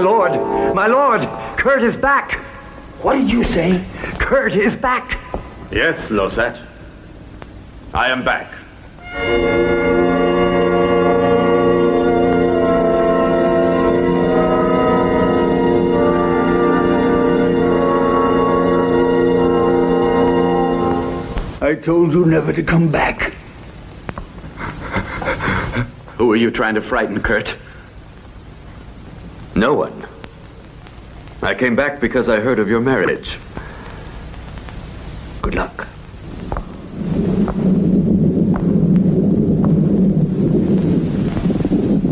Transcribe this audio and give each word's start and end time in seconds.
lord, 0.00 0.32
my 0.74 0.86
lord, 0.86 1.22
Kurt 1.56 1.82
is 1.82 1.96
back. 1.96 2.32
What 3.02 3.14
did 3.14 3.30
you 3.30 3.44
say? 3.44 3.84
Kurt 4.18 4.56
is 4.56 4.74
back. 4.74 5.18
Yes, 5.70 6.08
Losat. 6.08 6.58
I 7.94 8.08
am 8.08 8.24
back. 8.24 8.54
I 21.62 21.74
told 21.74 22.12
you 22.12 22.26
never 22.26 22.52
to 22.52 22.62
come 22.62 22.90
back. 22.90 23.32
Who 26.16 26.32
are 26.32 26.36
you 26.36 26.50
trying 26.50 26.74
to 26.74 26.80
frighten, 26.80 27.20
Kurt? 27.22 27.56
No 29.60 29.74
one. 29.74 30.06
I 31.42 31.54
came 31.54 31.76
back 31.76 32.00
because 32.00 32.30
I 32.30 32.40
heard 32.40 32.58
of 32.58 32.70
your 32.70 32.80
marriage. 32.80 33.36
Good 35.42 35.54
luck. 35.54 35.86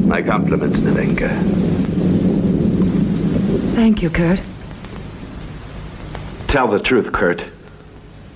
My 0.06 0.20
compliments, 0.20 0.80
Navenka. 0.80 1.30
Thank 3.74 4.02
you, 4.02 4.10
Kurt. 4.10 4.42
Tell 6.48 6.68
the 6.68 6.78
truth, 6.78 7.12
Kurt. 7.12 7.40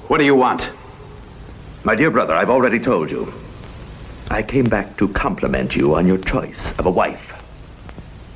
What 0.09 0.21
do 0.21 0.24
you 0.24 0.35
want? 0.35 0.71
My 1.85 1.95
dear 1.95 2.10
brother, 2.10 2.33
I've 2.33 2.49
already 2.49 2.80
told 2.80 3.10
you. 3.10 3.30
I 4.30 4.43
came 4.43 4.71
back 4.71 4.97
to 4.97 5.09
compliment 5.09 5.77
you 5.77 5.97
on 5.97 6.07
your 6.07 6.16
choice 6.16 6.73
of 6.79 6.87
a 6.87 6.91
wife. 6.91 7.41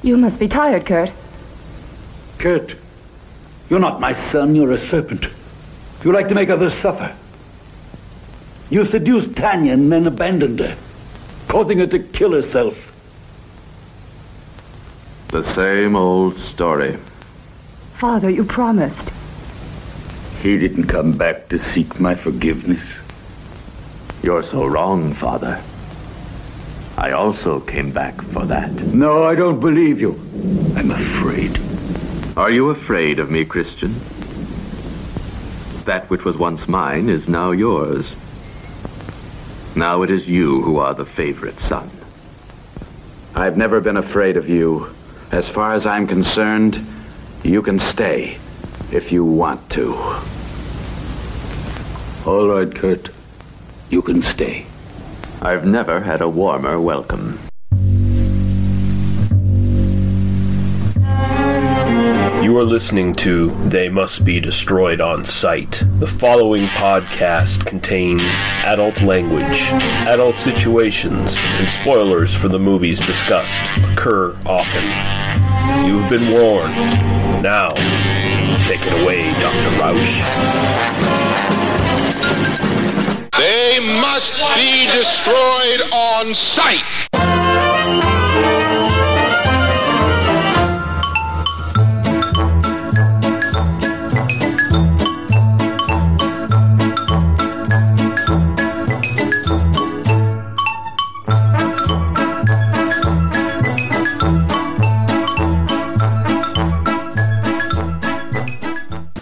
You 0.06 0.16
must 0.16 0.38
be 0.38 0.46
tired, 0.46 0.86
Kurt. 0.86 1.10
Kurt, 2.38 2.76
you're 3.68 3.80
not 3.80 4.00
my 4.00 4.12
son, 4.12 4.54
you're 4.54 4.70
a 4.70 4.78
serpent. 4.78 5.26
You 6.04 6.12
like 6.12 6.28
to 6.28 6.34
make 6.36 6.48
others 6.48 6.74
suffer. 6.74 7.12
You 8.70 8.86
seduced 8.86 9.34
Tanya 9.34 9.72
and 9.72 9.90
then 9.90 10.06
abandoned 10.06 10.60
her, 10.60 10.76
causing 11.48 11.78
her 11.78 11.88
to 11.88 11.98
kill 11.98 12.30
herself. 12.30 12.92
The 15.30 15.42
same 15.42 15.96
old 15.96 16.36
story. 16.36 16.98
Father, 17.94 18.30
you 18.30 18.44
promised. 18.44 19.10
He 20.40 20.56
didn't 20.56 20.86
come 20.86 21.18
back 21.18 21.48
to 21.48 21.58
seek 21.58 21.98
my 21.98 22.14
forgiveness. 22.14 23.00
You're 24.22 24.44
so 24.44 24.66
wrong, 24.66 25.12
Father. 25.14 25.60
I 26.98 27.12
also 27.12 27.60
came 27.60 27.92
back 27.92 28.20
for 28.22 28.46
that. 28.46 28.72
No, 28.72 29.24
I 29.24 29.34
don't 29.34 29.60
believe 29.60 30.00
you. 30.00 30.12
I'm 30.76 30.90
afraid. 30.90 31.60
Are 32.38 32.50
you 32.50 32.70
afraid 32.70 33.18
of 33.18 33.30
me, 33.30 33.44
Christian? 33.44 33.94
That 35.84 36.06
which 36.08 36.24
was 36.24 36.38
once 36.38 36.68
mine 36.68 37.08
is 37.08 37.28
now 37.28 37.50
yours. 37.50 38.14
Now 39.76 40.02
it 40.02 40.10
is 40.10 40.26
you 40.26 40.62
who 40.62 40.78
are 40.78 40.94
the 40.94 41.04
favorite 41.04 41.60
son. 41.60 41.90
I've 43.34 43.58
never 43.58 43.80
been 43.80 43.98
afraid 43.98 44.38
of 44.38 44.48
you. 44.48 44.88
As 45.32 45.48
far 45.48 45.74
as 45.74 45.84
I'm 45.84 46.06
concerned, 46.06 46.84
you 47.42 47.60
can 47.60 47.78
stay 47.78 48.38
if 48.90 49.12
you 49.12 49.24
want 49.24 49.68
to. 49.70 49.94
All 52.24 52.48
right, 52.48 52.74
Kurt. 52.74 53.10
You 53.90 54.00
can 54.00 54.22
stay. 54.22 54.66
I've 55.42 55.66
never 55.66 56.00
had 56.00 56.22
a 56.22 56.28
warmer 56.28 56.80
welcome. 56.80 57.38
You 62.42 62.56
are 62.58 62.64
listening 62.64 63.14
to 63.16 63.50
They 63.68 63.88
Must 63.88 64.24
Be 64.24 64.40
Destroyed 64.40 65.00
on 65.00 65.24
Sight. 65.24 65.82
The 65.98 66.06
following 66.06 66.66
podcast 66.66 67.66
contains 67.66 68.22
adult 68.64 69.02
language, 69.02 69.62
adult 70.06 70.36
situations, 70.36 71.36
and 71.38 71.68
spoilers 71.68 72.34
for 72.34 72.48
the 72.48 72.58
movies 72.58 73.04
discussed 73.04 73.64
occur 73.78 74.36
often. 74.46 74.84
You've 75.86 76.08
been 76.08 76.32
warned. 76.32 76.76
Now, 77.42 77.74
take 78.66 78.80
it 78.86 79.02
away, 79.02 79.32
Dr. 79.34 79.70
Roush. 79.80 80.22
They 83.76 84.00
must 84.00 84.32
be 84.54 84.86
destroyed 84.86 85.80
on 85.92 86.34
sight. 86.34 86.80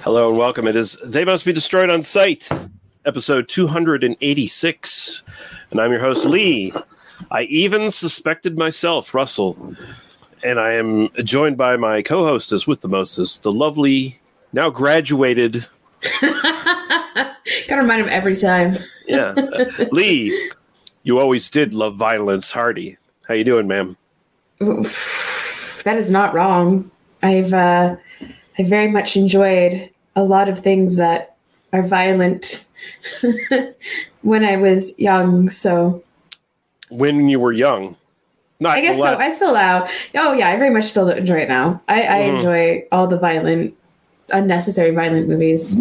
Hello 0.05 0.29
and 0.29 0.39
welcome. 0.39 0.69
It 0.69 0.77
is 0.77 0.97
They 1.05 1.25
Must 1.25 1.45
Be 1.45 1.53
Destroyed 1.53 1.91
on 1.91 2.05
Sight, 2.05 2.49
episode 3.05 3.49
286. 3.49 5.23
And 5.71 5.81
I'm 5.81 5.91
your 5.93 6.01
host, 6.01 6.25
Lee. 6.25 6.73
I 7.31 7.43
even 7.43 7.91
suspected 7.91 8.59
myself, 8.59 9.15
Russell. 9.15 9.75
And 10.43 10.59
I 10.61 10.73
am 10.73 11.09
joined 11.23 11.57
by 11.57 11.77
my 11.77 12.03
co 12.03 12.25
hostess 12.25 12.67
with 12.67 12.81
the 12.81 12.89
mostest, 12.89 13.43
the 13.43 13.53
lovely, 13.53 14.21
now 14.53 14.71
graduated, 14.71 15.69
Gotta 16.21 17.81
remind 17.83 18.03
him 18.03 18.09
every 18.09 18.37
time. 18.37 18.77
yeah, 19.07 19.35
uh, 19.37 19.65
Lee. 19.93 20.51
You 21.03 21.19
always 21.19 21.51
did 21.51 21.75
love 21.75 21.97
violence, 21.97 22.53
Hardy. 22.53 22.97
How 23.29 23.35
you 23.35 23.45
doing, 23.45 23.67
ma'am? 23.67 23.97
That 24.59 25.97
is 25.97 26.11
not 26.11 26.35
wrong. 26.35 26.91
I've 27.23 27.53
uh, 27.53 27.97
I 28.59 28.63
very 28.63 28.89
much 28.89 29.17
enjoyed 29.17 29.91
a 30.17 30.25
lot 30.25 30.49
of 30.49 30.59
things 30.61 30.97
that 30.97 31.37
are 31.73 31.83
violent 31.83 32.67
when 34.23 34.45
I 34.45 34.57
was 34.57 34.99
young. 34.99 35.51
So 35.51 36.03
When 36.91 37.29
you 37.29 37.41
were 37.41 37.53
young, 37.53 37.97
not 38.61 38.77
I 38.79 38.81
guess 38.81 38.97
the 38.97 39.03
so. 39.03 39.17
I 39.19 39.31
still 39.31 39.51
allow. 39.53 39.89
Oh 40.15 40.33
yeah, 40.33 40.49
I 40.51 40.57
very 40.57 40.71
much 40.71 40.85
still 40.85 41.09
enjoy 41.09 41.39
it 41.39 41.49
now. 41.49 41.81
I, 41.89 42.03
I 42.03 42.19
Mhm. 42.23 42.35
enjoy 42.37 42.85
all 42.93 43.07
the 43.07 43.19
violent, 43.19 43.75
unnecessary 44.31 44.91
violent 44.91 45.29
movies. 45.29 45.77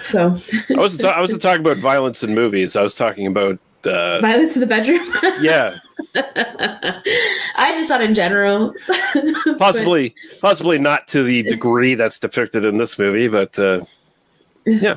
So 0.00 0.36
I 0.70 0.74
wasn't. 0.74 1.02
ta- 1.02 1.16
I 1.16 1.20
wasn't 1.20 1.42
talking 1.42 1.60
about 1.60 1.78
violence 1.78 2.22
in 2.22 2.34
movies. 2.34 2.76
I 2.76 2.82
was 2.82 2.94
talking 2.94 3.26
about. 3.26 3.58
Uh, 3.86 4.20
violence 4.22 4.56
in 4.56 4.60
the 4.60 4.66
bedroom. 4.66 5.06
yeah, 5.40 5.78
I 6.14 7.72
just 7.76 7.88
thought 7.88 8.02
in 8.02 8.14
general. 8.14 8.74
possibly, 9.58 10.14
possibly 10.40 10.78
not 10.78 11.06
to 11.08 11.22
the 11.22 11.42
degree 11.44 11.94
that's 11.94 12.18
depicted 12.18 12.64
in 12.64 12.78
this 12.78 12.98
movie, 12.98 13.28
but 13.28 13.58
uh, 13.58 13.80
yeah, 14.66 14.96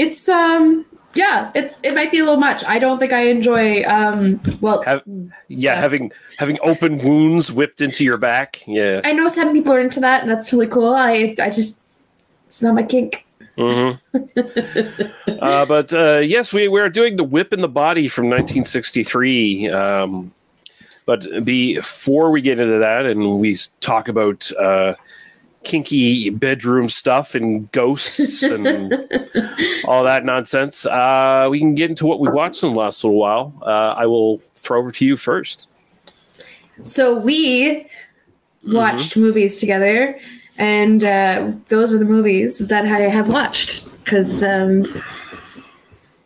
it's 0.00 0.28
um 0.28 0.86
yeah 1.14 1.50
it's 1.54 1.78
it 1.82 1.94
might 1.94 2.10
be 2.10 2.18
a 2.18 2.24
little 2.24 2.38
much 2.38 2.64
i 2.64 2.78
don't 2.78 2.98
think 2.98 3.12
i 3.12 3.22
enjoy 3.28 3.82
um 3.84 4.40
well 4.60 4.82
Have- 4.84 5.04
yeah, 5.48 5.74
having 5.74 6.10
having 6.38 6.58
open 6.62 6.98
wounds 6.98 7.50
whipped 7.50 7.80
into 7.80 8.04
your 8.04 8.16
back. 8.16 8.62
Yeah, 8.66 9.00
i 9.04 9.12
know 9.12 9.28
some 9.28 9.52
people 9.52 9.72
are 9.72 9.80
into 9.80 10.00
that 10.00 10.22
and 10.22 10.30
that's 10.30 10.52
really 10.52 10.68
cool 10.68 10.94
i 10.94 11.34
i 11.40 11.50
just 11.50 11.80
it's 12.46 12.62
not 12.62 12.74
my 12.74 12.82
kink 12.82 13.26
hmm 13.56 13.90
uh, 15.40 15.66
but 15.66 15.92
uh, 15.92 16.18
yes, 16.18 16.52
we 16.52 16.68
we 16.68 16.80
are 16.80 16.88
doing 16.88 17.16
the 17.16 17.24
whip 17.24 17.52
in 17.52 17.60
the 17.60 17.68
body 17.68 18.08
from 18.08 18.24
1963. 18.26 19.70
Um, 19.70 20.32
but 21.06 21.26
before 21.44 22.30
we 22.30 22.40
get 22.40 22.60
into 22.60 22.78
that, 22.78 23.06
and 23.06 23.38
we 23.40 23.56
talk 23.80 24.08
about 24.08 24.50
uh, 24.52 24.94
kinky 25.64 26.30
bedroom 26.30 26.88
stuff 26.88 27.34
and 27.34 27.70
ghosts 27.72 28.42
and 28.42 28.92
all 29.84 30.04
that 30.04 30.24
nonsense, 30.24 30.86
uh, 30.86 31.46
we 31.50 31.58
can 31.58 31.74
get 31.74 31.90
into 31.90 32.06
what 32.06 32.18
we 32.20 32.28
watched 32.30 32.62
in 32.62 32.72
the 32.72 32.78
last 32.78 33.04
little 33.04 33.18
while. 33.18 33.52
Uh, 33.62 33.94
I 33.96 34.06
will 34.06 34.38
throw 34.56 34.78
over 34.78 34.90
to 34.92 35.04
you 35.04 35.16
first. 35.16 35.68
so 36.82 37.14
we 37.18 37.86
Mm-hmm. 38.62 38.76
watched 38.76 39.16
movies 39.16 39.58
together 39.58 40.20
and 40.58 41.02
uh 41.02 41.50
those 41.68 41.94
are 41.94 41.98
the 41.98 42.04
movies 42.04 42.58
that 42.58 42.84
i 42.84 42.98
have 43.08 43.30
watched 43.30 43.88
because 44.04 44.42
um 44.42 44.84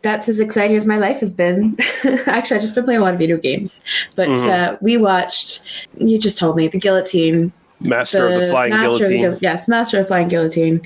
that's 0.01 0.27
as 0.27 0.41
exciting 0.41 0.75
as 0.75 0.85
my 0.85 0.97
life 0.97 1.19
has 1.21 1.31
been. 1.33 1.77
Actually, 2.27 2.57
I've 2.57 2.61
just 2.61 2.75
been 2.75 2.83
playing 2.83 2.99
a 2.99 3.03
lot 3.03 3.13
of 3.13 3.19
video 3.19 3.37
games. 3.37 3.83
But 4.17 4.27
Mhm. 4.27 4.47
uh, 4.49 4.77
we 4.81 4.97
watched, 4.97 5.87
you 5.97 6.19
just 6.19 6.37
told 6.37 6.55
me, 6.57 6.67
The 6.67 6.77
Guillotine, 6.77 7.51
Master 7.85 8.27
of 8.27 8.39
the 8.39 8.47
Flying 8.47 8.71
Master 8.71 9.03
of 9.03 9.09
the 9.09 9.17
Guillotine. 9.17 9.39
Yes, 9.41 9.67
Master 9.67 9.99
of 9.99 10.07
Flying 10.07 10.27
Guillotine. 10.27 10.81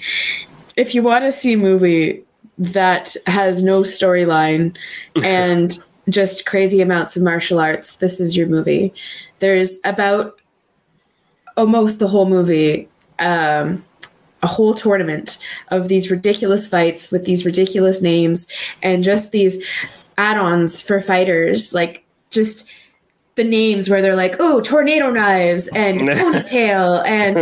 If 0.75 0.96
you 0.96 1.04
want 1.04 1.25
to 1.25 1.31
see 1.31 1.54
a 1.54 1.57
movie 1.57 2.24
that 2.57 3.16
has 3.25 3.63
no 3.63 3.84
storyline 3.84 4.75
and 5.24 5.78
just 6.10 6.46
crazy 6.46 6.81
amounts 6.81 7.16
of 7.16 7.24
martial 7.24 7.60
arts, 7.60 7.98
this 7.98 8.19
is 8.19 8.36
your 8.36 8.48
movie. 8.48 8.94
There's 9.40 9.78
about 9.84 10.42
almost 11.57 12.00
the 12.00 12.07
whole 12.07 12.25
movie 12.28 12.88
um, 13.19 13.84
a 14.42 14.48
whole 14.48 14.74
tournament 14.74 15.38
of 15.69 15.88
these 15.90 16.10
ridiculous 16.10 16.68
fights 16.68 17.12
with 17.12 17.25
these 17.25 17.46
ridiculous 17.46 18.01
names 18.01 18.48
and 18.81 19.04
just 19.04 19.31
these 19.31 19.63
add-ons 20.18 20.81
for 20.81 21.01
fighters 21.01 21.74
like 21.74 22.06
just 22.30 22.69
the 23.35 23.43
names 23.43 23.89
where 23.89 24.01
they're 24.01 24.15
like 24.17 24.35
oh 24.39 24.59
tornado 24.59 25.09
knives 25.11 25.67
and 25.69 26.01
ponytail 26.21 27.05
and 27.05 27.37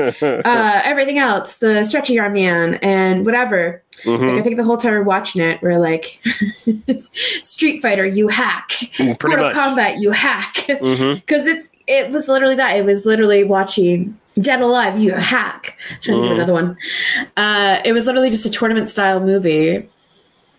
uh, 0.46 0.82
everything 0.84 1.18
else 1.18 1.58
the 1.58 1.84
stretchy 1.84 2.20
arm 2.20 2.34
man 2.34 2.76
and 2.76 3.26
whatever. 3.26 3.82
Mhm. 4.04 4.30
like 4.30 4.40
i 4.40 4.42
think 4.44 4.58
the 4.58 4.64
whole 4.64 4.78
time 4.78 4.92
we're 4.94 5.02
watching 5.02 5.42
it 5.42 5.60
we're 5.64 5.80
like 5.80 6.20
street 7.44 7.82
fighter 7.82 8.06
you 8.06 8.28
hack. 8.28 8.70
Mm, 8.98 9.22
mortal 9.24 9.46
much. 9.48 9.56
kombat 9.56 10.00
you 10.00 10.12
hack. 10.12 10.54
Because 10.68 11.48
it's 11.48 11.70
it 11.88 12.12
was 12.12 12.28
literally 12.28 12.56
that. 12.56 12.76
It 12.78 12.86
was 12.86 13.06
literally 13.06 13.44
watching 13.44 14.18
dead 14.40 14.62
alive 14.62 15.00
you 15.00 15.14
hack. 15.14 15.78
Trying 16.02 16.22
to 16.22 16.22
think 16.22 16.24
of 16.26 16.30
Mhm. 16.30 16.36
another 16.36 16.54
one. 16.54 16.78
Uh 17.38 17.82
it 17.86 17.94
was 17.94 18.06
literally 18.06 18.30
just 18.30 18.46
a 18.46 18.50
tournament 18.52 18.88
style 18.90 19.20
movie 19.20 19.88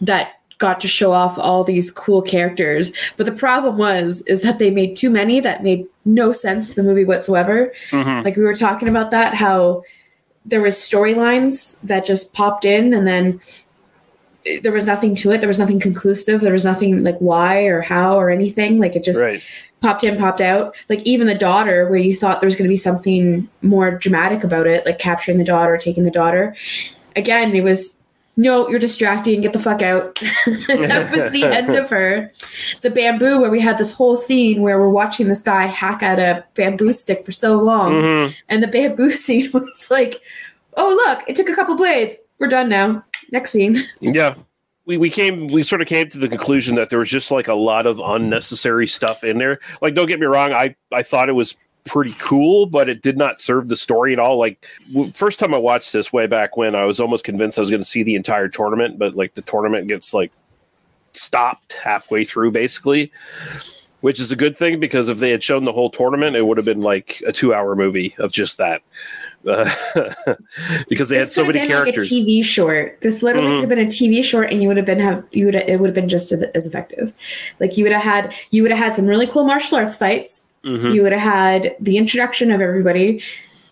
that 0.00 0.38
got 0.58 0.81
to 0.81 0.88
show 0.88 1.12
off 1.12 1.38
all 1.38 1.62
these 1.64 1.90
cool 1.90 2.20
characters. 2.20 2.93
But 3.16 3.26
the 3.26 3.32
problem 3.32 3.78
was 3.78 4.22
is 4.22 4.43
that 4.43 4.58
they 4.58 4.70
made 4.70 4.96
too 4.96 5.08
many 5.10 5.40
that 5.40 5.62
made 5.62 5.87
no 6.05 6.32
sense 6.32 6.70
to 6.70 6.75
the 6.76 6.82
movie 6.82 7.05
whatsoever. 7.05 7.72
Mhm. 7.90 8.25
like 8.25 8.37
we 8.37 8.43
were 8.43 8.55
talking 8.55 8.88
about 8.88 9.10
that 9.12 9.34
how 9.34 9.82
there 10.46 10.60
was 10.62 10.75
storylines 10.76 11.78
that 11.82 12.05
just 12.05 12.32
popped 12.32 12.64
in 12.64 12.94
and 12.94 13.06
then 13.06 13.38
there 14.62 14.72
was 14.72 14.87
nothing 14.87 15.14
to 15.14 15.31
it. 15.32 15.38
There 15.40 15.49
was 15.49 15.58
nothing 15.58 15.78
conclusive. 15.78 16.40
There 16.40 16.52
was 16.52 16.64
nothing 16.64 17.04
like 17.04 17.19
why 17.19 17.64
or 17.64 17.82
how 17.82 18.19
or 18.19 18.31
anything. 18.31 18.78
Like 18.81 18.96
it 18.96 19.04
just 19.04 19.20
Right. 19.20 19.43
popped 19.82 20.04
in 20.04 20.16
popped 20.16 20.40
out. 20.40 20.75
Like 20.88 21.02
even 21.04 21.26
the 21.26 21.34
daughter 21.34 21.87
where 21.88 21.99
you 21.99 22.14
thought 22.14 22.40
there 22.40 22.46
was 22.46 22.56
going 22.56 22.64
to 22.64 22.72
be 22.72 22.76
something 22.76 23.46
more 23.61 23.90
dramatic 23.90 24.43
about 24.44 24.66
it 24.66 24.87
like 24.87 24.99
capturing 24.99 25.37
the 25.38 25.44
daughter 25.44 25.76
taking 25.76 26.04
the 26.04 26.11
daughter. 26.11 26.56
Again 27.14 27.54
it 27.54 27.62
was 27.62 27.98
no 28.38 28.69
you're 28.69 28.79
distracting. 28.79 29.43
Get 29.43 29.52
the 29.52 29.58
fuck 29.58 29.82
out. 29.82 30.19
That 30.46 31.11
was 31.14 31.32
the 31.32 31.44
end 31.58 31.75
of 31.75 31.90
her. 31.90 32.32
The 32.81 32.88
bamboo 32.88 33.40
where 33.40 33.50
we 33.50 33.61
had 33.61 33.76
this 33.76 33.90
whole 33.90 34.17
scene 34.17 34.62
where 34.62 34.79
we're 34.79 34.88
watching 34.88 35.29
this 35.29 35.43
guy 35.43 35.67
hack 35.67 36.02
at 36.02 36.19
a 36.19 36.44
bamboo 36.55 36.93
stick 36.93 37.26
for 37.26 37.32
so 37.32 37.58
long. 37.61 37.93
Mhm. 37.93 38.35
and 38.49 38.62
the 38.62 38.69
bamboo 38.69 39.11
scene 39.25 39.50
was 39.52 39.88
like 39.90 40.23
oh 40.76 41.05
look 41.06 41.29
it 41.29 41.37
took 41.37 41.49
a 41.50 41.55
couple 41.55 41.76
blades. 41.76 42.17
We're 42.38 42.46
done 42.49 42.69
now. 42.70 43.05
Next 43.32 43.50
scene. 43.50 43.76
Yeah. 44.00 44.35
We, 44.87 44.96
we 44.96 45.11
came 45.11 45.49
we 45.49 45.64
sort 45.64 45.82
of 45.82 45.88
came 45.88 46.08
to 46.08 46.19
the 46.19 46.29
conclusion 46.29 46.76
that 46.76 46.88
there 46.88 46.99
was 47.00 47.11
just 47.11 47.31
like 47.31 47.49
a 47.49 47.55
lot 47.55 47.87
of 47.87 47.99
unnecessary 47.99 48.87
stuff 48.87 49.23
in 49.25 49.37
there. 49.38 49.58
Like 49.82 49.94
don't 49.94 50.06
get 50.06 50.20
me 50.20 50.26
wrong, 50.26 50.52
I 50.52 50.76
I 50.93 51.02
thought 51.02 51.29
it 51.29 51.35
was 51.35 51.56
pretty 51.88 52.14
cool, 52.19 52.67
but 52.67 52.88
it 52.88 53.02
did 53.02 53.17
not 53.17 53.40
serve 53.40 53.69
the 53.69 53.76
story 53.76 54.12
at 54.12 54.19
all. 54.19 54.38
Like 54.38 54.67
w- 54.93 55.12
first 55.12 55.38
time 55.40 55.52
I 55.55 55.58
watched 55.58 55.93
this 55.93 56.12
way 56.12 56.26
back 56.26 56.56
when, 56.56 56.75
I 56.75 56.85
was 56.85 57.00
almost 57.00 57.25
convinced 57.25 57.58
I 57.58 57.62
was 57.62 57.70
going 57.70 57.82
to 57.82 57.88
see 57.88 58.02
the 58.02 58.14
entire 58.14 58.49
tournament, 58.49 58.99
but 58.99 59.14
like 59.14 59.35
the 59.35 59.43
tournament 59.43 59.88
gets 59.88 60.12
like 60.14 60.31
stopped 61.12 61.73
halfway 61.73 62.25
through 62.25 62.50
basically, 62.52 63.11
which 64.00 64.20
is 64.20 64.31
a 64.31 64.37
good 64.37 64.56
thing 64.56 64.79
because 64.79 65.08
if 65.08 65.19
they 65.19 65.31
had 65.31 65.43
shown 65.43 65.64
the 65.64 65.73
whole 65.73 65.90
tournament, 65.90 66.37
it 66.37 66.43
would 66.46 66.56
have 66.56 66.67
been 66.67 66.82
like 66.82 67.23
a 67.26 67.32
2-hour 67.32 67.75
movie 67.75 68.14
of 68.19 68.31
just 68.32 68.58
that. 68.58 68.82
Uh, 69.46 69.64
because 70.88 71.08
they 71.08 71.17
had 71.17 71.26
This 71.26 71.35
so 71.35 71.43
could 71.44 71.55
many 71.55 71.58
have 71.61 71.69
been 71.69 71.76
characters. 71.94 72.11
Like 72.12 72.23
a 72.23 72.25
TV 72.26 72.44
short. 72.44 73.00
This 73.00 73.23
literally 73.23 73.49
Mhm. 73.49 73.55
could 73.55 73.61
have 73.61 73.69
been 73.70 73.87
a 73.87 73.90
TV 73.90 74.23
short, 74.25 74.50
and 74.52 74.61
you 74.62 74.69
would 74.69 74.76
have 74.76 74.87
been 74.87 74.99
have 74.99 75.25
you 75.32 75.46
would 75.46 75.55
it 75.55 75.81
would 75.81 75.87
have 75.88 75.94
been 75.94 76.08
just 76.08 76.32
as 76.32 76.67
effective. 76.67 77.12
Like 77.61 77.76
you 77.79 77.85
would 77.85 77.93
have 77.93 78.02
had 78.02 78.35
you 78.50 78.62
would 78.62 78.70
have 78.73 78.79
had 78.81 78.94
some 78.94 79.06
really 79.06 79.26
cool 79.26 79.44
martial 79.44 79.79
arts 79.79 79.96
fights. 79.96 80.48
Mhm. 80.64 80.94
You 80.94 81.02
would 81.02 81.12
have 81.12 81.20
had 81.20 81.76
the 81.81 81.96
introduction 81.96 82.50
of 82.50 82.60
everybody, 82.60 83.22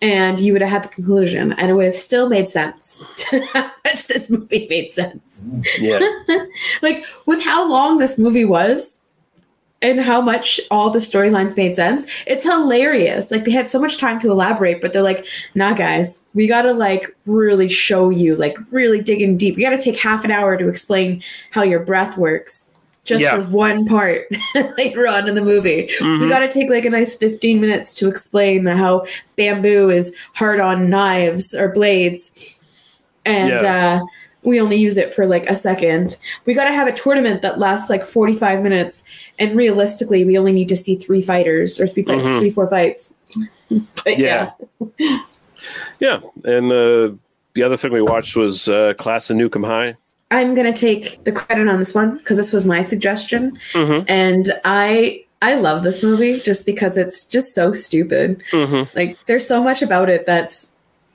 and 0.01 0.39
you 0.39 0.53
would 0.53 0.61
have 0.61 0.71
had 0.71 0.83
the 0.83 0.89
conclusion, 0.89 1.53
and 1.53 1.69
it 1.71 1.73
would 1.73 1.85
have 1.85 1.95
still 1.95 2.29
made 2.29 2.49
sense 2.49 3.03
to 3.17 3.45
how 3.47 3.71
much 3.85 4.07
this 4.07 4.29
movie 4.29 4.67
made 4.69 4.91
sense. 4.91 5.43
Yeah. 5.79 5.99
like 6.81 7.03
with 7.25 7.41
how 7.41 7.69
long 7.69 7.97
this 7.97 8.17
movie 8.17 8.45
was 8.45 9.01
and 9.81 9.99
how 9.99 10.19
much 10.21 10.59
all 10.71 10.89
the 10.89 10.99
storylines 10.99 11.55
made 11.55 11.75
sense 11.75 12.23
it's 12.25 12.43
hilarious 12.43 13.29
like 13.29 13.45
they 13.45 13.51
had 13.51 13.67
so 13.67 13.79
much 13.79 13.97
time 13.97 14.19
to 14.19 14.31
elaborate 14.31 14.81
but 14.81 14.91
they're 14.91 15.03
like 15.03 15.25
nah 15.53 15.73
guys 15.73 16.25
we 16.33 16.47
gotta 16.47 16.73
like 16.73 17.15
really 17.27 17.69
show 17.69 18.09
you 18.09 18.35
like 18.35 18.57
really 18.71 19.01
dig 19.01 19.21
in 19.21 19.37
deep 19.37 19.55
we 19.55 19.61
gotta 19.61 19.77
take 19.77 19.97
half 19.97 20.23
an 20.23 20.31
hour 20.31 20.57
to 20.57 20.67
explain 20.67 21.21
how 21.51 21.61
your 21.61 21.79
breath 21.79 22.17
works 22.17 22.73
just 23.07 23.21
Yeah. 23.21 23.37
for 23.37 23.41
one 23.49 23.85
part 23.85 24.27
later 24.77 25.07
on 25.07 25.27
in 25.27 25.33
the 25.35 25.41
movie 25.41 25.89
we 26.01 26.05
Mhm. 26.05 26.29
gotta 26.29 26.47
take 26.47 26.69
like 26.69 26.85
a 26.85 26.89
nice 26.89 27.15
15 27.15 27.59
minutes 27.61 27.95
to 27.95 28.07
explain 28.09 28.65
how 28.65 29.05
bamboo 29.37 29.89
is 29.89 30.13
hard 30.33 30.59
on 30.59 30.89
knives 30.89 31.55
or 31.55 31.69
blades 31.69 32.31
and 33.25 33.49
Yeah. 33.49 34.01
uh 34.01 34.05
we 34.43 34.61
only 34.61 34.77
use 34.77 34.95
it 34.95 35.13
for 35.13 35.25
like 35.25 35.49
a 35.49 35.55
second. 35.57 36.15
We 36.45 36.53
got 36.53 36.65
to 36.65 36.71
have 36.71 36.87
a 36.87 36.93
tournament 36.93 37.41
that 37.41 37.59
lasts 37.59 37.89
like 37.89 38.05
45 38.05 38.61
minutes. 38.61 39.03
And 39.39 39.57
realistically, 39.57 40.23
we 40.23 40.37
only 40.37 40.53
need 40.53 40.69
to 40.69 40.75
see 40.77 40.95
three 40.95 41.21
fighters 41.21 41.81
or 41.81 41.87
three 41.87 42.03
fights, 42.03 42.25
Mhm. 42.25 42.39
three, 42.39 42.49
four 42.51 42.69
fights. 42.69 43.13
But 44.05 44.17
Yeah. 44.17 44.51
Yeah, 45.99 46.19
and 46.45 46.71
uh, 46.71 47.11
the 47.55 47.63
other 47.63 47.75
thing 47.75 47.91
we 47.91 48.01
watched 48.01 48.37
was 48.37 48.69
uh, 48.69 48.93
Class 48.97 49.29
of 49.29 49.35
Nuke 49.37 49.55
'Em 49.55 49.63
High. 49.63 49.95
I'm 50.29 50.55
going 50.55 50.71
to 50.71 50.79
take 50.79 51.23
the 51.23 51.31
credit 51.31 51.67
on 51.67 51.79
this 51.79 51.95
one 51.95 52.17
because 52.17 52.37
this 52.37 52.51
was 52.51 52.65
my 52.65 52.81
suggestion. 52.81 53.57
Mhm. 53.73 54.05
And 54.07 54.51
I. 54.65 55.23
I 55.39 55.53
love 55.53 55.83
this 55.83 56.01
movie 56.01 56.39
just 56.39 56.65
because 56.65 56.97
it's 56.97 57.23
just 57.23 57.53
so 57.53 57.71
stupid. 57.71 58.41
Mhm. 58.51 58.87
Like, 58.95 59.23
there's 59.27 59.45
so 59.45 59.61
much 59.63 59.83
about 59.83 60.09
it 60.09 60.25
that's 60.25 60.71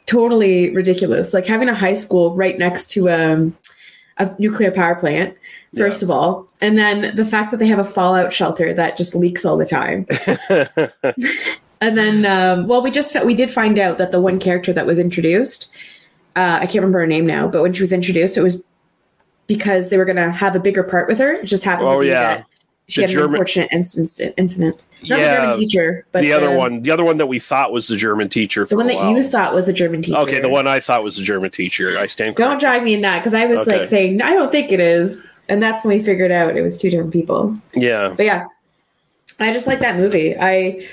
totally 0.07 0.71
ridiculous. 0.71 1.35
Like 1.35 1.47
having 1.47 1.69
a 1.69 1.75
high 1.75 1.95
school 1.95 2.35
right 2.35 2.59
next 2.59 2.89
to 2.93 3.11
um, 3.11 3.57
a 4.19 4.31
nuclear 4.39 4.71
power 4.71 4.95
plant, 4.95 5.37
first 5.77 6.03
of 6.03 6.11
all, 6.11 6.47
and 6.61 6.79
then 6.79 7.17
the 7.17 7.25
fact 7.25 7.51
that 7.51 7.57
they 7.59 7.67
have 7.67 7.79
a 7.79 7.85
fallout 7.85 8.33
shelter 8.33 8.73
that 8.73 8.97
just 8.97 9.15
leaks 9.15 9.45
all 9.45 9.57
the 9.57 9.67
time. 9.67 10.07
and 11.81 11.97
then, 11.99 12.25
um, 12.27 12.67
well, 12.67 12.83
we 12.83 12.91
just 12.91 13.17
we 13.25 13.35
did 13.35 13.51
find 13.51 13.79
out 13.79 13.99
that 13.99 14.13
the 14.13 14.21
one 14.21 14.39
character 14.39 14.73
that 14.73 14.87
was 14.87 14.99
introduced, 14.99 15.73
uh, 16.37 16.59
I 16.61 16.67
can't 16.67 16.77
remember 16.77 17.01
her 17.01 17.07
name 17.07 17.27
now, 17.27 17.49
but 17.49 17.63
when 17.63 17.73
she 17.73 17.81
was 17.83 17.93
introduced, 17.93 18.37
it 18.37 18.43
was 18.43 18.63
because 19.47 19.91
they 19.91 19.99
were 19.99 20.05
going 20.05 20.17
to 20.17 20.31
have 20.31 20.55
a 20.57 20.61
bigger 20.61 20.83
part 20.83 21.09
with 21.09 21.19
her. 21.19 21.33
It 21.35 21.47
just 21.47 21.65
happened 21.65 21.89
Oh, 21.89 21.95
to 21.97 22.01
be 22.01 22.07
yeah. 22.09 22.37
that 22.37 22.47
she 22.89 23.01
The 23.03 23.09
had 23.09 23.17
an 23.17 23.25
unfortunate 23.31 23.69
incident. 23.73 24.35
Incident, 24.37 24.87
not 25.05 25.19
Yeah, 25.19 25.35
the 25.35 25.41
German 25.43 25.59
teacher, 25.61 26.07
but 26.13 26.21
the 26.21 26.33
other 26.33 26.57
one, 26.57 26.83
the 26.83 26.91
other 26.91 27.05
one 27.05 27.17
that 27.19 27.27
we 27.27 27.39
thought 27.39 27.73
was 27.73 27.87
the 27.89 27.97
German 27.97 28.29
teacher. 28.29 28.67
For 28.67 28.71
the 28.71 28.77
one 28.77 28.87
that 28.89 29.11
you 29.11 29.23
thought 29.23 29.55
was 29.55 29.67
the 29.67 29.73
German 29.73 30.03
teacher. 30.03 30.19
Okay, 30.19 30.41
the 30.41 30.49
one 30.49 30.67
I 30.67 30.81
thought 30.81 31.03
was 31.05 31.17
the 31.17 31.23
German 31.23 31.51
teacher. 31.51 31.97
I 31.99 32.07
stand. 32.07 32.35
Don't 32.37 32.49
corrected. 32.49 32.61
drag 32.61 32.83
me 32.83 32.95
in 32.95 33.01
that 33.03 33.19
because 33.21 33.35
I 33.35 33.47
was 33.47 33.61
Okay. 33.61 33.79
like 33.79 33.87
saying 33.87 34.21
I 34.21 34.31
don't 34.35 34.51
think 34.53 34.73
it 34.73 34.81
is, 34.81 35.27
and 35.49 35.63
that's 35.63 35.85
when 35.85 35.97
we 35.97 36.05
figured 36.05 36.33
out 36.33 36.57
it 36.57 36.63
was 36.63 36.77
two 36.77 36.91
different 36.91 37.13
people. 37.13 37.57
Yeah, 37.75 38.13
But 38.17 38.27
yeah, 38.27 38.47
I 39.41 39.53
just 39.53 39.67
like 39.67 39.79
that 39.79 39.97
movie. 39.97 40.37
I 40.39 40.87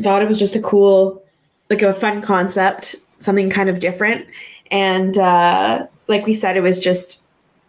thought 0.00 0.22
it 0.22 0.28
was 0.28 0.38
just 0.38 0.56
a 0.56 0.60
cool, 0.60 1.22
like 1.70 1.82
a 1.82 1.92
fun 1.92 2.22
concept, 2.22 2.94
something 3.18 3.50
kind 3.50 3.68
of 3.68 3.78
different, 3.80 4.26
and 4.70 5.18
uh, 5.18 5.86
like 6.08 6.24
we 6.24 6.34
said, 6.34 6.56
it 6.56 6.62
was 6.62 6.78
just 6.80 7.22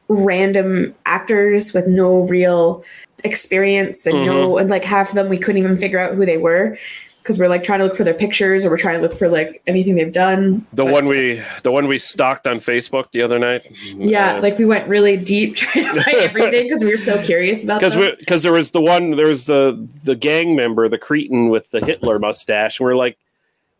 random 0.10 0.96
actors 1.06 1.74
with 1.74 1.88
no 1.88 2.22
real 2.22 2.84
experience 3.24 4.06
and 4.06 4.26
no, 4.26 4.58
and 4.58 4.70
like 4.70 4.84
half 4.84 5.10
of 5.10 5.16
them 5.16 5.28
we 5.30 5.38
couldn't 5.38 5.58
even 5.62 5.76
figure 5.76 6.00
out 6.00 6.14
who 6.16 6.26
they 6.26 6.38
were 6.38 6.78
because 7.24 7.40
we're 7.40 7.50
like 7.50 7.62
trying 7.64 7.80
to 7.80 7.86
look 7.86 7.98
for 7.98 8.06
their 8.06 8.14
pictures 8.14 8.64
or 8.64 8.70
we're 8.70 8.78
trying 8.78 8.96
to 8.96 9.02
look 9.02 9.18
for 9.18 9.28
like 9.28 9.62
anything 9.68 9.96
they've 9.96 10.14
done. 10.14 10.66
the 10.72 10.86
But- 10.86 10.94
one 10.94 11.08
we, 11.10 11.42
the 11.64 11.72
one 11.72 11.88
we 11.90 12.00
stalked 12.00 12.48
on 12.48 12.58
Facebook 12.58 13.12
the 13.12 13.22
other 13.22 13.38
night. 13.38 13.68
Yeah, 13.84 14.36
Uh, 14.38 14.42
like 14.42 14.58
we 14.58 14.64
went 14.64 14.88
really 14.88 15.18
deep 15.18 15.56
trying 15.58 15.94
to 15.94 16.02
find 16.02 16.18
everything 16.20 16.64
because 16.68 16.86
we 16.86 16.92
were 16.92 16.98
so 16.98 17.22
curious 17.22 17.66
about 17.66 17.82
because 17.82 18.16
because 18.18 18.44
there 18.44 18.54
was 18.54 18.72
the 18.72 18.80
one 18.82 19.12
there 19.12 19.28
was 19.28 19.46
the 19.46 19.90
the 20.06 20.16
gang 20.16 20.56
member 20.56 20.88
the 20.88 20.98
Cretin 20.98 21.50
with 21.50 21.70
the 21.72 21.84
hitler 21.86 22.18
mustache 22.18 22.80
and 22.80 22.86
we're 22.86 22.96
like 22.96 23.18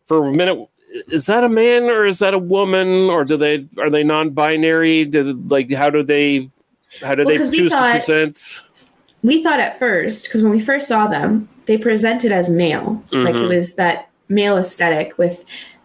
for 0.04 0.26
a 0.28 0.32
minute 0.32 0.68
is 1.08 1.26
that 1.26 1.44
a 1.44 1.48
man 1.48 1.84
or 1.84 2.06
is 2.06 2.18
that 2.20 2.34
a 2.34 2.38
woman? 2.38 3.10
Or 3.10 3.24
do 3.24 3.36
they 3.36 3.66
are 3.78 3.90
they 3.90 4.04
non-binary? 4.04 5.04
Did, 5.06 5.50
like 5.50 5.72
how 5.72 5.90
do 5.90 6.02
they 6.02 6.50
how 7.02 7.14
do 7.14 7.24
Well, 7.24 7.36
they 7.36 7.50
choose 7.56 7.72
thought- 7.72 7.86
to 7.86 7.98
present? 7.98 8.62
We 9.22 9.42
thought 9.42 9.60
at 9.60 9.78
first 9.78 10.24
because 10.24 10.42
when 10.42 10.52
we 10.52 10.60
first 10.60 10.88
saw 10.88 11.06
them 11.06 11.48
they 11.66 11.76
presented 11.76 12.32
as 12.32 12.48
male. 12.48 13.02
Like 13.12 13.34
it 13.34 13.42
Mhm. 13.42 13.48
was 13.48 13.74
that 13.74 14.08
male 14.28 14.56
aesthetic 14.56 15.18
with 15.18 15.44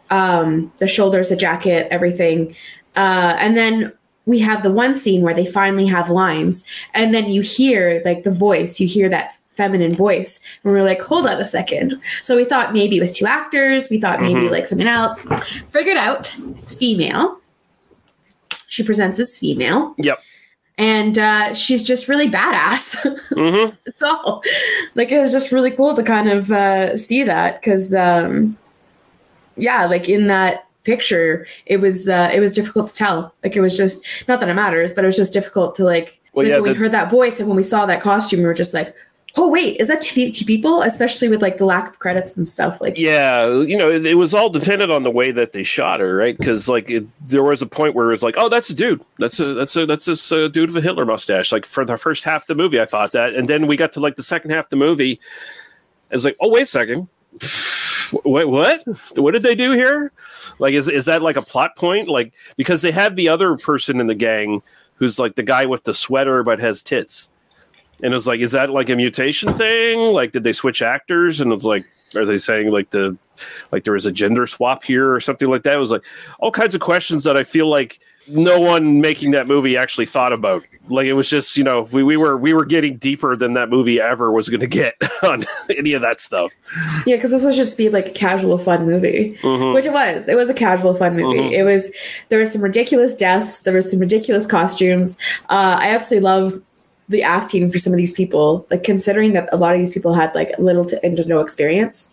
um 0.10 0.72
the 0.78 0.88
shoulders 0.88 1.30
the 1.30 1.36
jacket 1.36 1.88
everything. 1.92 2.56
Uh 2.96 3.36
and 3.40 3.58
then 3.58 3.92
we 4.26 4.40
have 4.40 4.64
the 4.64 4.72
one 4.72 4.96
scene 4.96 5.22
where 5.22 5.34
they 5.34 5.46
finally 5.46 5.86
have 5.88 6.10
lines. 6.10 6.64
And 6.94 7.14
then 7.14 7.30
you 7.30 7.42
hear 7.42 8.02
like 8.06 8.24
the 8.24 8.32
voice. 8.32 8.80
You 8.80 8.88
hear 8.88 9.10
that 9.10 9.34
feminine 9.56 9.96
voice 9.96 10.40
and 10.64 10.72
we're 10.74 10.84
like 10.84 11.02
hold 11.02 11.26
on 11.28 11.40
a 11.40 11.46
second 11.46 12.00
so 12.22 12.36
we 12.36 12.44
thought 12.46 12.74
maybe 12.74 12.98
it 12.98 13.00
was 13.00 13.12
two 13.12 13.26
actors 13.26 13.88
we 13.90 14.00
thought 14.00 14.22
maybe 14.22 14.42
Mhm. 14.42 14.52
like 14.52 14.68
something 14.68 14.88
else 14.88 15.24
figured 15.70 15.98
out 15.98 16.34
it's 16.58 16.74
female 16.74 17.40
she 18.68 18.84
presents 18.84 19.20
as 19.20 19.38
female 19.38 19.94
yep 19.98 20.20
and 20.80 21.20
uh, 21.20 21.54
she's 21.54 21.84
just 21.84 22.08
really 22.08 22.28
badass. 22.28 22.96
hmm 23.30 23.76
That's 23.86 24.02
all. 24.02 24.42
Like 24.96 25.12
it 25.12 25.22
was 25.22 25.32
just 25.32 25.52
really 25.52 25.70
cool 25.70 25.94
to 25.94 26.02
kind 26.02 26.28
of 26.32 26.52
uh, 26.52 26.98
see 26.98 27.22
that 27.22 27.62
because 27.62 27.94
um, 27.94 28.58
yeah, 29.56 29.86
like 29.86 30.10
in 30.10 30.26
that 30.28 30.66
picture, 30.84 31.46
it 31.68 31.78
was 31.78 32.10
uh, 32.10 32.32
it 32.34 32.40
was 32.40 32.52
difficult 32.54 32.88
to 32.88 32.94
tell. 32.96 33.36
Like 33.44 33.56
it 33.56 33.62
was 33.62 33.78
just 33.78 34.04
not 34.28 34.40
that 34.40 34.50
it 34.50 34.56
matters, 34.56 34.94
but 34.94 35.04
it 35.04 35.08
was 35.08 35.16
just 35.16 35.32
difficult 35.32 35.76
to 35.76 35.84
like. 35.84 36.20
Well, 36.34 36.44
like 36.44 36.54
yeah, 36.54 36.60
when 36.60 36.72
we 36.72 36.76
heard 36.76 36.92
that 36.92 37.12
voice 37.12 37.40
and 37.40 37.48
when 37.48 37.56
we 37.56 37.62
saw 37.62 37.86
that 37.86 38.02
costume, 38.02 38.40
we 38.40 38.48
were 38.48 38.56
just 38.56 38.74
like, 38.74 38.96
"Oh 39.36 39.50
wait, 39.50 39.80
is 39.80 39.88
that 39.88 40.02
two, 40.02 40.32
people?" 40.32 40.82
Especially 40.82 41.30
with 41.30 41.42
like 41.42 41.58
the 41.58 41.66
lack 41.66 41.90
of 41.90 42.00
credits 42.00 42.36
and 42.36 42.48
stuff. 42.48 42.80
Like, 42.82 42.98
Yeah, 42.98 43.48
you 43.62 43.78
know, 43.78 43.90
it, 43.90 44.06
it 44.06 44.16
was 44.16 44.34
all 44.34 44.50
dependent 44.50 44.92
on 44.92 45.04
the 45.04 45.12
way 45.12 45.32
that 45.32 45.54
they 45.54 45.64
shot 45.64 46.00
her, 46.00 46.16
right? 46.16 46.38
Because 46.38 46.68
like 46.68 46.90
it, 46.90 47.06
there 47.26 47.44
was 47.44 47.62
a 47.62 47.68
point 47.68 47.96
where 47.96 48.08
it 48.08 48.12
was 48.12 48.24
like, 48.24 48.36
oh, 48.38 48.50
that's 48.50 48.70
a 48.70 48.76
dude, 48.76 49.04
that's 49.20 49.40
a 49.40 49.54
that's 49.54 49.76
a 49.76 49.86
that's 49.86 50.06
this 50.06 50.32
uh, 50.32 50.48
dude 50.48 50.70
with 50.70 50.84
a 50.84 50.88
Hitler 50.88 51.06
mustache. 51.06 51.52
Like 51.52 51.66
for 51.66 51.86
the 51.86 51.98
first 51.98 52.24
half 52.24 52.44
of 52.44 52.48
the 52.48 52.56
movie, 52.56 52.80
I 52.80 52.86
thought 52.86 53.12
that, 53.14 53.34
and 53.34 53.48
then 53.48 53.68
we 53.68 53.78
got 53.78 53.94
to 53.94 54.00
like 54.00 54.16
the 54.16 54.24
second 54.24 54.52
half 54.52 54.66
of 54.66 54.70
the 54.70 54.76
movie, 54.76 55.20
I 56.12 56.16
was 56.16 56.26
like, 56.26 56.38
oh, 56.40 56.50
wait 56.50 56.64
a 56.64 56.66
second. 56.68 57.08
Wait, 58.26 58.46
what? 58.46 58.84
What 59.16 59.32
did 59.32 59.42
they 59.42 59.56
do 59.56 59.72
here? 59.72 60.12
Like, 60.60 60.74
is 60.74 60.88
is 60.88 61.06
that 61.06 61.24
like 61.24 61.36
a 61.36 61.42
plot 61.42 61.76
point? 61.76 62.08
Like, 62.08 62.34
because 62.58 62.84
they 62.84 62.92
have 62.92 63.16
the 63.16 63.30
other 63.30 63.58
person 63.58 64.00
in 64.00 64.08
the 64.08 64.16
gang 64.16 64.62
who's 64.96 65.18
like 65.18 65.36
the 65.36 65.44
guy 65.44 65.66
with 65.66 65.84
the 65.84 65.94
sweater 65.94 66.44
but 66.44 66.60
has 66.60 66.84
tits, 66.84 67.30
and 68.04 68.14
it 68.14 68.16
was 68.16 68.28
like, 68.28 68.40
is 68.42 68.52
that 68.52 68.70
like 68.70 68.90
a 68.90 68.96
mutation 68.96 69.54
thing? 69.56 69.98
Like, 70.00 70.32
did 70.34 70.44
they 70.44 70.54
switch 70.54 70.82
actors? 70.84 71.42
And 71.42 71.52
it's 71.52 71.64
like, 71.66 71.86
are 72.16 72.26
they 72.26 72.38
saying 72.38 72.70
like 72.70 72.92
the 72.92 73.18
like 73.72 73.84
there 73.86 73.94
was 73.94 74.06
a 74.06 74.12
gender 74.12 74.46
swap 74.46 74.84
here 74.84 75.12
or 75.12 75.20
something 75.20 75.48
like 75.50 75.64
that? 75.64 75.74
It 75.74 75.80
was 75.80 75.92
like 75.92 76.04
all 76.40 76.52
kinds 76.52 76.76
of 76.76 76.82
questions 76.82 77.24
that 77.24 77.36
I 77.36 77.42
feel 77.44 77.68
like 77.68 78.00
no 78.30 78.58
one 78.60 79.02
making 79.02 79.32
that 79.32 79.48
movie 79.48 79.76
actually 79.76 80.06
thought 80.06 80.32
about. 80.32 80.64
Like 80.90 81.08
it 81.08 81.14
was 81.14 81.30
just 81.30 81.58
you 81.58 81.64
know 81.64 81.88
we, 81.92 82.04
we 82.04 82.16
were 82.16 82.38
we 82.38 82.54
were 82.54 82.66
getting 82.66 82.98
deeper 82.98 83.36
than 83.36 83.54
that 83.54 83.70
movie 83.70 84.00
ever 84.00 84.32
was 84.32 84.48
going 84.50 84.60
to 84.60 84.68
get 84.68 84.94
on 85.24 85.44
any 85.70 85.94
of 85.94 86.02
that 86.04 86.22
stuff. 86.22 86.54
yeah, 87.08 87.16
because 87.16 87.32
this 87.32 87.44
was 87.44 87.56
just 87.56 87.78
be 87.78 87.90
like 87.90 88.08
a 88.10 88.12
casual 88.12 88.58
fun 88.60 88.86
movie, 88.86 89.38
Mhm. 89.42 89.74
which 89.74 89.86
it 89.86 89.94
was. 89.94 90.28
It 90.30 90.36
was 90.36 90.50
a 90.50 90.54
casual 90.54 90.94
fun 90.94 91.16
movie. 91.16 91.40
Mhm. 91.40 91.52
It 91.54 91.64
was. 91.64 91.90
There 92.30 92.38
was 92.40 92.52
some 92.52 92.62
ridiculous 92.62 93.16
deaths. 93.16 93.62
There 93.62 93.74
was 93.74 93.90
some 93.90 94.00
ridiculous 94.00 94.46
costumes. 94.46 95.18
Uh, 95.50 95.78
I 95.80 95.90
absolutely 95.90 96.26
love 96.26 96.62
the 97.10 97.24
acting 97.24 97.70
for 97.72 97.78
some 97.80 97.94
of 97.94 97.98
these 97.98 98.12
people. 98.12 98.66
Like 98.72 98.84
considering 98.84 99.34
that 99.34 99.50
a 99.52 99.58
lot 99.58 99.74
of 99.74 99.80
these 99.80 99.92
people 99.92 100.14
had 100.14 100.34
like 100.36 100.52
little 100.60 100.86
to 100.86 101.26
no 101.28 101.40
experience. 101.40 102.10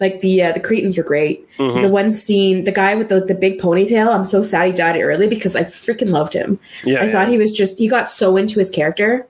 Like 0.00 0.20
the 0.20 0.42
uh, 0.42 0.52
the 0.52 0.60
Cretins 0.60 0.96
were 0.96 1.02
great. 1.02 1.46
Mhm. 1.58 1.82
The 1.82 1.88
one 1.88 2.10
scene, 2.10 2.64
the 2.64 2.72
guy 2.72 2.94
with 2.94 3.08
the, 3.10 3.20
the 3.20 3.34
big 3.34 3.58
ponytail, 3.60 4.08
I'm 4.14 4.24
so 4.24 4.42
sad 4.42 4.66
he 4.68 4.72
died 4.72 4.98
early 5.00 5.28
because 5.28 5.54
I 5.54 5.64
freaking 5.64 6.08
loved 6.10 6.32
him. 6.32 6.58
Yeah, 6.84 7.00
I 7.00 7.04
yeah. 7.04 7.12
thought 7.12 7.28
he 7.28 7.36
was 7.36 7.52
just 7.52 7.78
he 7.78 7.86
got 7.88 8.08
so 8.10 8.36
into 8.38 8.58
his 8.58 8.70
character. 8.70 9.26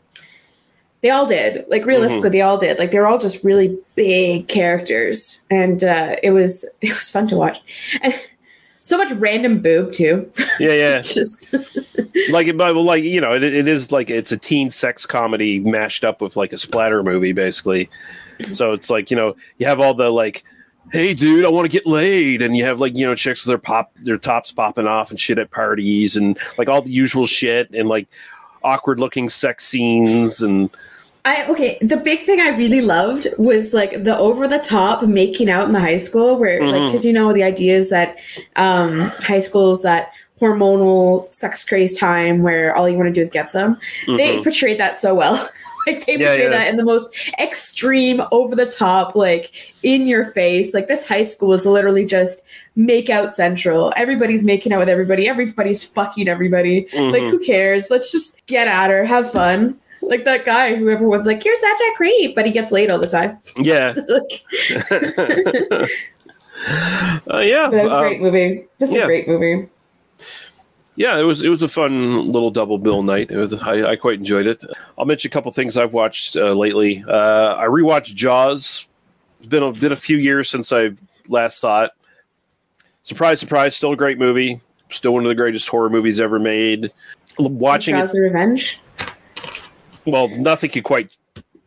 They 1.03 1.11
all 1.11 1.27
did. 1.27 1.65
Like 1.69 1.87
realistically, 1.87 2.29
Mm-hmm. 2.29 2.33
they 2.33 2.41
all 2.43 2.59
did. 2.59 2.79
Like 2.79 2.91
they 2.93 2.99
were 3.01 3.07
all 3.07 3.19
just 3.19 3.43
really 3.43 3.79
big 3.97 4.47
characters, 4.49 5.41
and 5.51 5.83
uh, 5.83 6.17
it 6.23 6.31
was 6.31 6.65
it 6.83 6.91
was 6.95 7.11
fun 7.11 7.27
to 7.29 7.37
watch. 7.37 7.61
And 8.03 8.15
so 8.83 8.97
much 8.97 9.11
random 9.13 9.61
boob 9.61 9.93
too. 9.93 10.31
yeah, 10.59 10.73
yeah. 10.73 11.01
just 11.01 11.53
like 12.31 12.47
it, 12.47 12.57
but 12.57 12.75
like 12.75 13.05
you 13.05 13.21
know, 13.21 13.35
it, 13.35 13.43
it 13.43 13.69
is 13.69 13.93
like 13.93 14.11
it's 14.11 14.33
a 14.33 14.37
teen 14.37 14.71
sex 14.71 15.07
comedy 15.07 15.61
mashed 15.61 16.05
up 16.05 16.21
with 16.21 16.37
like 16.37 16.53
a 16.53 16.59
splatter 16.59 17.03
movie, 17.03 17.33
basically. 17.33 17.89
So 18.53 18.73
it's 18.73 18.91
like 18.91 19.11
you 19.11 19.17
know, 19.17 19.37
you 19.59 19.67
have 19.67 19.81
all 19.81 19.95
the 19.95 20.11
like, 20.11 20.45
hey, 20.93 21.15
dude, 21.15 21.45
I 21.45 21.49
want 21.49 21.71
to 21.71 21.77
get 21.77 21.87
laid, 21.87 22.43
and 22.43 22.57
you 22.57 22.65
have 22.65 22.81
like 22.81 22.97
you 22.97 23.07
know 23.07 23.15
chicks 23.15 23.45
with 23.45 23.51
their 23.51 23.59
pop, 23.59 23.93
their 23.97 24.19
tops 24.19 24.53
popping 24.53 24.87
off 24.87 25.11
and 25.11 25.21
shit 25.21 25.39
at 25.39 25.51
parties, 25.51 26.17
and 26.17 26.39
like 26.57 26.69
all 26.69 26.83
the 26.83 26.93
usual 26.93 27.27
shit, 27.27 27.71
and 27.73 27.89
like 27.89 28.09
awkward 28.63 28.99
looking 28.99 29.29
sex 29.29 29.67
scenes, 29.67 30.41
and 30.41 30.71
I 31.25 31.47
okay. 31.51 31.77
The 31.81 31.97
big 31.99 32.21
thing 32.21 32.41
I 32.41 32.49
really 32.51 32.81
loved 32.81 33.27
was 33.39 33.75
like 33.75 34.03
the 34.05 34.17
over 34.17 34.49
the 34.49 34.59
top 34.59 35.03
making 35.03 35.51
out 35.51 35.67
in 35.67 35.73
the 35.73 35.81
high 35.81 35.99
school, 35.99 36.37
where 36.39 36.61
like 36.63 36.81
Mhm. 36.81 36.89
because 36.89 37.05
you 37.05 37.13
know 37.13 37.33
the 37.33 37.43
idea 37.43 37.75
is 37.77 37.91
that 37.91 38.17
um, 38.57 39.01
high 39.19 39.39
school 39.41 39.73
is 39.73 39.83
that 39.83 40.13
hormonal 40.41 41.31
sex 41.31 41.63
craze 41.65 41.99
time 41.99 42.43
where 42.43 42.75
all 42.75 42.89
you 42.89 42.97
want 42.97 43.07
to 43.09 43.13
do 43.13 43.21
is 43.21 43.29
get 43.29 43.53
some. 43.53 43.79
They 44.07 44.37
Mhm. 44.39 44.43
portrayed 44.43 44.81
that 44.81 44.99
so 44.99 45.15
well. 45.15 45.35
like 45.87 46.07
they 46.07 46.17
Yeah, 46.17 46.29
portrayed 46.29 46.51
yeah. 46.53 46.59
that 46.59 46.69
in 46.71 46.79
the 46.79 46.85
most 46.85 47.15
extreme, 47.39 48.23
over 48.33 48.55
the 48.57 48.65
top, 48.65 49.15
like 49.15 49.75
in 49.83 50.07
your 50.07 50.25
face. 50.25 50.73
Like 50.73 50.89
this 50.89 51.07
high 51.07 51.25
school 51.25 51.53
is 51.53 51.67
literally 51.67 52.07
just 52.07 52.41
make 52.75 53.11
out 53.11 53.35
central. 53.35 53.93
Everybody's 53.97 54.43
making 54.43 54.73
out 54.73 54.79
with 54.79 54.89
everybody. 54.89 55.29
Everybody's 55.29 55.85
fucking 55.85 56.27
everybody. 56.29 56.87
Like 56.95 57.23
Mhm. 57.23 57.31
who 57.31 57.39
cares? 57.39 57.91
Let's 57.91 58.11
just 58.11 58.35
get 58.47 58.67
at 58.67 58.89
her, 58.89 59.05
have 59.05 59.31
fun. 59.31 59.77
Like 60.03 60.25
that 60.25 60.45
guy 60.45 60.75
who 60.77 60.89
everyone's 60.91 61.27
like, 61.27 61.45
you're 61.45 61.57
such 61.57 61.81
a 61.81 61.95
creep, 61.97 62.35
but 62.35 62.47
he 62.47 62.53
gets 62.53 62.73
laid 62.73 62.91
all 62.91 62.99
the 62.99 63.07
time. 63.07 63.39
yeah, 63.57 63.95
uh, 67.31 67.39
yeah, 67.39 67.69
that 67.71 67.85
was 67.85 67.93
a 67.93 67.97
um, 67.97 68.03
great 68.03 68.21
movie. 68.21 68.67
Just 68.79 68.93
yeah. 68.93 69.03
a 69.03 69.07
great 69.07 69.29
movie. 69.29 69.69
yeah, 70.97 71.19
it 71.19 71.23
was 71.23 71.43
it 71.43 71.49
was 71.49 71.63
a 71.63 71.69
fun 71.69 72.33
little 72.33 72.51
double 72.51 72.79
bill 72.79 73.03
night. 73.03 73.31
It 73.31 73.37
was 73.37 73.55
I, 73.55 73.91
I 73.91 73.97
quite 73.97 74.19
enjoyed 74.19 74.47
it. 74.47 74.65
I'll 74.99 75.05
mention 75.05 75.29
a 75.29 75.33
couple 75.33 75.53
things 75.53 75.77
I've 75.77 75.93
watched 75.93 76.37
uh, 76.37 76.53
lately. 76.53 77.05
Uh, 77.07 77.55
I 77.57 77.67
rewatched 77.67 78.15
Jaws. 78.15 78.87
It's 79.39 79.49
been 79.49 79.63
a, 79.63 79.73
been 79.73 79.93
a 79.93 79.97
few 79.97 80.17
years 80.17 80.51
since 80.51 80.73
I 80.73 80.91
last 81.29 81.59
saw 81.59 81.85
it. 81.85 81.93
Surprise, 83.03 83.41
surprise! 83.41 83.75
Still 83.77 83.93
a 83.93 83.97
great 83.97 84.19
movie. 84.19 84.61
Still 84.89 85.15
one 85.15 85.25
of 85.25 85.29
the 85.29 85.35
greatest 85.35 85.69
horror 85.69 85.89
movies 85.89 86.21
ever 86.21 86.39
made. 86.39 86.91
Watching 87.39 87.97
it, 87.97 88.01
Jaws 88.01 88.13
the 88.13 88.21
Revenge. 88.21 88.79
Well, 90.11 90.29
nothing 90.29 90.71
could 90.71 90.85
quite 90.85 91.11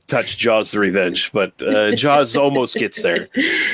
touch 0.07 0.37
Jaws: 0.37 0.71
The 0.71 0.79
Revenge, 0.79 1.31
but 1.31 1.61
uh, 1.61 1.95
Jaws 1.95 2.35
almost 2.35 2.75
gets 2.75 3.01
there. 3.01 3.29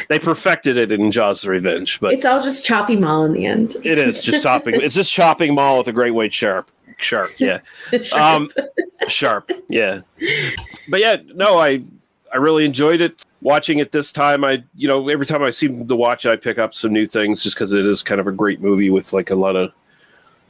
They 0.09 0.19
perfected 0.19 0.77
it 0.77 0.91
in 0.91 1.11
Jaws: 1.11 1.41
The 1.41 1.49
Revenge, 1.51 1.99
but 1.99 2.13
It's 2.13 2.25
all 2.25 2.41
just 2.41 2.65
choppy 2.65 2.95
mall 2.95 3.25
in 3.25 3.33
the 3.33 3.45
end. 3.45 3.75
it 3.83 3.97
is 3.97 4.21
just 4.21 4.43
chopping. 4.43 4.75
It's 4.81 4.95
just 4.95 5.11
chopping 5.11 5.55
mall 5.55 5.77
with 5.79 5.87
a 5.87 5.93
great 5.93 6.11
white 6.11 6.33
sharp. 6.33 6.71
Sharp, 7.01 7.31
yeah. 7.39 7.59
um 8.13 8.49
sharp 9.07 9.49
yeah 9.69 10.01
but 10.89 10.99
yeah 10.99 11.15
no 11.33 11.57
i 11.57 11.81
i 12.33 12.37
really 12.37 12.65
enjoyed 12.65 12.99
it 12.99 13.23
watching 13.39 13.79
it 13.79 13.93
this 13.93 14.11
time 14.11 14.43
i 14.43 14.61
you 14.75 14.85
know 14.85 15.07
every 15.07 15.25
time 15.25 15.41
i 15.41 15.49
seem 15.49 15.87
to 15.87 15.95
watch 15.95 16.25
it 16.25 16.29
i 16.29 16.35
pick 16.35 16.57
up 16.57 16.73
some 16.73 16.91
new 16.91 17.05
things 17.05 17.41
just 17.41 17.55
because 17.55 17.71
it 17.71 17.85
is 17.85 18.03
kind 18.03 18.19
of 18.19 18.27
a 18.27 18.33
great 18.33 18.59
movie 18.59 18.89
with 18.89 19.13
like 19.13 19.29
a 19.29 19.35
lot 19.35 19.55
of 19.55 19.71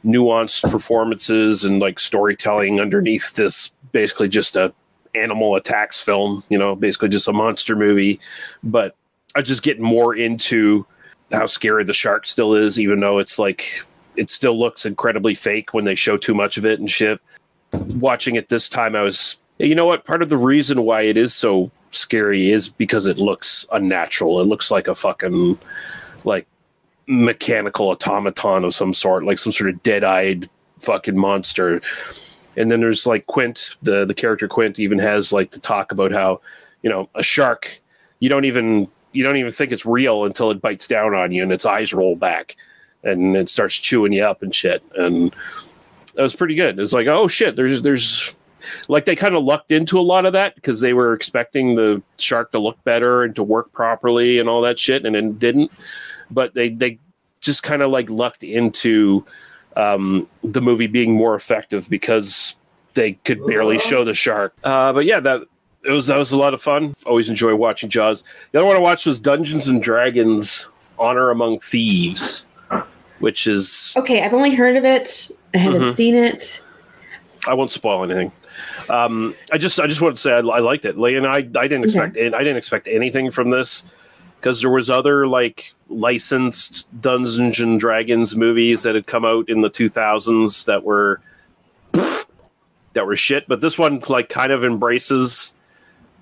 nuanced 0.04 0.68
performances 0.70 1.64
and 1.64 1.80
like 1.80 1.98
storytelling 1.98 2.80
underneath 2.80 3.34
this 3.34 3.72
basically 3.92 4.28
just 4.28 4.56
a 4.56 4.72
animal 5.14 5.56
attacks 5.56 6.00
film 6.00 6.42
you 6.48 6.56
know 6.56 6.74
basically 6.76 7.08
just 7.08 7.26
a 7.26 7.32
monster 7.32 7.74
movie 7.74 8.20
but 8.62 8.94
i 9.34 9.42
just 9.42 9.62
get 9.62 9.80
more 9.80 10.14
into 10.14 10.86
how 11.32 11.46
scary 11.46 11.84
the 11.84 11.92
shark 11.92 12.26
still 12.26 12.54
is 12.54 12.78
even 12.78 13.00
though 13.00 13.18
it's 13.18 13.38
like 13.38 13.84
it 14.16 14.30
still 14.30 14.58
looks 14.58 14.86
incredibly 14.86 15.34
fake 15.34 15.74
when 15.74 15.84
they 15.84 15.96
show 15.96 16.16
too 16.16 16.34
much 16.34 16.56
of 16.56 16.64
it 16.64 16.78
and 16.78 16.90
shit 16.90 17.20
watching 17.72 18.36
it 18.36 18.48
this 18.48 18.68
time, 18.68 18.96
I 18.96 19.02
was, 19.02 19.36
you 19.58 19.74
know 19.74 19.86
what? 19.86 20.04
Part 20.04 20.22
of 20.22 20.28
the 20.28 20.36
reason 20.36 20.82
why 20.82 21.02
it 21.02 21.16
is 21.16 21.34
so 21.34 21.70
scary 21.90 22.50
is 22.50 22.68
because 22.68 23.06
it 23.06 23.18
looks 23.18 23.66
unnatural. 23.72 24.40
It 24.40 24.46
looks 24.46 24.70
like 24.70 24.88
a 24.88 24.94
fucking, 24.94 25.58
like, 26.24 26.46
mechanical 27.10 27.88
automaton 27.88 28.64
of 28.64 28.74
some 28.74 28.94
sort, 28.94 29.24
like 29.24 29.38
some 29.38 29.52
sort 29.52 29.70
of 29.70 29.82
dead 29.82 30.04
eyed 30.04 30.48
fucking 30.80 31.18
monster. 31.18 31.82
And 32.56 32.70
then 32.70 32.80
there's 32.80 33.06
like 33.06 33.26
Quint, 33.26 33.76
the, 33.82 34.04
the 34.04 34.14
character 34.14 34.48
Quint 34.48 34.78
even 34.78 34.98
has 34.98 35.32
like 35.32 35.50
to 35.52 35.60
talk 35.60 35.92
about 35.92 36.12
how, 36.12 36.40
you 36.82 36.90
know, 36.90 37.08
a 37.14 37.22
shark, 37.22 37.80
you 38.18 38.28
don't 38.28 38.44
even, 38.44 38.88
you 39.12 39.24
don't 39.24 39.36
even 39.36 39.52
think 39.52 39.72
it's 39.72 39.86
real 39.86 40.24
until 40.24 40.50
it 40.50 40.60
bites 40.60 40.86
down 40.86 41.14
on 41.14 41.32
you 41.32 41.42
and 41.42 41.52
its 41.52 41.66
eyes 41.66 41.92
roll 41.92 42.16
back 42.16 42.56
and 43.02 43.36
it 43.36 43.48
starts 43.48 43.76
chewing 43.76 44.12
you 44.12 44.24
up 44.24 44.42
and 44.42 44.54
shit. 44.54 44.84
And, 44.96 45.34
that 46.14 46.22
was 46.22 46.36
pretty 46.36 46.54
good. 46.54 46.78
It's 46.78 46.92
like, 46.92 47.06
oh 47.06 47.28
shit, 47.28 47.56
there's 47.56 47.82
there's 47.82 48.34
like 48.88 49.04
they 49.04 49.16
kind 49.16 49.34
of 49.34 49.44
lucked 49.44 49.72
into 49.72 49.98
a 49.98 50.02
lot 50.02 50.26
of 50.26 50.32
that 50.34 50.54
because 50.54 50.80
they 50.80 50.92
were 50.92 51.14
expecting 51.14 51.76
the 51.76 52.02
shark 52.18 52.52
to 52.52 52.58
look 52.58 52.82
better 52.84 53.22
and 53.22 53.34
to 53.36 53.42
work 53.42 53.72
properly 53.72 54.38
and 54.38 54.48
all 54.48 54.60
that 54.62 54.78
shit, 54.78 55.06
and 55.06 55.16
it 55.16 55.38
didn't. 55.38 55.70
But 56.30 56.54
they 56.54 56.68
they 56.70 56.98
just 57.40 57.62
kind 57.62 57.82
of 57.82 57.90
like 57.90 58.10
lucked 58.10 58.44
into 58.44 59.24
um, 59.76 60.28
the 60.42 60.60
movie 60.60 60.86
being 60.86 61.14
more 61.14 61.34
effective 61.34 61.88
because 61.88 62.56
they 62.94 63.12
could 63.12 63.44
barely 63.46 63.78
show 63.78 64.04
the 64.04 64.14
shark. 64.14 64.54
Uh, 64.64 64.92
but 64.92 65.04
yeah, 65.04 65.20
that 65.20 65.42
it 65.84 65.90
was 65.90 66.06
that 66.08 66.18
was 66.18 66.32
a 66.32 66.36
lot 66.36 66.54
of 66.54 66.60
fun. 66.60 66.94
Always 67.06 67.28
enjoy 67.30 67.54
watching 67.54 67.88
Jaws. 67.88 68.22
The 68.52 68.58
other 68.58 68.66
one 68.66 68.76
I 68.76 68.80
watched 68.80 69.06
was 69.06 69.18
Dungeons 69.20 69.68
and 69.68 69.82
Dragons: 69.82 70.68
Honor 70.98 71.30
Among 71.30 71.60
Thieves, 71.60 72.44
which 73.20 73.46
is 73.46 73.94
Okay, 73.96 74.22
I've 74.22 74.34
only 74.34 74.54
heard 74.54 74.76
of 74.76 74.84
it. 74.84 75.30
I 75.54 75.58
haven't 75.58 75.82
Mhm. 75.82 75.92
seen 75.92 76.14
it. 76.14 76.62
I 77.48 77.54
won't 77.54 77.72
spoil 77.72 78.04
anything. 78.04 78.32
Um, 78.90 79.34
I 79.52 79.58
just 79.58 79.80
I 79.80 79.86
just 79.86 80.00
wanted 80.02 80.16
to 80.16 80.20
say 80.20 80.32
I, 80.32 80.38
I 80.40 80.58
liked 80.58 80.84
it. 80.84 80.96
And 80.96 81.26
I 81.26 81.36
I 81.36 81.42
didn't 81.42 81.84
expect 81.84 82.16
I 82.18 82.28
didn't 82.28 82.56
expect 82.56 82.86
anything 82.88 83.30
from 83.30 83.50
this 83.50 83.84
because 84.40 84.62
there 84.62 84.70
was 84.70 84.88
other 84.88 85.26
like 85.26 85.74
licensed 85.88 86.88
Dungeons 87.00 87.60
and 87.60 87.78
Dragons 87.78 88.34
movies 88.34 88.84
that 88.84 88.94
had 88.94 89.06
come 89.06 89.24
out 89.24 89.48
in 89.48 89.60
the 89.60 89.68
2000s 89.68 90.64
that 90.64 90.82
were 90.82 91.20
that 92.94 93.06
were 93.06 93.16
shit. 93.16 93.46
But 93.46 93.60
this 93.60 93.78
one 93.78 94.00
like 94.08 94.28
kind 94.30 94.50
of 94.50 94.64
embraces 94.64 95.52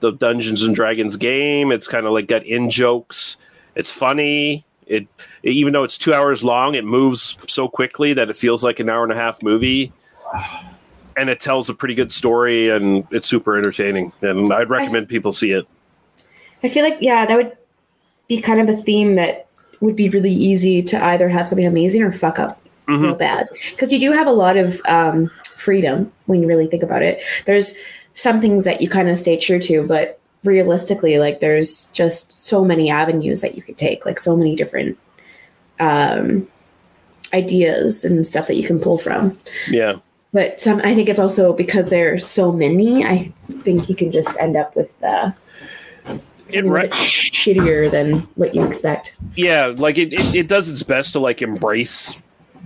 the 0.01 0.11
Dungeons 0.11 0.63
and 0.63 0.75
Dragons 0.75 1.17
game. 1.17 1.71
It's 1.71 1.87
kind 1.87 2.07
of 2.07 2.13
like 2.13 2.27
got 2.27 2.45
in 2.45 2.71
jokes. 2.71 3.37
It's 3.77 3.91
funny. 3.91 4.65
It 4.87 5.07
even 5.45 5.73
though 5.73 5.85
it's 5.85 5.99
two 5.99 6.13
hours 6.15 6.43
long, 6.43 6.75
it 6.75 6.85
moves 6.85 7.39
so 7.47 7.69
quickly 7.69 8.15
that 8.15 8.31
it 8.31 8.37
feels 8.37 8.65
like 8.65 8.81
an 8.81 8.89
hour 8.89 9.05
and 9.05 9.13
a 9.13 9.17
half 9.17 9.43
movie. 9.43 9.93
And 11.17 11.29
it 11.29 11.41
tells 11.41 11.69
a 11.69 11.75
pretty 11.75 11.97
good 11.97 12.13
story, 12.13 12.71
and 12.71 13.05
it's 13.11 13.29
super 13.29 13.59
entertaining. 13.59 14.13
And 14.23 14.53
I'd 14.53 14.71
recommend 14.71 15.09
people 15.09 15.33
see 15.33 15.51
it. 15.51 15.67
I 16.63 16.69
feel 16.69 16.85
like 16.85 16.99
yeah, 17.01 17.27
that 17.27 17.37
would 17.37 17.57
be 18.29 18.41
kind 18.41 18.61
of 18.61 18.69
a 18.69 18.77
theme 18.77 19.15
that 19.17 19.47
would 19.81 19.97
be 19.97 20.09
really 20.09 20.33
easy 20.33 20.83
to 20.83 21.03
either 21.05 21.29
have 21.29 21.49
something 21.49 21.67
amazing 21.67 22.03
or 22.03 22.13
fuck 22.13 22.39
up 22.39 22.61
real 22.87 23.15
bad. 23.15 23.49
Because 23.71 23.93
you 23.93 24.01
do 24.01 24.13
have 24.13 24.27
a 24.27 24.33
lot 24.33 24.57
of 24.57 24.81
um, 24.87 25.31
freedom 25.45 26.11
when 26.27 26.43
you 26.43 26.49
really 26.49 26.67
think 26.67 26.83
about 26.83 27.03
it. 27.03 27.23
There's 27.45 27.77
some 28.15 28.41
things 28.41 28.65
that 28.65 28.81
you 28.81 28.89
kind 28.89 29.09
of 29.09 29.19
stay 29.19 29.37
true 29.37 29.61
to, 29.61 29.87
but 29.87 30.19
realistically, 30.45 31.19
like 31.19 31.41
there's 31.41 31.89
just 31.91 32.45
so 32.45 32.65
many 32.65 32.91
avenues 32.91 33.41
that 33.41 33.55
you 33.55 33.63
could 33.63 33.77
take, 33.77 34.07
like 34.07 34.19
so 34.19 34.37
many 34.37 34.57
different 34.57 34.99
um, 35.79 36.49
ideas 37.33 38.05
and 38.05 38.27
stuff 38.27 38.47
that 38.47 38.57
you 38.57 38.67
can 38.67 38.81
pull 38.81 38.99
from. 38.99 39.37
Yeah. 39.69 39.97
But 40.33 40.61
some, 40.61 40.81
I 40.81 40.95
think 40.95 41.09
it's 41.09 41.19
also 41.19 41.53
because 41.53 41.91
there's 41.91 42.27
so 42.27 42.53
many. 42.53 43.05
I 43.05 43.33
think 43.63 43.89
you 43.89 43.95
can 43.95 44.13
just 44.13 44.39
end 44.39 44.57
up 44.57 44.77
with 44.77 44.95
uh, 45.03 45.33
It 46.51 46.65
re- 46.65 46.89
shittier 46.91 47.91
than 47.91 48.21
what 48.37 48.55
you 48.55 48.65
expect. 48.67 49.17
yeah 49.37 49.67
like 49.77 49.99
it, 49.99 50.13
it, 50.13 50.35
it 50.35 50.49
does 50.49 50.69
its 50.69 50.83
best 50.83 51.13
to 51.13 51.21
like 51.21 51.43
embrace 51.43 52.17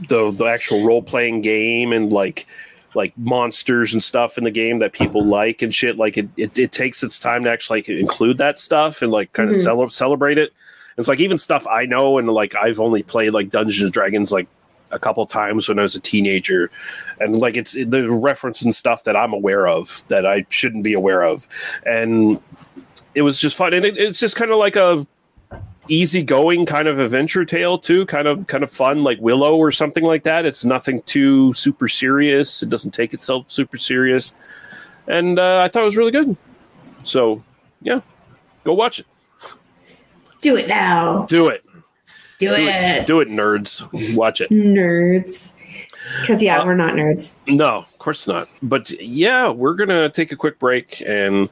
the 0.09 0.31
the 0.31 0.45
actual 0.45 0.85
role-playing 0.87 1.43
game 1.43 1.93
and 1.93 2.13
like 2.13 2.47
like 2.95 3.13
monsters 3.17 3.93
and 3.95 4.03
stuff 4.03 4.37
in 4.39 4.45
the 4.45 4.51
game 4.51 4.79
that 4.81 4.93
people 4.93 5.25
like 5.25 5.63
and 5.63 5.75
shit 5.75 5.97
like 5.97 6.17
it, 6.19 6.29
it, 6.37 6.59
it 6.59 6.73
takes 6.73 7.03
its 7.03 7.19
time 7.19 7.43
to 7.45 7.51
actually 7.51 7.79
like, 7.81 7.89
include 7.89 8.39
that 8.39 8.59
stuff 8.59 9.03
and 9.03 9.11
like 9.11 9.33
kind 9.33 9.51
of 9.51 9.57
Mhm. 9.57 9.63
cele- 9.65 9.91
celebrate 9.91 10.39
it 10.39 10.53
it's 10.99 11.09
like 11.09 11.21
even 11.21 11.39
stuff 11.39 11.67
i 11.69 11.87
know 11.87 12.19
and 12.19 12.29
like 12.29 12.55
i've 12.57 12.79
only 12.81 13.03
played 13.03 13.31
like 13.31 13.51
dungeons 13.51 13.83
and 13.83 13.93
dragons 13.93 14.31
like 14.33 14.47
a 14.91 14.99
couple 14.99 15.25
times 15.25 15.69
when 15.71 15.79
i 15.79 15.83
was 15.83 15.95
a 15.95 16.01
teenager 16.01 16.71
and 17.19 17.39
like 17.39 17.57
it's 17.57 17.73
the 17.73 18.11
reference 18.11 18.61
and 18.61 18.75
stuff 18.75 19.05
that 19.05 19.17
i'm 19.17 19.33
aware 19.33 19.67
of 19.67 20.05
that 20.09 20.27
i 20.27 20.45
shouldn't 20.51 20.85
be 20.85 20.93
aware 20.93 21.23
of 21.23 21.49
and 21.87 22.41
it 23.15 23.23
was 23.23 23.39
just 23.41 23.57
fun. 23.57 23.75
And 23.75 23.85
it, 23.85 23.97
it's 23.97 24.19
just 24.21 24.37
kind 24.37 24.51
of 24.51 24.59
like 24.59 24.77
a 24.77 25.07
easygoing 25.89 26.65
kind 26.65 26.87
of 26.87 27.01
adventure 27.01 27.45
tale 27.45 27.77
too 27.77 28.07
kind 28.07 28.29
of 28.29 28.47
kind 28.47 28.63
of 28.63 28.71
fun 28.71 29.03
like 29.03 29.19
willow 29.21 29.57
or 29.57 29.73
something 29.73 30.05
like 30.05 30.23
that. 30.23 30.47
It's 30.47 30.65
nothing 30.65 31.03
too 31.03 31.53
super 31.55 31.89
serious. 31.89 32.63
It 32.63 32.69
doesn't 32.71 32.93
take 32.93 33.13
itself 33.13 33.51
super 33.51 33.77
serious. 33.79 34.33
And 35.09 35.39
uh, 35.39 35.61
i 35.65 35.69
thought 35.69 35.83
it 35.83 35.87
was 35.87 35.97
really 35.97 36.13
good. 36.13 36.37
So 37.05 37.43
yeah. 37.81 38.01
Go 38.65 38.75
watch 38.75 39.01
it. 39.01 39.07
Do 40.41 40.57
it 40.57 40.69
now. 40.69 41.25
do 41.27 41.49
it. 41.49 41.65
Do, 42.39 42.49
do 42.49 42.55
it. 42.55 42.69
it. 42.69 43.07
Do 43.07 43.21
it 43.21 43.29
nerds. 43.29 44.17
Watch 44.17 44.41
it. 44.41 44.51
Nerds. 44.51 45.53
Because, 46.21 46.43
yeah, 46.43 46.59
Uh, 46.59 46.65
we're 46.67 46.75
not 46.75 46.95
nerds. 46.95 47.35
no 47.47 47.85
course 48.03 48.27
not 48.27 48.49
but 48.63 48.91
yeah 49.01 49.49
we're 49.49 49.75
gonna 49.75 50.09
take 50.11 50.33
a 50.33 50.37
quick 50.37 50.59
break 50.59 51.03
and 51.07 51.49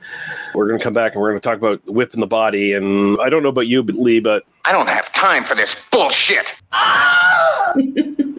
we're 0.55 0.67
gonna 0.67 0.83
come 0.83 0.93
back 0.93 1.15
and 1.15 1.23
we're 1.23 1.31
gonna 1.31 1.41
talk 1.41 1.57
about 1.57 1.81
whipping 1.87 2.21
the 2.21 2.27
body 2.27 2.73
and 2.73 3.19
i 3.21 3.29
don't 3.29 3.43
know 3.43 3.49
about 3.49 3.67
you 3.67 3.83
but 3.83 3.95
lee 3.95 4.21
but 4.21 4.45
I 4.65 4.73
don't 4.73 4.89
have 4.89 5.11
time 5.15 5.45
for 5.47 5.55
this 5.55 5.75
bullshit. 5.91 6.47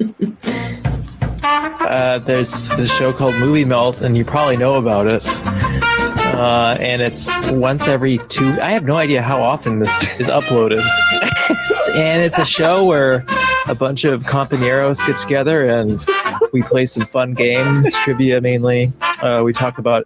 Uh, 1.43 2.19
there's 2.19 2.69
the 2.69 2.87
show 2.87 3.11
called 3.11 3.35
Movie 3.35 3.65
Melt, 3.65 4.01
and 4.01 4.15
you 4.15 4.23
probably 4.23 4.55
know 4.55 4.75
about 4.75 5.07
it. 5.07 5.90
Uh, 6.33 6.77
and 6.79 7.01
it's 7.01 7.29
once 7.51 7.87
every 7.87 8.17
two. 8.29 8.59
I 8.61 8.71
have 8.71 8.83
no 8.83 8.97
idea 8.97 9.21
how 9.21 9.41
often 9.41 9.79
this 9.79 10.03
is 10.19 10.27
uploaded. 10.27 10.81
and 11.93 12.21
it's 12.21 12.39
a 12.39 12.45
show 12.45 12.85
where 12.85 13.25
a 13.67 13.75
bunch 13.75 14.03
of 14.05 14.23
compañeros 14.23 15.05
get 15.05 15.17
together 15.17 15.67
and 15.67 16.05
we 16.53 16.61
play 16.63 16.85
some 16.85 17.05
fun 17.05 17.33
games, 17.33 17.93
trivia 17.95 18.41
mainly. 18.41 18.91
Uh, 19.21 19.41
we 19.43 19.53
talk 19.53 19.77
about 19.77 20.05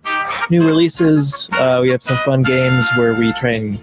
new 0.49 0.65
releases. 0.65 1.49
Uh, 1.53 1.79
we 1.81 1.89
have 1.89 2.03
some 2.03 2.17
fun 2.17 2.43
games 2.43 2.87
where 2.95 3.13
we 3.13 3.31
try 3.33 3.51
and 3.51 3.79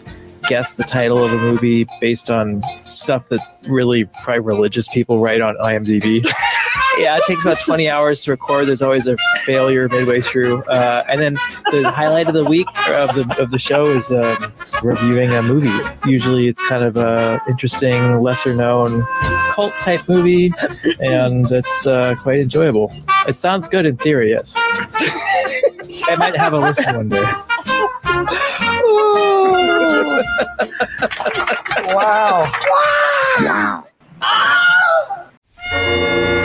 guess 0.48 0.74
the 0.74 0.85
title 0.85 1.22
of 1.24 1.33
a 1.33 1.38
movie 1.38 1.87
based 2.00 2.31
on 2.31 2.62
stuff 2.90 3.28
that 3.28 3.40
really 3.66 4.05
probably 4.22 4.40
religious 4.40 4.88
people 4.88 5.20
write 5.20 5.40
on 5.40 5.57
IMDb. 5.57 6.26
yeah, 6.98 7.16
it 7.16 7.22
takes 7.26 7.44
about 7.44 7.61
20 7.61 7.88
hours 7.88 8.22
to 8.22 8.31
record. 8.31 8.66
There's 8.66 8.83
always 8.83 9.07
a 9.07 9.16
failure 9.44 9.88
midway 9.88 10.20
through. 10.20 10.62
Uh, 10.64 11.05
and 11.09 11.20
then 11.20 11.35
the 11.70 11.90
highlight 11.90 12.28
of 12.28 12.35
the 12.35 12.44
week 12.44 12.66
of 12.88 13.14
the 13.14 13.37
of 13.38 13.50
the 13.50 13.59
show 13.59 13.87
is 13.88 14.12
um, 14.12 14.52
reviewing 14.83 15.31
a 15.31 15.42
movie. 15.42 15.70
Usually, 16.07 16.48
it's 16.48 16.61
kind 16.68 16.85
of 16.85 16.96
a 16.96 17.40
interesting, 17.48 18.20
lesser 18.20 18.55
known 18.55 19.07
cult 19.52 19.72
type 19.81 20.09
movie, 20.09 20.52
and 21.00 21.50
it's 21.50 21.87
uh, 21.87 22.14
quite 22.18 22.40
enjoyable. 22.40 22.92
It 23.26 23.40
sounds 23.40 23.68
good 23.68 23.87
in 23.87 23.96
theory, 23.96 24.31
yes. 24.31 24.55
I 26.09 26.16
might 26.16 26.37
have 26.37 26.52
a 26.52 26.59
listen 26.59 26.96
one 26.96 27.09
day. 27.09 27.22
wow. 31.94 32.52
All 35.85 36.41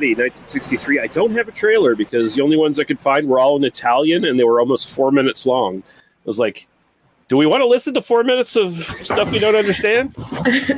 Whip 0.00 0.16
Body, 0.16 0.22
1963. 0.22 1.00
I 1.00 1.06
don't 1.08 1.32
have 1.32 1.48
a 1.48 1.52
trailer 1.52 1.94
because 1.94 2.34
the 2.34 2.42
only 2.42 2.56
ones 2.56 2.80
I 2.80 2.84
could 2.84 2.98
find 2.98 3.28
were 3.28 3.38
all 3.38 3.56
in 3.56 3.64
Italian 3.64 4.24
and 4.24 4.38
they 4.38 4.44
were 4.44 4.58
almost 4.60 4.88
four 4.88 5.12
minutes 5.12 5.44
long. 5.44 5.82
I 5.82 5.82
was 6.24 6.38
like, 6.38 6.68
do 7.28 7.36
we 7.36 7.44
want 7.46 7.60
to 7.60 7.66
listen 7.66 7.92
to 7.94 8.00
four 8.00 8.24
minutes 8.24 8.56
of 8.56 8.72
stuff 8.72 9.30
we 9.30 9.38
don't 9.38 9.54
understand? 9.54 10.14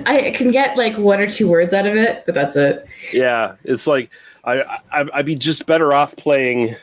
I 0.07 0.33
can 0.37 0.51
get 0.51 0.77
like 0.77 0.99
one 0.99 1.21
or 1.21 1.31
two 1.31 1.49
words 1.49 1.73
out 1.73 1.87
of 1.87 1.95
it, 1.95 2.25
but 2.27 2.35
that's 2.35 2.57
it. 2.57 2.87
Yeah, 3.13 3.55
it's 3.65 3.87
like 3.87 4.11
I, 4.45 4.63
I 4.91 5.09
I'd 5.15 5.27
be 5.27 5.37
just 5.37 5.67
better 5.67 5.93
off 5.93 6.17
playing. 6.17 6.77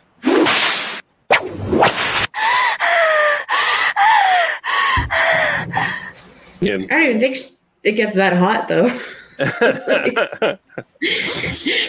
Yeah. 6.61 6.75
I 6.75 6.87
don't 6.87 7.03
even 7.03 7.19
think 7.19 7.37
it 7.83 7.91
gets 7.93 8.15
that 8.15 8.35
hot 8.35 8.67
though. 8.69 8.97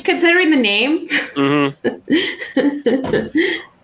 Considering 0.05 0.51
the 0.51 0.57
name. 0.57 1.09
hmm 1.35 1.69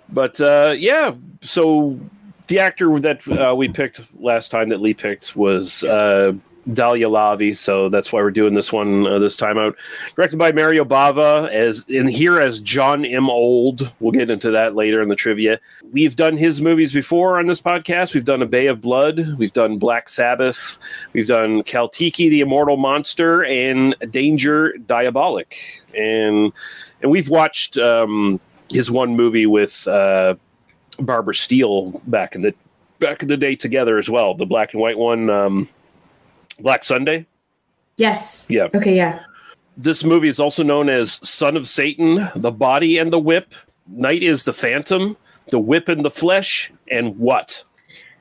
But 0.08 0.40
uh, 0.40 0.74
yeah, 0.76 1.14
so 1.40 1.98
the 2.46 2.60
actor 2.60 2.98
that 3.00 3.26
uh, 3.28 3.54
we 3.56 3.68
picked 3.68 4.00
last 4.20 4.50
time 4.50 4.68
that 4.68 4.80
Lee 4.80 4.94
picked 4.94 5.34
was 5.36 5.82
uh, 5.84 6.32
Daliah 6.68 7.10
Lavi, 7.10 7.56
so 7.56 7.88
that's 7.88 8.12
why 8.12 8.20
we're 8.20 8.30
doing 8.30 8.54
this 8.54 8.72
one 8.72 9.06
uh, 9.06 9.18
this 9.18 9.36
time 9.36 9.56
out. 9.56 9.76
Directed 10.16 10.36
by 10.36 10.52
Mario 10.52 10.84
Bava, 10.84 11.48
as 11.48 11.84
in 11.88 12.08
here 12.08 12.40
as 12.40 12.60
John 12.60 13.04
M. 13.04 13.30
Old. 13.30 13.92
We'll 14.00 14.12
get 14.12 14.30
into 14.30 14.50
that 14.50 14.74
later 14.74 15.00
in 15.00 15.08
the 15.08 15.16
trivia. 15.16 15.60
We've 15.92 16.16
done 16.16 16.36
his 16.36 16.60
movies 16.60 16.92
before 16.92 17.38
on 17.38 17.46
this 17.46 17.62
podcast. 17.62 18.14
We've 18.14 18.24
done 18.24 18.42
A 18.42 18.46
Bay 18.46 18.66
of 18.66 18.80
Blood. 18.80 19.38
We've 19.38 19.52
done 19.52 19.78
Black 19.78 20.08
Sabbath. 20.08 20.78
We've 21.12 21.28
done 21.28 21.62
Caltiki, 21.62 22.28
the 22.28 22.40
Immortal 22.40 22.76
Monster, 22.76 23.44
and 23.44 23.94
Danger 24.10 24.74
Diabolik. 24.86 25.54
And 25.94 26.52
and 27.00 27.10
we've 27.10 27.28
watched 27.28 27.78
um, 27.78 28.40
his 28.70 28.90
one 28.90 29.14
movie 29.14 29.46
with 29.46 29.86
uh, 29.86 30.34
Barbara 30.98 31.34
Steele 31.34 32.02
back 32.06 32.34
in 32.34 32.42
the 32.42 32.54
back 32.98 33.22
in 33.22 33.28
the 33.28 33.36
day 33.36 33.54
together 33.54 33.98
as 33.98 34.10
well. 34.10 34.34
The 34.34 34.46
black 34.46 34.72
and 34.72 34.82
white 34.82 34.98
one. 34.98 35.30
Um, 35.30 35.68
Black 36.60 36.84
Sunday. 36.84 37.26
Yes. 37.96 38.46
Yeah. 38.48 38.68
Okay. 38.74 38.96
Yeah. 38.96 39.20
This 39.76 40.04
movie 40.04 40.28
is 40.28 40.40
also 40.40 40.62
known 40.62 40.88
as 40.88 41.12
Son 41.28 41.56
of 41.56 41.68
Satan, 41.68 42.30
The 42.34 42.50
Body 42.50 42.98
and 42.98 43.12
the 43.12 43.18
Whip, 43.18 43.54
Night 43.86 44.22
is 44.22 44.44
the 44.44 44.52
Phantom, 44.52 45.16
The 45.50 45.58
Whip 45.58 45.88
and 45.88 46.00
the 46.00 46.10
Flesh, 46.10 46.72
and 46.90 47.18
what? 47.18 47.62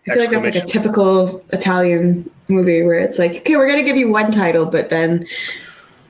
I 0.07 0.13
feel 0.13 0.21
like 0.23 0.31
that's 0.31 0.55
like 0.55 0.63
a 0.63 0.67
typical 0.67 1.43
Italian 1.51 2.29
movie 2.47 2.83
where 2.83 2.99
it's 2.99 3.17
like, 3.17 3.37
okay, 3.37 3.55
we're 3.55 3.67
gonna 3.67 3.83
give 3.83 3.95
you 3.97 4.11
one 4.11 4.31
title, 4.31 4.65
but 4.65 4.89
then 4.89 5.25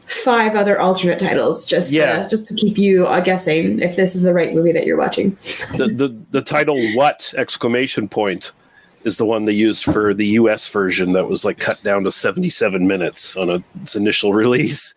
five 0.08 0.56
other 0.56 0.80
alternate 0.80 1.20
titles 1.20 1.66
just 1.66 1.92
Yeah. 1.92 2.04
uh, 2.26 2.30
just 2.30 2.48
to 2.50 2.54
keep 2.56 2.78
you 2.78 3.08
uh, 3.08 3.22
guessing 3.22 3.80
if 3.80 3.96
this 3.96 4.16
is 4.16 4.22
the 4.24 4.34
right 4.34 4.54
movie 4.54 4.72
that 4.72 4.86
you're 4.86 4.98
watching. 4.98 5.38
the, 5.78 5.88
the 5.88 6.16
the 6.32 6.42
title 6.42 6.80
what 6.94 7.34
exclamation 7.38 8.08
point 8.08 8.52
is 9.06 9.16
the 9.18 9.26
one 9.26 9.46
they 9.46 9.54
used 9.54 9.84
for 9.86 10.14
the 10.14 10.28
US 10.40 10.68
version 10.68 11.14
that 11.14 11.30
was 11.30 11.46
like 11.46 11.58
cut 11.60 11.82
down 11.84 12.04
to 12.04 12.12
77 12.12 12.86
minutes 12.88 13.36
on 13.38 13.50
a, 13.50 13.64
its 13.82 13.96
initial 13.96 14.34
release. 14.34 14.94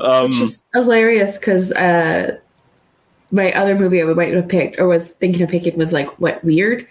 Um, 0.00 0.30
Which 0.30 0.40
is 0.40 0.62
hilarious 0.72 1.36
because 1.38 1.72
uh, 1.72 2.38
my 3.30 3.52
other 3.52 3.74
movie 3.74 4.00
I 4.00 4.04
might 4.06 4.32
have 4.32 4.48
picked 4.48 4.78
or 4.78 4.86
was 4.88 5.10
thinking 5.10 5.42
of 5.42 5.50
picking 5.50 5.76
was 5.76 5.92
like 5.92 6.08
what 6.20 6.42
weird. 6.44 6.86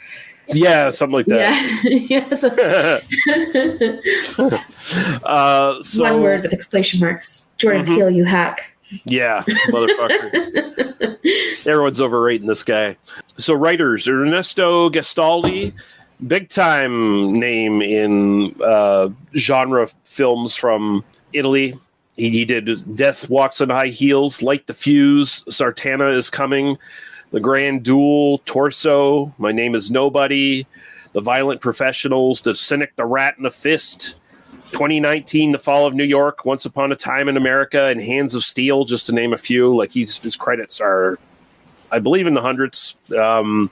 yeah, 0.49 0.91
something 0.91 1.13
like 1.15 1.25
that. 1.27 1.81
Yeah, 1.83 2.27
yeah. 2.29 2.35
So 2.35 2.47
uh, 5.23 5.81
so 5.81 6.03
one 6.03 6.21
word 6.21 6.43
with 6.43 6.53
exclamation 6.53 6.99
marks. 6.99 7.45
Jordan 7.57 7.85
Mhm. 7.85 7.95
Peele, 7.95 8.09
you 8.11 8.25
hack. 8.25 8.71
Yeah, 9.03 9.43
motherfucker. 9.67 11.17
Everyone's 11.67 11.99
overrating 11.99 12.47
this 12.47 12.63
guy. 12.63 12.95
So, 13.37 13.53
writers 13.53 14.07
Ernesto 14.07 14.89
Gastaldi, 14.89 15.73
big 16.25 16.49
time 16.49 17.33
name 17.39 17.81
in 17.81 18.55
uh, 18.61 19.09
genre 19.35 19.87
films 20.03 20.55
from 20.55 21.03
Italy. 21.33 21.75
He, 22.15 22.29
he 22.29 22.45
did 22.45 22.95
Death 22.95 23.29
Walks 23.29 23.61
on 23.61 23.69
High 23.69 23.87
Heels, 23.87 24.41
Light 24.41 24.67
the 24.67 24.73
Fuse, 24.73 25.43
Sartana 25.43 26.15
is 26.15 26.29
Coming, 26.29 26.77
The 27.31 27.39
Grand 27.39 27.83
Duel, 27.83 28.39
Torso, 28.39 29.33
My 29.37 29.51
Name 29.51 29.75
is 29.75 29.91
Nobody, 29.91 30.65
The 31.13 31.21
Violent 31.21 31.61
Professionals, 31.61 32.41
The 32.41 32.55
Cynic, 32.55 32.95
The 32.95 33.05
Rat, 33.05 33.37
and 33.37 33.45
the 33.45 33.51
Fist. 33.51 34.15
2019, 34.71 35.53
The 35.53 35.59
Fall 35.59 35.85
of 35.85 35.93
New 35.93 36.03
York, 36.03 36.43
Once 36.43 36.65
Upon 36.65 36.91
a 36.91 36.95
Time 36.95 37.29
in 37.29 37.37
America, 37.37 37.85
and 37.85 38.01
Hands 38.01 38.33
of 38.35 38.43
Steel, 38.43 38.83
just 38.83 39.05
to 39.05 39.13
name 39.13 39.31
a 39.31 39.37
few. 39.37 39.73
Like 39.75 39.91
he's, 39.91 40.17
his 40.17 40.35
credits 40.35 40.81
are, 40.81 41.19
I 41.89 41.99
believe, 41.99 42.27
in 42.27 42.33
the 42.33 42.41
hundreds. 42.41 42.95
Um, 43.17 43.71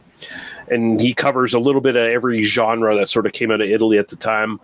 and 0.69 0.99
he 0.99 1.13
covers 1.13 1.53
a 1.53 1.59
little 1.59 1.81
bit 1.81 1.95
of 1.95 2.03
every 2.03 2.43
genre 2.43 2.95
that 2.95 3.09
sort 3.09 3.25
of 3.25 3.33
came 3.33 3.51
out 3.51 3.61
of 3.61 3.69
Italy 3.69 3.97
at 3.97 4.07
the 4.07 4.15
time. 4.15 4.59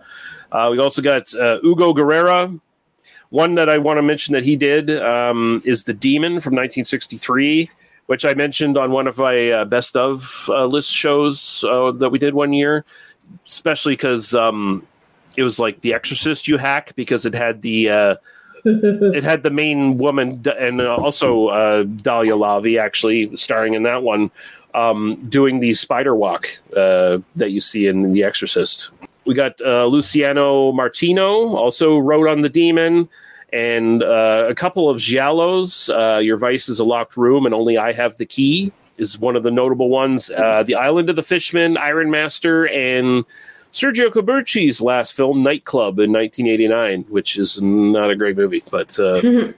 Uh, 0.50 0.68
we 0.70 0.78
also 0.78 1.02
got 1.02 1.34
uh, 1.34 1.58
Ugo 1.64 1.94
Guerrera. 1.94 2.60
One 3.30 3.54
that 3.54 3.68
I 3.68 3.78
want 3.78 3.96
to 3.96 4.02
mention 4.02 4.34
that 4.34 4.44
he 4.44 4.56
did 4.56 4.90
um, 4.90 5.62
is 5.64 5.84
The 5.84 5.94
Demon 5.94 6.32
from 6.32 6.52
1963, 6.52 7.70
which 8.06 8.26
I 8.26 8.34
mentioned 8.34 8.76
on 8.76 8.90
one 8.90 9.06
of 9.06 9.16
my 9.16 9.50
uh, 9.50 9.64
best 9.64 9.96
of 9.96 10.46
uh, 10.50 10.66
list 10.66 10.92
shows 10.92 11.64
uh, 11.66 11.92
that 11.92 12.10
we 12.10 12.18
did 12.18 12.34
one 12.34 12.52
year, 12.52 12.84
especially 13.46 13.94
because 13.94 14.34
um, 14.34 14.86
it 15.36 15.42
was 15.42 15.58
like 15.58 15.80
The 15.80 15.94
Exorcist 15.94 16.46
you 16.46 16.58
hack 16.58 16.94
because 16.94 17.24
it 17.24 17.32
had 17.32 17.62
the 17.62 17.88
uh, 17.88 18.16
it 18.64 19.24
had 19.24 19.42
the 19.42 19.50
main 19.50 19.98
woman 19.98 20.44
and 20.58 20.80
also 20.80 21.48
uh, 21.48 21.82
Daliah 21.84 22.38
Lavi 22.38 22.80
actually 22.80 23.34
starring 23.36 23.74
in 23.74 23.82
that 23.84 24.02
one 24.02 24.30
um, 24.74 25.16
doing 25.28 25.60
the 25.60 25.74
spider 25.74 26.14
walk 26.14 26.46
uh, 26.76 27.18
that 27.36 27.50
you 27.50 27.60
see 27.60 27.86
in 27.86 28.12
The 28.12 28.24
Exorcist. 28.24 28.90
We 29.24 29.34
got 29.34 29.60
uh, 29.60 29.86
Luciano 29.86 30.72
Martino 30.72 31.54
also 31.54 31.98
wrote 31.98 32.28
on 32.28 32.40
The 32.40 32.48
Demon 32.48 33.08
and 33.52 34.02
uh, 34.02 34.46
a 34.48 34.54
couple 34.54 34.88
of 34.88 34.98
giallos. 34.98 35.88
Uh, 35.88 36.18
Your 36.18 36.36
Vice 36.36 36.68
is 36.68 36.80
a 36.80 36.84
locked 36.84 37.16
room 37.16 37.46
and 37.46 37.54
only 37.54 37.78
I 37.78 37.92
have 37.92 38.16
the 38.16 38.26
key 38.26 38.72
is 38.98 39.18
one 39.18 39.36
of 39.36 39.42
the 39.42 39.50
notable 39.50 39.88
ones. 39.88 40.30
Uh, 40.30 40.62
the 40.62 40.74
Island 40.74 41.10
of 41.10 41.16
the 41.16 41.22
Fishman, 41.22 41.76
Iron 41.76 42.10
Master, 42.10 42.68
and 42.68 43.24
Sergio 43.72 44.10
Corbucci's 44.10 44.80
last 44.80 45.14
film, 45.14 45.42
Nightclub, 45.42 45.98
in 45.98 46.12
1989, 46.12 47.06
which 47.08 47.38
is 47.38 47.60
not 47.60 48.10
a 48.10 48.16
great 48.16 48.36
movie, 48.36 48.62
but 48.70 48.98
uh, 48.98 49.20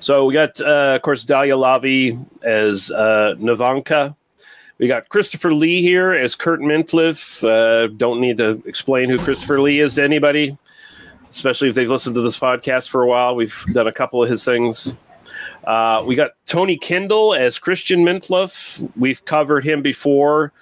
so 0.00 0.24
we 0.26 0.34
got, 0.34 0.60
uh, 0.60 0.94
of 0.96 1.02
course, 1.02 1.24
Daliah 1.24 1.58
Lavi 1.58 2.24
as 2.42 2.90
uh, 2.90 3.34
Navanka. 3.38 4.16
We 4.78 4.88
got 4.88 5.08
Christopher 5.10 5.52
Lee 5.52 5.82
here 5.82 6.12
as 6.12 6.34
Kurt 6.34 6.60
Mintliff. 6.60 7.44
Uh, 7.44 7.92
don't 7.96 8.20
need 8.20 8.38
to 8.38 8.62
explain 8.64 9.10
who 9.10 9.18
Christopher 9.18 9.60
Lee 9.60 9.80
is 9.80 9.94
to 9.94 10.02
anybody, 10.02 10.56
especially 11.30 11.68
if 11.68 11.74
they've 11.74 11.90
listened 11.90 12.14
to 12.16 12.22
this 12.22 12.40
podcast 12.40 12.88
for 12.88 13.02
a 13.02 13.06
while. 13.06 13.34
We've 13.34 13.64
done 13.74 13.86
a 13.86 13.92
couple 13.92 14.22
of 14.22 14.30
his 14.30 14.44
things. 14.44 14.96
Uh, 15.64 16.02
we 16.06 16.14
got 16.14 16.30
Tony 16.46 16.78
Kendall 16.78 17.34
as 17.34 17.58
Christian 17.58 18.00
Mintloff. 18.00 18.90
We've 18.96 19.22
covered 19.24 19.64
him 19.64 19.82
before 19.82 20.52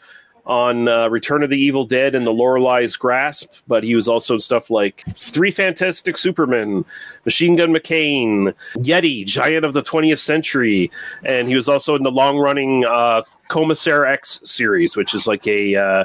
on 0.48 0.88
uh, 0.88 1.08
Return 1.08 1.42
of 1.42 1.50
the 1.50 1.60
Evil 1.60 1.84
Dead 1.84 2.14
and 2.14 2.26
the 2.26 2.32
Lorelei's 2.32 2.96
Grasp, 2.96 3.52
but 3.68 3.84
he 3.84 3.94
was 3.94 4.08
also 4.08 4.34
in 4.34 4.40
stuff 4.40 4.70
like 4.70 5.04
Three 5.10 5.50
Fantastic 5.50 6.16
Supermen, 6.16 6.86
Machine 7.26 7.54
Gun 7.54 7.68
McCain, 7.68 8.54
Yeti, 8.76 9.26
Giant 9.26 9.66
of 9.66 9.74
the 9.74 9.82
20th 9.82 10.20
Century, 10.20 10.90
and 11.22 11.48
he 11.48 11.54
was 11.54 11.68
also 11.68 11.94
in 11.94 12.02
the 12.02 12.10
long 12.10 12.38
running 12.38 12.86
uh, 12.86 13.22
Commissar 13.48 14.06
X 14.06 14.40
series, 14.44 14.96
which 14.96 15.14
is 15.14 15.26
like 15.26 15.46
a 15.46 15.76
uh, 15.76 16.04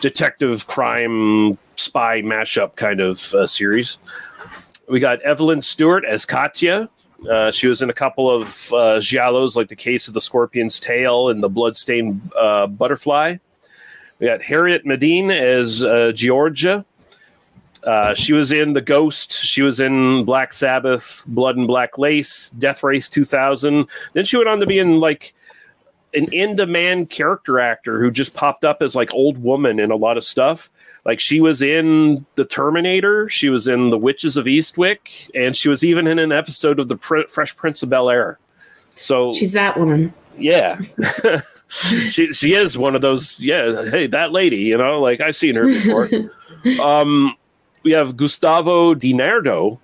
detective 0.00 0.68
crime 0.68 1.58
spy 1.74 2.22
mashup 2.22 2.76
kind 2.76 3.00
of 3.00 3.34
uh, 3.34 3.48
series. 3.48 3.98
We 4.88 5.00
got 5.00 5.20
Evelyn 5.22 5.60
Stewart 5.60 6.04
as 6.04 6.24
Katya. 6.24 6.88
Uh, 7.28 7.50
she 7.50 7.66
was 7.66 7.82
in 7.82 7.90
a 7.90 7.92
couple 7.92 8.30
of 8.30 8.72
uh, 8.72 8.98
giallos, 8.98 9.56
like 9.56 9.68
The 9.68 9.76
Case 9.76 10.06
of 10.06 10.14
the 10.14 10.20
Scorpion's 10.20 10.78
Tail 10.78 11.28
and 11.28 11.42
The 11.42 11.48
Bloodstained 11.48 12.32
uh, 12.36 12.68
Butterfly. 12.68 13.38
We 14.22 14.28
got 14.28 14.40
Harriet 14.40 14.84
Medin 14.84 15.36
as 15.36 15.84
uh, 15.84 16.12
Georgia. 16.14 16.84
Uh, 17.82 18.14
she 18.14 18.32
was 18.32 18.52
in 18.52 18.72
The 18.72 18.80
Ghost. 18.80 19.32
She 19.32 19.62
was 19.62 19.80
in 19.80 20.24
Black 20.24 20.52
Sabbath, 20.52 21.24
Blood 21.26 21.56
and 21.56 21.66
Black 21.66 21.98
Lace, 21.98 22.50
Death 22.50 22.84
Race 22.84 23.08
2000. 23.08 23.84
Then 24.12 24.24
she 24.24 24.36
went 24.36 24.48
on 24.48 24.60
to 24.60 24.66
be 24.66 24.78
in 24.78 25.00
like 25.00 25.34
an 26.14 26.32
in-demand 26.32 27.10
character 27.10 27.58
actor 27.58 27.98
who 27.98 28.12
just 28.12 28.32
popped 28.32 28.64
up 28.64 28.80
as 28.80 28.94
like 28.94 29.12
old 29.12 29.38
woman 29.42 29.80
in 29.80 29.90
a 29.90 29.96
lot 29.96 30.16
of 30.16 30.22
stuff. 30.22 30.70
Like 31.04 31.18
she 31.18 31.40
was 31.40 31.60
in 31.60 32.24
The 32.36 32.44
Terminator, 32.44 33.28
she 33.28 33.48
was 33.48 33.66
in 33.66 33.90
The 33.90 33.98
Witches 33.98 34.36
of 34.36 34.46
Eastwick, 34.46 35.30
and 35.34 35.56
she 35.56 35.68
was 35.68 35.84
even 35.84 36.06
in 36.06 36.20
an 36.20 36.30
episode 36.30 36.78
of 36.78 36.86
The 36.86 36.96
Pr- 36.96 37.26
Fresh 37.28 37.56
Prince 37.56 37.82
of 37.82 37.90
Bel 37.90 38.08
Air. 38.08 38.38
So 39.00 39.34
She's 39.34 39.50
that 39.50 39.76
woman. 39.76 40.14
yeah, 40.38 40.80
she 42.10 42.32
she 42.32 42.54
is 42.54 42.76
one 42.76 42.94
of 42.94 43.00
those. 43.00 43.40
Yeah, 43.40 43.88
hey, 43.88 44.06
that 44.08 44.30
lady. 44.30 44.58
You 44.58 44.76
know, 44.76 45.00
like 45.00 45.20
I've 45.20 45.36
seen 45.36 45.54
her 45.54 45.66
before. 45.66 46.10
um, 46.82 47.34
we 47.82 47.92
have 47.92 48.16
Gustavo 48.16 48.94
De 48.94 49.12
Nardo 49.14 49.80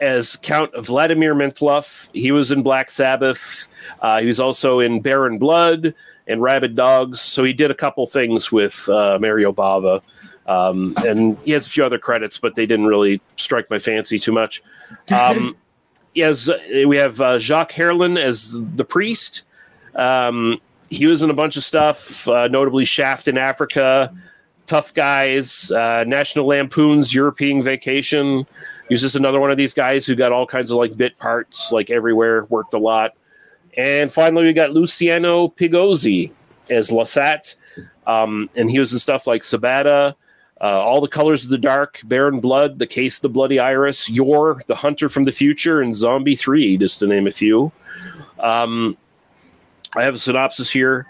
as 0.00 0.34
Count 0.36 0.72
Vladimir 0.76 1.34
Mintloff. 1.34 2.08
He 2.12 2.32
was 2.32 2.50
in 2.50 2.62
Black 2.62 2.90
Sabbath. 2.90 3.68
Uh, 4.00 4.20
he 4.20 4.26
was 4.26 4.40
also 4.40 4.80
in 4.80 5.00
Baron 5.00 5.38
Blood 5.38 5.94
and 6.26 6.42
Rabid 6.42 6.74
Dogs. 6.74 7.20
So 7.20 7.44
he 7.44 7.52
did 7.52 7.70
a 7.70 7.74
couple 7.74 8.06
things 8.06 8.50
with 8.50 8.88
uh, 8.88 9.18
Mario 9.20 9.52
Bava. 9.52 10.02
Um, 10.46 10.94
and 11.06 11.38
he 11.44 11.52
has 11.52 11.66
a 11.68 11.70
few 11.70 11.84
other 11.84 11.98
credits, 11.98 12.38
but 12.38 12.56
they 12.56 12.66
didn't 12.66 12.86
really 12.86 13.20
strike 13.36 13.70
my 13.70 13.78
fancy 13.78 14.18
too 14.18 14.32
much. 14.32 14.62
Um, 15.10 15.56
has, 16.16 16.50
we 16.86 16.96
have 16.96 17.20
uh, 17.20 17.38
Jacques 17.38 17.72
Herlin 17.72 18.20
as 18.20 18.64
the 18.74 18.84
priest. 18.84 19.44
Um, 19.94 20.60
he 20.90 21.06
was 21.06 21.22
in 21.22 21.30
a 21.30 21.34
bunch 21.34 21.56
of 21.56 21.64
stuff, 21.64 22.28
uh, 22.28 22.48
notably 22.48 22.84
Shaft 22.84 23.28
in 23.28 23.38
Africa, 23.38 24.12
Tough 24.66 24.92
Guys, 24.92 25.70
uh, 25.70 26.04
National 26.06 26.46
Lampoon's 26.46 27.14
European 27.14 27.62
Vacation. 27.62 28.46
He 28.88 28.94
was 28.94 29.00
just 29.00 29.16
another 29.16 29.40
one 29.40 29.52
of 29.52 29.56
these 29.56 29.72
guys 29.72 30.04
who 30.04 30.16
got 30.16 30.32
all 30.32 30.46
kinds 30.46 30.70
of 30.70 30.76
like 30.76 30.96
bit 30.96 31.16
parts, 31.18 31.70
like 31.70 31.90
everywhere, 31.90 32.44
worked 32.44 32.74
a 32.74 32.78
lot. 32.78 33.12
And 33.76 34.12
finally, 34.12 34.44
we 34.44 34.52
got 34.52 34.72
Luciano 34.72 35.48
Pigozzi 35.48 36.32
as 36.68 36.90
Lasat. 36.90 37.54
Um, 38.06 38.50
and 38.56 38.68
he 38.68 38.80
was 38.80 38.92
in 38.92 38.98
stuff 38.98 39.28
like 39.28 39.42
Sabata, 39.42 40.14
uh, 40.60 40.64
All 40.64 41.00
the 41.00 41.08
Colors 41.08 41.44
of 41.44 41.50
the 41.50 41.58
Dark, 41.58 42.00
Baron 42.04 42.40
Blood, 42.40 42.80
The 42.80 42.86
Case 42.86 43.18
of 43.18 43.22
the 43.22 43.28
Bloody 43.28 43.60
Iris, 43.60 44.10
Yor, 44.10 44.60
The 44.66 44.74
Hunter 44.74 45.08
from 45.08 45.24
the 45.24 45.32
Future, 45.32 45.80
and 45.80 45.94
Zombie 45.94 46.34
3, 46.34 46.76
just 46.78 46.98
to 46.98 47.06
name 47.06 47.28
a 47.28 47.30
few. 47.30 47.70
Um, 48.40 48.96
I 49.96 50.02
have 50.02 50.14
a 50.14 50.18
synopsis 50.18 50.70
here. 50.70 51.06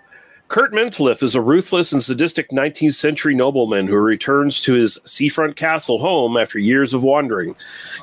Kurt 0.49 0.73
Mentliff 0.73 1.23
is 1.23 1.37
a 1.37 1.41
ruthless 1.41 1.93
and 1.93 2.03
sadistic 2.03 2.51
19th 2.51 2.95
century 2.95 3.37
nobleman 3.37 3.87
who 3.87 3.97
returns 3.97 4.61
to 4.63 4.73
his 4.73 4.99
seafront 5.05 5.55
castle 5.55 6.01
home 6.01 6.37
after 6.37 6.59
years 6.59 6.93
of 6.93 7.05
wandering. 7.05 7.55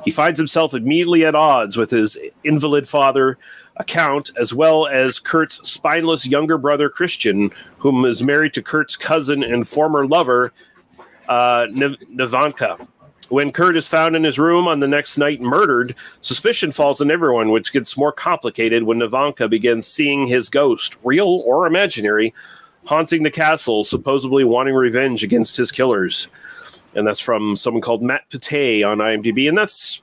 He 0.05 0.11
finds 0.11 0.39
himself 0.39 0.73
immediately 0.73 1.25
at 1.25 1.35
odds 1.35 1.75
with 1.75 1.89
his 1.89 2.17
invalid 2.45 2.87
father, 2.87 3.37
a 3.75 3.83
count, 3.83 4.31
as 4.39 4.53
well 4.53 4.87
as 4.87 5.19
Kurt's 5.19 5.69
spineless 5.69 6.25
younger 6.25 6.57
brother, 6.57 6.87
Christian, 6.87 7.51
whom 7.79 8.05
is 8.05 8.23
married 8.23 8.53
to 8.53 8.61
Kurt's 8.61 8.95
cousin 8.95 9.43
and 9.43 9.67
former 9.67 10.07
lover, 10.07 10.53
uh, 11.27 11.67
Niv- 11.69 12.01
Nivanka. 12.15 12.87
When 13.29 13.51
Kurt 13.51 13.75
is 13.75 13.87
found 13.87 14.15
in 14.15 14.23
his 14.23 14.39
room 14.39 14.67
on 14.67 14.79
the 14.79 14.87
next 14.87 15.17
night 15.17 15.41
murdered, 15.41 15.95
suspicion 16.21 16.71
falls 16.71 17.01
on 17.01 17.11
everyone, 17.11 17.51
which 17.51 17.73
gets 17.73 17.97
more 17.97 18.11
complicated 18.11 18.83
when 18.83 18.99
Nivanka 18.99 19.49
begins 19.49 19.85
seeing 19.85 20.27
his 20.27 20.49
ghost, 20.49 20.95
real 21.03 21.27
or 21.45 21.67
imaginary, 21.67 22.33
haunting 22.85 23.23
the 23.23 23.31
castle, 23.31 23.83
supposedly 23.83 24.43
wanting 24.43 24.75
revenge 24.75 25.23
against 25.23 25.57
his 25.57 25.71
killers. 25.71 26.29
And 26.95 27.05
that's 27.05 27.19
from 27.19 27.57
someone 27.57 27.81
called 27.81 28.01
Matt 28.01 28.29
Pate 28.29 28.83
on 28.83 28.99
IMDb. 28.99 29.49
And 29.49 29.57
that's 29.57 30.01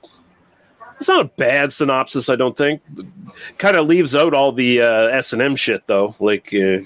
it's 0.97 1.09
not 1.09 1.21
a 1.21 1.29
bad 1.35 1.73
synopsis, 1.73 2.29
I 2.29 2.35
don't 2.35 2.55
think. 2.55 2.81
Kind 3.57 3.75
of 3.75 3.87
leaves 3.87 4.15
out 4.15 4.33
all 4.33 4.51
the 4.51 4.81
uh, 4.81 5.07
S 5.07 5.33
and 5.33 5.41
M 5.41 5.55
shit, 5.55 5.85
though. 5.87 6.15
Like, 6.19 6.53
uh, 6.53 6.79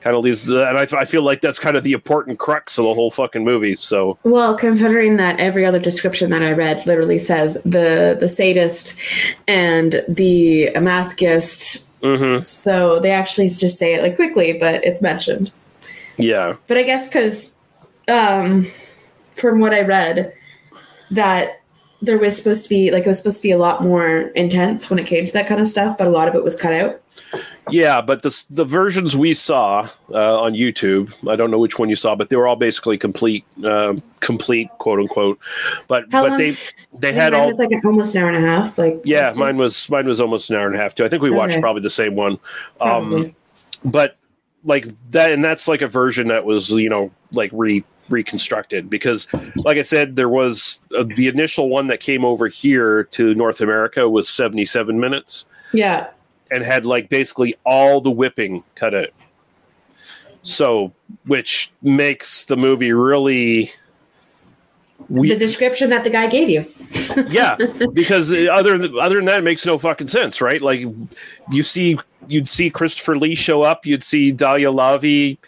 kind 0.00 0.16
of 0.16 0.24
leaves, 0.24 0.46
the, 0.46 0.68
and 0.68 0.78
I, 0.78 0.86
I 0.98 1.04
feel 1.04 1.22
like 1.22 1.40
that's 1.40 1.58
kind 1.58 1.76
of 1.76 1.84
the 1.84 1.92
important 1.92 2.38
crux 2.38 2.78
of 2.78 2.84
the 2.84 2.94
whole 2.94 3.10
fucking 3.10 3.44
movie. 3.44 3.76
So, 3.76 4.18
Well, 4.24 4.56
considering 4.56 5.16
that 5.16 5.38
every 5.40 5.64
other 5.66 5.78
description 5.78 6.30
that 6.30 6.42
I 6.42 6.52
read 6.52 6.86
literally 6.86 7.18
says 7.18 7.54
the 7.64 8.16
the 8.18 8.28
sadist 8.28 8.98
and 9.46 10.04
the 10.08 10.70
masochist, 10.76 11.86
mhm. 12.00 12.46
so 12.46 13.00
they 13.00 13.10
actually 13.10 13.48
just 13.48 13.78
say 13.78 13.94
it 13.94 14.02
like 14.02 14.16
quickly, 14.16 14.52
but 14.54 14.84
it's 14.84 15.02
mentioned. 15.02 15.52
yeah, 16.16 16.56
But 16.66 16.76
I 16.76 16.82
guess 16.82 17.08
because, 17.08 17.54
um, 18.08 18.66
from 19.34 19.60
what 19.60 19.72
I 19.72 19.80
read, 19.80 20.34
that 21.10 21.60
there 22.02 22.18
was 22.18 22.36
supposed 22.36 22.62
to 22.64 22.68
be 22.68 22.90
like 22.90 23.04
it 23.04 23.08
was 23.08 23.18
supposed 23.18 23.38
to 23.38 23.42
be 23.42 23.50
a 23.50 23.58
lot 23.58 23.82
more 23.82 24.28
intense 24.34 24.88
when 24.88 24.98
it 24.98 25.06
came 25.06 25.26
to 25.26 25.32
that 25.32 25.46
kind 25.46 25.60
of 25.60 25.66
stuff, 25.66 25.98
but 25.98 26.06
a 26.06 26.10
lot 26.10 26.28
of 26.28 26.34
it 26.34 26.42
was 26.42 26.56
cut 26.56 26.72
out. 26.72 27.00
Yeah. 27.70 28.00
But 28.00 28.22
the 28.22 28.44
the 28.50 28.64
versions 28.64 29.16
we 29.16 29.34
saw 29.34 29.88
uh, 30.10 30.40
on 30.42 30.54
YouTube, 30.54 31.12
I 31.28 31.36
don't 31.36 31.50
know 31.50 31.58
which 31.58 31.78
one 31.78 31.88
you 31.88 31.96
saw, 31.96 32.14
but 32.14 32.30
they 32.30 32.36
were 32.36 32.46
all 32.46 32.56
basically 32.56 32.96
complete, 32.98 33.44
uh, 33.64 33.94
complete 34.20 34.68
quote 34.78 35.00
unquote. 35.00 35.38
But 35.88 36.04
How 36.12 36.22
but 36.22 36.30
long- 36.30 36.38
they 36.38 36.56
they 36.98 37.12
had 37.12 37.34
all 37.34 37.46
was 37.46 37.58
like 37.58 37.70
an, 37.70 37.80
almost 37.84 38.14
an 38.14 38.22
hour 38.22 38.28
and 38.30 38.36
a 38.44 38.48
half. 38.48 38.78
Like 38.78 39.00
Yeah, 39.04 39.32
mine 39.36 39.56
was 39.56 39.88
mine 39.90 40.06
was 40.06 40.20
almost 40.20 40.50
an 40.50 40.56
hour 40.56 40.66
and 40.66 40.74
a 40.74 40.78
half 40.78 40.94
too. 40.94 41.04
I 41.04 41.08
think 41.08 41.22
we 41.22 41.30
watched 41.30 41.52
Okay. 41.52 41.60
probably 41.60 41.82
the 41.82 41.90
same 41.90 42.16
one. 42.16 42.38
Um, 42.80 43.34
but 43.84 44.16
like 44.64 44.88
that, 45.12 45.30
and 45.32 45.44
that's 45.44 45.66
like 45.68 45.82
a 45.82 45.88
version 45.88 46.28
that 46.28 46.44
was 46.44 46.70
you 46.70 46.88
know 46.88 47.10
like 47.32 47.50
re 47.52 47.84
reconstructed 48.08 48.90
because, 48.90 49.28
like 49.54 49.78
I 49.78 49.82
said, 49.82 50.16
there 50.16 50.28
was 50.28 50.80
uh, 50.98 51.04
the 51.14 51.28
initial 51.28 51.68
one 51.68 51.86
that 51.86 52.00
came 52.00 52.24
over 52.24 52.48
here 52.48 53.04
to 53.04 53.34
North 53.36 53.60
America 53.60 54.08
was 54.08 54.28
seventy 54.28 54.64
seven 54.64 54.98
minutes 54.98 55.44
yeah. 55.72 56.08
And 56.50 56.64
had 56.64 56.84
like 56.84 57.08
basically 57.08 57.54
all 57.64 58.00
the 58.00 58.10
whipping 58.10 58.64
cut 58.74 58.94
out. 58.94 59.10
So, 60.42 60.92
which 61.26 61.70
makes 61.82 62.44
the 62.44 62.56
movie 62.56 62.92
really. 62.92 63.70
the 65.08 65.36
description 65.36 65.90
that 65.90 66.02
the 66.02 66.10
guy 66.10 66.26
gave 66.28 66.48
you. 66.48 66.66
yeah, 67.28 67.56
because 67.92 68.32
other 68.32 68.78
than, 68.78 68.98
other 68.98 69.16
than 69.16 69.26
that, 69.26 69.38
it 69.38 69.44
makes 69.44 69.66
no 69.66 69.78
fucking 69.78 70.06
sense, 70.06 70.40
right? 70.40 70.60
Like 70.60 70.80
you 71.50 71.62
see, 71.62 71.98
you'd 72.26 72.48
see 72.48 72.70
Christopher 72.70 73.16
Lee 73.16 73.34
show 73.34 73.62
up, 73.62 73.86
you'd 73.86 74.02
see 74.02 74.32
Daliah 74.32 74.74
Lavi 74.74 75.38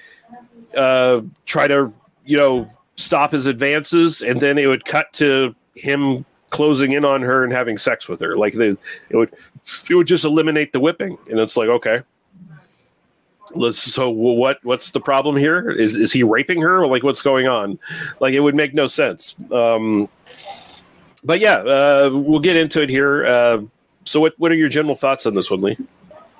uh, 0.76 1.22
try 1.46 1.66
to, 1.66 1.92
you 2.24 2.36
know, 2.36 2.68
stop 2.96 3.32
his 3.32 3.46
advances, 3.46 4.20
and 4.20 4.40
then 4.40 4.58
it 4.58 4.66
would 4.66 4.84
cut 4.84 5.12
to 5.14 5.54
him 5.74 6.24
closing 6.52 6.92
in 6.92 7.04
on 7.04 7.22
her 7.22 7.42
and 7.42 7.52
having 7.52 7.78
sex 7.78 8.08
with 8.08 8.20
her. 8.20 8.36
Like 8.36 8.52
they, 8.54 8.68
it 9.08 9.16
would, 9.16 9.32
it 9.90 9.94
would 9.96 10.06
just 10.06 10.24
eliminate 10.24 10.72
the 10.72 10.78
whipping, 10.78 11.18
and 11.28 11.40
it's 11.40 11.56
like 11.56 11.68
okay. 11.68 12.02
Let's, 13.54 13.78
so 13.78 14.08
what? 14.08 14.58
What's 14.62 14.92
the 14.92 15.00
problem 15.00 15.36
here? 15.36 15.68
Is 15.70 15.96
is 15.96 16.12
he 16.12 16.22
raping 16.22 16.62
her? 16.62 16.82
Or 16.82 16.86
like 16.86 17.02
what's 17.02 17.20
going 17.20 17.48
on? 17.48 17.78
Like 18.20 18.32
it 18.34 18.40
would 18.40 18.54
make 18.54 18.72
no 18.72 18.86
sense. 18.86 19.34
Um, 19.50 20.08
but 21.24 21.38
yeah, 21.40 21.56
uh, 21.56 22.10
we'll 22.12 22.40
get 22.40 22.56
into 22.56 22.80
it 22.80 22.88
here. 22.88 23.26
Uh, 23.26 23.62
so, 24.04 24.20
what 24.20 24.34
what 24.38 24.52
are 24.52 24.54
your 24.54 24.68
general 24.70 24.94
thoughts 24.94 25.26
on 25.26 25.34
this 25.34 25.50
one, 25.50 25.60
Lee? 25.60 25.76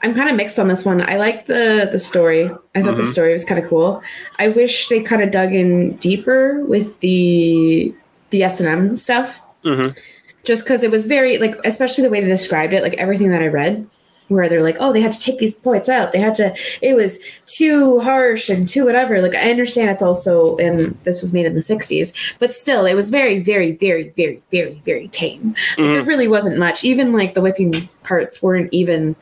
I'm 0.03 0.15
kind 0.15 0.31
of 0.31 0.37
mixed 0.37 0.59
on 0.59 0.69
this 0.69 0.85
one. 0.85 1.03
I 1.03 1.17
like 1.17 1.47
the 1.47 1.89
the 1.93 1.99
story. 1.99 2.51
I 2.75 2.83
thought 2.83 2.97
the 2.97 3.03
Mhm. 3.03 3.13
story 3.13 3.33
was 3.33 3.45
kind 3.45 3.63
of 3.63 3.69
cool. 3.69 4.03
I 4.39 4.49
wish 4.49 4.89
they 4.89 5.01
kind 5.01 5.23
of 5.23 5.31
dug 5.31 5.53
in 5.53 5.97
deeper 5.97 6.65
with 6.65 6.99
the 7.01 7.95
the 8.31 8.43
S 8.43 8.59
and 8.59 8.69
M 8.69 8.97
stuff, 8.97 9.39
Mm-hmm. 9.65 9.99
just 10.45 10.65
because 10.65 10.83
it 10.83 10.91
was 10.91 11.07
very 11.07 11.39
like, 11.39 11.55
especially 11.65 12.03
the 12.03 12.11
way 12.11 12.21
they 12.21 12.29
described 12.29 12.73
it, 12.73 12.83
like 12.83 12.95
everything 12.95 13.31
that 13.31 13.43
I 13.43 13.47
read, 13.47 13.89
where 14.29 14.49
they're 14.49 14.63
like, 14.63 14.77
oh, 14.81 14.93
they 14.93 15.01
had 15.01 15.13
to 15.13 15.21
take 15.21 15.39
these 15.39 15.55
points 15.55 15.89
out. 15.89 16.13
They 16.13 16.19
had 16.19 16.35
to. 16.37 16.55
It 16.81 16.95
was 16.95 17.19
too 17.47 18.01
harsh 18.01 18.49
and 18.49 18.69
too 18.69 18.85
whatever. 18.85 19.21
Like 19.21 19.35
I 19.35 19.51
understand 19.51 19.91
it's 19.91 20.03
also 20.03 20.57
and 20.57 20.99
this 21.05 21.21
was 21.21 21.33
made 21.33 21.47
in 21.47 21.55
the 21.55 21.61
'60s, 21.61 22.35
but 22.39 22.55
still, 22.55 22.87
it 22.87 22.95
was 22.95 23.11
very, 23.11 23.41
very, 23.41 23.73
very, 23.73 24.11
very, 24.17 24.43
very, 24.51 24.83
very 24.85 25.09
tame. 25.09 25.55
Like, 25.79 25.93
there 25.93 26.03
really 26.03 26.29
wasn't 26.29 26.59
much. 26.59 26.85
Even 26.85 27.13
like 27.13 27.35
the 27.35 27.41
whipping 27.41 27.89
parts 28.03 28.43
weren't 28.43 28.73
even 28.73 29.15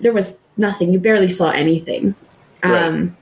there 0.00 0.12
was 0.12 0.38
nothing. 0.56 0.92
You 0.92 0.98
barely 0.98 1.28
saw 1.28 1.50
anything. 1.50 2.14
Right. 2.64 2.84
Um, 2.84 3.16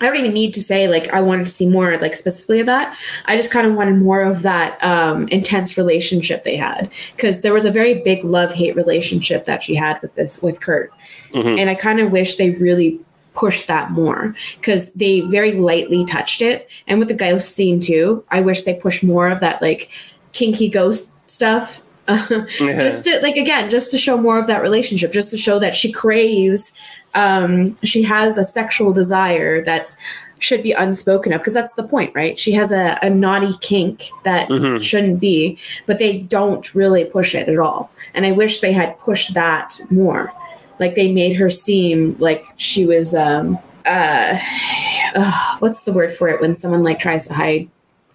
I 0.00 0.06
don't 0.06 0.16
even 0.16 0.34
need 0.34 0.52
to 0.54 0.62
say 0.62 0.88
like 0.88 1.08
I 1.12 1.20
wanted 1.20 1.46
to 1.46 1.50
see 1.50 1.66
more 1.66 1.96
like 1.98 2.16
specifically 2.16 2.60
of 2.60 2.66
that. 2.66 2.96
I 3.24 3.36
just 3.36 3.50
kind 3.50 3.66
of 3.66 3.74
wanted 3.74 3.96
more 3.96 4.20
of 4.20 4.42
that 4.42 4.82
um, 4.84 5.26
intense 5.28 5.78
relationship 5.78 6.44
they 6.44 6.56
had 6.56 6.90
because 7.16 7.40
there 7.40 7.54
was 7.54 7.64
a 7.64 7.70
very 7.70 8.02
big 8.02 8.22
love 8.22 8.52
hate 8.52 8.76
relationship 8.76 9.46
that 9.46 9.62
she 9.62 9.74
had 9.74 10.00
with 10.02 10.14
this 10.14 10.42
with 10.42 10.60
Kurt, 10.60 10.92
Mhm. 11.32 11.58
and 11.58 11.70
I 11.70 11.74
kind 11.74 12.00
of 12.00 12.10
wish 12.10 12.36
they 12.36 12.50
really 12.50 13.00
pushed 13.34 13.66
that 13.68 13.90
more 13.90 14.34
because 14.60 14.90
they 14.92 15.20
very 15.22 15.52
lightly 15.52 16.04
touched 16.06 16.40
it. 16.40 16.68
And 16.86 16.98
with 16.98 17.08
the 17.08 17.14
ghost 17.14 17.54
scene 17.54 17.80
too, 17.80 18.24
I 18.30 18.40
wish 18.40 18.62
they 18.62 18.74
pushed 18.74 19.02
more 19.02 19.28
of 19.28 19.40
that 19.40 19.60
like 19.60 19.90
kinky 20.32 20.68
ghost 20.68 21.10
stuff. 21.26 21.80
just 22.58 23.04
to 23.04 23.18
like 23.20 23.36
again 23.36 23.68
just 23.68 23.90
to 23.90 23.98
show 23.98 24.16
more 24.16 24.38
of 24.38 24.46
that 24.46 24.62
relationship 24.62 25.12
just 25.12 25.30
to 25.30 25.36
show 25.36 25.58
that 25.58 25.74
she 25.74 25.90
craves 25.90 26.72
um 27.14 27.76
she 27.82 28.02
has 28.02 28.38
a 28.38 28.44
sexual 28.44 28.92
desire 28.92 29.64
that 29.64 29.96
should 30.38 30.62
be 30.62 30.72
unspoken 30.72 31.32
of 31.32 31.40
because 31.40 31.54
that's 31.54 31.74
the 31.74 31.82
point 31.82 32.14
right? 32.14 32.38
She 32.38 32.52
has 32.52 32.70
a, 32.70 32.98
a 33.02 33.08
naughty 33.10 33.54
kink 33.60 34.04
that 34.24 34.48
Mhm. 34.48 34.80
shouldn't 34.82 35.18
be 35.18 35.58
but 35.86 35.98
they 35.98 36.18
don't 36.18 36.74
really 36.74 37.04
push 37.06 37.34
it 37.34 37.48
at 37.48 37.58
all. 37.58 37.90
And 38.14 38.26
i 38.26 38.32
wish 38.32 38.60
they 38.60 38.72
had 38.72 38.98
pushed 38.98 39.34
that 39.34 39.80
more. 39.90 40.32
Like 40.78 40.94
they 40.94 41.10
made 41.10 41.36
her 41.36 41.48
seem 41.50 42.16
like 42.18 42.44
she 42.56 42.84
was 42.86 43.14
um 43.14 43.58
uh, 43.86 44.38
uh 45.16 45.56
what's 45.60 45.82
the 45.84 45.92
word 45.92 46.12
for 46.12 46.28
it 46.28 46.40
when 46.40 46.54
someone 46.54 46.82
like 46.84 47.00
tries 47.00 47.26
to 47.26 47.32
hide 47.34 47.68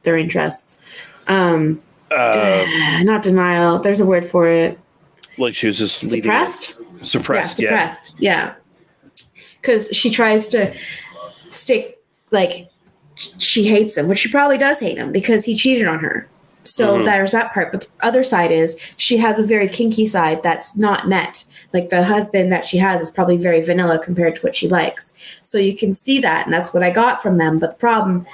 their 0.04 0.18
interests? 0.18 0.78
Um 1.28 1.82
Uh, 2.12 2.66
not 3.04 3.24
denial. 3.24 3.80
There's 3.80 4.00
a 4.00 4.06
word 4.06 4.26
for 4.26 4.48
it. 4.48 4.78
like 5.38 5.56
she 5.56 5.68
was 5.68 5.78
just 5.78 6.00
Suppressed. 6.10 6.78
suppressed, 7.04 7.60
yeah, 7.60 7.70
yeah. 7.70 7.88
suppressed. 7.88 8.16
Yeah, 8.20 8.54
because 9.62 9.88
she 9.90 10.10
tries 10.10 10.48
to 10.50 10.74
stick 11.52 12.00
like 12.32 12.70
she 13.16 13.68
hates 13.68 13.98
him, 13.98 14.08
which 14.08 14.20
she 14.20 14.30
probably 14.30 14.58
does 14.58 14.80
hate 14.80 14.98
him 14.98 15.12
because 15.12 15.46
he 15.46 15.56
cheated 15.56 15.88
on 15.88 16.00
her. 16.00 16.28
So 16.64 16.98
Mhm. 17.00 17.06
there's 17.06 17.32
that 17.32 17.54
part. 17.54 17.72
But 17.72 17.82
the 17.82 17.88
other 18.06 18.24
side 18.24 18.52
is 18.52 18.78
she 18.98 19.18
has 19.18 19.40
a 19.40 19.44
very 19.44 19.68
kinky 19.68 20.06
side 20.06 20.44
that's 20.44 20.78
not 20.78 21.08
met. 21.10 21.44
Like 21.74 21.90
the 21.90 22.04
husband 22.04 22.52
that 22.52 22.66
she 22.66 22.78
has 22.78 23.02
is 23.02 23.10
probably 23.10 23.38
very 23.38 23.62
vanilla 23.62 23.98
compared 24.00 24.36
to 24.36 24.42
what 24.42 24.56
she 24.56 24.68
likes. 24.68 25.14
So 25.42 25.58
you 25.58 25.76
can 25.76 25.94
see 25.94 26.20
that, 26.20 26.46
and 26.46 26.54
that's 26.54 26.74
what 26.74 26.84
I 26.84 26.90
got 26.92 27.22
from 27.22 27.38
them. 27.38 27.58
But 27.60 27.72
the 27.72 27.78
problem 27.78 28.26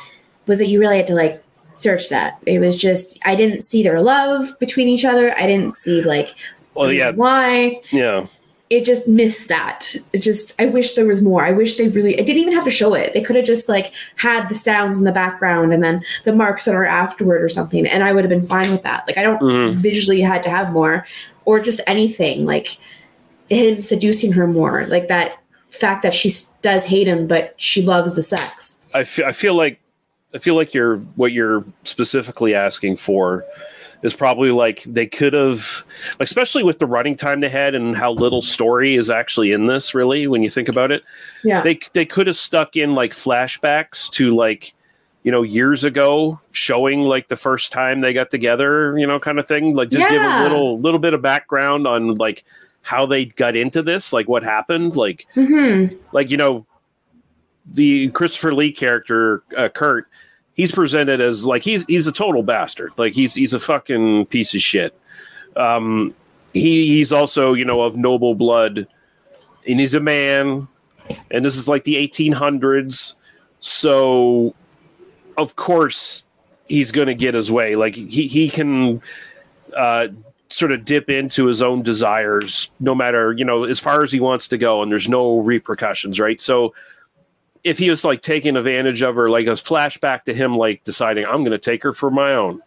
was 0.45 0.59
that 0.59 0.67
you 0.67 0.79
really 0.79 0.97
had 0.97 1.07
to 1.07 1.15
like 1.15 1.41
search 1.79 2.09
that. 2.09 2.39
It 2.45 2.59
was 2.59 2.75
just 2.79 3.17
I 3.25 3.35
didn't 3.35 3.61
see 3.61 3.83
their 3.83 4.01
love 4.01 4.57
between 4.59 4.87
each 4.87 5.05
other. 5.05 5.37
I 5.37 5.45
didn't 5.47 5.73
see 5.73 6.01
like 6.01 6.35
Well, 6.73 6.91
yeah, 6.91 7.11
why 7.11 7.79
yeah. 7.91 8.25
it 8.69 8.83
just 8.85 9.07
missed 9.07 9.47
that. 9.49 9.95
It 10.13 10.21
just 10.21 10.59
I 10.61 10.65
wish 10.65 10.93
there 10.93 11.05
was 11.05 11.21
more. 11.21 11.45
I 11.45 11.51
wish 11.51 11.75
they 11.77 11.87
really 11.89 12.13
it 12.15 12.25
didn't 12.25 12.41
even 12.41 12.53
have 12.53 12.63
to 12.65 12.71
show 12.71 12.93
it. 12.93 13.13
They 13.13 13.21
could 13.21 13.35
have 13.35 13.45
just 13.45 13.69
like 13.69 13.93
had 14.17 14.49
the 14.49 14.55
sounds 14.55 14.97
in 14.97 15.03
the 15.05 15.11
background 15.11 15.73
and 15.73 15.83
then 15.83 16.03
the 16.25 16.33
marks 16.33 16.65
that 16.65 16.75
are 16.75 16.85
afterward 16.85 17.41
or 17.43 17.49
something 17.49 17.85
and 17.87 18.03
I 18.03 18.11
would 18.13 18.23
have 18.23 18.29
been 18.29 18.45
fine 18.47 18.71
with 18.71 18.83
that. 18.83 19.05
Like 19.07 19.17
I 19.17 19.23
don't 19.23 19.41
Mhm. 19.41 19.73
visually 19.75 20.21
had 20.21 20.43
to 20.43 20.49
have 20.49 20.71
more 20.71 21.05
or 21.45 21.59
just 21.59 21.79
anything 21.87 22.45
like 22.45 22.77
him 23.49 23.79
seducing 23.81 24.33
her 24.33 24.47
more. 24.47 24.85
Like 24.87 25.07
that 25.07 25.37
fact 25.69 26.01
that 26.03 26.13
she 26.13 26.31
does 26.61 26.83
hate 26.85 27.07
him 27.07 27.27
but 27.27 27.53
she 27.57 27.81
loves 27.83 28.15
the 28.15 28.23
sex. 28.23 28.77
I 28.93 29.03
fe- 29.03 29.25
I 29.25 29.31
feel 29.31 29.53
like 29.53 29.79
I 30.33 30.39
feel 30.39 30.55
like 30.55 30.73
you're 30.73 30.97
what 31.15 31.31
you're 31.31 31.63
specifically 31.83 32.53
asking 32.53 32.97
for 32.97 33.45
is 34.03 34.13
probably 34.15 34.51
like 34.51 34.83
they 34.83 35.07
could 35.07 35.33
have, 35.33 35.83
especially 36.19 36.63
with 36.63 36.79
the 36.79 36.85
running 36.85 37.15
time 37.15 37.39
they 37.39 37.49
had 37.49 37.73
and 37.73 37.95
how 37.97 38.11
little 38.11 38.41
story 38.41 38.95
is 38.95 39.09
actually 39.09 39.51
in 39.51 39.67
this. 39.67 39.95
Really, 39.95 40.27
when 40.27 40.43
you 40.43 40.49
think 40.49 40.67
about 40.69 40.91
it, 40.91 41.03
Yeah. 41.43 41.61
they 41.61 41.79
they 41.93 42.05
could 42.05 42.27
have 42.27 42.35
stuck 42.35 42.75
in 42.75 42.93
like 42.93 43.13
flashbacks 43.13 44.09
to 44.11 44.29
like 44.35 44.73
you 45.23 45.31
know 45.31 45.41
years 45.41 45.83
ago 45.83 46.39
showing 46.51 47.01
like 47.03 47.27
the 47.29 47.35
first 47.37 47.71
time 47.71 48.01
they 48.01 48.13
got 48.13 48.29
together 48.31 48.97
you 48.97 49.05
know 49.05 49.19
kind 49.19 49.39
of 49.39 49.47
thing 49.47 49.75
like 49.75 49.89
just 49.89 50.07
give 50.09 50.21
a 50.21 50.43
little 50.43 50.77
little 50.77 50.99
bit 50.99 51.13
of 51.13 51.21
background 51.21 51.85
on 51.87 52.15
like 52.15 52.43
how 52.83 53.05
they 53.05 53.25
got 53.25 53.55
into 53.55 53.81
this 53.81 54.13
like 54.13 54.29
what 54.29 54.43
happened 54.43 54.95
like 54.95 55.25
hmm 55.33 55.87
like 56.13 56.29
you 56.29 56.37
know 56.37 56.65
the 57.69 58.10
christopher 58.10 58.53
lee 58.53 58.71
character 58.71 59.43
uh, 59.58 59.69
kurt 59.69 60.08
he's 60.58 60.71
presented 60.71 61.21
as 61.21 61.45
like 61.45 61.63
he's 61.63 61.86
he's 61.86 62.08
a 62.08 62.12
total 62.12 62.43
bastard. 62.43 62.91
Like 62.97 63.13
he's 63.13 63.36
he's 63.36 63.53
a 63.53 63.60
fucking 63.60 64.25
piece 64.25 64.53
of 64.53 64.62
shit. 64.62 64.99
Um 65.56 66.13
he 66.51 66.88
he's 66.88 67.13
also 67.13 67.53
you 67.53 67.63
know 67.63 67.82
of 67.82 67.95
noble 67.95 68.36
blood. 68.36 68.88
And 69.65 69.80
he's 69.80 69.93
a 69.93 69.99
man. 70.01 70.67
And 71.32 71.45
this 71.45 71.56
is 71.56 71.67
like 71.69 71.86
the 71.86 71.95
1800s 71.95 73.13
so 73.60 74.53
of 75.38 75.56
course 75.56 76.25
he's 76.67 76.91
going 76.91 77.08
to 77.08 77.15
get 77.15 77.34
his 77.34 77.51
way. 77.51 77.75
Like 77.75 77.95
he 77.95 78.27
he 78.27 78.49
can 78.49 79.01
uh 79.75 80.08
sort 80.49 80.71
of 80.71 80.86
dip 80.86 81.10
into 81.10 81.45
his 81.45 81.62
own 81.62 81.84
desires 81.84 82.71
no 82.80 82.95
matter 82.95 83.34
you 83.34 83.43
know 83.43 83.65
as 83.65 83.82
far 83.82 84.01
as 84.01 84.13
he 84.13 84.19
wants 84.19 84.47
to 84.47 84.58
go 84.58 84.82
and 84.82 84.89
there's 84.89 85.10
no 85.10 85.39
repercussions 85.39 86.19
right? 86.19 86.41
So 86.41 86.73
if 87.67 87.77
he 87.77 87.89
was 87.89 88.06
like 88.06 88.21
taking 88.21 88.56
advantage 88.56 89.01
of 89.01 89.15
her 89.17 89.30
like 89.30 89.45
a 89.45 89.51
flashback 89.51 90.23
to 90.23 90.34
him 90.34 90.56
like 90.56 90.84
deciding 90.86 91.25
i'm 91.25 91.43
going 91.43 91.51
to 91.51 91.58
take 91.58 91.84
her 91.84 91.93
for 91.93 92.10
my 92.10 92.34
own. 92.34 92.62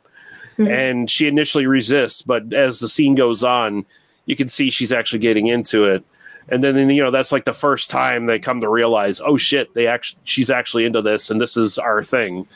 And 0.59 1.11
she 1.11 1.27
initially 1.27 1.67
resists 1.67 2.21
but 2.21 2.53
as 2.53 2.81
the 2.81 2.89
scene 2.89 3.15
goes 3.15 3.43
on 3.43 3.87
you 4.27 4.37
can 4.37 4.49
see 4.49 4.69
she's 4.71 4.93
actually 4.93 5.21
getting 5.21 5.47
into 5.47 5.87
it. 5.87 6.05
And 6.51 6.63
then 6.63 6.91
you 6.91 7.03
know 7.03 7.11
that's 7.11 7.33
like 7.33 7.47
the 7.47 7.55
first 7.55 7.89
time 7.89 8.27
they 8.27 8.39
come 8.39 8.61
to 8.61 8.69
realize 8.69 9.21
oh 9.25 9.39
shit 9.39 9.73
they 9.73 9.87
actually 9.87 10.21
she's 10.25 10.51
actually 10.51 10.85
into 10.85 11.01
this 11.01 11.31
and 11.31 11.41
this 11.41 11.57
is 11.57 11.79
our 11.79 12.03
thing. 12.03 12.47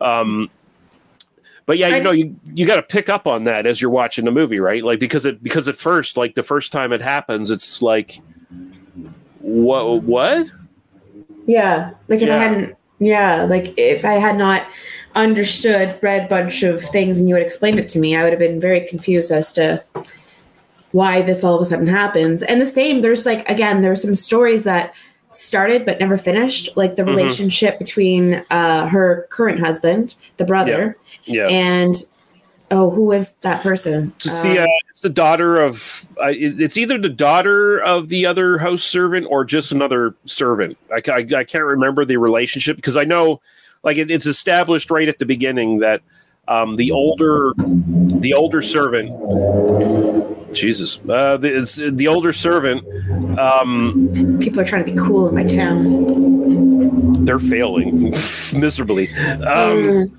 Um 0.00 0.50
but 1.64 1.78
yeah 1.78 1.88
I 1.88 1.96
you 1.98 2.02
know 2.02 2.10
just- 2.10 2.18
you, 2.18 2.36
you 2.54 2.66
got 2.66 2.76
to 2.76 2.82
pick 2.82 3.08
up 3.08 3.28
on 3.28 3.44
that 3.44 3.66
as 3.66 3.80
you're 3.80 3.90
watching 3.90 4.24
the 4.24 4.32
movie 4.32 4.58
right? 4.58 4.82
Like 4.82 4.98
because 4.98 5.24
it 5.24 5.40
because 5.40 5.68
at 5.68 5.76
first 5.76 6.16
like 6.16 6.34
the 6.34 6.42
first 6.42 6.72
time 6.72 6.92
it 6.92 7.02
happens 7.02 7.52
it's 7.52 7.82
like 7.82 8.20
what 9.38 10.02
what 10.02 10.50
Yeah. 11.48 11.90
Like 12.08 12.20
if 12.22 12.30
I 12.30 12.36
hadn't, 12.36 12.76
yeah, 13.00 13.42
like 13.44 13.74
if 13.76 14.04
I 14.04 14.12
had 14.12 14.36
not 14.36 14.62
understood, 15.16 15.98
read 16.02 16.26
a 16.26 16.28
bunch 16.28 16.62
of 16.62 16.82
things 16.82 17.18
and 17.18 17.28
you 17.28 17.34
had 17.34 17.44
explained 17.44 17.80
it 17.80 17.88
to 17.90 17.98
me, 17.98 18.14
I 18.14 18.22
would 18.22 18.32
have 18.32 18.38
been 18.38 18.60
very 18.60 18.82
confused 18.82 19.32
as 19.32 19.50
to 19.52 19.82
why 20.92 21.22
this 21.22 21.42
all 21.42 21.54
of 21.56 21.62
a 21.62 21.64
sudden 21.64 21.86
happens. 21.86 22.42
And 22.42 22.60
the 22.60 22.66
same, 22.66 23.00
there's 23.00 23.26
like, 23.26 23.48
again, 23.48 23.82
there's 23.82 24.02
some 24.02 24.14
stories 24.14 24.64
that 24.64 24.92
started 25.30 25.84
but 25.84 25.98
never 26.00 26.16
finished, 26.16 26.70
like 26.76 26.96
the 26.96 27.02
Mhm. 27.02 27.08
relationship 27.16 27.78
between 27.78 28.42
uh, 28.50 28.86
her 28.88 29.26
current 29.30 29.60
husband, 29.60 30.14
the 30.36 30.44
brother, 30.44 30.94
yeah 31.24 31.46
and 31.48 31.94
oh, 32.70 32.90
who 32.90 33.04
was 33.06 33.32
that 33.40 33.62
person? 33.62 34.12
to 34.18 34.28
see 34.28 34.58
Um, 34.58 34.64
uh, 34.64 34.72
it's 34.90 35.00
the 35.00 35.08
daughter 35.10 35.60
of 35.60 36.06
uh, 36.20 36.26
it- 36.28 36.60
it's 36.60 36.76
either 36.76 36.98
the 36.98 37.08
daughter 37.08 37.78
of 37.78 38.08
the 38.08 38.26
other 38.26 38.58
house 38.58 38.82
servant 38.82 39.26
or 39.30 39.44
just 39.44 39.72
another 39.72 40.14
servant 40.24 40.76
I, 40.92 41.00
I, 41.10 41.26
I 41.36 41.44
can't 41.44 41.64
remember 41.64 42.04
the 42.04 42.16
relationship 42.16 42.76
because 42.76 42.96
i 42.96 43.04
know 43.04 43.40
like 43.84 43.96
it, 43.96 44.10
it's 44.10 44.26
established 44.26 44.90
right 44.90 45.08
at 45.08 45.18
the 45.18 45.26
beginning 45.26 45.78
that 45.78 46.02
um, 46.48 46.76
the 46.76 46.90
older 46.90 47.52
the 47.56 48.32
older 48.34 48.60
servant 48.62 49.08
jesus 50.54 50.98
uh, 51.08 51.36
the, 51.36 51.92
the 51.94 52.08
older 52.08 52.32
servant 52.32 52.84
um, 53.38 54.38
people 54.40 54.60
are 54.60 54.64
trying 54.64 54.84
to 54.84 54.90
be 54.92 54.98
cool 54.98 55.28
in 55.28 55.34
my 55.34 55.44
town. 55.44 56.47
They're 57.28 57.38
failing 57.38 58.04
miserably. 58.54 59.12
Um, 59.46 60.16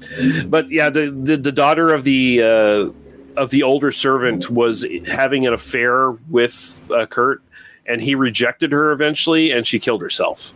but 0.47 0.69
yeah 0.69 0.91
the, 0.91 1.09
the 1.09 1.37
the 1.37 1.51
daughter 1.51 1.91
of 1.91 2.03
the 2.03 2.43
uh 2.43 2.91
of 3.35 3.49
the 3.49 3.63
older 3.63 3.91
servant 3.91 4.51
was 4.51 4.85
having 5.07 5.47
an 5.47 5.53
affair 5.53 6.11
with 6.29 6.89
uh, 6.93 7.07
Kurt 7.07 7.41
and 7.87 7.99
he 7.99 8.13
rejected 8.13 8.71
her 8.71 8.91
eventually 8.91 9.49
and 9.49 9.65
she 9.65 9.79
killed 9.79 10.01
herself. 10.01 10.53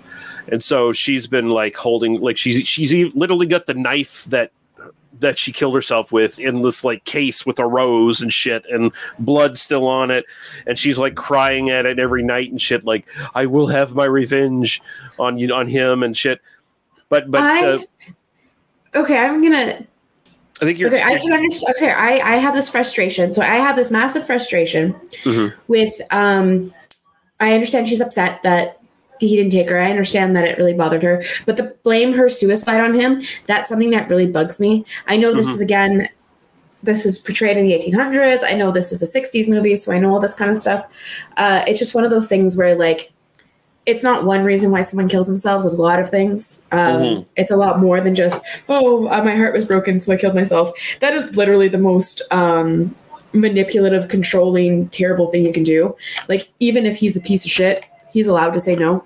And 0.52 0.62
so 0.62 0.94
she's 0.94 1.26
been 1.26 1.50
like 1.50 1.76
holding 1.76 2.22
like 2.22 2.38
she's 2.38 2.68
she's 2.68 2.94
literally 3.16 3.48
got 3.48 3.66
the 3.66 3.74
knife 3.74 4.26
that 4.26 4.52
that 5.20 5.38
she 5.38 5.52
killed 5.52 5.76
herself 5.76 6.12
with 6.12 6.40
in 6.40 6.62
this 6.62 6.84
like 6.84 7.04
case 7.06 7.46
with 7.46 7.60
a 7.60 7.66
rose 7.66 8.22
and 8.22 8.34
shit 8.34 8.66
and 8.66 8.92
blood 9.20 9.58
still 9.58 9.88
on 9.88 10.12
it 10.12 10.26
and 10.66 10.78
she's 10.78 10.98
like 10.98 11.16
crying 11.16 11.70
at 11.70 11.86
it 11.86 12.00
every 12.00 12.24
night 12.24 12.50
and 12.50 12.62
shit 12.62 12.84
like 12.84 13.08
i 13.36 13.46
will 13.46 13.68
have 13.68 13.94
my 13.94 14.06
revenge 14.06 14.82
on 15.20 15.38
you 15.38 15.54
on 15.54 15.68
him 15.68 16.04
and 16.04 16.18
shit 16.18 16.42
but 17.10 17.30
but 17.30 17.42
I, 17.42 17.66
uh, 17.68 17.80
okay, 18.96 19.18
I'm 19.18 19.42
gonna 19.42 19.86
i 20.62 20.66
think 20.66 20.80
you're 20.80 20.90
okay, 20.90 21.04
I 21.04 21.18
can 21.18 21.32
understand. 21.32 21.76
Okay, 21.76 21.92
I, 21.92 22.34
I 22.34 22.36
have 22.38 22.54
this 22.56 22.70
frustration. 22.70 23.34
So 23.34 23.42
I 23.42 23.56
have 23.56 23.76
this 23.76 23.92
massive 23.92 24.26
frustration 24.26 24.94
Mhm. 25.24 25.54
with. 25.68 25.94
Um, 26.12 26.74
I 27.40 27.54
understand 27.54 27.90
she's 27.90 28.02
upset 28.02 28.42
that 28.44 28.80
he 29.20 29.36
didn't 29.36 29.52
take 29.52 29.70
her. 29.70 29.80
I 29.80 29.90
understand 29.90 30.36
that 30.36 30.46
it 30.46 30.58
really 30.58 30.74
bothered 30.74 31.04
her, 31.04 31.24
but 31.46 31.56
the 31.58 31.76
blame 31.84 32.14
her 32.14 32.28
suicide 32.30 32.80
on 32.82 32.94
him. 32.94 33.22
That's 33.48 33.70
something 33.70 33.92
that 33.92 34.10
really 34.10 34.28
bugs 34.28 34.60
me. 34.60 34.86
I 35.08 35.18
know 35.18 35.34
this 35.34 35.48
Mhm. 35.48 35.54
is 35.54 35.62
again. 35.62 36.10
This 36.82 37.06
is 37.06 37.18
portrayed 37.18 37.56
in 37.56 37.64
the 37.66 37.74
1800s. 37.74 38.44
I 38.44 38.56
know 38.56 38.70
this 38.70 38.92
is 38.92 39.02
a 39.02 39.08
60s 39.08 39.48
movie, 39.48 39.78
so 39.78 39.94
I 39.94 40.00
know 40.00 40.14
all 40.14 40.20
this 40.20 40.34
kind 40.34 40.52
of 40.52 40.58
stuff. 40.58 40.86
Uh, 41.38 41.64
it's 41.66 41.80
just 41.80 41.96
one 41.96 42.04
of 42.04 42.10
those 42.12 42.28
things 42.28 42.58
where, 42.58 42.76
like, 42.76 43.10
it's 43.86 44.04
not 44.04 44.26
one 44.26 44.44
reason 44.44 44.70
why 44.70 44.82
someone 44.82 45.08
kills 45.08 45.28
themselves. 45.28 45.64
There's 45.64 45.78
a 45.78 45.82
lot 45.82 46.00
of 46.00 46.10
things. 46.10 46.64
Um, 46.74 46.80
Mhm. 47.02 47.26
It's 47.38 47.52
a 47.52 47.56
lot 47.56 47.80
more 47.80 48.02
than 48.02 48.16
just, 48.16 48.42
oh, 48.68 49.08
uh, 49.08 49.22
my 49.24 49.36
heart 49.36 49.54
was 49.54 49.64
broken, 49.64 49.98
so 49.98 50.12
I 50.12 50.18
killed 50.18 50.36
myself. 50.36 50.72
That 51.00 51.14
is 51.14 51.38
literally 51.38 51.70
the 51.70 51.78
most 51.78 52.22
um, 52.32 52.94
manipulative, 53.32 54.10
controlling, 54.10 54.88
terrible 54.90 55.28
thing 55.28 55.46
you 55.46 55.52
can 55.54 55.64
do. 55.64 55.96
Like, 56.30 56.50
even 56.60 56.86
if 56.86 56.98
he's 56.98 57.16
a 57.16 57.22
piece 57.22 57.46
of 57.46 57.52
shit, 57.52 57.84
he's 58.14 58.28
allowed 58.28 58.52
to 58.52 58.60
say 58.60 58.76
no. 58.76 59.04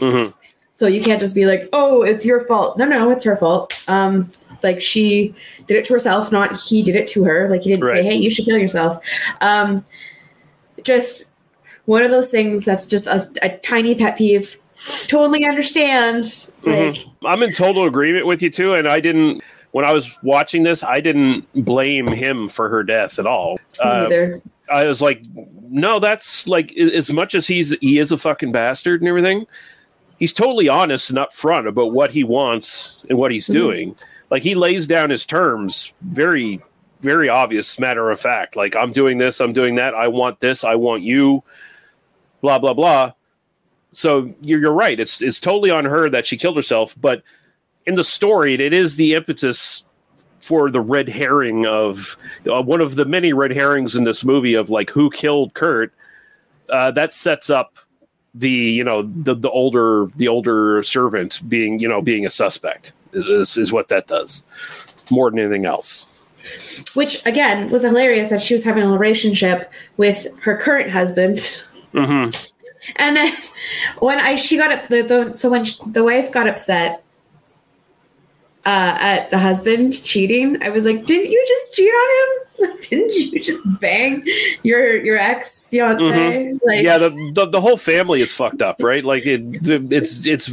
Mhm. 0.00 0.34
So 0.74 0.86
you 0.86 1.00
can't 1.02 1.18
just 1.20 1.34
be 1.34 1.46
like, 1.46 1.68
oh, 1.72 2.02
it's 2.02 2.24
your 2.26 2.42
fault. 2.42 2.76
No, 2.78 2.84
no, 2.84 3.10
it's 3.10 3.24
her 3.24 3.36
fault. 3.36 3.72
Um, 3.88 4.28
like 4.62 4.80
she 4.80 5.34
did 5.66 5.76
it 5.76 5.84
to 5.86 5.92
herself, 5.94 6.30
not 6.30 6.56
he 6.58 6.82
did 6.82 6.94
it 6.96 7.06
to 7.08 7.24
her. 7.24 7.48
Like 7.48 7.62
he 7.62 7.70
didn't 7.70 7.86
say, 7.86 8.02
hey, 8.02 8.14
you 8.16 8.30
should 8.30 8.44
kill 8.44 8.58
yourself. 8.58 8.98
Um, 9.40 9.84
just 10.82 11.32
one 11.86 12.02
of 12.02 12.10
those 12.10 12.28
things 12.30 12.64
that's 12.64 12.86
just 12.86 13.06
a, 13.06 13.28
a 13.42 13.56
tiny 13.58 13.94
pet 13.94 14.18
peeve. 14.18 14.56
Totally 15.08 15.44
understand. 15.44 16.24
Like, 16.62 16.94
Mhm. 16.94 17.10
I'm 17.24 17.42
in 17.42 17.52
total 17.52 17.86
agreement 17.86 18.26
with 18.26 18.42
you 18.42 18.50
too, 18.50 18.74
and 18.74 18.86
I 18.86 19.00
didn't. 19.00 19.42
When 19.72 19.84
I 19.84 19.92
was 19.92 20.18
watching 20.22 20.62
this, 20.62 20.82
I 20.82 21.00
didn't 21.00 21.46
blame 21.52 22.06
him 22.08 22.48
for 22.48 22.68
her 22.68 22.82
death 22.82 23.18
at 23.18 23.26
all. 23.26 23.54
me 23.54 23.90
Uh, 23.90 24.00
neither. 24.02 24.40
I 24.70 24.86
was 24.86 25.00
like, 25.02 25.22
no, 25.70 25.98
that's 26.00 26.46
like 26.48 26.76
as 26.76 27.12
much 27.12 27.34
as 27.34 27.46
he's 27.46 27.76
he 27.80 27.98
is 27.98 28.12
a 28.12 28.18
fucking 28.18 28.52
bastard 28.52 29.00
and 29.00 29.08
everything. 29.08 29.46
He's 30.18 30.32
totally 30.32 30.68
honest 30.68 31.10
and 31.10 31.18
upfront 31.18 31.68
about 31.68 31.92
what 31.92 32.10
he 32.10 32.24
wants 32.24 33.04
and 33.08 33.18
what 33.18 33.30
he's 33.30 33.46
Mhm. 33.48 33.52
doing. 33.52 33.96
Like 34.30 34.42
he 34.42 34.54
lays 34.54 34.86
down 34.86 35.10
his 35.10 35.24
terms 35.24 35.94
very, 36.02 36.60
very 37.00 37.28
obvious, 37.28 37.78
matter 37.78 38.10
of 38.10 38.18
fact. 38.20 38.56
Like 38.56 38.74
I'm 38.76 38.90
doing 38.90 39.18
this, 39.18 39.40
I'm 39.40 39.52
doing 39.52 39.76
that. 39.76 39.94
I 39.94 40.08
want 40.08 40.40
this, 40.40 40.64
I 40.64 40.74
want 40.74 41.02
you. 41.02 41.44
Blah 42.40 42.58
blah 42.58 42.74
blah. 42.74 43.12
So 43.92 44.34
you're, 44.42 44.60
you're 44.60 44.72
right. 44.72 44.98
It's 45.00 45.22
it's 45.22 45.40
totally 45.40 45.70
on 45.70 45.84
her 45.86 46.10
that 46.10 46.26
she 46.26 46.36
killed 46.36 46.56
herself, 46.56 46.94
but 47.00 47.22
in 47.86 47.94
the 47.94 48.04
story, 48.04 48.54
it 48.54 48.72
is 48.72 48.96
the 48.96 49.14
impetus 49.14 49.84
for 50.40 50.70
the 50.70 50.80
red 50.80 51.08
herring 51.08 51.66
of 51.66 52.16
uh, 52.50 52.62
one 52.62 52.80
of 52.80 52.96
the 52.96 53.04
many 53.04 53.32
red 53.32 53.50
herrings 53.52 53.96
in 53.96 54.04
this 54.04 54.24
movie 54.24 54.54
of 54.54 54.70
like 54.70 54.90
who 54.90 55.10
killed 55.10 55.54
Kurt. 55.54 55.92
Uh, 56.68 56.90
that 56.90 57.12
sets 57.12 57.50
up 57.50 57.76
the 58.34 58.50
you 58.50 58.84
know 58.84 59.02
the 59.02 59.34
the 59.34 59.50
older 59.50 60.06
the 60.16 60.28
older 60.28 60.82
servant 60.82 61.40
being 61.48 61.78
you 61.78 61.88
know 61.88 62.00
being 62.00 62.26
a 62.26 62.30
suspect 62.30 62.92
is 63.12 63.56
is 63.56 63.72
what 63.72 63.88
that 63.88 64.06
does 64.06 64.44
more 65.10 65.30
than 65.30 65.40
anything 65.40 65.64
else. 65.64 66.14
Which 66.94 67.24
again 67.26 67.70
was 67.70 67.82
hilarious 67.82 68.30
that 68.30 68.42
she 68.42 68.54
was 68.54 68.64
having 68.64 68.84
a 68.84 68.90
relationship 68.90 69.72
with 69.96 70.26
her 70.42 70.56
current 70.56 70.90
husband. 70.90 71.40
hmm 71.92 72.30
And 72.96 73.16
then 73.16 73.34
when 73.98 74.18
I 74.18 74.36
she 74.36 74.56
got 74.56 74.70
up 74.70 74.88
the, 74.88 75.02
the 75.02 75.32
so 75.32 75.50
when 75.50 75.64
she, 75.64 75.76
the 75.86 76.04
wife 76.04 76.30
got 76.30 76.46
upset 76.46 77.02
uh, 78.68 78.98
at 79.00 79.30
the 79.30 79.38
husband 79.38 80.04
cheating, 80.04 80.62
I 80.62 80.68
was 80.68 80.84
like, 80.84 81.06
"Didn't 81.06 81.30
you 81.30 81.44
just 81.48 81.74
cheat 81.74 81.88
on 81.90 82.10
him? 82.18 82.76
Didn't 82.82 83.14
you 83.14 83.40
just 83.40 83.62
bang 83.80 84.22
your 84.62 85.02
your 85.02 85.16
ex 85.16 85.64
fiance?" 85.68 86.52
Like, 86.62 86.82
yeah, 86.82 86.98
the, 86.98 87.32
the 87.34 87.46
the 87.46 87.60
whole 87.62 87.78
family 87.78 88.20
is 88.20 88.30
fucked 88.34 88.60
up, 88.60 88.82
right? 88.82 89.02
Like 89.02 89.24
it, 89.24 89.62
the, 89.62 89.88
it's 89.90 90.26
it's 90.26 90.50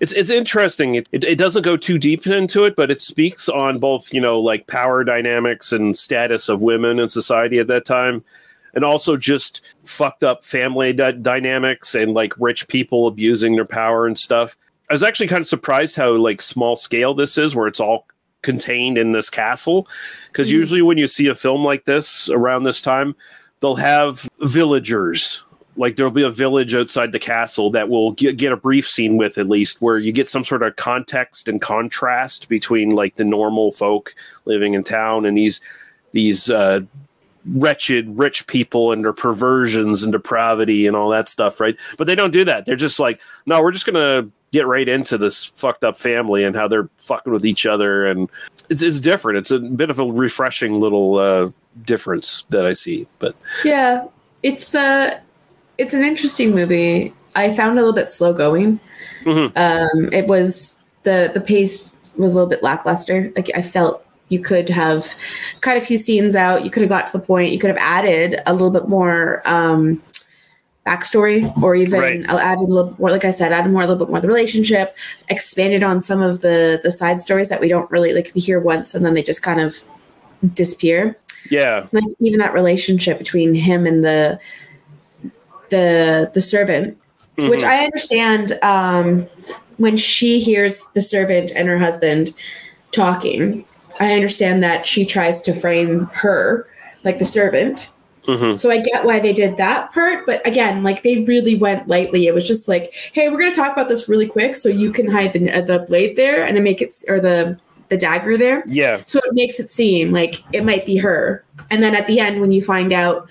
it's 0.00 0.12
it's 0.12 0.30
interesting. 0.30 0.94
It, 0.94 1.10
it 1.12 1.24
it 1.24 1.36
doesn't 1.36 1.60
go 1.60 1.76
too 1.76 1.98
deep 1.98 2.26
into 2.26 2.64
it, 2.64 2.74
but 2.74 2.90
it 2.90 3.02
speaks 3.02 3.50
on 3.50 3.80
both 3.80 4.14
you 4.14 4.20
know 4.22 4.40
like 4.40 4.66
power 4.66 5.04
dynamics 5.04 5.72
and 5.72 5.94
status 5.94 6.48
of 6.48 6.62
women 6.62 6.98
in 6.98 7.10
society 7.10 7.58
at 7.58 7.66
that 7.66 7.84
time, 7.84 8.24
and 8.72 8.82
also 8.82 9.18
just 9.18 9.60
fucked 9.84 10.24
up 10.24 10.42
family 10.42 10.94
dy- 10.94 11.12
dynamics 11.20 11.94
and 11.94 12.14
like 12.14 12.32
rich 12.38 12.66
people 12.66 13.06
abusing 13.06 13.56
their 13.56 13.66
power 13.66 14.06
and 14.06 14.18
stuff. 14.18 14.56
I 14.88 14.94
was 14.94 15.02
actually 15.02 15.28
kind 15.28 15.40
of 15.40 15.48
surprised 15.48 15.96
how 15.96 16.12
like 16.14 16.40
small 16.40 16.76
scale 16.76 17.14
this 17.14 17.38
is, 17.38 17.54
where 17.56 17.66
it's 17.66 17.80
all 17.80 18.06
contained 18.42 18.96
in 18.98 19.12
this 19.12 19.28
castle. 19.28 19.88
Because 20.28 20.50
usually 20.50 20.82
when 20.82 20.98
you 20.98 21.06
see 21.06 21.26
a 21.26 21.34
film 21.34 21.64
like 21.64 21.84
this 21.84 22.28
around 22.30 22.64
this 22.64 22.80
time, 22.80 23.16
they'll 23.60 23.76
have 23.76 24.28
villagers. 24.40 25.44
Like 25.76 25.96
there'll 25.96 26.12
be 26.12 26.22
a 26.22 26.30
village 26.30 26.74
outside 26.74 27.12
the 27.12 27.18
castle 27.18 27.70
that 27.70 27.88
will 27.88 28.12
get, 28.12 28.38
get 28.38 28.52
a 28.52 28.56
brief 28.56 28.88
scene 28.88 29.16
with 29.18 29.36
at 29.36 29.48
least, 29.48 29.82
where 29.82 29.98
you 29.98 30.12
get 30.12 30.28
some 30.28 30.44
sort 30.44 30.62
of 30.62 30.76
context 30.76 31.48
and 31.48 31.60
contrast 31.60 32.48
between 32.48 32.90
like 32.90 33.16
the 33.16 33.24
normal 33.24 33.72
folk 33.72 34.14
living 34.46 34.74
in 34.74 34.84
town 34.84 35.26
and 35.26 35.36
these 35.36 35.60
these 36.12 36.48
uh, 36.48 36.80
wretched 37.44 38.18
rich 38.18 38.46
people 38.46 38.92
and 38.92 39.04
their 39.04 39.12
perversions 39.12 40.02
and 40.02 40.12
depravity 40.12 40.86
and 40.86 40.96
all 40.96 41.10
that 41.10 41.28
stuff, 41.28 41.60
right? 41.60 41.76
But 41.98 42.06
they 42.06 42.14
don't 42.14 42.30
do 42.30 42.44
that. 42.44 42.64
They're 42.64 42.76
just 42.76 42.98
like, 42.98 43.20
no, 43.44 43.60
we're 43.60 43.72
just 43.72 43.86
gonna 43.86 44.30
get 44.56 44.66
right 44.66 44.88
into 44.88 45.18
this 45.18 45.44
fucked 45.44 45.84
up 45.84 45.96
family 45.96 46.44
and 46.44 46.56
how 46.56 46.66
they're 46.68 46.88
fucking 46.96 47.32
with 47.32 47.44
each 47.44 47.66
other, 47.66 48.06
and 48.06 48.30
it's, 48.68 48.82
it's 48.82 49.00
different. 49.00 49.38
It's 49.38 49.50
a 49.50 49.58
bit 49.58 49.90
of 49.90 49.98
a 49.98 50.06
refreshing 50.06 50.80
little 50.80 51.16
uh, 51.18 51.50
difference 51.84 52.44
that 52.50 52.66
I 52.66 52.72
see. 52.72 53.06
But 53.18 53.34
Yeah, 53.64 54.06
it's 54.42 54.74
uh 54.74 55.20
it's 55.78 55.94
an 55.94 56.04
interesting 56.04 56.54
movie. 56.54 57.12
I 57.34 57.54
found 57.54 57.78
it 57.78 57.82
a 57.82 57.84
little 57.84 57.92
bit 57.92 58.08
slow 58.08 58.32
going. 58.32 58.80
Mhm. 59.24 59.52
Um, 59.56 60.12
it 60.12 60.26
was 60.26 60.78
the 61.02 61.30
the 61.32 61.40
pace 61.40 61.94
was 62.16 62.32
a 62.32 62.36
little 62.36 62.48
bit 62.48 62.62
lackluster. 62.62 63.32
Like 63.36 63.50
I 63.54 63.62
felt 63.62 64.02
you 64.28 64.40
could 64.40 64.68
have 64.68 65.14
cut 65.60 65.76
a 65.76 65.80
few 65.80 65.96
scenes 65.96 66.34
out. 66.34 66.64
You 66.64 66.70
could 66.70 66.82
have 66.82 66.88
got 66.88 67.06
to 67.08 67.12
the 67.12 67.24
point. 67.24 67.52
You 67.52 67.58
could 67.58 67.70
have 67.70 67.78
added 67.78 68.40
a 68.46 68.52
little 68.52 68.70
bit 68.70 68.88
more 68.88 69.42
um, 69.46 70.02
backstory, 70.86 71.50
or 71.62 71.74
even 71.74 72.00
Right. 72.00 72.24
added 72.28 72.68
a 72.68 72.72
little 72.72 72.94
more. 72.98 73.10
Like 73.10 73.24
I 73.24 73.30
said, 73.32 73.52
added 73.52 73.72
more 73.72 73.82
a 73.82 73.86
little 73.86 74.04
bit 74.04 74.08
more 74.08 74.18
of 74.18 74.22
the 74.22 74.28
relationship. 74.28 74.96
Expanded 75.28 75.82
on 75.82 76.00
some 76.00 76.22
of 76.22 76.40
the 76.40 76.80
the 76.82 76.92
side 76.92 77.20
stories 77.20 77.48
that 77.48 77.60
we 77.60 77.68
don't 77.68 77.90
really 77.90 78.12
like. 78.12 78.32
We 78.34 78.40
hear 78.40 78.60
once 78.60 78.94
and 78.94 79.04
then 79.04 79.14
they 79.14 79.22
just 79.22 79.42
kind 79.42 79.60
of 79.60 79.74
disappear 80.54 81.18
yeah, 81.50 81.86
like 81.92 82.04
even 82.20 82.38
that 82.40 82.52
relationship 82.52 83.18
between 83.18 83.54
him 83.54 83.86
and 83.86 84.04
the 84.04 84.38
the 85.70 86.30
the 86.34 86.40
servant 86.40 86.96
which 87.38 87.62
i 87.64 87.84
understand 87.84 88.52
um 88.62 89.26
when 89.78 89.96
she 89.96 90.40
hears 90.40 90.84
the 90.94 91.00
servant 91.00 91.52
and 91.54 91.68
her 91.68 91.78
husband 91.78 92.30
talking 92.92 93.64
i 94.00 94.14
understand 94.14 94.62
that 94.62 94.86
she 94.86 95.04
tries 95.04 95.40
to 95.42 95.52
frame 95.52 96.06
her 96.12 96.68
like 97.04 97.18
the 97.18 97.24
servant 97.24 97.90
Mhm. 98.26 98.58
so 98.58 98.70
i 98.70 98.78
get 98.78 99.04
why 99.04 99.18
they 99.20 99.32
did 99.32 99.56
that 99.56 99.92
part 99.92 100.26
but 100.26 100.44
again 100.46 100.82
like 100.82 101.02
they 101.02 101.22
really 101.24 101.54
went 101.56 101.86
lightly 101.88 102.26
it 102.26 102.34
was 102.34 102.46
just 102.46 102.66
like 102.68 102.92
hey 103.12 103.28
we're 103.28 103.38
going 103.38 103.52
to 103.52 103.60
talk 103.60 103.72
about 103.72 103.88
this 103.88 104.08
really 104.08 104.26
quick 104.26 104.56
so 104.56 104.68
you 104.68 104.90
can 104.90 105.06
hide 105.08 105.32
the, 105.32 105.38
the 105.62 105.84
blade 105.88 106.16
there 106.16 106.44
and 106.44 106.62
make 106.64 106.82
it 106.82 106.94
or 107.08 107.20
the 107.20 107.58
the 107.88 107.96
dagger 107.96 108.36
there 108.36 108.64
yeah, 108.66 109.00
so 109.06 109.20
it 109.20 109.32
makes 109.32 109.60
it 109.60 109.70
seem 109.70 110.10
like 110.10 110.42
it 110.52 110.64
might 110.64 110.84
be 110.84 110.96
her. 110.96 111.44
And 111.70 111.80
then 111.82 111.94
at 111.94 112.08
the 112.08 112.18
end, 112.18 112.40
when 112.40 112.50
you 112.50 112.60
find 112.60 112.92
out 112.92 113.30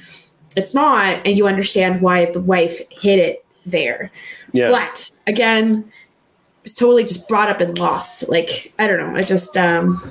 it's 0.55 0.73
not, 0.73 1.19
and 1.25 1.35
you 1.35 1.45
understand 1.45 2.01
why 2.01 2.31
the 2.31 2.39
wife 2.39 2.79
hid 2.89 3.19
it 3.19 3.45
there. 3.65 4.11
yeah. 4.53 4.71
But 4.71 5.11
again, 5.27 5.91
it's 6.63 6.73
totally 6.73 7.03
just 7.03 7.27
brought 7.27 7.49
up 7.49 7.59
and 7.59 7.77
lost. 7.77 8.29
Like, 8.29 8.73
I 8.79 8.87
don't 8.87 8.97
know. 9.11 9.17
I 9.17 9.21
just, 9.23 9.57
um, 9.57 10.01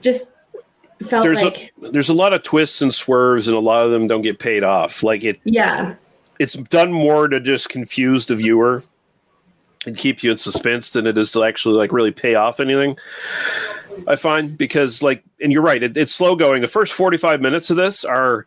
just 0.00 0.30
felt 1.02 1.24
There's 1.24 1.42
like, 1.42 1.72
a 1.82 1.90
there's 1.90 2.08
a 2.08 2.14
lot 2.14 2.32
of 2.32 2.42
twists 2.42 2.82
and 2.82 2.94
swerves, 2.94 3.48
and 3.48 3.56
a 3.56 3.60
lot 3.60 3.84
of 3.84 3.90
them 3.90 4.06
don't 4.06 4.22
get 4.22 4.38
paid 4.38 4.64
off. 4.64 5.02
Like 5.02 5.24
it, 5.24 5.40
yeah, 5.44 5.94
it's 6.38 6.54
done 6.54 6.92
more 6.92 7.28
to 7.28 7.40
just 7.40 7.68
confuse 7.68 8.26
the 8.26 8.36
viewer 8.36 8.82
and 9.86 9.96
keep 9.96 10.22
you 10.22 10.30
in 10.30 10.36
suspense 10.36 10.90
than 10.90 11.06
it 11.06 11.18
is 11.18 11.32
to 11.32 11.44
actually 11.44 11.76
like 11.76 11.92
really 11.92 12.12
pay 12.12 12.34
off 12.34 12.60
anything. 12.60 12.96
I 14.06 14.16
find 14.16 14.56
because 14.56 15.02
like, 15.02 15.22
and 15.40 15.52
you're 15.52 15.62
right, 15.62 15.82
it, 15.82 15.96
it's 15.96 16.12
slow 16.12 16.36
going. 16.36 16.62
The 16.62 16.68
first 16.68 16.92
45 16.92 17.40
minutes 17.40 17.70
of 17.70 17.76
this 17.76 18.04
are, 18.04 18.46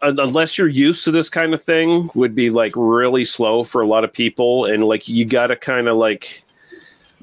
unless 0.00 0.58
you're 0.58 0.68
used 0.68 1.04
to 1.04 1.10
this 1.10 1.28
kind 1.28 1.54
of 1.54 1.62
thing, 1.62 2.10
would 2.14 2.34
be 2.34 2.50
like 2.50 2.72
really 2.76 3.24
slow 3.24 3.64
for 3.64 3.80
a 3.80 3.86
lot 3.86 4.04
of 4.04 4.12
people, 4.12 4.64
and 4.66 4.84
like 4.84 5.08
you 5.08 5.24
got 5.24 5.48
to 5.48 5.56
kind 5.56 5.88
of 5.88 5.96
like 5.96 6.44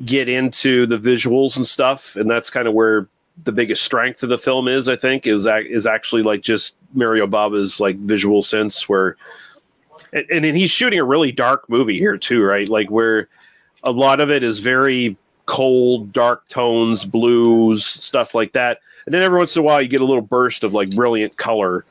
get 0.04 0.30
into 0.30 0.86
the 0.86 0.98
visuals 0.98 1.58
and 1.58 1.68
stuff, 1.68 2.16
and 2.16 2.30
that's 2.30 2.50
kind 2.50 2.68
of 2.68 2.74
where 2.74 3.08
the 3.44 3.52
biggest 3.52 3.84
strength 3.84 4.24
of 4.24 4.30
the 4.30 4.38
film 4.38 4.68
is. 4.68 4.90
I 4.90 4.96
think 4.96 5.28
is 5.28 5.46
is 5.46 5.86
actually 5.86 6.24
like 6.24 6.42
just 6.42 6.76
Mario 6.94 7.28
Bava's 7.28 7.80
like 7.80 7.98
visual 7.98 8.42
sense 8.42 8.88
where 8.90 9.16
and, 10.14 10.26
and 10.30 10.46
then 10.46 10.56
he's 10.56 10.72
shooting 10.72 11.00
a 11.00 11.04
really 11.04 11.32
dark 11.32 11.70
movie 11.70 11.98
here 11.98 12.18
too, 12.18 12.44
right? 12.44 12.68
Like 12.68 12.90
where 12.90 13.28
a 13.84 13.92
lot 13.92 14.20
of 14.20 14.32
it 14.32 14.44
is 14.44 14.60
very 14.60 15.18
cold, 15.46 16.14
dark 16.14 16.48
tones, 16.48 17.06
blues, 17.06 17.86
stuff 17.86 18.36
like 18.36 18.54
that. 18.54 18.80
And 19.06 19.14
then 19.14 19.22
every 19.22 19.40
once 19.40 19.56
in 19.56 19.62
a 19.62 19.64
while, 19.64 19.82
you 19.82 19.88
get 19.88 20.02
a 20.02 20.06
little 20.06 20.22
burst 20.22 20.64
of 20.64 20.74
like 20.74 20.92
brilliant 20.92 21.38
color, 21.38 21.86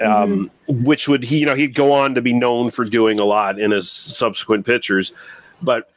um, 0.00 0.50
which 0.68 1.08
would 1.08 1.24
he, 1.24 1.38
you 1.38 1.46
know, 1.46 1.56
he'd 1.56 1.74
go 1.74 1.92
on 1.92 2.14
to 2.14 2.22
be 2.22 2.32
known 2.32 2.70
for 2.70 2.84
doing 2.84 3.18
a 3.18 3.24
lot 3.24 3.58
in 3.58 3.70
his 3.70 3.90
subsequent 3.90 4.66
pictures. 4.66 5.12
But 5.60 5.90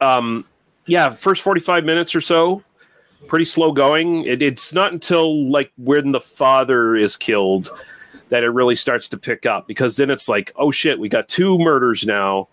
um, 0.00 0.44
yeah, 0.86 1.10
first 1.10 1.42
forty 1.42 1.60
five 1.60 1.84
minutes 1.84 2.14
or 2.14 2.20
so, 2.20 2.62
pretty 3.26 3.44
slow 3.44 3.72
going. 3.72 4.24
It, 4.24 4.42
it's 4.42 4.72
not 4.72 4.92
until 4.92 5.48
like 5.50 5.72
when 5.76 6.12
the 6.12 6.20
father 6.20 6.96
is 6.96 7.16
killed 7.16 7.70
that 8.28 8.42
it 8.42 8.48
really 8.48 8.74
starts 8.74 9.08
to 9.08 9.16
pick 9.16 9.46
up 9.46 9.68
because 9.68 9.96
then 9.96 10.10
it's 10.10 10.28
like, 10.28 10.52
oh 10.56 10.70
shit, 10.70 10.98
we 10.98 11.08
got 11.08 11.28
two 11.28 11.58
murders 11.58 12.04
now, 12.04 12.48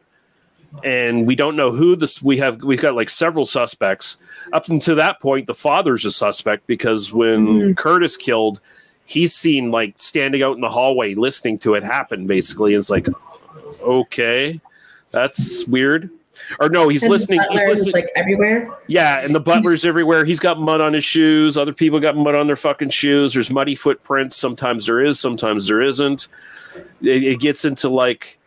and 0.83 1.27
we 1.27 1.35
don't 1.35 1.55
know 1.55 1.71
who 1.71 1.95
this. 1.95 2.21
We 2.21 2.37
have 2.37 2.63
we've 2.63 2.81
got 2.81 2.95
like 2.95 3.09
several 3.09 3.45
suspects. 3.45 4.17
Up 4.51 4.67
until 4.69 4.95
that 4.95 5.19
point, 5.19 5.47
the 5.47 5.53
father's 5.53 6.05
a 6.05 6.11
suspect 6.11 6.67
because 6.67 7.13
when 7.13 7.47
mm-hmm. 7.47 7.73
Kurt 7.73 8.03
is 8.03 8.17
killed, 8.17 8.61
he's 9.05 9.33
seen 9.33 9.71
like 9.71 9.95
standing 9.97 10.43
out 10.43 10.55
in 10.55 10.61
the 10.61 10.69
hallway 10.69 11.15
listening 11.15 11.57
to 11.59 11.75
it 11.75 11.83
happen. 11.83 12.27
Basically, 12.27 12.73
it's 12.73 12.89
like, 12.89 13.07
okay, 13.81 14.59
that's 15.11 15.65
weird. 15.67 16.09
Or 16.59 16.69
no, 16.69 16.89
he's 16.89 17.03
and 17.03 17.11
listening. 17.11 17.41
He's 17.49 17.61
listening. 17.61 17.93
like 17.93 18.11
everywhere. 18.15 18.69
Yeah, 18.87 19.19
and 19.19 19.33
the 19.33 19.39
butler's 19.39 19.85
everywhere. 19.85 20.25
He's 20.25 20.39
got 20.39 20.59
mud 20.59 20.81
on 20.81 20.93
his 20.93 21.03
shoes. 21.03 21.57
Other 21.57 21.73
people 21.73 21.99
got 21.99 22.15
mud 22.15 22.35
on 22.35 22.47
their 22.47 22.55
fucking 22.55 22.89
shoes. 22.89 23.33
There's 23.33 23.51
muddy 23.51 23.75
footprints. 23.75 24.35
Sometimes 24.35 24.85
there 24.85 25.03
is, 25.03 25.19
sometimes 25.19 25.67
there 25.67 25.81
isn't. 25.81 26.27
It, 27.01 27.23
it 27.23 27.39
gets 27.39 27.65
into 27.65 27.89
like, 27.89 28.37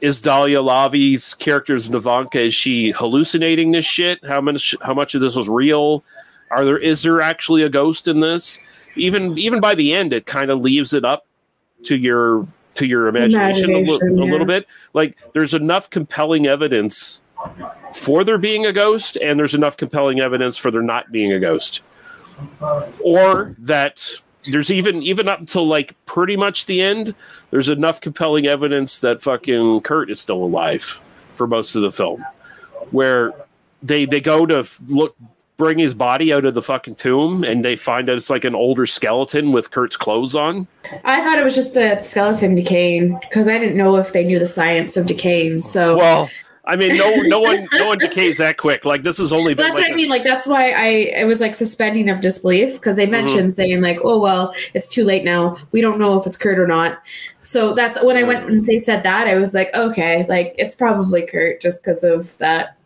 is 0.00 0.20
Daliah 0.20 0.64
Lavi's 0.64 1.34
character's 1.34 1.88
Nevenka? 1.88 2.46
Is 2.46 2.54
she 2.54 2.90
hallucinating 2.90 3.72
this 3.72 3.84
shit? 3.84 4.24
How 4.24 4.40
much? 4.40 4.74
How 4.82 4.94
much 4.94 5.14
of 5.14 5.20
this 5.20 5.36
was 5.36 5.48
real? 5.48 6.04
Are 6.50 6.64
there? 6.64 6.78
Is 6.78 7.02
there 7.02 7.20
actually 7.20 7.62
a 7.62 7.68
ghost 7.68 8.08
in 8.08 8.20
this? 8.20 8.58
Even 8.96 9.38
even 9.38 9.60
by 9.60 9.74
the 9.74 9.92
end, 9.92 10.12
it 10.12 10.26
kind 10.26 10.50
of 10.50 10.60
leaves 10.60 10.92
it 10.92 11.04
up 11.04 11.26
to 11.84 11.96
your 11.96 12.46
to 12.74 12.86
your 12.86 13.08
imagination, 13.08 13.70
a, 13.70 13.78
li- 13.78 13.82
Imagination, 13.82 14.18
a 14.18 14.24
little 14.24 14.46
bit. 14.46 14.66
Like 14.94 15.18
there's 15.32 15.54
enough 15.54 15.90
compelling 15.90 16.46
evidence 16.46 17.20
for 17.94 18.24
there 18.24 18.38
being 18.38 18.66
a 18.66 18.72
ghost, 18.72 19.16
and 19.16 19.38
there's 19.38 19.54
enough 19.54 19.76
compelling 19.76 20.20
evidence 20.20 20.56
for 20.56 20.70
there 20.70 20.82
not 20.82 21.10
being 21.12 21.32
a 21.32 21.40
ghost, 21.40 21.82
or 23.00 23.54
that 23.58 24.04
there's 24.44 24.70
even 24.70 25.02
even 25.02 25.28
up 25.28 25.40
until 25.40 25.66
like 25.66 25.94
pretty 26.06 26.36
much 26.36 26.66
the 26.66 26.80
end, 26.80 27.14
there's 27.50 27.68
enough 27.68 28.00
compelling 28.00 28.46
evidence 28.46 29.00
that 29.00 29.20
fucking 29.20 29.80
Kurt 29.82 30.10
is 30.10 30.20
still 30.20 30.42
alive 30.42 31.00
for 31.34 31.46
most 31.46 31.74
of 31.74 31.82
the 31.82 31.92
film, 31.92 32.24
where 32.90 33.32
they 33.82 34.04
they 34.04 34.20
go 34.20 34.46
to 34.46 34.66
look 34.86 35.16
bring 35.62 35.78
his 35.78 35.94
body 35.94 36.32
out 36.32 36.44
of 36.44 36.54
the 36.54 36.62
fucking 36.62 36.96
tomb 36.96 37.44
and 37.44 37.64
they 37.64 37.76
find 37.76 38.10
out 38.10 38.16
it's 38.16 38.28
like 38.28 38.42
an 38.42 38.52
older 38.52 38.84
skeleton 38.84 39.52
with 39.52 39.70
Kurt's 39.70 39.96
clothes 39.96 40.34
on. 40.34 40.66
I 41.04 41.22
thought 41.22 41.38
it 41.38 41.44
was 41.44 41.54
just 41.54 41.72
the 41.72 42.02
skeleton 42.02 42.56
decaying 42.56 43.16
because 43.20 43.46
I 43.46 43.58
didn't 43.58 43.76
know 43.76 43.94
if 43.94 44.12
they 44.12 44.24
knew 44.24 44.40
the 44.40 44.46
science 44.48 44.96
of 44.96 45.06
decaying. 45.06 45.60
So 45.60 45.96
Well, 45.96 46.30
I 46.64 46.74
mean, 46.74 46.96
no, 46.96 47.14
no 47.22 47.38
one, 47.38 47.68
no 47.74 47.86
one 47.86 47.98
decays 47.98 48.38
that 48.38 48.56
quick. 48.56 48.84
Like 48.84 49.04
this 49.04 49.18
has 49.18 49.32
only 49.32 49.54
been 49.54 49.66
that's 49.66 49.76
like 49.76 49.84
what 49.84 49.92
I 49.92 49.94
mean. 49.94 50.08
Like 50.08 50.24
that's 50.24 50.48
why 50.48 50.72
I 50.72 50.86
it 51.20 51.28
was 51.28 51.38
like 51.38 51.54
suspending 51.54 52.10
of 52.10 52.20
disbelief 52.20 52.74
because 52.74 52.96
they 52.96 53.04
mm-hmm. 53.04 53.12
mentioned 53.12 53.54
saying 53.54 53.82
like, 53.82 54.00
oh 54.02 54.18
well, 54.18 54.52
it's 54.74 54.88
too 54.88 55.04
late 55.04 55.22
now. 55.22 55.58
We 55.70 55.80
don't 55.80 56.00
know 56.00 56.20
if 56.20 56.26
it's 56.26 56.36
Kurt 56.36 56.58
or 56.58 56.66
not. 56.66 57.00
So 57.40 57.72
that's 57.72 58.02
when 58.02 58.16
I 58.16 58.24
went 58.24 58.50
and 58.50 58.66
they 58.66 58.80
said 58.80 59.04
that 59.04 59.28
I 59.28 59.36
was 59.36 59.54
like, 59.54 59.72
okay, 59.74 60.26
like 60.28 60.56
it's 60.58 60.74
probably 60.74 61.22
Kurt 61.24 61.60
just 61.60 61.84
because 61.84 62.02
of 62.02 62.36
that. 62.38 62.76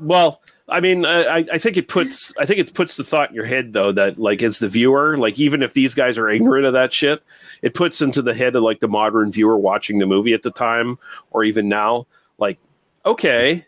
Well, 0.00 0.40
I 0.68 0.80
mean, 0.80 1.04
I, 1.04 1.44
I 1.52 1.58
think 1.58 1.76
it 1.76 1.88
puts 1.88 2.32
I 2.38 2.46
think 2.46 2.58
it 2.58 2.72
puts 2.72 2.96
the 2.96 3.04
thought 3.04 3.28
in 3.28 3.34
your 3.34 3.44
head 3.44 3.74
though 3.74 3.92
that 3.92 4.18
like 4.18 4.42
as 4.42 4.60
the 4.60 4.68
viewer, 4.68 5.18
like 5.18 5.38
even 5.38 5.62
if 5.62 5.74
these 5.74 5.94
guys 5.94 6.16
are 6.16 6.30
ignorant 6.30 6.64
of 6.64 6.72
that 6.72 6.92
shit, 6.92 7.22
it 7.60 7.74
puts 7.74 8.00
into 8.00 8.22
the 8.22 8.32
head 8.32 8.56
of 8.56 8.62
like 8.62 8.80
the 8.80 8.88
modern 8.88 9.30
viewer 9.30 9.58
watching 9.58 9.98
the 9.98 10.06
movie 10.06 10.32
at 10.32 10.42
the 10.42 10.50
time 10.50 10.98
or 11.30 11.44
even 11.44 11.68
now, 11.68 12.06
like, 12.38 12.58
okay, 13.04 13.66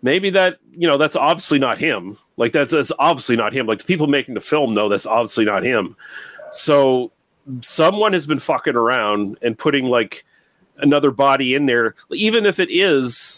maybe 0.00 0.30
that 0.30 0.58
you 0.72 0.86
know 0.88 0.96
that's 0.96 1.16
obviously 1.16 1.58
not 1.58 1.76
him. 1.76 2.16
Like 2.38 2.52
that's 2.52 2.72
that's 2.72 2.92
obviously 2.98 3.36
not 3.36 3.52
him. 3.52 3.66
Like 3.66 3.80
the 3.80 3.84
people 3.84 4.06
making 4.06 4.34
the 4.34 4.40
film 4.40 4.72
know 4.72 4.88
that's 4.88 5.06
obviously 5.06 5.44
not 5.44 5.62
him. 5.62 5.94
So 6.52 7.12
someone 7.60 8.14
has 8.14 8.26
been 8.26 8.38
fucking 8.38 8.76
around 8.76 9.36
and 9.42 9.58
putting 9.58 9.86
like 9.86 10.24
another 10.78 11.10
body 11.10 11.54
in 11.54 11.66
there, 11.66 11.94
even 12.12 12.46
if 12.46 12.58
it 12.58 12.70
is 12.70 13.35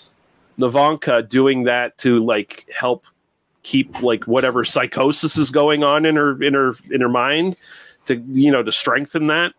Nevenka 0.58 1.28
doing 1.28 1.64
that 1.64 1.96
to 1.98 2.24
like 2.24 2.68
help 2.76 3.06
keep 3.62 4.02
like 4.02 4.26
whatever 4.26 4.64
psychosis 4.64 5.36
is 5.36 5.50
going 5.50 5.84
on 5.84 6.06
in 6.06 6.16
her 6.16 6.42
in 6.42 6.54
her 6.54 6.72
in 6.90 7.00
her 7.00 7.08
mind 7.08 7.56
to 8.06 8.16
you 8.32 8.50
know 8.50 8.62
to 8.62 8.72
strengthen 8.72 9.26
that. 9.28 9.54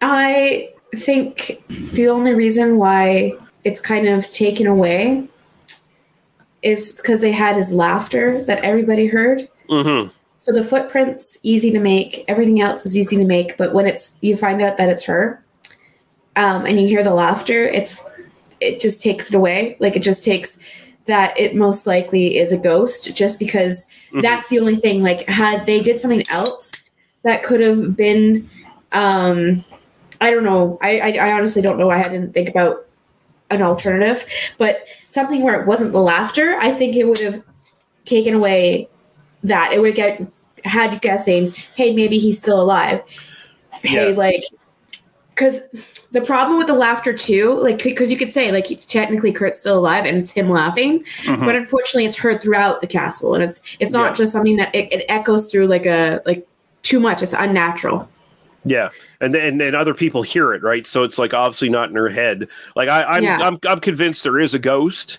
I 0.00 0.70
think 0.94 1.62
the 1.68 2.08
only 2.08 2.34
reason 2.34 2.78
why 2.78 3.34
it's 3.64 3.80
kind 3.80 4.08
of 4.08 4.30
taken 4.30 4.66
away 4.66 5.28
is 6.62 7.00
because 7.00 7.20
they 7.20 7.32
had 7.32 7.56
his 7.56 7.72
laughter 7.72 8.44
that 8.44 8.62
everybody 8.64 9.06
heard. 9.06 9.48
Mm-hmm. 9.68 10.10
So 10.38 10.52
the 10.52 10.64
footprints 10.64 11.38
easy 11.42 11.70
to 11.72 11.78
make, 11.78 12.24
everything 12.26 12.60
else 12.60 12.86
is 12.86 12.96
easy 12.96 13.16
to 13.16 13.24
make, 13.24 13.56
but 13.58 13.74
when 13.74 13.86
it's 13.86 14.14
you 14.22 14.36
find 14.36 14.62
out 14.62 14.78
that 14.78 14.88
it's 14.88 15.04
her, 15.04 15.42
um, 16.36 16.64
and 16.64 16.80
you 16.80 16.86
hear 16.86 17.02
the 17.02 17.12
laughter, 17.12 17.64
it's 17.64 18.02
it 18.60 18.80
just 18.80 19.02
takes 19.02 19.28
it 19.32 19.36
away. 19.36 19.76
Like 19.80 19.96
it 19.96 20.02
just 20.02 20.24
takes 20.24 20.58
that 21.06 21.38
it 21.38 21.54
most 21.56 21.86
likely 21.86 22.36
is 22.38 22.52
a 22.52 22.58
ghost, 22.58 23.14
just 23.14 23.38
because 23.38 23.86
Mhm. 24.12 24.22
that's 24.22 24.48
the 24.48 24.58
only 24.60 24.76
thing. 24.76 25.02
Like 25.02 25.28
had 25.28 25.66
they 25.66 25.80
did 25.80 25.98
something 26.00 26.22
else 26.30 26.72
that 27.22 27.42
could 27.42 27.60
have 27.60 27.96
been, 27.96 28.48
um, 28.92 29.64
I 30.20 30.30
don't 30.30 30.44
know. 30.44 30.78
I, 30.82 31.00
I 31.00 31.08
I 31.28 31.32
honestly 31.32 31.62
don't 31.62 31.78
know. 31.78 31.90
I 31.90 32.02
didn't 32.02 32.32
think 32.34 32.48
about 32.48 32.86
an 33.50 33.62
alternative, 33.62 34.24
but 34.58 34.84
something 35.06 35.42
where 35.42 35.60
it 35.60 35.66
wasn't 35.66 35.92
the 35.92 36.00
laughter, 36.00 36.56
I 36.60 36.70
think 36.72 36.94
it 36.96 37.04
would 37.04 37.18
have 37.20 37.42
taken 38.04 38.34
away 38.34 38.88
that. 39.42 39.72
It 39.72 39.80
would 39.80 39.94
get 39.94 40.20
had 40.64 40.92
you 40.92 40.98
guessing, 41.00 41.52
hey, 41.74 41.92
maybe 41.94 42.18
he's 42.18 42.38
still 42.38 42.60
alive. 42.60 43.02
Hey, 43.82 44.10
Yeah. 44.10 44.16
like, 44.16 44.44
because 45.40 45.60
the 46.12 46.20
problem 46.20 46.58
with 46.58 46.66
the 46.66 46.74
laughter 46.74 47.14
too, 47.14 47.54
like, 47.60 47.82
because 47.82 48.10
you 48.10 48.16
could 48.18 48.30
say 48.32 48.52
like 48.52 48.66
technically 48.86 49.32
Kurt's 49.32 49.58
still 49.58 49.78
alive 49.78 50.04
and 50.04 50.18
it's 50.18 50.30
him 50.30 50.50
laughing, 50.50 51.02
Mhm. 51.24 51.44
but 51.46 51.56
unfortunately 51.56 52.04
it's 52.04 52.18
heard 52.18 52.42
throughout 52.42 52.82
the 52.82 52.86
castle, 52.86 53.34
and 53.34 53.42
it's 53.42 53.62
it's 53.80 53.90
not 53.90 54.10
Yeah. 54.10 54.14
just 54.14 54.32
something 54.32 54.56
that 54.56 54.74
it, 54.74 54.92
it 54.92 55.06
echoes 55.08 55.50
through 55.50 55.66
like 55.66 55.86
a 55.86 56.20
like 56.26 56.46
too 56.82 57.00
much. 57.00 57.22
It's 57.22 57.32
unnatural. 57.34 58.08
Yeah, 58.64 58.90
and 59.22 59.32
then 59.34 59.58
and 59.62 59.74
other 59.74 59.94
people 59.94 60.20
hear 60.22 60.52
it, 60.52 60.62
right? 60.62 60.86
So 60.86 61.02
it's 61.04 61.18
like 61.18 61.32
obviously 61.32 61.70
not 61.70 61.88
in 61.88 61.96
her 61.96 62.10
head. 62.10 62.46
Like 62.76 62.90
I, 62.90 63.04
I'm, 63.04 63.24
Yeah. 63.24 63.38
I'm, 63.40 63.58
I'm 63.66 63.78
convinced 63.78 64.22
there 64.22 64.38
is 64.38 64.52
a 64.52 64.58
ghost. 64.58 65.18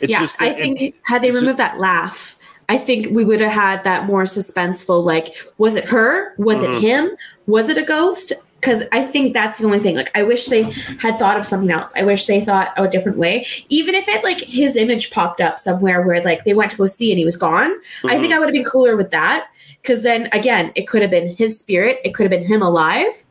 It's 0.00 0.10
yeah, 0.10 0.18
just 0.20 0.42
I 0.42 0.52
think 0.52 0.96
had 1.04 1.22
they 1.22 1.30
removed 1.30 1.58
that 1.58 1.78
laugh, 1.78 2.34
I 2.68 2.76
think 2.78 3.06
we 3.14 3.24
would 3.24 3.40
have 3.40 3.52
had 3.52 3.84
that 3.84 4.06
more 4.06 4.24
suspenseful. 4.24 5.04
Like, 5.04 5.36
was 5.58 5.76
it 5.76 5.84
her? 5.84 6.34
Was 6.38 6.58
Mhm. 6.58 6.76
it 6.78 6.80
him? 6.82 7.10
Was 7.46 7.68
it 7.68 7.76
a 7.78 7.84
ghost? 7.84 8.32
Because 8.60 8.84
I 8.92 9.02
think 9.02 9.32
that's 9.32 9.58
the 9.58 9.64
only 9.64 9.80
thing. 9.80 9.96
Like, 9.96 10.10
I 10.14 10.22
wish 10.22 10.46
they 10.46 10.64
had 11.00 11.18
thought 11.18 11.38
of 11.38 11.46
something 11.46 11.70
else. 11.70 11.92
I 11.96 12.02
wish 12.02 12.26
they 12.26 12.44
thought 12.44 12.74
a 12.76 12.86
different 12.86 13.16
way. 13.16 13.46
Even 13.70 13.94
if 13.94 14.06
it 14.06 14.22
like 14.22 14.40
his 14.40 14.76
image 14.76 15.10
popped 15.10 15.40
up 15.40 15.58
somewhere 15.58 16.02
where 16.02 16.22
like 16.22 16.44
they 16.44 16.52
went 16.52 16.70
to 16.72 16.76
go 16.76 16.86
see 16.86 17.10
and 17.10 17.18
he 17.18 17.24
was 17.24 17.38
gone, 17.38 17.74
I 18.04 18.18
think. 18.18 18.34
I 18.34 18.38
would 18.38 18.48
have 18.48 18.54
been 18.54 18.64
cooler 18.64 18.96
with 18.96 19.10
that. 19.12 19.48
Because 19.80 20.02
then 20.02 20.28
again, 20.32 20.72
it 20.74 20.86
could 20.86 21.00
have 21.00 21.10
been 21.10 21.34
his 21.36 21.58
spirit. 21.58 22.00
It 22.04 22.14
could 22.14 22.24
have 22.24 22.30
been 22.30 22.46
him 22.46 22.60
alive, 22.60 23.24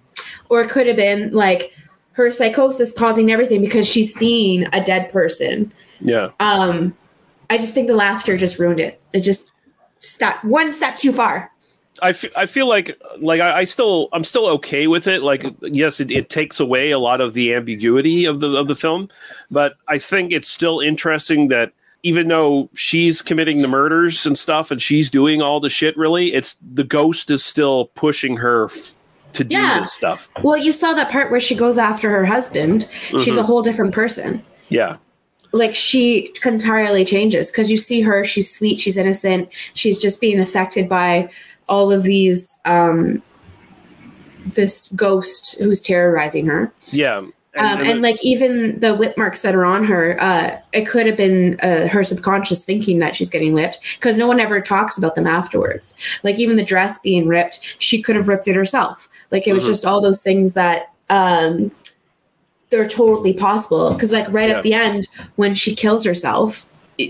or 0.49 0.61
it 0.61 0.69
could 0.69 0.87
have 0.87 0.95
been 0.95 1.31
like 1.31 1.73
her 2.19 2.29
psychosis 2.29 2.91
causing 2.91 3.31
everything 3.31 3.61
because 3.61 3.87
she's 3.87 4.13
seeing 4.13 4.67
a 4.73 4.83
dead 4.83 5.09
person 5.09 5.71
yeah, 6.01 6.31
um 6.41 6.93
i 7.49 7.57
just 7.57 7.73
think 7.73 7.87
the 7.87 7.95
laughter 7.95 8.35
just 8.35 8.59
ruined 8.59 8.79
it 8.79 9.01
it 9.13 9.21
just 9.21 9.51
step 9.99 10.43
one 10.43 10.69
step 10.71 10.97
too 10.97 11.13
far 11.13 11.49
I, 12.01 12.09
f- 12.09 12.35
I 12.35 12.45
feel 12.45 12.67
like 12.67 12.99
like 13.19 13.41
I, 13.41 13.59
I 13.59 13.63
still 13.63 14.09
I'm 14.13 14.23
still 14.23 14.47
okay 14.47 14.87
with 14.87 15.07
it. 15.07 15.21
Like 15.21 15.43
yes, 15.61 15.99
it, 15.99 16.11
it 16.11 16.29
takes 16.29 16.59
away 16.59 16.91
a 16.91 16.99
lot 16.99 17.21
of 17.21 17.33
the 17.33 17.53
ambiguity 17.53 18.25
of 18.25 18.39
the 18.39 18.55
of 18.57 18.67
the 18.67 18.75
film, 18.75 19.09
but 19.51 19.75
I 19.87 19.97
think 19.97 20.31
it's 20.31 20.49
still 20.49 20.79
interesting 20.79 21.47
that 21.49 21.71
even 22.03 22.29
though 22.29 22.69
she's 22.73 23.21
committing 23.21 23.61
the 23.61 23.67
murders 23.67 24.25
and 24.25 24.37
stuff 24.37 24.71
and 24.71 24.81
she's 24.81 25.09
doing 25.09 25.41
all 25.41 25.59
the 25.59 25.69
shit, 25.69 25.97
really, 25.97 26.33
it's 26.33 26.55
the 26.73 26.83
ghost 26.85 27.29
is 27.29 27.43
still 27.43 27.87
pushing 27.95 28.37
her 28.37 28.65
f- 28.65 28.95
to 29.33 29.43
do 29.43 29.55
Yeah. 29.55 29.81
this 29.81 29.93
stuff. 29.93 30.29
well 30.41 30.57
you 30.57 30.71
saw 30.71 30.93
that 30.93 31.09
part 31.11 31.29
where 31.29 31.39
she 31.39 31.53
goes 31.55 31.77
after 31.77 32.09
her 32.09 32.25
husband 32.25 32.87
she's 33.09 33.35
a 33.35 33.41
Mhm. 33.41 33.45
whole 33.45 33.61
different 33.61 33.93
person 33.93 34.41
Yeah, 34.69 34.95
like 35.51 35.75
she 35.75 36.33
entirely 36.45 37.05
changes 37.05 37.51
because 37.51 37.69
you 37.69 37.77
see 37.77 38.01
her 38.01 38.23
she's 38.25 38.49
sweet 38.51 38.79
she's 38.79 38.97
innocent 38.97 39.49
she's 39.75 39.99
just 39.99 40.19
being 40.19 40.39
affected 40.39 40.89
by 40.89 41.29
all 41.69 41.91
of 41.91 42.03
these 42.03 42.57
um 42.65 43.21
this 44.53 44.91
ghost 44.93 45.57
who's 45.59 45.81
terrorizing 45.81 46.45
her 46.45 46.73
yeah, 46.91 47.17
um, 47.17 47.33
and, 47.55 47.81
and- 47.81 48.01
like 48.01 48.23
even 48.23 48.79
the 48.79 48.95
whip 48.95 49.17
marks 49.17 49.41
that 49.41 49.53
are 49.55 49.65
on 49.65 49.83
her, 49.83 50.15
uh, 50.21 50.59
it 50.71 50.87
could 50.87 51.05
have 51.07 51.17
been 51.17 51.59
uh, 51.61 51.87
her 51.87 52.03
subconscious 52.03 52.63
thinking 52.63 52.99
that 52.99 53.15
she's 53.15 53.29
getting 53.29 53.53
whipped 53.53 53.79
because 53.95 54.15
no 54.17 54.27
one 54.27 54.39
ever 54.39 54.61
talks 54.61 54.97
about 54.97 55.15
them 55.15 55.27
afterwards. 55.27 55.95
Like 56.23 56.39
even 56.39 56.55
the 56.57 56.63
dress 56.63 56.99
being 56.99 57.27
ripped, 57.27 57.75
she 57.79 58.01
could 58.01 58.15
have 58.15 58.27
ripped 58.27 58.47
it 58.47 58.55
herself. 58.55 59.09
Like 59.31 59.47
it 59.47 59.53
was 59.53 59.63
Mhm. 59.65 59.67
just 59.67 59.85
all 59.85 59.99
those 59.99 60.21
things 60.21 60.53
that 60.53 60.91
um, 61.09 61.71
they're 62.69 62.87
totally 62.87 63.33
possible. 63.33 63.93
Because 63.93 64.11
like 64.11 64.31
right 64.31 64.49
Yeah. 64.49 64.57
at 64.57 64.63
the 64.63 64.73
end 64.75 65.07
when 65.35 65.53
she 65.55 65.75
kills 65.75 66.05
herself, 66.05 66.65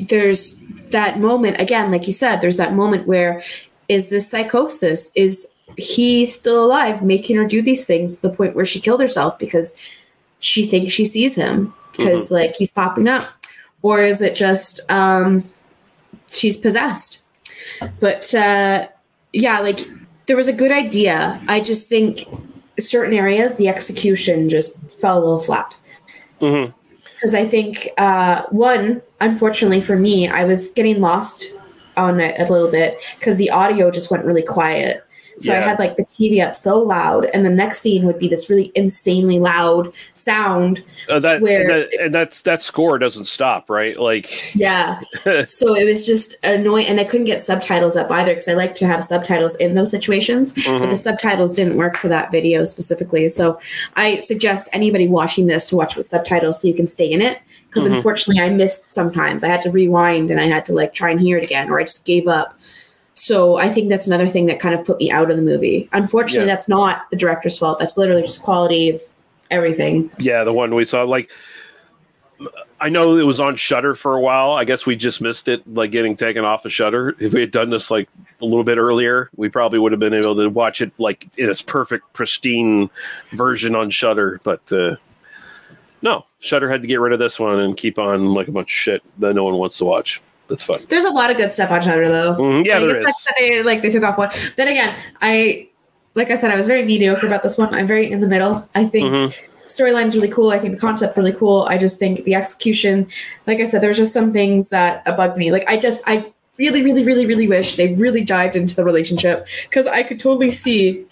there's 0.07 0.55
that 0.91 1.19
moment 1.19 1.59
again, 1.59 1.91
like 1.91 2.07
you 2.07 2.13
said, 2.13 2.41
there's 2.41 2.57
that 2.57 2.73
moment 2.73 3.07
where 3.07 3.41
is 3.89 4.09
this 4.09 4.29
psychosis? 4.29 5.11
Is 5.15 5.47
he 5.77 6.25
still 6.25 6.63
alive, 6.63 7.03
making 7.03 7.35
her 7.35 7.45
do 7.45 7.61
these 7.61 7.85
things 7.85 8.15
to 8.15 8.21
the 8.21 8.29
point 8.35 8.55
where 8.55 8.65
she 8.65 8.79
killed 8.79 9.01
herself 9.01 9.37
because 9.37 9.75
she 10.39 10.65
thinks 10.65 10.93
she 10.93 11.03
sees 11.05 11.35
him 11.35 11.73
because 11.97 12.31
like 12.31 12.55
he's 12.55 12.71
popping 12.71 13.07
up? 13.07 13.23
Or 13.81 14.01
is 14.01 14.21
it 14.21 14.35
just 14.35 14.79
um 14.89 15.43
she's 16.31 16.55
possessed? 16.57 17.23
But 17.99 18.33
uh 18.33 18.87
yeah 19.33 19.59
like 19.59 19.79
there 20.27 20.37
was 20.37 20.47
a 20.47 20.53
good 20.53 20.71
idea. 20.71 21.41
I 21.47 21.59
just 21.59 21.89
think 21.89 22.25
certain 22.79 23.13
areas 23.13 23.55
the 23.57 23.67
execution 23.67 24.47
just 24.49 24.79
fell 24.91 25.17
a 25.17 25.21
little 25.21 25.39
flat. 25.39 25.75
Mhm. 26.41 26.73
because 27.15 27.35
i 27.35 27.43
think 27.45 27.89
uh 27.97 28.43
one 28.49 29.01
unfortunately 29.19 29.81
for 29.81 29.97
me 29.97 30.29
i 30.29 30.45
was 30.45 30.71
getting 30.71 31.01
lost 31.01 31.51
on 31.99 32.19
it 32.19 32.39
a 32.39 32.51
little 32.51 32.71
bit 32.71 32.99
because 33.19 33.37
the 33.37 33.49
audio 33.51 33.91
just 33.91 34.09
went 34.11 34.25
really 34.25 34.43
quiet 34.43 35.03
so 35.41 35.53
I 35.53 35.59
had 35.61 35.79
like 35.79 35.95
the 35.95 36.03
TV 36.03 36.45
up 36.45 36.57
so 36.57 36.81
loud, 36.81 37.23
and 37.33 37.45
the 37.45 37.49
next 37.49 37.79
scene 37.79 38.03
would 38.05 38.19
be 38.19 38.27
this 38.27 38.49
really 38.49 38.73
insanely 38.75 39.39
loud 39.39 39.93
sound. 40.13 40.83
Uh, 41.07 41.17
that, 41.19 41.39
where- 41.39 41.61
and 41.61 41.69
that 41.69 42.01
and 42.01 42.13
that's 42.13 42.41
that 42.41 42.61
score 42.61 42.99
doesn't 42.99 43.23
stop, 43.23 43.69
right? 43.69 43.95
Like 43.97 44.53
Yeah. 44.53 44.99
so 45.45 45.75
it 45.75 45.85
was 45.85 46.05
just 46.05 46.35
annoying, 46.43 46.87
and 46.87 46.99
I 46.99 47.05
couldn't 47.05 47.25
get 47.25 47.41
subtitles 47.41 47.95
up 47.95 48.11
either 48.11 48.31
because 48.33 48.49
I 48.49 48.53
like 48.53 48.75
to 48.75 48.85
have 48.85 49.01
subtitles 49.01 49.55
in 49.55 49.75
those 49.75 49.91
situations, 49.91 50.51
but 50.51 50.63
Mhm. 50.63 50.89
the 50.89 50.97
subtitles 50.97 51.53
didn't 51.53 51.77
work 51.77 51.95
for 51.95 52.09
that 52.09 52.31
video 52.33 52.65
specifically. 52.65 53.29
So 53.29 53.59
I 53.95 54.19
suggest 54.19 54.67
anybody 54.73 55.07
watching 55.07 55.45
this 55.47 55.69
to 55.69 55.77
watch 55.77 55.95
with 55.95 56.05
subtitles 56.05 56.61
so 56.61 56.67
you 56.67 56.73
can 56.73 56.87
stay 56.87 57.09
in 57.09 57.21
it. 57.21 57.37
Because 57.69 57.87
Mhm. 57.87 57.97
unfortunately, 57.97 58.41
I 58.41 58.49
missed 58.49 58.93
sometimes. 58.93 59.43
I 59.43 59.47
had 59.47 59.61
to 59.61 59.69
rewind 59.71 60.31
and 60.31 60.39
I 60.39 60.47
had 60.47 60.65
to 60.65 60.73
like 60.73 60.93
try 60.93 61.11
and 61.11 61.19
hear 61.21 61.37
it 61.37 61.43
again, 61.43 61.69
or 61.69 61.79
I 61.79 61.83
just 61.83 62.03
gave 62.05 62.27
up. 62.27 62.53
So 63.13 63.57
I 63.57 63.69
think 63.69 63.89
that's 63.89 64.07
another 64.07 64.27
thing 64.27 64.45
that 64.47 64.59
kind 64.59 64.73
of 64.73 64.85
put 64.85 64.97
me 64.97 65.11
out 65.11 65.29
of 65.29 65.37
the 65.37 65.43
movie. 65.43 65.87
Unfortunately, 65.93 66.47
Yeah. 66.47 66.53
that's 66.55 66.67
not 66.69 67.03
the 67.11 67.17
director's 67.17 67.57
fault. 67.57 67.77
That's 67.79 67.97
literally 67.97 68.21
just 68.23 68.41
quality 68.41 68.89
of 68.89 69.01
everything. 69.51 70.09
Yeah, 70.17 70.43
the 70.43 70.53
one 70.53 70.73
we 70.73 70.85
saw. 70.85 71.03
Like, 71.03 71.29
I 72.79 72.87
know 72.87 73.17
it 73.17 73.23
was 73.23 73.41
on 73.41 73.57
Shudder 73.57 73.93
for 73.93 74.15
a 74.15 74.21
while. 74.21 74.51
I 74.53 74.63
guess 74.63 74.85
we 74.85 74.95
just 74.95 75.21
missed 75.21 75.49
it, 75.49 75.61
like 75.71 75.91
getting 75.91 76.15
taken 76.15 76.45
off 76.45 76.63
of 76.63 76.71
Shudder. 76.71 77.13
If 77.19 77.33
we 77.33 77.41
had 77.41 77.51
done 77.51 77.69
this 77.69 77.91
like 77.91 78.07
a 78.41 78.45
little 78.45 78.63
bit 78.63 78.77
earlier, 78.77 79.29
we 79.35 79.49
probably 79.49 79.79
would 79.79 79.91
have 79.91 79.99
been 79.99 80.13
able 80.13 80.35
to 80.37 80.47
watch 80.47 80.79
it 80.81 80.93
like 80.97 81.25
in 81.37 81.49
its 81.49 81.61
perfect, 81.61 82.13
pristine 82.13 82.89
version 83.33 83.75
on 83.75 83.89
Shudder. 83.89 84.39
But 84.45 84.71
uh, 84.71 84.95
no, 86.01 86.25
Shudder 86.39 86.69
had 86.69 86.81
to 86.81 86.87
get 86.87 86.99
rid 86.99 87.13
of 87.13 87.19
this 87.19 87.39
one 87.39 87.59
and 87.59 87.75
keep 87.75 87.99
on 87.99 88.33
like 88.33 88.47
a 88.47 88.51
bunch 88.51 88.67
of 88.67 88.77
shit 88.77 89.03
that 89.19 89.33
no 89.33 89.43
one 89.43 89.55
wants 89.55 89.77
to 89.79 89.85
watch. 89.85 90.21
That's 90.47 90.63
fun. 90.63 90.81
There's 90.89 91.03
a 91.05 91.11
lot 91.11 91.29
of 91.29 91.37
good 91.37 91.51
stuff 91.51 91.69
on 91.71 91.81
Shudder 91.81 92.07
though. 92.09 92.35
Mhm, 92.35 92.65
yeah, 92.65 92.79
Like, 92.79 92.87
there 92.87 92.95
it's 93.07 93.25
like 93.27 93.35
they 93.37 93.63
like 93.63 93.81
they 93.81 93.89
took 93.89 94.03
off 94.03 94.17
one. 94.17 94.31
Then 94.55 94.67
again, 94.67 94.95
I 95.21 95.67
like 96.15 96.31
I 96.31 96.35
said, 96.35 96.51
I 96.51 96.55
was 96.55 96.65
very 96.67 96.83
mediocre 96.85 97.27
about 97.27 97.43
this 97.43 97.57
one. 97.57 97.73
I'm 97.73 97.85
very 97.85 98.11
in 98.11 98.19
the 98.21 98.27
middle. 98.27 98.67
I 98.73 98.83
think 98.85 99.07
Mhm. 99.09 99.35
storyline's 99.67 100.15
really 100.15 100.27
cool. 100.29 100.49
I 100.49 100.57
think 100.57 100.73
the 100.73 100.79
concept 100.79 101.15
really 101.17 101.33
cool. 101.33 101.67
I 101.69 101.77
just 101.77 101.99
think 101.99 102.23
the 102.23 102.33
execution, 102.33 103.07
like 103.45 103.59
I 103.59 103.65
said, 103.65 103.81
there 103.81 103.89
was 103.89 103.97
just 103.97 104.11
some 104.11 104.33
things 104.33 104.69
that 104.69 105.03
uh, 105.05 105.11
bugged 105.15 105.37
me. 105.37 105.51
Like 105.51 105.69
I 105.69 105.77
just 105.77 106.01
I 106.07 106.25
really, 106.57 106.81
really, 106.83 107.03
really, 107.05 107.25
really 107.27 107.47
wish 107.47 107.75
they 107.75 107.93
really 107.93 108.21
dived 108.23 108.55
into 108.55 108.75
the 108.75 108.83
relationship 108.83 109.47
because 109.69 109.85
I 109.87 110.01
could 110.03 110.19
totally 110.19 110.51
see 110.51 111.05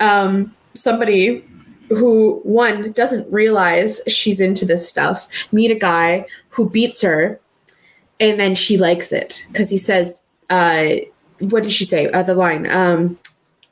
um, 0.00 0.52
somebody 0.74 1.44
who 1.88 2.40
one 2.44 2.92
doesn't 2.92 3.30
realize 3.32 4.00
she's 4.06 4.40
into 4.40 4.64
this 4.64 4.88
stuff 4.88 5.28
meet 5.52 5.70
a 5.70 5.74
guy 5.74 6.26
who 6.48 6.68
beats 6.68 7.02
her 7.02 7.40
and 8.20 8.38
then 8.38 8.54
she 8.54 8.76
likes 8.76 9.12
it 9.12 9.44
because 9.48 9.70
he 9.70 9.76
says, 9.76 10.22
uh, 10.50 10.86
"What 11.40 11.62
did 11.62 11.72
she 11.72 11.84
say?" 11.84 12.08
Uh, 12.08 12.22
the 12.22 12.34
line, 12.34 12.70
um, 12.70 13.18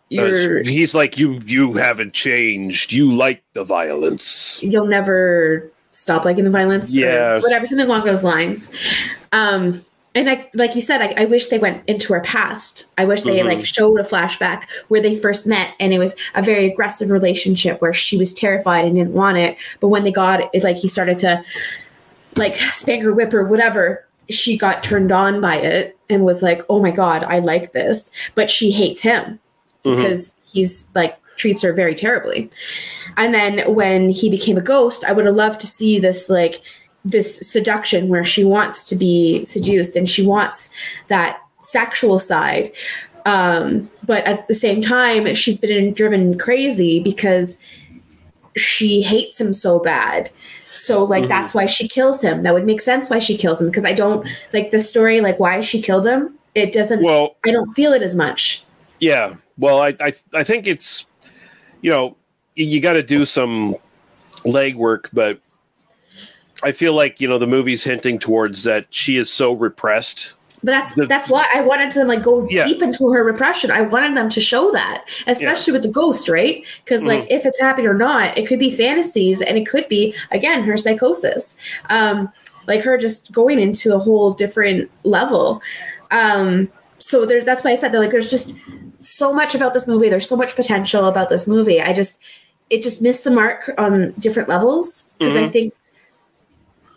"You're 0.08 0.62
he's 0.62 0.94
like 0.94 1.18
you. 1.18 1.40
You 1.46 1.74
haven't 1.74 2.12
changed. 2.12 2.92
You 2.92 3.12
like 3.12 3.42
the 3.54 3.64
violence. 3.64 4.62
you'll 4.62 4.86
never 4.86 5.70
stop 5.92 6.24
liking 6.24 6.44
the 6.44 6.50
violence." 6.50 6.90
Yeah. 6.90 7.40
whatever, 7.40 7.66
something 7.66 7.86
along 7.86 8.04
those 8.04 8.24
lines. 8.24 8.70
Um, 9.32 9.84
and 10.14 10.28
I, 10.28 10.48
like 10.54 10.74
you 10.74 10.80
said, 10.82 11.00
I, 11.00 11.22
I 11.22 11.24
wish 11.24 11.46
they 11.48 11.58
went 11.58 11.82
into 11.88 12.12
her 12.12 12.20
past. 12.20 12.92
I 12.98 13.04
wish 13.04 13.22
they 13.22 13.38
Mhm. 13.38 13.46
like 13.46 13.64
showed 13.66 13.98
a 14.00 14.04
flashback 14.04 14.64
where 14.88 15.00
they 15.00 15.16
first 15.16 15.46
met, 15.46 15.68
and 15.80 15.92
it 15.94 15.98
was 15.98 16.14
a 16.34 16.42
very 16.42 16.66
aggressive 16.66 17.10
relationship 17.10 17.80
where 17.80 17.92
she 17.92 18.16
was 18.18 18.32
terrified 18.32 18.84
and 18.84 18.94
didn't 18.96 19.14
want 19.14 19.38
it. 19.38 19.58
But 19.80 19.88
when 19.88 20.04
they 20.04 20.12
got 20.12 20.50
it's 20.52 20.64
like 20.64 20.76
he 20.76 20.88
started 20.88 21.18
to 21.20 21.42
like 22.36 22.56
spank 22.56 23.02
her, 23.02 23.12
whip 23.12 23.32
her, 23.32 23.44
whatever. 23.44 24.06
She 24.30 24.56
got 24.56 24.82
turned 24.82 25.12
on 25.12 25.40
by 25.40 25.56
it 25.56 25.96
and 26.08 26.24
was 26.24 26.42
like, 26.42 26.62
"Oh 26.70 26.80
my 26.80 26.90
god, 26.90 27.24
I 27.24 27.40
like 27.40 27.72
this," 27.72 28.10
but 28.34 28.48
she 28.50 28.70
hates 28.70 29.00
him 29.00 29.38
Mhm. 29.84 29.96
because 29.96 30.34
he's 30.52 30.86
like 30.94 31.16
treats 31.36 31.62
her 31.62 31.72
very 31.72 31.94
terribly. 31.94 32.48
And 33.16 33.34
then 33.34 33.74
when 33.74 34.10
he 34.10 34.30
became 34.30 34.56
a 34.56 34.60
ghost, 34.62 35.02
I 35.04 35.12
would 35.12 35.26
have 35.26 35.34
loved 35.34 35.60
to 35.60 35.66
see 35.66 35.98
this 35.98 36.28
like 36.30 36.60
this 37.04 37.38
seduction 37.48 38.08
where 38.08 38.24
she 38.24 38.44
wants 38.44 38.84
to 38.84 38.96
be 38.96 39.44
seduced 39.44 39.96
and 39.96 40.08
she 40.08 40.24
wants 40.24 40.70
that 41.08 41.40
sexual 41.62 42.18
side. 42.18 42.70
Um, 43.26 43.90
but 44.04 44.24
at 44.26 44.46
the 44.48 44.54
same 44.54 44.80
time, 44.82 45.32
she's 45.34 45.56
been 45.56 45.92
driven 45.92 46.38
crazy 46.38 47.00
because 47.00 47.58
she 48.56 49.02
hates 49.02 49.40
him 49.40 49.54
so 49.54 49.78
bad. 49.78 50.30
So 50.74 51.04
like 51.04 51.24
Mhm. 51.24 51.28
that's 51.28 51.54
why 51.54 51.66
she 51.66 51.86
kills 51.88 52.22
him. 52.22 52.42
That 52.42 52.54
would 52.54 52.66
make 52.66 52.80
sense 52.80 53.08
why 53.08 53.18
she 53.20 53.36
kills 53.36 53.60
him 53.60 53.68
because 53.68 53.84
I 53.84 53.92
don't 53.92 54.26
like 54.52 54.70
the 54.72 54.80
story 54.80 55.20
like 55.20 55.38
why 55.38 55.60
she 55.60 55.80
killed 55.80 56.06
him. 56.06 56.36
It 56.54 56.72
doesn't 56.72 57.02
Well, 57.02 57.36
I 57.46 57.50
don't 57.52 57.72
feel 57.72 57.92
it 57.92 58.02
as 58.02 58.14
much. 58.16 58.64
Yeah. 58.98 59.34
Well, 59.56 59.78
I 59.80 59.94
I, 60.00 60.12
I 60.34 60.44
think 60.44 60.66
it's 60.66 61.06
you 61.80 61.90
know 61.90 62.16
you 62.54 62.80
got 62.80 62.94
to 62.94 63.02
do 63.02 63.24
some 63.24 63.76
legwork, 64.44 65.06
but 65.12 65.38
I 66.62 66.72
feel 66.72 66.94
like 66.94 67.20
you 67.20 67.28
know 67.28 67.38
the 67.38 67.46
movie's 67.46 67.84
hinting 67.84 68.18
towards 68.18 68.64
that 68.64 68.86
she 68.90 69.16
is 69.16 69.30
so 69.32 69.52
repressed. 69.52 70.34
But 70.64 70.70
that's 70.72 70.94
The- 70.94 71.06
that's 71.06 71.28
why 71.28 71.44
I 71.52 71.60
wanted 71.62 71.90
to 71.92 72.04
like 72.04 72.22
go 72.22 72.46
Yeah. 72.48 72.66
deep 72.66 72.82
into 72.82 73.10
her 73.10 73.24
repression. 73.24 73.70
I 73.72 73.80
wanted 73.80 74.16
them 74.16 74.28
to 74.28 74.40
show 74.40 74.70
that, 74.72 75.04
especially 75.26 75.72
with 75.72 75.82
the 75.82 75.88
ghost, 75.88 76.28
right? 76.28 76.64
Because 76.84 77.02
like 77.04 77.22
Mm-hmm. 77.22 77.32
if 77.34 77.46
it's 77.46 77.58
happening 77.60 77.88
or 77.88 77.94
not, 77.94 78.38
it 78.38 78.46
could 78.46 78.60
be 78.60 78.70
fantasies, 78.70 79.40
and 79.40 79.58
it 79.58 79.66
could 79.66 79.88
be 79.88 80.14
again 80.30 80.62
her 80.62 80.76
psychosis, 80.76 81.56
um, 81.90 82.28
like 82.68 82.82
her 82.82 82.96
just 82.96 83.32
going 83.32 83.58
into 83.58 83.92
a 83.94 83.98
whole 83.98 84.30
different 84.32 84.88
level. 85.02 85.60
Um, 86.12 86.68
so 86.98 87.26
there, 87.26 87.42
that's 87.42 87.64
why 87.64 87.72
I 87.72 87.74
said 87.74 87.90
that 87.92 87.98
like 87.98 88.12
there's 88.12 88.30
just 88.30 88.54
so 89.00 89.32
much 89.32 89.56
about 89.56 89.74
this 89.74 89.88
movie. 89.88 90.08
There's 90.08 90.28
so 90.28 90.36
much 90.36 90.54
potential 90.54 91.06
about 91.06 91.28
this 91.28 91.48
movie. 91.48 91.80
I 91.80 91.92
just 91.92 92.20
it 92.70 92.82
just 92.82 93.02
missed 93.02 93.24
the 93.24 93.30
mark 93.32 93.70
on 93.78 94.14
different 94.18 94.48
levels 94.48 95.04
because 95.18 95.34
I 95.36 95.40
Mhm. 95.48 95.52
think 95.52 95.74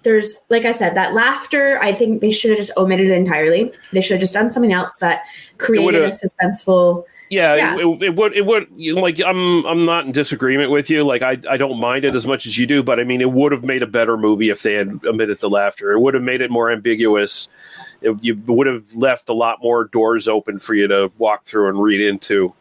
there's 0.05 0.39
like 0.49 0.63
I 0.63 0.71
said, 0.71 0.95
that 0.95 1.13
laughter, 1.13 1.77
I 1.81 1.93
think 1.93 2.21
they 2.21 2.31
should 2.31 2.51
have 2.51 2.57
just 2.57 2.71
omitted 2.77 3.07
it 3.07 3.13
entirely. 3.13 3.73
They 3.91 3.99
should 3.99 4.13
have 4.13 4.21
just 4.21 4.33
done 4.33 4.49
something 4.49 4.71
else 4.71 4.97
that 4.99 5.23
created 5.57 6.01
a 6.01 6.07
suspenseful 6.07 7.03
Yeah, 7.29 7.55
Yeah. 7.55 7.75
It, 7.75 8.03
it, 8.03 8.15
would 8.15 8.33
it 8.33 8.45
would 8.45 8.67
you 8.77 8.95
know, 8.95 9.01
like 9.01 9.19
I'm 9.21 9.65
I'm 9.65 9.83
not 9.83 10.05
in 10.05 10.13
disagreement 10.13 10.71
with 10.71 10.89
you. 10.89 11.03
Like 11.03 11.21
I 11.21 11.37
I 11.49 11.57
don't 11.57 11.79
mind 11.79 12.05
it 12.05 12.15
as 12.15 12.25
much 12.25 12.45
as 12.45 12.57
you 12.57 12.65
do, 12.65 12.81
but 12.81 12.99
I 12.99 13.03
mean 13.03 13.19
it 13.19 13.31
would 13.31 13.51
have 13.51 13.65
made 13.65 13.81
a 13.81 13.87
better 13.87 14.15
movie 14.15 14.49
if 14.49 14.61
they 14.63 14.75
had 14.75 15.01
omitted 15.05 15.41
the 15.41 15.49
laughter. 15.49 15.91
It 15.91 15.99
would 15.99 16.13
have 16.13 16.23
made 16.23 16.39
it 16.39 16.49
more 16.49 16.71
ambiguous. 16.71 17.49
It, 18.01 18.15
you 18.23 18.35
would 18.47 18.67
have 18.67 18.95
left 18.95 19.27
a 19.27 19.33
lot 19.33 19.61
more 19.61 19.85
doors 19.85 20.29
open 20.29 20.59
for 20.59 20.73
you 20.75 20.87
to 20.87 21.11
walk 21.17 21.43
through 21.43 21.67
and 21.67 21.81
read 21.81 21.99
into. 21.99 22.53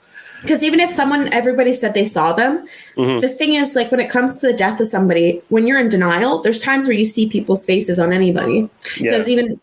Because 0.45 0.63
even 0.63 0.79
if 0.79 0.91
someone 0.91 1.33
everybody 1.33 1.73
said 1.73 1.95
they 1.95 2.05
saw 2.05 2.33
them, 2.35 2.67
Mhm. 2.97 3.21
the 3.23 3.29
thing 3.31 3.55
is 3.55 3.75
like 3.75 3.91
when 3.91 3.99
it 4.01 4.11
comes 4.11 4.37
to 4.37 4.47
the 4.47 4.53
death 4.53 4.79
of 4.79 4.87
somebody, 4.87 5.41
when 5.49 5.67
you're 5.67 5.79
in 5.81 5.89
denial, 5.89 6.43
there's 6.43 6.59
times 6.59 6.87
where 6.87 6.97
you 6.97 7.07
see 7.07 7.27
people's 7.29 7.65
faces 7.65 7.99
on 7.99 8.13
anybody. 8.13 8.69
Yeah. 9.01 9.11
Because 9.13 9.29
even 9.29 9.59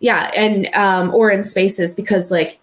yeah, 0.00 0.30
and 0.34 0.68
um 0.74 1.14
or 1.14 1.30
in 1.30 1.44
spaces 1.44 1.94
because 1.94 2.30
like 2.30 2.58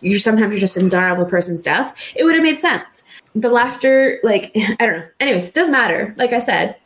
you're 0.00 0.18
sometimes 0.18 0.52
you're 0.52 0.60
just 0.60 0.76
in 0.76 0.88
denial 0.90 1.16
of 1.20 1.26
a 1.26 1.30
person's 1.30 1.62
death. 1.62 2.12
It 2.14 2.24
would 2.24 2.34
have 2.34 2.44
made 2.44 2.58
sense. 2.60 3.02
The 3.34 3.48
laughter, 3.48 4.20
like 4.22 4.52
I 4.78 4.86
don't 4.86 4.98
know. 4.98 5.06
Anyways, 5.20 5.48
it 5.48 5.54
doesn't 5.54 5.72
matter. 5.72 6.14
Like 6.18 6.32
I 6.34 6.38
said, 6.38 6.76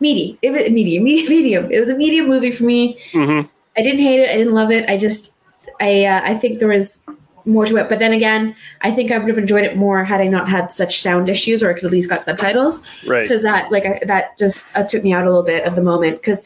medium. 0.00 0.38
It 0.42 0.50
was 0.50 0.70
medium, 0.70 1.04
medium. 1.04 1.72
It 1.72 1.80
was 1.80 1.88
a 1.88 1.96
medium 1.96 2.28
movie 2.28 2.50
for 2.50 2.64
me. 2.64 2.98
Mhm. 3.12 3.48
I 3.76 3.82
didn't 3.82 4.00
hate 4.02 4.20
it. 4.20 4.30
I 4.30 4.36
didn't 4.36 4.54
love 4.54 4.70
it. 4.70 4.88
I 4.88 4.96
just, 4.96 5.32
I, 5.80 6.04
uh, 6.04 6.20
I 6.24 6.34
think 6.34 6.60
there 6.60 6.68
was 6.68 7.00
more 7.46 7.66
to 7.66 7.76
it. 7.76 7.88
But 7.88 7.98
then 7.98 8.12
again, 8.12 8.54
I 8.80 8.90
think 8.90 9.10
I 9.12 9.18
would 9.18 9.28
have 9.28 9.38
enjoyed 9.38 9.64
it 9.64 9.76
more 9.76 10.02
had 10.04 10.20
I 10.20 10.28
not 10.28 10.48
had 10.48 10.72
such 10.72 11.00
sound 11.00 11.28
issues, 11.28 11.62
or 11.62 11.70
I 11.70 11.74
could 11.74 11.84
at 11.84 11.90
least 11.90 12.08
got 12.08 12.22
subtitles. 12.22 12.82
Right. 13.06 13.22
Because 13.22 13.42
that, 13.42 13.70
like, 13.70 13.84
I, 13.84 14.00
that 14.06 14.38
just 14.38 14.74
uh, 14.76 14.84
took 14.84 15.04
me 15.04 15.12
out 15.12 15.24
a 15.24 15.28
little 15.28 15.42
bit 15.42 15.66
of 15.66 15.74
the 15.76 15.82
moment. 15.82 16.20
Because 16.20 16.44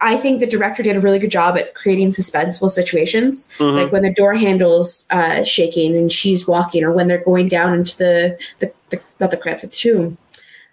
I 0.00 0.16
think 0.16 0.40
the 0.40 0.46
director 0.46 0.82
did 0.82 0.96
a 0.96 1.00
really 1.00 1.18
good 1.18 1.30
job 1.30 1.58
at 1.58 1.74
creating 1.74 2.08
suspenseful 2.08 2.70
situations, 2.70 3.48
Mhm. 3.58 3.82
like 3.82 3.92
when 3.92 4.02
the 4.02 4.12
door 4.14 4.32
handles 4.34 5.04
uh, 5.10 5.44
shaking 5.44 5.94
and 5.94 6.10
she's 6.10 6.46
walking, 6.46 6.84
or 6.84 6.92
when 6.92 7.06
they're 7.06 7.22
going 7.22 7.48
down 7.48 7.74
into 7.74 7.98
the 7.98 8.38
the, 8.60 8.72
the 8.88 9.00
not 9.20 9.30
the 9.30 9.36
crypt, 9.36 9.60
the 9.60 9.66
tomb. 9.66 10.16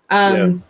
Um, 0.10 0.64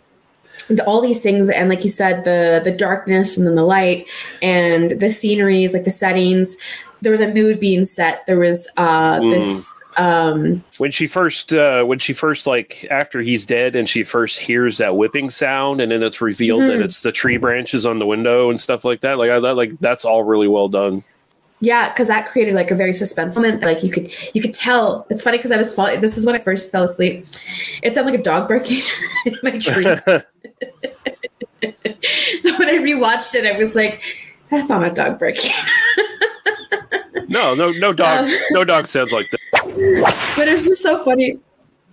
the- 0.68 0.84
all 0.84 1.00
these 1.00 1.22
things 1.22 1.48
and 1.48 1.70
like 1.70 1.84
you 1.84 1.88
said 1.88 2.24
the 2.24 2.60
the 2.64 2.72
darkness 2.72 3.36
and 3.36 3.46
then 3.46 3.54
the 3.54 3.64
light 3.64 4.08
and 4.42 4.90
the 4.90 5.08
sceneries 5.08 5.72
like 5.72 5.84
the 5.84 5.90
settings 5.90 6.56
there 7.00 7.12
was 7.12 7.20
a 7.20 7.28
mood 7.32 7.60
being 7.60 7.86
set. 7.86 8.26
There 8.26 8.38
was 8.38 8.66
uh 8.76 9.18
Mm. 9.20 9.30
this 9.30 9.72
um 9.96 10.64
when 10.78 10.90
she 10.90 11.06
first 11.06 11.52
uh 11.54 11.82
when 11.84 11.98
she 11.98 12.12
first 12.12 12.46
like 12.46 12.86
after 12.90 13.20
he's 13.20 13.44
dead 13.46 13.74
and 13.76 13.88
she 13.88 14.02
first 14.02 14.38
hears 14.40 14.78
that 14.78 14.96
whipping 14.96 15.30
sound 15.30 15.80
and 15.80 15.90
then 15.92 16.02
it's 16.02 16.20
revealed 16.20 16.62
that 16.62 16.78
Mhm. 16.78 16.84
it's 16.84 17.00
the 17.02 17.12
tree 17.12 17.36
branches 17.36 17.84
on 17.86 17.98
the 17.98 18.06
window 18.06 18.50
and 18.50 18.60
stuff 18.60 18.84
like 18.84 19.00
that 19.00 19.18
like 19.18 19.30
I 19.30 19.40
that 19.40 19.54
like 19.56 19.78
that's 19.80 20.04
all 20.04 20.22
really 20.24 20.48
well 20.48 20.68
done. 20.68 21.02
Yeah 21.60 21.88
because 21.88 22.06
that 22.08 22.28
created 22.28 22.54
like 22.54 22.70
a 22.70 22.74
very 22.76 22.92
suspense 22.92 23.34
moment 23.36 23.62
like 23.62 23.82
you 23.82 23.90
could 23.90 24.12
you 24.34 24.40
could 24.42 24.54
tell. 24.54 25.06
It's 25.10 25.22
funny 25.24 25.38
because 25.38 25.50
i 25.52 25.56
was 25.56 25.74
falling 25.74 26.00
this 26.00 26.16
is 26.16 26.24
when 26.26 26.34
i 26.36 26.38
first 26.38 26.70
fell 26.70 26.84
asleep. 26.84 27.26
It 27.82 27.94
sounded 27.94 28.12
like 28.12 28.20
a 28.20 28.22
dog 28.22 28.48
barking 28.48 28.80
in 29.26 29.36
my 29.42 29.58
tree. 29.58 29.86
So 32.40 32.56
when 32.56 32.68
i 32.68 32.78
rewatched 32.78 33.34
it 33.34 33.44
i 33.44 33.58
was 33.58 33.74
like 33.74 34.00
that's 34.50 34.68
not 34.70 34.84
a 34.86 34.90
dog 34.90 35.18
barking 35.18 35.50
no 37.28 37.54
no 37.54 37.70
no 37.72 37.92
dog 37.92 38.24
Um, 38.26 38.30
no 38.50 38.64
dog 38.64 38.86
sounds 38.88 39.12
like 39.12 39.26
that 39.30 39.42
but 40.36 40.48
it 40.48 40.52
was 40.54 40.62
just 40.64 40.82
so 40.82 41.04
funny. 41.04 41.38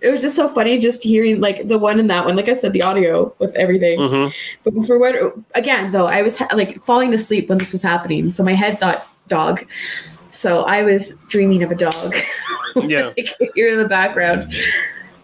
It 0.02 0.10
was 0.10 0.20
just 0.20 0.36
so 0.36 0.48
funny 0.48 0.78
just 0.78 1.02
hearing 1.02 1.40
like 1.40 1.68
the 1.68 1.78
one 1.78 1.98
and 1.98 2.10
that 2.10 2.24
one. 2.26 2.36
Like 2.36 2.48
I 2.48 2.54
said, 2.54 2.72
the 2.72 2.82
audio 2.82 3.34
with 3.38 3.54
everything. 3.56 3.98
Mhm. 3.98 4.32
But 4.64 4.86
for 4.86 4.98
what 4.98 5.14
again 5.54 5.90
though, 5.92 6.06
I 6.06 6.22
was 6.22 6.36
ha- 6.36 6.48
like 6.54 6.82
falling 6.84 7.14
asleep 7.14 7.48
when 7.48 7.58
this 7.58 7.72
was 7.72 7.82
happening, 7.82 8.30
so 8.30 8.42
my 8.44 8.52
head 8.54 8.78
thought 8.78 9.06
dog. 9.28 9.64
So 10.32 10.62
I 10.64 10.82
was 10.82 11.16
dreaming 11.28 11.62
of 11.62 11.70
a 11.70 11.74
dog. 11.74 12.14
Yeah. 12.76 13.12
Hear 13.54 13.68
in 13.68 13.78
the 13.78 13.88
background, 13.88 14.52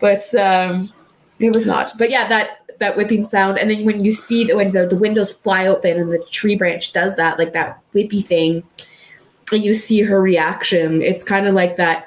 but 0.00 0.24
um, 0.34 0.90
it 1.38 1.52
was 1.54 1.66
not. 1.66 1.92
But 1.98 2.08
yeah, 2.08 2.26
that 2.28 2.48
that 2.78 2.96
whipping 2.96 3.24
sound, 3.24 3.58
and 3.58 3.70
then 3.70 3.84
when 3.84 4.02
you 4.02 4.10
see 4.10 4.44
the 4.44 4.56
when 4.56 4.70
the, 4.72 4.86
the 4.86 4.96
windows 4.96 5.30
fly 5.30 5.66
open 5.66 5.98
and 6.00 6.10
the 6.10 6.24
tree 6.30 6.56
branch 6.56 6.92
does 6.94 7.14
that, 7.16 7.38
like 7.38 7.52
that 7.52 7.78
whippy 7.94 8.24
thing, 8.24 8.62
you 9.56 9.72
see 9.72 10.00
her 10.02 10.20
reaction, 10.20 11.02
it's 11.02 11.24
kind 11.24 11.46
of 11.46 11.54
like 11.54 11.76
that. 11.76 12.06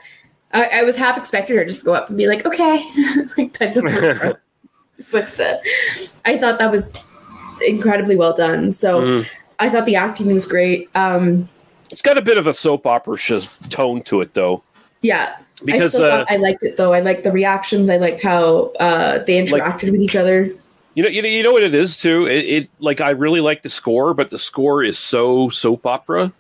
I, 0.54 0.66
I 0.80 0.84
was 0.84 0.96
half 0.96 1.18
expecting 1.18 1.56
her 1.58 1.64
to 1.64 1.68
just 1.68 1.82
to 1.82 1.86
go 1.86 1.94
up 1.94 2.10
and 2.10 2.18
be 2.18 2.28
like, 2.28 2.46
"Okay," 2.46 2.86
like 3.38 3.58
bend 3.60 3.78
over. 3.78 4.42
but 5.12 5.40
uh, 5.40 5.58
I 6.26 6.38
thought 6.38 6.60
that 6.60 6.72
was 6.72 6.94
incredibly 7.66 8.16
well 8.16 8.34
done. 8.34 8.72
So 8.72 9.02
Mhm. 9.02 9.26
I 9.60 9.70
thought 9.70 9.86
the 9.86 9.96
acting 9.96 10.28
was 10.34 10.46
great. 10.46 10.90
Um, 10.96 11.48
it's 11.92 12.02
got 12.02 12.18
a 12.18 12.22
bit 12.22 12.38
of 12.38 12.48
a 12.48 12.54
soap 12.54 12.86
opera 12.86 13.18
sh- 13.18 13.48
tone 13.70 14.02
to 14.04 14.22
it 14.22 14.34
though 14.34 14.64
yeah, 15.02 15.36
Because, 15.64 15.94
I, 15.96 15.98
still 16.00 16.12
uh, 16.12 16.26
I 16.30 16.38
liked 16.38 16.64
it 16.64 16.78
though. 16.78 16.94
I 16.94 17.00
liked 17.00 17.24
the 17.24 17.32
reactions. 17.32 17.90
I 17.90 17.98
liked 17.98 18.22
how 18.22 18.72
uh, 18.80 19.20
they 19.20 19.46
interacted 19.46 19.92
with 19.92 20.02
each 20.02 20.16
other. 20.16 20.50
you 20.96 21.04
know 21.04 21.10
you 21.10 21.22
know, 21.22 21.28
you 21.30 21.44
know 21.44 21.52
what 21.52 21.62
it 21.64 21.76
is 21.76 21.98
too 21.98 22.26
it, 22.26 22.46
it 22.46 22.70
like 22.80 23.02
i 23.02 23.10
really 23.12 23.42
like 23.42 23.62
the 23.64 23.70
score 23.70 24.14
but 24.14 24.30
the 24.30 24.38
score 24.38 24.82
is 24.84 24.98
so 24.98 25.50
soap 25.50 25.86
opera 25.86 26.32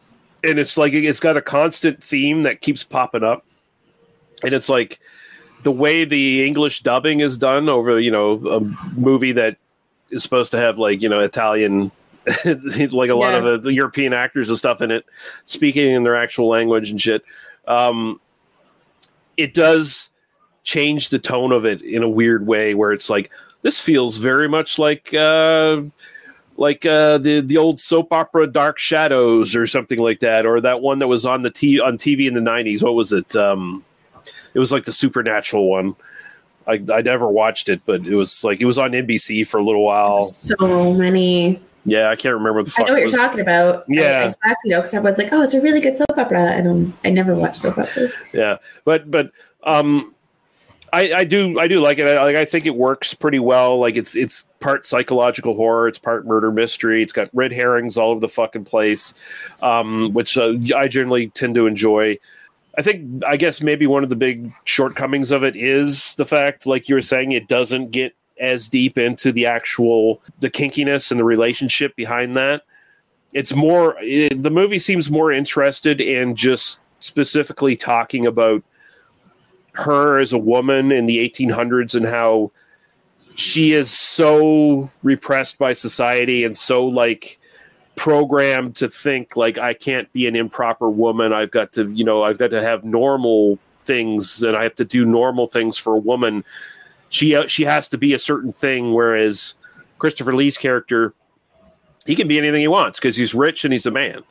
and 0.46 0.60
it's 0.60 0.78
like 0.78 0.94
it's 0.94 1.20
got 1.20 1.36
a 1.38 1.42
constant 1.42 2.04
theme 2.04 2.44
that 2.44 2.62
keeps 2.62 2.84
popping 2.84 3.24
up 3.24 3.44
and 4.44 4.54
it's 4.54 4.70
like 4.70 5.00
the 5.64 5.72
way 5.72 6.06
the 6.06 6.46
english 6.46 6.82
dubbing 6.82 7.20
is 7.20 7.38
done 7.38 7.68
over 7.70 8.00
you 8.00 8.12
know 8.12 8.34
a 8.48 8.60
movie 9.00 9.32
that 9.32 9.58
is 10.12 10.22
supposed 10.24 10.52
to 10.52 10.58
have 10.58 10.78
like 10.78 11.02
you 11.02 11.10
know 11.10 11.20
italian 11.20 11.92
like 12.46 13.10
a 13.10 13.16
lot 13.16 13.32
Yeah. 13.32 13.38
of 13.38 13.44
the, 13.44 13.58
the 13.64 13.74
european 13.74 14.14
actors 14.14 14.50
and 14.50 14.58
stuff 14.58 14.82
in 14.82 14.92
it 14.92 15.06
speaking 15.46 15.92
in 15.92 16.04
their 16.04 16.16
actual 16.16 16.48
language 16.48 16.92
and 16.92 17.02
shit 17.02 17.24
um 17.68 18.20
it 19.38 19.54
does 19.54 20.10
change 20.64 21.10
the 21.10 21.20
tone 21.20 21.52
of 21.52 21.66
it 21.66 21.82
in 21.82 22.04
a 22.04 22.10
weird 22.10 22.46
way 22.48 22.74
where 22.74 22.92
it's 22.92 23.10
like 23.10 23.32
this 23.62 23.80
feels 23.80 24.18
very 24.18 24.48
much 24.48 24.80
like 24.80 25.14
uh 25.14 25.82
like 26.58 26.86
uh, 26.86 27.18
the 27.18 27.42
the 27.42 27.58
old 27.58 27.80
soap 27.80 28.14
opera 28.14 28.48
Dark 28.48 28.78
Shadows 28.78 29.56
or 29.56 29.68
something 29.68 30.00
like 30.00 30.20
that, 30.22 30.46
or 30.46 30.62
that 30.62 30.82
one 30.82 31.00
that 31.00 31.08
was 31.08 31.26
on 31.26 31.42
the 31.42 31.52
t- 31.52 31.80
on 31.80 31.98
TV 31.98 32.28
in 32.28 32.34
the 32.34 32.40
'90s. 32.40 32.84
What 32.84 32.96
was 32.96 33.12
it? 33.12 33.36
Um, 33.36 33.84
it 34.54 34.60
was 34.60 34.72
like 34.72 34.86
the 34.86 34.94
supernatural 34.94 35.70
one. 35.70 35.96
I, 36.68 36.84
I 36.92 37.02
never 37.02 37.28
watched 37.28 37.70
it, 37.70 37.82
but 37.86 38.08
it 38.08 38.16
was 38.16 38.44
like 38.44 38.62
it 38.62 38.66
was 38.66 38.78
on 38.78 38.92
NBC 38.92 39.46
for 39.48 39.60
a 39.60 39.64
little 39.64 39.84
while. 39.84 40.24
So 40.24 40.94
many. 40.94 41.62
Yeah, 41.88 42.10
I 42.10 42.16
can't 42.16 42.34
remember 42.34 42.64
the 42.64 42.74
I 42.80 42.84
know 42.84 42.94
what 42.94 43.02
you're 43.02 43.12
talking 43.12 43.42
about. 43.42 43.86
Yeah. 43.88 44.22
I 44.22 44.24
exactly 44.26 44.72
know 44.72 44.78
because 44.80 44.94
everyone's 44.96 45.20
like, 45.20 45.32
"Oh, 45.32 45.44
it's 45.44 45.54
a 45.54 45.62
really 45.62 45.82
good 45.82 45.96
soap 45.96 46.18
opera," 46.18 46.52
and 46.54 46.68
um, 46.68 46.98
I 47.04 47.12
never 47.12 47.36
watched 47.36 47.58
soap 47.58 47.78
operas. 47.78 48.14
yeah 48.34 48.58
but 48.86 49.12
but 49.12 49.32
um 49.64 50.15
I, 50.96 51.14
I 51.14 51.24
do 51.26 51.60
I 51.60 51.68
do 51.68 51.82
like 51.82 51.98
it. 51.98 52.08
I, 52.08 52.24
like 52.24 52.38
I 52.38 52.46
think 52.46 52.66
it 52.66 52.76
works 52.76 53.14
pretty 53.14 53.40
well. 53.40 53.80
Like 53.80 53.98
it's 53.98 54.16
it's 54.16 54.48
part 54.62 54.88
psychological 54.88 55.54
horror, 55.54 55.90
it's 55.90 56.00
part 56.00 56.26
murder 56.26 56.54
mystery. 56.54 57.04
It's 57.04 57.12
got 57.12 57.30
red 57.34 57.52
herrings 57.52 57.98
all 57.98 58.12
over 58.12 58.22
the 58.22 58.30
fucking 58.30 58.64
place, 58.64 59.14
um, 59.62 60.14
which 60.14 60.38
uh, 60.38 60.54
I 60.74 60.88
generally 60.88 61.28
tend 61.28 61.56
to 61.56 61.68
enjoy. 61.68 62.18
I 62.78 62.82
think 62.82 63.26
I 63.26 63.36
guess 63.36 63.62
maybe 63.62 63.86
one 63.86 64.04
of 64.04 64.10
the 64.10 64.16
big 64.16 64.54
shortcomings 64.64 65.32
of 65.32 65.44
it 65.44 65.58
is 65.58 66.16
the 66.16 66.24
fact, 66.24 66.66
like 66.66 66.88
you 66.88 66.96
were 66.96 67.02
saying, 67.02 67.34
it 67.34 67.50
doesn't 67.50 67.92
get 67.92 68.16
as 68.40 68.70
deep 68.70 68.98
into 68.98 69.34
the 69.34 69.46
actual 69.46 70.22
the 70.40 70.50
kinkiness 70.50 71.12
and 71.12 71.20
the 71.20 71.26
relationship 71.26 71.94
behind 71.98 72.38
that. 72.38 72.64
It's 73.34 73.54
more 73.54 73.98
it, 74.00 74.44
the 74.44 74.50
movie 74.50 74.80
seems 74.80 75.12
more 75.12 75.34
interested 75.34 76.00
in 76.00 76.38
just 76.38 76.80
specifically 77.00 77.76
talking 77.76 78.26
about 78.26 78.64
her 79.76 80.18
as 80.18 80.34
a 80.34 80.38
woman 80.38 80.92
in 80.92 81.06
the 81.06 81.18
1800s 81.30 81.96
and 81.96 82.06
how 82.06 82.52
she 83.36 83.74
is 83.74 83.92
so 83.92 84.90
repressed 85.04 85.58
by 85.58 85.74
society 85.74 86.44
and 86.44 86.58
so 86.58 86.86
like 86.86 87.38
programmed 87.96 88.76
to 88.78 88.90
think 88.90 89.36
like 89.36 89.58
I 89.58 89.74
can't 89.74 90.12
be 90.14 90.28
an 90.28 90.36
improper 90.36 90.90
woman. 90.90 91.34
I've 91.34 91.52
got 91.52 91.74
to, 91.74 91.92
you 91.92 92.04
know, 92.04 92.24
I've 92.24 92.38
got 92.38 92.52
to 92.52 92.62
have 92.62 92.84
normal 92.84 93.60
things 93.84 94.42
and 94.44 94.56
I 94.56 94.64
have 94.64 94.76
to 94.76 94.86
do 94.86 95.06
normal 95.06 95.48
things 95.48 95.78
for 95.78 95.96
a 95.96 96.00
woman. 96.00 96.44
She 97.10 97.36
uh, 97.36 97.48
she 97.48 97.64
has 97.64 97.88
to 97.90 97.98
be 97.98 98.14
a 98.14 98.20
certain 98.20 98.52
thing 98.52 98.94
whereas 98.94 99.54
Christopher 100.00 100.34
Lee's 100.34 100.58
character 100.58 101.14
he 102.06 102.16
can 102.16 102.28
be 102.28 102.38
anything 102.38 102.62
he 102.62 102.68
wants 102.68 103.00
because 103.00 103.16
he's 103.16 103.34
rich 103.34 103.64
and 103.64 103.74
he's 103.74 103.86
a 103.86 103.92
man 103.92 104.24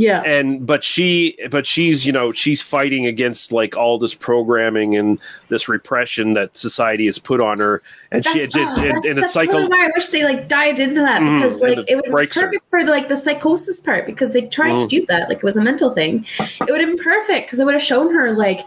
Yeah. 0.00 0.22
and 0.22 0.64
but 0.64 0.84
she 0.84 1.36
but 1.50 1.66
she's 1.66 2.06
you 2.06 2.12
know 2.12 2.30
she's 2.30 2.62
fighting 2.62 3.04
against 3.06 3.52
like 3.52 3.76
all 3.76 3.98
this 3.98 4.14
programming 4.14 4.94
and 4.94 5.20
this 5.48 5.68
repression 5.68 6.34
that 6.34 6.56
society 6.56 7.06
has 7.06 7.18
put 7.18 7.40
on 7.40 7.58
her 7.58 7.82
and 8.12 8.24
she 8.24 8.40
That's, 8.42 8.54
and, 8.54 8.64
oh, 8.64 8.80
and, 8.80 8.94
that's, 8.94 9.06
and 9.08 9.18
a 9.18 9.28
cycle 9.28 9.54
totally 9.54 9.70
why 9.70 9.86
I 9.86 9.90
wish 9.96 10.06
they 10.06 10.22
like 10.22 10.46
dived 10.46 10.78
into 10.78 11.00
that 11.00 11.20
Mhm, 11.20 11.42
because 11.42 11.60
like 11.60 11.78
it 11.78 11.84
it 11.88 11.94
would 11.96 12.04
be 12.04 12.10
breaks 12.12 12.36
her. 12.36 12.46
perfect 12.46 12.64
for 12.70 12.84
like 12.84 13.08
the 13.08 13.16
psychosis 13.16 13.80
part 13.80 14.06
because 14.06 14.32
they 14.32 14.42
tried 14.42 14.74
Mhm. 14.74 14.82
to 14.82 15.00
do 15.00 15.06
that 15.06 15.28
like 15.28 15.38
it 15.38 15.42
was 15.44 15.56
a 15.56 15.62
mental 15.62 15.90
thing. 15.90 16.24
It 16.38 16.70
would 16.70 16.80
have 16.80 16.90
been 16.90 17.04
perfect 17.04 17.48
because 17.48 17.58
it 17.58 17.64
would 17.64 17.74
have 17.74 17.82
shown 17.82 18.14
her 18.14 18.30
like 18.32 18.60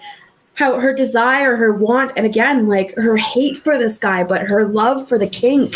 how 0.55 0.77
her 0.81 0.93
desire, 0.93 1.55
her 1.55 1.71
want, 1.71 2.11
and 2.17 2.25
again 2.25 2.67
like 2.67 2.93
her 2.95 3.15
hate 3.15 3.55
for 3.55 3.77
this 3.77 3.97
guy, 3.97 4.21
but 4.25 4.41
her 4.41 4.65
love 4.65 5.07
for 5.07 5.17
the 5.17 5.27
kink. 5.27 5.71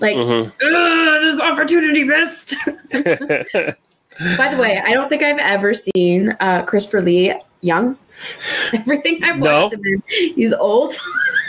Like, 0.00 0.16
Mhm. 0.16 0.46
"Ugh, 0.62 1.20
this 1.24 1.40
opportunity 1.40 2.04
missed. 2.04 2.54
By 4.36 4.54
the 4.54 4.60
way, 4.60 4.78
I 4.84 4.92
don't 4.92 5.08
think 5.08 5.22
I've 5.22 5.38
ever 5.38 5.72
seen 5.74 6.36
uh, 6.40 6.62
Christopher 6.64 7.02
Lee 7.02 7.34
young. 7.62 7.98
Everything 8.72 9.22
I've 9.24 9.38
No? 9.38 9.64
watched 9.64 9.74
him 9.74 9.84
in, 9.84 10.02
he's 10.08 10.52
old. 10.52 10.94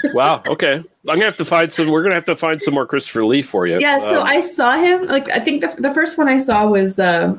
wow 0.16 0.42
okay 0.48 0.74
i'm 0.78 0.84
gonna 1.06 1.24
have 1.26 1.36
to 1.36 1.46
find 1.46 1.72
some 1.72 1.88
we're 1.88 2.02
gonna 2.02 2.16
have 2.16 2.26
to 2.26 2.36
find 2.36 2.60
some 2.60 2.74
more 2.74 2.88
christopher 2.88 3.24
lee 3.24 3.44
for 3.44 3.68
you 3.68 3.80
Yeah, 3.80 4.00
so 4.00 4.22
Um, 4.22 4.26
I 4.26 4.42
saw 4.42 4.76
him. 4.76 5.06
Like 5.06 5.30
I 5.30 5.38
think 5.38 5.62
the, 5.62 5.68
the 5.80 5.94
first 5.94 6.18
one 6.18 6.28
I 6.28 6.40
saw 6.40 6.66
was 6.66 6.98
uh, 6.98 7.38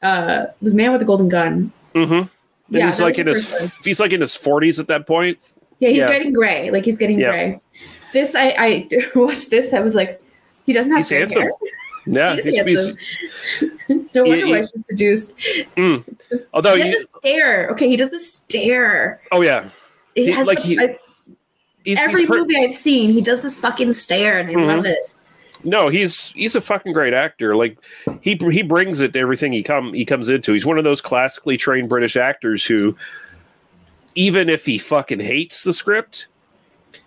uh, 0.00 0.46
was 0.62 0.74
Man 0.74 0.92
with 0.92 1.00
the 1.00 1.04
Golden 1.06 1.28
Gun. 1.28 1.72
Mm-hmm. 1.92 2.28
Yeah, 2.76 2.86
he's 2.86 3.00
like 3.00 3.18
in 3.18 3.26
his 3.26 3.50
one. 3.52 3.68
he's 3.82 3.98
like 3.98 4.12
in 4.12 4.20
his 4.20 4.30
40s 4.38 4.78
at 4.78 4.86
that 4.86 5.08
point 5.08 5.38
Yeah, 5.80 5.88
he's 5.88 5.98
Yeah. 5.98 6.06
getting 6.12 6.32
gray. 6.32 6.70
Like 6.70 6.84
he's 6.84 6.98
getting 6.98 7.18
Yeah. 7.18 7.30
gray. 7.30 7.60
This 8.12 8.36
I 8.36 8.54
I 8.58 8.88
watched 9.16 9.50
this. 9.50 9.72
I 9.74 9.80
was 9.80 9.96
like, 9.96 10.22
he 10.66 10.72
doesn't 10.72 10.92
have 10.92 11.00
he's 11.00 11.08
handsome 11.10 11.42
hair. 11.42 11.50
Yeah 12.06 12.34
He 12.34 12.40
is 12.40 12.44
he's, 12.46 12.64
he's, 13.88 14.14
no 14.14 14.24
wonder 14.24 14.46
he- 14.46 14.52
why 14.52 14.60
she's 14.60 14.86
seduced. 14.86 15.34
although 16.52 16.76
he 16.76 16.84
you, 16.86 16.92
does 16.92 17.04
a 17.04 17.18
stare. 17.18 17.68
Okay, 17.70 17.88
he 17.88 17.96
does 17.96 18.12
a 18.12 18.18
stare. 18.18 19.20
oh 19.32 19.42
yeah 19.42 19.68
He, 20.14 20.26
He- 20.26 20.30
has 20.32 20.46
like 20.46 20.58
the- 20.62 20.64
he- 20.68 20.78
I- 20.78 20.98
he's, 21.84 21.98
every 21.98 22.20
he's 22.20 22.28
pre- 22.30 22.40
movie 22.40 22.56
I've 22.56 22.74
seen, 22.74 23.10
he 23.12 23.20
does 23.22 23.42
this 23.42 23.58
fucking 23.58 23.92
stare, 23.94 24.38
and 24.38 24.48
I 24.50 24.54
Mhm. 24.54 24.66
love 24.66 24.86
it. 24.86 24.98
No, 25.66 25.88
he's 25.88 26.28
he's 26.32 26.54
a 26.54 26.60
fucking 26.60 26.92
great 26.92 27.14
actor. 27.14 27.56
Like 27.56 27.78
he 28.20 28.38
he 28.50 28.62
brings 28.62 29.00
it 29.00 29.14
to 29.14 29.18
everything 29.18 29.52
he 29.52 29.62
come 29.62 29.94
he 29.94 30.04
comes 30.04 30.28
into. 30.28 30.52
He's 30.52 30.66
one 30.66 30.76
of 30.76 30.84
those 30.84 31.00
classically 31.00 31.56
trained 31.56 31.88
British 31.88 32.16
actors 32.16 32.66
who, 32.66 32.96
even 34.14 34.50
if 34.50 34.66
he 34.66 34.76
fucking 34.76 35.20
hates 35.20 35.64
the 35.64 35.72
script, 35.72 36.28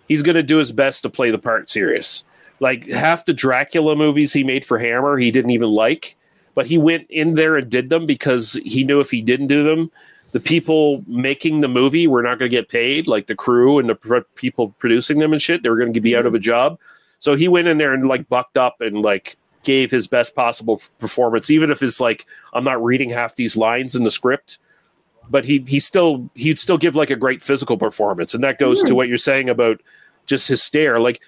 he's 0.08 0.22
gonna 0.22 0.42
do 0.42 0.56
his 0.56 0.72
best 0.72 1.02
to 1.02 1.08
play 1.08 1.30
the 1.30 1.38
part 1.38 1.70
serious. 1.70 2.24
Like 2.60 2.88
half 2.88 3.24
the 3.24 3.32
Dracula 3.32 3.94
movies 3.94 4.32
he 4.32 4.42
made 4.44 4.64
for 4.64 4.78
Hammer, 4.78 5.16
he 5.18 5.30
didn't 5.30 5.52
even 5.52 5.68
like, 5.68 6.16
but 6.54 6.66
he 6.66 6.78
went 6.78 7.06
in 7.10 7.34
there 7.34 7.56
and 7.56 7.70
did 7.70 7.88
them 7.88 8.06
because 8.06 8.54
he 8.64 8.82
knew 8.84 9.00
if 9.00 9.10
he 9.10 9.22
didn't 9.22 9.46
do 9.46 9.62
them, 9.62 9.90
the 10.32 10.40
people 10.40 11.04
making 11.06 11.60
the 11.60 11.68
movie 11.68 12.06
were 12.06 12.22
not 12.22 12.38
going 12.38 12.50
to 12.50 12.56
get 12.56 12.68
paid, 12.68 13.06
like 13.06 13.26
the 13.26 13.34
crew 13.34 13.78
and 13.78 13.88
the 13.88 13.94
pr- 13.94 14.18
people 14.34 14.70
producing 14.78 15.18
them 15.18 15.32
and 15.32 15.40
shit. 15.40 15.62
They 15.62 15.70
were 15.70 15.78
going 15.78 15.92
to 15.92 16.00
be 16.00 16.16
out 16.16 16.26
of 16.26 16.34
a 16.34 16.38
job. 16.38 16.78
So 17.18 17.34
he 17.34 17.48
went 17.48 17.68
in 17.68 17.78
there 17.78 17.94
and 17.94 18.08
like 18.08 18.28
bucked 18.28 18.56
up 18.56 18.80
and 18.80 19.02
like 19.02 19.36
gave 19.62 19.90
his 19.90 20.06
best 20.06 20.34
possible 20.34 20.80
performance, 20.98 21.50
even 21.50 21.70
if 21.70 21.82
it's 21.82 22.00
like 22.00 22.26
I'm 22.52 22.64
not 22.64 22.82
reading 22.82 23.10
half 23.10 23.36
these 23.36 23.56
lines 23.56 23.94
in 23.94 24.04
the 24.04 24.10
script. 24.10 24.58
But 25.30 25.44
he 25.44 25.62
he 25.66 25.78
still 25.78 26.30
he'd 26.34 26.58
still 26.58 26.78
give 26.78 26.96
like 26.96 27.10
a 27.10 27.16
great 27.16 27.42
physical 27.42 27.76
performance, 27.76 28.34
and 28.34 28.42
that 28.44 28.58
goes 28.58 28.82
to 28.82 28.88
hmm. 28.88 28.94
what 28.96 29.08
you're 29.08 29.18
saying 29.18 29.48
about 29.48 29.80
just 30.26 30.48
his 30.48 30.62
stare. 30.62 31.00
Like 31.00 31.22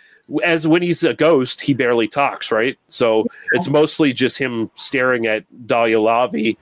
as 0.45 0.67
when 0.67 0.83
he's 0.83 1.03
a 1.03 1.15
ghost, 1.15 1.61
he 1.63 1.75
barely 1.75 2.07
talks, 2.09 2.53
right? 2.53 2.79
So 2.89 3.27
it's 3.53 3.69
mostly 3.69 4.13
just 4.13 4.39
him 4.39 4.71
staring 4.75 5.27
at 5.27 5.45
Daliah 5.67 6.01
Lavi 6.01 6.57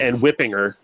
and 0.00 0.20
whipping 0.20 0.52
her. 0.52 0.76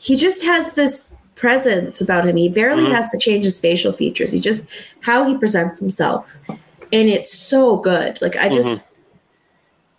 he 0.00 0.14
just 0.16 0.42
has 0.42 0.70
this 0.72 1.12
presence 1.34 2.00
about 2.00 2.26
him. 2.26 2.36
He 2.36 2.48
barely 2.48 2.84
Mhm. 2.84 2.92
has 2.92 3.10
to 3.10 3.18
change 3.18 3.44
his 3.44 3.58
facial 3.58 3.92
features. 3.92 4.30
He 4.32 4.38
just 4.40 4.64
how 5.00 5.24
he 5.24 5.36
presents 5.36 5.80
himself, 5.80 6.38
and 6.48 7.08
it's 7.08 7.32
so 7.36 7.76
good. 7.76 8.20
Like 8.22 8.36
I 8.36 8.48
just, 8.48 8.68
Mhm. 8.68 8.82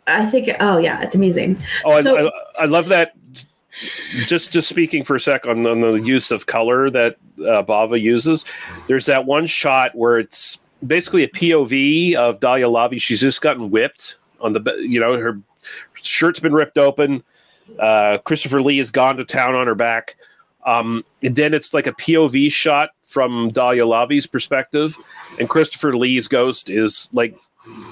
I 0.08 0.26
think, 0.26 0.50
oh 0.60 0.78
yeah, 0.78 1.02
it's 1.02 1.16
amazing. 1.16 1.58
Oh, 1.86 1.92
I, 1.92 2.00
I, 2.28 2.32
I 2.60 2.66
love 2.66 2.88
that. 2.90 3.14
Just 4.26 4.52
just 4.52 4.68
speaking 4.68 5.04
for 5.04 5.16
a 5.16 5.20
sec 5.20 5.46
on, 5.46 5.66
on 5.68 5.82
the 5.82 5.94
use 5.96 6.32
of 6.32 6.46
color 6.46 6.90
that 6.90 7.18
uh, 7.40 7.64
Bava 7.64 8.00
uses. 8.02 8.44
There's 8.88 9.06
that 9.06 9.26
one 9.26 9.46
shot 9.46 9.92
where 9.96 10.18
it's 10.18 10.60
basically 10.86 11.24
a 11.24 11.28
POV 11.28 12.16
of 12.16 12.40
Daliah 12.40 12.72
Lavi. 12.72 13.02
She's 13.02 13.22
just 13.22 13.42
gotten 13.42 13.70
whipped 13.70 14.18
on 14.42 14.54
the, 14.54 14.78
you 14.80 15.00
know, 15.00 15.20
her 15.20 15.40
shirt's 15.94 16.40
been 16.40 16.54
ripped 16.54 16.78
open. 16.78 17.24
Uh, 17.78 18.18
Christopher 18.20 18.62
Lee 18.62 18.78
has 18.78 18.92
gone 18.92 19.18
to 19.18 19.26
town 19.26 19.56
on 19.56 19.68
her 19.68 19.76
back. 19.76 20.16
Um, 20.66 21.06
and 21.24 21.36
then 21.36 21.54
it's 21.54 21.74
like 21.74 21.88
a 21.88 21.94
POV 21.94 22.52
shot 22.52 22.92
from 23.04 23.52
Daliah 23.52 23.88
Lavi's 23.88 24.28
perspective, 24.28 24.98
and 25.40 25.50
Christopher 25.50 25.94
Lee's 25.94 26.28
ghost 26.28 26.70
is 26.70 27.10
like 27.12 27.36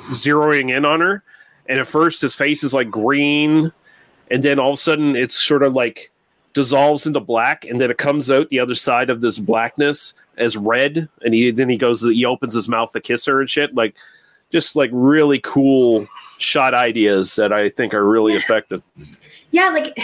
zeroing 0.10 0.76
in 0.76 0.86
on 0.86 1.00
her. 1.00 1.24
And 1.66 1.80
at 1.80 1.88
first, 1.88 2.22
his 2.22 2.36
face 2.36 2.64
is 2.64 2.74
like 2.74 2.92
green, 2.92 3.72
and 4.30 4.44
then 4.44 4.60
all 4.60 4.70
of 4.70 4.74
a 4.76 4.78
sudden, 4.78 5.16
it's 5.16 5.36
sort 5.36 5.64
of 5.64 5.74
like 5.74 6.12
dissolves 6.58 7.06
into 7.06 7.20
black, 7.20 7.66
and 7.66 7.80
then 7.80 7.92
it 7.92 8.00
comes 8.00 8.32
out 8.32 8.50
the 8.50 8.60
other 8.60 8.74
side 8.74 9.12
of 9.12 9.22
this 9.22 9.38
blackness 9.38 10.16
as 10.38 10.58
red. 10.58 11.08
And 11.24 11.36
he 11.36 11.52
then 11.52 11.70
he 11.70 11.78
goes, 11.78 12.02
he 12.02 12.26
opens 12.26 12.56
his 12.56 12.68
mouth 12.68 12.92
to 12.94 13.00
kiss 13.00 13.26
her 13.26 13.40
and 13.40 13.48
shit. 13.48 13.76
Like, 13.76 13.96
just 14.50 14.76
like 14.76 14.90
really 14.92 15.40
cool 15.40 16.08
shot 16.40 16.74
ideas 16.74 17.36
that 17.36 17.54
I 17.54 17.70
think 17.70 17.94
are 17.94 18.04
really 18.04 18.34
effective. 18.34 18.82
Yeah, 19.52 19.70
like 19.70 20.00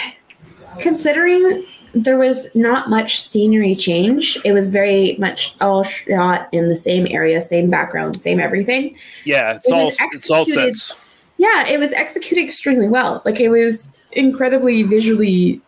considering 0.78 1.66
there 1.96 2.20
was 2.20 2.54
not 2.54 2.88
much 2.88 3.20
scenery 3.20 3.74
change, 3.74 4.38
it 4.46 4.52
was 4.52 4.70
very 4.70 5.16
much 5.18 5.56
all 5.60 5.84
shot 5.84 6.50
in 6.52 6.70
the 6.70 6.76
same 6.76 7.08
area, 7.10 7.42
same 7.42 7.72
background, 7.72 8.22
same 8.22 8.40
everything. 8.40 8.96
Yeah, 9.26 9.56
it's 9.56 9.68
It 9.68 9.74
all 9.74 9.92
it's 10.12 10.30
all 10.30 10.46
sets. 10.46 10.96
Yeah, 11.38 11.68
it 11.68 11.80
was 11.80 11.94
executed 11.94 12.44
extremely 12.44 12.88
well. 12.88 13.24
Like 13.26 13.40
it 13.40 13.50
was 13.50 13.90
incredibly 14.12 14.84
visually 14.84 15.60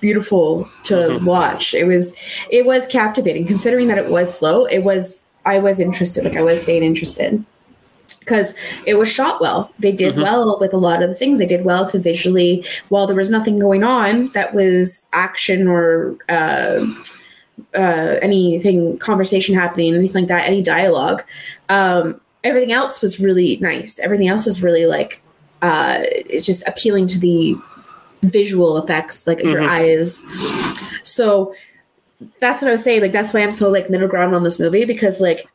beautiful 0.00 0.68
to 0.84 0.94
Mhm. 0.94 1.24
watch. 1.24 1.74
It 1.74 1.84
was 1.84 2.14
it 2.50 2.66
was 2.66 2.86
captivating 2.86 3.46
considering 3.46 3.88
that 3.88 3.98
it 3.98 4.08
was 4.10 4.36
slow. 4.36 4.64
It 4.66 4.84
was 4.84 5.24
I 5.46 5.58
was 5.58 5.80
interested. 5.80 6.24
Like 6.24 6.36
I 6.36 6.42
was 6.42 6.62
staying 6.62 6.82
interested 6.82 7.42
because 8.20 8.54
it 8.86 8.94
was 8.94 9.08
shot 9.10 9.40
well. 9.40 9.70
They 9.78 9.92
did 9.92 10.14
Mhm. 10.14 10.22
well 10.22 10.56
with 10.60 10.72
a 10.74 10.78
lot 10.78 11.02
of 11.02 11.08
the 11.08 11.14
things. 11.14 11.38
They 11.38 11.46
did 11.46 11.64
well 11.64 11.84
to 11.86 11.98
visually 11.98 12.64
while 12.88 13.06
there 13.06 13.16
was 13.16 13.30
nothing 13.30 13.58
going 13.58 13.84
on 13.84 14.30
that 14.34 14.54
was 14.54 15.08
action 15.12 15.68
or 15.68 16.16
uh, 16.28 16.84
uh, 17.74 18.16
anything 18.22 18.98
conversation 18.98 19.54
happening, 19.54 19.94
anything 19.94 20.22
like 20.22 20.28
that, 20.28 20.46
any 20.46 20.60
dialogue. 20.62 21.22
Um, 21.68 22.20
everything 22.42 22.72
else 22.72 23.00
was 23.00 23.20
really 23.20 23.58
nice. 23.60 23.98
Everything 23.98 24.28
else 24.28 24.44
was 24.46 24.62
really 24.62 24.86
like 24.86 25.20
uh, 25.62 26.00
it's 26.02 26.44
just 26.44 26.62
appealing 26.66 27.06
to 27.06 27.18
the 27.18 27.56
visual 28.24 28.76
effects, 28.78 29.26
like 29.26 29.42
your 29.42 29.60
Mhm. 29.60 29.68
eyes. 29.68 30.22
So 31.02 31.54
that's 32.40 32.62
what 32.62 32.68
I 32.68 32.72
was 32.72 32.82
saying. 32.82 33.00
Like 33.02 33.12
that's 33.12 33.32
why 33.32 33.40
I'm 33.40 33.52
so 33.52 33.70
like 33.70 33.90
middle 33.90 34.08
ground 34.08 34.34
on 34.34 34.42
this 34.42 34.58
movie 34.58 34.84
because 34.84 35.20
like 35.20 35.46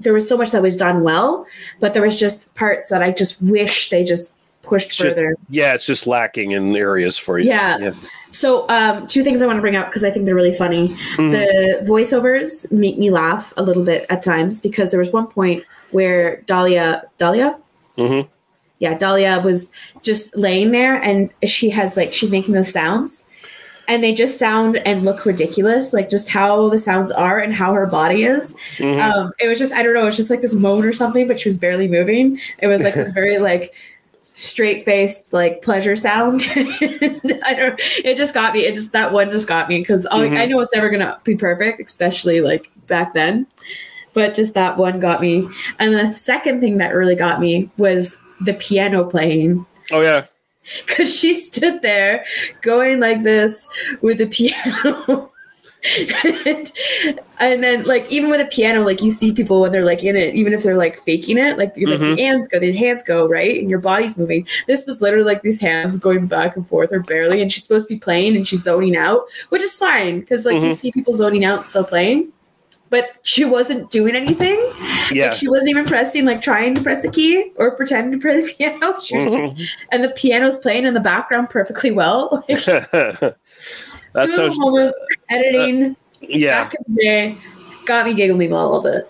there 0.00 0.12
was 0.12 0.28
so 0.28 0.36
much 0.36 0.50
that 0.50 0.62
was 0.62 0.76
done 0.76 1.02
well, 1.02 1.46
but 1.80 1.94
there 1.94 2.02
was 2.02 2.18
just 2.18 2.52
parts 2.54 2.88
that 2.88 3.02
I 3.02 3.12
just 3.12 3.40
wish 3.40 3.90
they 3.90 4.02
just 4.04 4.32
pushed 4.62 4.88
It's 4.88 4.96
just- 4.96 5.08
further. 5.10 5.36
yeah, 5.50 5.74
it's 5.74 5.86
just 5.86 6.06
lacking 6.06 6.52
in 6.52 6.74
areas 6.74 7.16
for 7.18 7.38
you. 7.38 7.48
Yeah. 7.48 7.92
So, 8.30 8.66
um, 8.68 9.06
two 9.06 9.22
things 9.22 9.42
I 9.42 9.46
want 9.46 9.58
to 9.58 9.60
bring 9.60 9.76
up 9.76 9.86
because 9.86 10.04
I 10.04 10.10
think 10.10 10.24
they're 10.24 10.34
really 10.34 10.54
funny. 10.54 10.96
Mhm. 11.16 11.32
The 11.32 11.84
voiceovers 11.86 12.70
make 12.72 12.96
me 12.98 13.10
laugh 13.10 13.52
a 13.56 13.62
little 13.62 13.84
bit 13.84 14.06
at 14.08 14.22
times 14.22 14.60
because 14.60 14.90
there 14.90 14.98
was 15.00 15.10
one 15.10 15.26
point 15.26 15.64
where 15.90 16.42
Daliah, 16.46 17.02
Daliah, 17.18 17.56
Mm-hmm. 17.98 18.26
Yeah, 18.82 18.98
Daliah 18.98 19.40
was 19.44 19.70
just 20.02 20.36
laying 20.36 20.72
there 20.72 20.96
and 21.00 21.32
she 21.44 21.70
has 21.70 21.96
like 21.96 22.12
she's 22.12 22.32
making 22.32 22.52
those 22.54 22.72
sounds, 22.72 23.24
and 23.86 24.02
they 24.02 24.12
just 24.12 24.38
sound 24.40 24.78
and 24.78 25.04
look 25.04 25.24
ridiculous, 25.24 25.92
like 25.92 26.10
just 26.10 26.28
how 26.28 26.68
the 26.68 26.78
sounds 26.78 27.12
are 27.12 27.38
and 27.38 27.54
how 27.54 27.72
her 27.74 27.86
body 27.86 28.24
is. 28.24 28.56
Mhm. 28.78 29.00
Um, 29.00 29.32
it 29.38 29.46
was 29.46 29.60
just 29.60 29.72
I 29.72 29.84
don't 29.84 29.94
know, 29.94 30.08
it's 30.08 30.16
just 30.16 30.30
like 30.30 30.40
this 30.40 30.52
moan 30.52 30.84
or 30.84 30.92
something, 30.92 31.28
but 31.28 31.38
she 31.38 31.48
was 31.48 31.56
barely 31.58 31.86
moving. 31.86 32.40
It 32.58 32.66
was 32.66 32.82
like 32.82 32.94
this 32.94 33.12
very 33.20 33.38
like 33.38 33.72
straight 34.34 34.84
faced 34.84 35.32
like 35.32 35.62
pleasure 35.62 35.94
sound. 35.94 36.42
I 36.56 37.54
don't. 37.56 37.78
It 38.04 38.16
just 38.16 38.34
got 38.34 38.52
me. 38.52 38.64
It 38.66 38.74
just 38.74 38.90
that 38.94 39.12
one 39.12 39.30
just 39.30 39.46
got 39.46 39.68
me 39.68 39.78
because 39.78 40.06
Mhm. 40.10 40.36
I 40.40 40.46
know 40.46 40.58
it's 40.58 40.74
never 40.74 40.90
gonna 40.90 41.20
be 41.22 41.36
perfect, 41.36 41.80
especially 41.88 42.40
like 42.40 42.68
back 42.88 43.14
then. 43.14 43.46
But 44.12 44.34
just 44.34 44.54
that 44.54 44.76
one 44.76 44.98
got 44.98 45.20
me. 45.20 45.48
And 45.78 45.94
the 45.94 46.14
second 46.16 46.58
thing 46.58 46.78
that 46.78 46.94
really 46.96 47.14
got 47.14 47.40
me 47.40 47.70
was 47.78 48.16
the 48.44 48.54
piano 48.54 49.04
playing 49.04 49.64
Oh 49.92 50.00
yeah. 50.00 50.26
because 50.86 51.14
she 51.14 51.34
stood 51.34 51.82
there 51.82 52.24
going 52.60 53.00
like 53.00 53.22
this 53.22 53.68
with 54.00 54.18
the 54.18 54.26
piano. 54.26 55.28
and, 56.46 56.70
and 57.40 57.62
then 57.64 57.82
like 57.84 58.08
even 58.08 58.30
with 58.30 58.40
a 58.40 58.44
piano 58.44 58.84
like 58.84 59.02
you 59.02 59.10
see 59.10 59.32
people 59.32 59.60
when 59.60 59.72
they're 59.72 59.84
like 59.84 60.04
in 60.04 60.14
it 60.14 60.32
even 60.36 60.52
if 60.52 60.62
they're 60.62 60.76
like 60.76 61.00
faking 61.02 61.36
it 61.38 61.58
like, 61.58 61.76
like 61.76 61.86
Mhm. 61.98 62.14
the 62.16 62.22
hands 62.22 62.46
go 62.46 62.60
the 62.60 62.72
hands 62.72 63.02
go 63.02 63.26
right 63.26 63.58
and 63.60 63.68
your 63.68 63.80
body's 63.80 64.16
moving 64.16 64.46
this 64.68 64.86
was 64.86 65.02
literally 65.02 65.24
like 65.24 65.42
these 65.42 65.60
hands 65.60 65.98
going 65.98 66.26
back 66.26 66.54
and 66.56 66.68
forth 66.68 66.92
or 66.92 67.00
barely 67.00 67.42
and 67.42 67.52
she's 67.52 67.64
supposed 67.64 67.88
to 67.88 67.94
be 67.94 67.98
playing 67.98 68.36
and 68.36 68.46
she's 68.46 68.62
zoning 68.62 68.96
out 68.96 69.24
which 69.48 69.60
is 69.62 69.76
fine 69.76 70.20
because 70.20 70.44
like 70.44 70.54
you 70.62 70.68
Mhm. 70.70 70.76
see 70.76 70.92
people 70.92 71.14
zoning 71.14 71.44
out 71.44 71.66
still 71.66 71.82
playing 71.84 72.28
but 72.92 73.18
she 73.22 73.44
wasn't 73.44 73.90
doing 73.90 74.14
anything 74.14 74.60
Yeah. 75.10 75.28
like 75.28 75.34
she 75.34 75.48
wasn't 75.48 75.70
even 75.70 75.86
pressing 75.86 76.26
like 76.26 76.42
trying 76.42 76.74
to 76.74 76.82
press 76.82 77.02
a 77.04 77.10
key 77.10 77.50
or 77.56 77.74
pretending 77.74 78.20
to 78.20 78.22
play 78.22 78.40
the 78.42 78.52
piano 78.52 79.00
she 79.02 79.16
was 79.16 79.24
just 79.34 79.54
Mhm. 79.56 79.68
and 79.90 80.04
the 80.04 80.10
piano's 80.10 80.58
playing 80.58 80.84
in 80.86 80.92
the 80.94 81.00
background 81.00 81.48
perfectly 81.50 81.90
well. 81.90 82.44
Like, 82.52 82.64
That's 84.14 84.34
so. 84.36 84.50
homework, 84.50 84.94
editing 85.30 85.96
Yeah. 86.20 86.64
back 86.64 86.74
in 86.74 86.94
the 86.94 87.02
day 87.02 87.38
got 87.86 88.04
me 88.06 88.12
giggling 88.14 88.52
a 88.52 88.68
little 88.68 88.82
bit. 88.82 89.06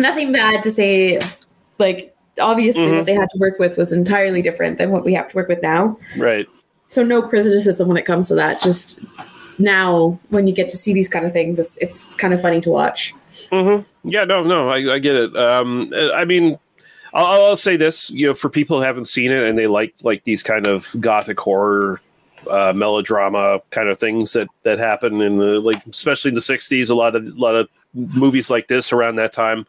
Nothing 0.00 0.32
bad 0.32 0.62
to 0.62 0.70
say. 0.70 1.18
Like 1.78 2.14
obviously, 2.40 2.82
Mhm. 2.84 2.96
what 2.96 3.06
they 3.06 3.14
had 3.14 3.28
to 3.30 3.38
work 3.38 3.58
with 3.58 3.76
was 3.76 3.92
entirely 3.92 4.40
different 4.40 4.78
than 4.78 4.90
what 4.90 5.04
we 5.04 5.12
have 5.14 5.28
to 5.28 5.36
work 5.36 5.48
with 5.48 5.62
now. 5.62 5.98
right. 6.16 6.46
So 6.88 7.02
no 7.02 7.22
criticism 7.22 7.88
when 7.88 7.96
it 7.96 8.04
comes 8.04 8.28
to 8.28 8.34
that. 8.34 8.60
Just 8.62 9.00
now, 9.58 10.18
when 10.30 10.46
you 10.46 10.54
get 10.54 10.68
to 10.70 10.76
see 10.76 10.92
these 10.92 11.08
kind 11.08 11.24
of 11.26 11.32
things, 11.32 11.58
it's 11.58 11.76
it's 11.78 12.14
kind 12.14 12.32
of 12.34 12.40
funny 12.40 12.60
to 12.62 12.70
watch. 12.70 13.14
hmm 13.50 13.78
Yeah, 14.04 14.24
no, 14.24 14.42
no, 14.42 14.68
I, 14.68 14.94
I 14.94 14.98
get 14.98 15.16
it. 15.16 15.36
Um, 15.36 15.92
I 16.14 16.24
mean, 16.24 16.58
I'll, 17.14 17.26
I'll 17.50 17.56
say 17.56 17.76
this: 17.76 18.10
you 18.10 18.26
know, 18.28 18.34
for 18.34 18.48
people 18.48 18.78
who 18.78 18.82
haven't 18.84 19.04
seen 19.06 19.30
it 19.30 19.42
and 19.48 19.56
they 19.58 19.66
like 19.66 19.94
like 20.02 20.24
these 20.24 20.42
kind 20.42 20.66
of 20.66 20.94
gothic 21.00 21.38
horror, 21.40 22.00
uh, 22.50 22.72
melodrama 22.74 23.60
kind 23.70 23.88
of 23.88 23.98
things 23.98 24.32
that 24.32 24.48
that 24.62 24.78
happen 24.78 25.20
in 25.20 25.38
the 25.38 25.60
like, 25.60 25.84
especially 25.86 26.30
in 26.30 26.34
the 26.34 26.40
'60s, 26.40 26.90
a 26.90 26.94
lot 26.94 27.14
of 27.16 27.24
a 27.26 27.30
lot 27.30 27.54
of 27.54 27.68
movies 27.94 28.50
like 28.50 28.68
this 28.68 28.92
around 28.92 29.16
that 29.16 29.32
time. 29.32 29.66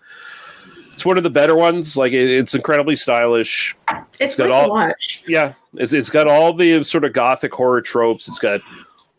It's 0.93 1.05
one 1.05 1.17
of 1.17 1.23
the 1.23 1.29
better 1.31 1.55
ones. 1.55 1.97
Like 1.97 2.13
it, 2.13 2.29
it's 2.29 2.53
incredibly 2.55 2.95
stylish. 2.95 3.75
It's 4.19 4.35
got 4.35 4.51
all- 4.51 4.65
to 4.65 4.69
watch. 4.69 5.23
Yeah, 5.27 5.53
it's 5.73 5.91
it's 5.91 6.09
got 6.09 6.27
all 6.27 6.53
the 6.53 6.83
sort 6.83 7.03
of 7.03 7.13
gothic 7.13 7.53
horror 7.53 7.81
tropes. 7.81 8.27
It's 8.27 8.39
got 8.39 8.61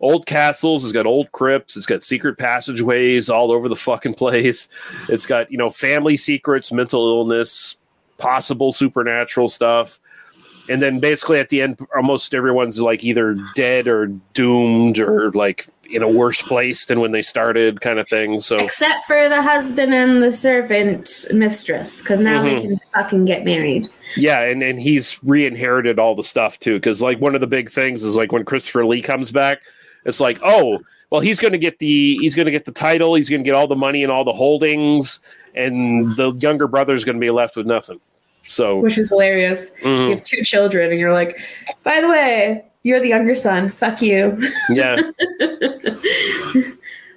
old 0.04 0.26
castles. 0.26 0.84
It's 0.84 0.92
got 0.92 1.06
old 1.06 1.32
crypts. 1.32 1.76
It's 1.76 1.86
got 1.86 2.02
secret 2.02 2.38
passageways 2.38 3.28
all 3.30 3.50
over 3.50 3.68
the 3.68 3.76
fucking 3.76 4.14
place. 4.14 4.68
It's 5.08 5.26
got 5.26 5.50
you 5.50 5.58
know 5.58 5.70
family 5.70 6.16
secrets, 6.16 6.70
mental 6.70 7.08
illness, 7.08 7.76
possible 8.18 8.72
supernatural 8.72 9.48
stuff. 9.48 9.98
And 10.68 10.80
then 10.80 10.98
basically 10.98 11.38
at 11.40 11.50
the 11.50 11.60
end, 11.60 11.78
almost 11.94 12.32
everyone's 12.34 12.80
like 12.80 13.04
either 13.04 13.36
dead 13.54 13.86
or 13.86 14.06
doomed 14.32 14.98
or 14.98 15.30
like 15.32 15.66
in 15.90 16.02
a 16.02 16.08
worse 16.10 16.40
place 16.40 16.86
than 16.86 17.00
when 17.00 17.12
they 17.12 17.20
started, 17.20 17.82
kind 17.82 17.98
of 17.98 18.08
thing. 18.08 18.40
So 18.40 18.56
Except 18.56 19.04
for 19.04 19.28
the 19.28 19.42
husband 19.42 19.92
and 19.92 20.22
the 20.22 20.30
servant 20.30 21.26
mistress, 21.34 22.00
because 22.00 22.20
now 22.22 22.42
Mhm. 22.42 22.44
they 22.44 22.60
can 22.62 22.78
fucking 22.94 23.24
get 23.26 23.44
married. 23.44 23.88
Yeah, 24.16 24.40
and, 24.40 24.62
and 24.62 24.80
he's 24.80 25.20
re-inherited 25.22 25.98
all 25.98 26.14
the 26.14 26.24
stuff 26.24 26.58
too. 26.58 26.76
Because 26.76 27.02
like 27.02 27.20
one 27.20 27.34
of 27.34 27.42
the 27.42 27.46
big 27.46 27.70
things 27.70 28.02
is 28.02 28.16
like 28.16 28.32
when 28.32 28.46
Christopher 28.46 28.86
Lee 28.86 29.02
comes 29.02 29.30
back, 29.30 29.60
it's 30.04 30.20
like, 30.20 30.38
oh, 30.42 30.80
well, 31.10 31.20
he's 31.20 31.38
going 31.40 31.52
to 31.52 31.58
get 31.58 31.78
the 31.78 32.16
he's 32.16 32.34
going 32.34 32.46
to 32.46 32.52
get 32.52 32.64
the 32.64 32.72
title, 32.72 33.14
he's 33.14 33.30
going 33.30 33.42
to 33.42 33.48
get 33.48 33.54
all 33.54 33.66
the 33.68 33.76
money 33.76 34.02
and 34.02 34.10
all 34.12 34.24
the 34.24 34.32
holdings, 34.32 35.20
and 35.54 36.16
the 36.16 36.32
younger 36.32 36.66
brother's 36.66 37.04
going 37.04 37.16
to 37.16 37.20
be 37.20 37.30
left 37.30 37.56
with 37.56 37.66
nothing. 37.66 38.00
So 38.46 38.80
which 38.80 38.98
is 38.98 39.08
hilarious. 39.08 39.70
Mhm. 39.82 40.04
You 40.04 40.10
have 40.16 40.24
two 40.24 40.42
children, 40.42 40.90
and 40.90 41.00
you're 41.00 41.12
like, 41.12 41.38
by 41.82 42.00
the 42.00 42.08
way, 42.08 42.64
you're 42.82 43.00
the 43.00 43.08
younger 43.08 43.36
son. 43.36 43.68
Fuck 43.68 44.02
you. 44.02 44.42
yeah, 44.70 44.96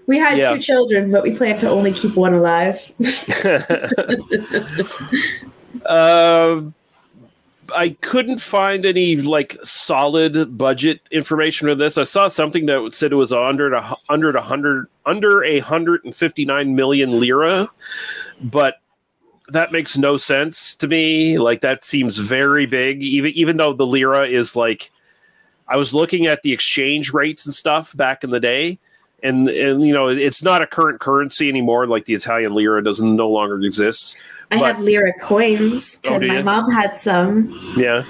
we 0.05 0.17
had 0.17 0.37
Yeah. 0.37 0.53
two 0.53 0.59
children, 0.59 1.11
but 1.11 1.23
we 1.23 1.35
plan 1.35 1.57
to 1.59 1.69
only 1.69 1.91
keep 1.91 2.15
one 2.15 2.33
alive. 2.33 2.79
uh, 5.85 6.61
I 7.75 7.89
couldn't 8.01 8.39
find 8.39 8.85
any 8.85 9.17
like 9.17 9.57
solid 9.63 10.57
budget 10.57 11.01
information 11.11 11.67
for 11.67 11.75
this. 11.75 11.97
I 11.97 12.03
saw 12.03 12.27
something 12.27 12.65
that 12.67 12.93
said 12.93 13.11
it 13.11 13.15
was 13.15 13.33
under 13.33 13.73
a 13.73 13.95
under 14.09 14.29
a 14.29 14.41
hundred 14.41 14.87
under 15.05 15.43
a 15.43 15.59
hundred 15.59 16.03
and 16.05 16.15
fifty 16.15 16.45
nine 16.45 16.75
million 16.75 17.19
lira, 17.19 17.69
but 18.41 18.75
that 19.49 19.71
makes 19.71 19.97
no 19.97 20.17
sense 20.17 20.75
to 20.75 20.87
me. 20.87 21.37
Like 21.37 21.61
that 21.61 21.83
seems 21.83 22.17
very 22.17 22.65
big, 22.65 23.01
even 23.01 23.31
even 23.31 23.57
though 23.57 23.73
the 23.73 23.87
lira 23.87 24.27
is 24.27 24.55
like. 24.55 24.91
I 25.69 25.75
was 25.75 25.93
looking 25.93 26.27
at 26.27 26.43
the 26.43 26.53
exchange 26.53 27.11
rates 27.11 27.45
and 27.45 27.53
stuff 27.53 27.93
back 27.93 28.23
in 28.23 28.29
the 28.29 28.39
day, 28.39 28.79
and 29.21 29.49
and 29.49 29.85
you 29.85 29.93
know 29.93 30.07
it's 30.07 30.41
not 30.41 30.61
a 30.61 30.67
current 30.67 31.01
currency 31.01 31.49
anymore. 31.49 31.87
Like 31.87 32.05
the 32.05 32.13
Italian 32.13 32.53
lira 32.53 32.81
doesn't 32.81 33.15
no 33.15 33.29
longer 33.29 33.59
exists. 33.61 34.15
I 34.51 34.59
But- 34.59 34.65
have 34.75 34.79
lira 34.81 35.13
coins 35.19 35.99
Oh, 36.05 36.09
because 36.09 36.21
do 36.21 36.27
my 36.29 36.41
mom 36.41 36.71
had 36.71 36.97
some. 36.97 37.53
Yeah. 37.77 38.03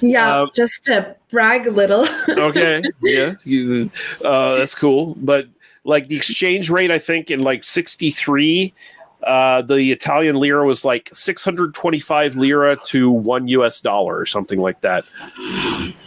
Yeah, 0.00 0.42
Uh, 0.42 0.46
just 0.54 0.84
to 0.84 1.16
brag 1.30 1.66
a 1.66 1.70
little. 1.70 2.06
okay 2.28 2.82
yeah 3.02 3.34
you, 3.44 3.90
uh, 4.24 4.56
that's 4.56 4.74
cool 4.74 5.14
but 5.20 5.46
like 5.84 6.08
the 6.08 6.16
exchange 6.16 6.70
rate 6.70 6.90
i 6.90 6.98
think 6.98 7.30
in 7.30 7.40
like 7.40 7.64
63 7.64 8.72
uh, 9.24 9.62
the 9.62 9.90
italian 9.92 10.38
lira 10.38 10.64
was 10.64 10.84
like 10.84 11.10
625 11.12 12.36
lira 12.36 12.76
to 12.84 13.10
one 13.10 13.46
us 13.48 13.80
dollar 13.80 14.16
or 14.18 14.24
something 14.26 14.60
like 14.60 14.80
that 14.82 15.04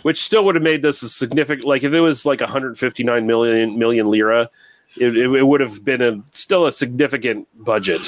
which 0.04 0.22
still 0.22 0.44
would 0.46 0.56
have 0.56 0.64
made 0.64 0.82
this 0.82 1.04
a 1.04 1.10
significant 1.10 1.66
like 1.68 1.84
if 1.84 1.94
it 1.94 2.00
was 2.02 2.26
like 2.26 2.40
159 2.42 3.28
million 3.28 3.78
million 3.78 4.10
lira 4.10 4.50
it, 4.98 5.16
it, 5.18 5.30
it 5.32 5.44
would 5.44 5.62
have 5.62 5.84
been 5.84 6.02
a 6.02 6.22
still 6.32 6.66
a 6.66 6.72
significant 6.72 7.48
budget 7.64 8.02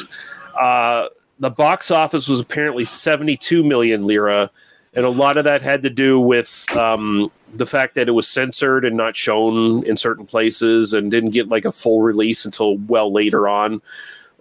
uh, 0.59 1.07
the 1.39 1.49
box 1.49 1.91
office 1.91 2.27
was 2.27 2.39
apparently 2.39 2.85
72 2.85 3.63
million 3.63 4.05
lira 4.05 4.51
and 4.95 5.05
a 5.05 5.09
lot 5.09 5.37
of 5.37 5.45
that 5.45 5.61
had 5.61 5.83
to 5.83 5.89
do 5.89 6.19
with 6.19 6.67
um, 6.75 7.31
the 7.53 7.65
fact 7.65 7.95
that 7.95 8.07
it 8.07 8.11
was 8.11 8.27
censored 8.27 8.85
and 8.85 8.95
not 8.95 9.15
shown 9.15 9.83
in 9.85 9.97
certain 9.97 10.25
places 10.25 10.93
and 10.93 11.09
didn't 11.09 11.31
get 11.31 11.49
like 11.49 11.65
a 11.65 11.71
full 11.71 12.01
release 12.01 12.45
until 12.45 12.77
well 12.77 13.11
later 13.11 13.47
on. 13.47 13.81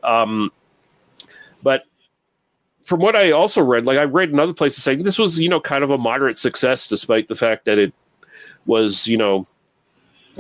Um, 0.03 0.53
but 1.63 1.85
from 2.83 3.01
what 3.01 3.15
i 3.15 3.31
also 3.31 3.63
read 3.63 3.87
like 3.87 3.99
i 3.99 4.03
read 4.03 4.31
in 4.31 4.41
other 4.41 4.53
places 4.53 4.83
saying 4.83 5.05
this 5.05 5.19
was 5.19 5.39
you 5.39 5.49
know 5.49 5.61
kind 5.61 5.85
of 5.85 5.91
a 5.91 5.99
moderate 5.99 6.37
success 6.37 6.89
despite 6.89 7.29
the 7.29 7.37
fact 7.37 7.65
that 7.65 7.79
it 7.79 7.95
was 8.67 9.07
you 9.07 9.17
know 9.17 9.47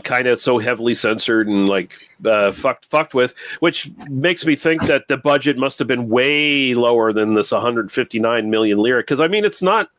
kind 0.04 0.26
of 0.26 0.38
so 0.38 0.58
heavily 0.58 0.94
censored 0.94 1.48
and 1.48 1.68
like 1.68 1.92
uh, 2.24 2.52
fucked 2.52 2.86
fucked 2.86 3.14
with, 3.14 3.36
which 3.60 3.90
makes 4.08 4.46
me 4.46 4.56
think 4.56 4.82
that 4.86 5.08
the 5.08 5.16
budget 5.16 5.58
must 5.58 5.78
have 5.78 5.88
been 5.88 6.08
way 6.08 6.74
lower 6.74 7.12
than 7.12 7.34
this 7.34 7.52
159 7.52 8.50
million 8.50 8.78
lira. 8.78 9.00
Because 9.00 9.20
I 9.20 9.28
mean, 9.28 9.44
it's 9.44 9.62
not 9.62 9.90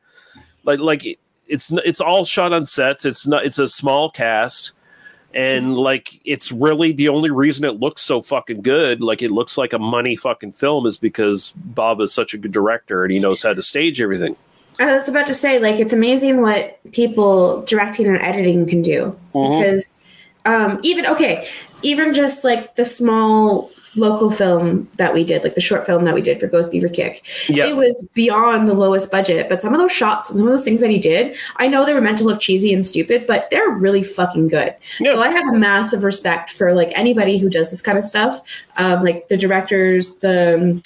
like 0.64 0.80
like 0.80 1.20
it's 1.48 1.72
it's 1.86 2.02
all 2.02 2.26
shot 2.26 2.54
on 2.54 2.66
sets. 2.66 3.06
It's 3.06 3.28
not. 3.28 3.46
It's 3.46 3.60
a 3.60 3.68
small 3.68 4.10
cast, 4.10 4.72
and 5.34 5.76
like 5.76 6.22
it's 6.26 6.52
really 6.52 6.92
the 6.92 7.10
only 7.10 7.32
reason 7.32 7.66
it 7.66 7.80
looks 7.80 8.02
so 8.02 8.22
fucking 8.22 8.62
good 8.62 9.02
like 9.02 9.22
it 9.22 9.32
looks 9.32 9.58
like 9.58 9.74
a 9.74 9.80
money 9.80 10.16
fucking 10.16 10.52
film 10.52 10.86
is 10.86 10.98
because 10.98 11.54
Bava 11.74 12.04
is 12.04 12.14
such 12.14 12.34
a 12.34 12.38
good 12.38 12.52
director 12.52 13.04
and 13.04 13.12
he 13.12 13.20
knows 13.20 13.42
how 13.42 13.54
to 13.54 13.64
stage 13.64 14.00
everything 14.00 14.36
I 14.80 14.96
was 14.96 15.08
about 15.08 15.28
to 15.28 15.34
say, 15.34 15.60
like, 15.60 15.80
it's 15.80 15.94
amazing 15.94 16.42
what 16.42 16.80
people 16.92 17.64
directing 17.64 18.08
and 18.08 18.18
editing 18.18 18.66
can 18.68 18.82
do. 18.82 19.16
Mhm. 19.34 19.60
Because 19.60 20.06
um, 20.46 20.80
even, 20.84 21.06
okay, 21.06 21.48
even 21.84 22.14
just 22.14 22.44
like 22.44 22.76
the 22.76 22.84
small 22.84 23.72
local 23.96 24.32
film 24.32 24.90
that 24.98 25.14
we 25.14 25.24
did, 25.24 25.44
like 25.44 25.56
the 25.56 25.62
short 25.62 25.86
film 25.86 26.04
that 26.04 26.16
we 26.16 26.22
did 26.22 26.40
for 26.40 26.48
Ghost 26.48 26.72
Beaver 26.72 26.90
Kick, 26.90 27.24
Yeah. 27.48 27.68
it 27.68 27.76
was 27.76 28.08
beyond 28.14 28.68
the 28.68 28.74
lowest 28.74 29.12
budget. 29.12 29.48
But 29.48 29.62
some 29.62 29.74
of 29.74 29.80
those 29.80 29.92
shots, 29.92 30.30
some 30.30 30.40
of 30.40 30.46
those 30.48 30.64
things 30.64 30.82
that 30.82 30.90
he 30.90 30.98
did, 30.98 31.38
I 31.58 31.68
know 31.68 31.86
they 31.86 31.94
were 31.94 32.02
meant 32.02 32.18
to 32.18 32.24
look 32.24 32.40
cheesy 32.40 32.74
and 32.74 32.86
stupid, 32.86 33.26
but 33.28 33.50
they're 33.52 33.70
really 33.70 34.04
fucking 34.04 34.48
good. 34.48 34.74
So 35.06 35.22
I 35.22 35.30
have 35.30 35.48
a 35.54 35.58
massive 35.58 36.04
respect 36.04 36.50
for 36.52 36.74
like 36.74 36.92
anybody 36.96 37.38
who 37.38 37.50
does 37.50 37.70
this 37.70 37.82
kind 37.82 37.98
of 37.98 38.04
stuff, 38.04 38.42
um, 38.78 39.04
like 39.04 39.28
the 39.28 39.38
directors, 39.38 40.16
the 40.16 40.56
um, 40.56 40.82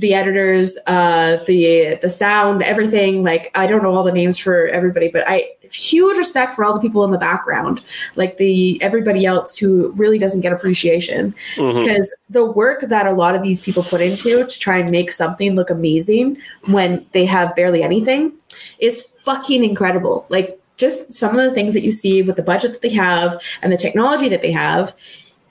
the 0.00 0.14
editors, 0.14 0.76
uh, 0.86 1.38
the 1.46 1.98
the 2.02 2.10
sound, 2.10 2.62
everything. 2.62 3.22
Like 3.22 3.50
I 3.54 3.66
don't 3.66 3.82
know 3.82 3.94
all 3.94 4.02
the 4.02 4.12
names 4.12 4.38
for 4.38 4.66
everybody, 4.68 5.08
but 5.08 5.24
I 5.28 5.50
huge 5.70 6.16
respect 6.16 6.54
for 6.54 6.64
all 6.64 6.74
the 6.74 6.80
people 6.80 7.04
in 7.04 7.10
the 7.12 7.18
background, 7.18 7.84
like 8.16 8.38
the 8.38 8.82
everybody 8.82 9.24
else 9.24 9.56
who 9.56 9.92
really 9.96 10.18
doesn't 10.18 10.40
get 10.40 10.52
appreciation 10.52 11.32
Mhm. 11.56 11.78
because 11.78 12.12
the 12.28 12.44
work 12.44 12.80
that 12.80 13.06
a 13.06 13.12
lot 13.12 13.36
of 13.36 13.42
these 13.42 13.60
people 13.60 13.84
put 13.84 14.00
into 14.00 14.44
to 14.44 14.58
try 14.58 14.78
and 14.78 14.90
make 14.90 15.12
something 15.12 15.54
look 15.54 15.70
amazing 15.70 16.38
when 16.66 17.06
they 17.12 17.24
have 17.24 17.54
barely 17.54 17.82
anything 17.82 18.32
is 18.80 19.02
fucking 19.24 19.62
incredible. 19.62 20.26
Like 20.28 20.58
just 20.76 21.12
some 21.12 21.38
of 21.38 21.44
the 21.44 21.54
things 21.54 21.74
that 21.74 21.82
you 21.82 21.92
see 21.92 22.22
with 22.22 22.36
the 22.36 22.42
budget 22.42 22.72
that 22.72 22.80
they 22.82 22.88
have 22.88 23.40
and 23.62 23.70
the 23.72 23.76
technology 23.76 24.28
that 24.30 24.42
they 24.42 24.50
have 24.50 24.94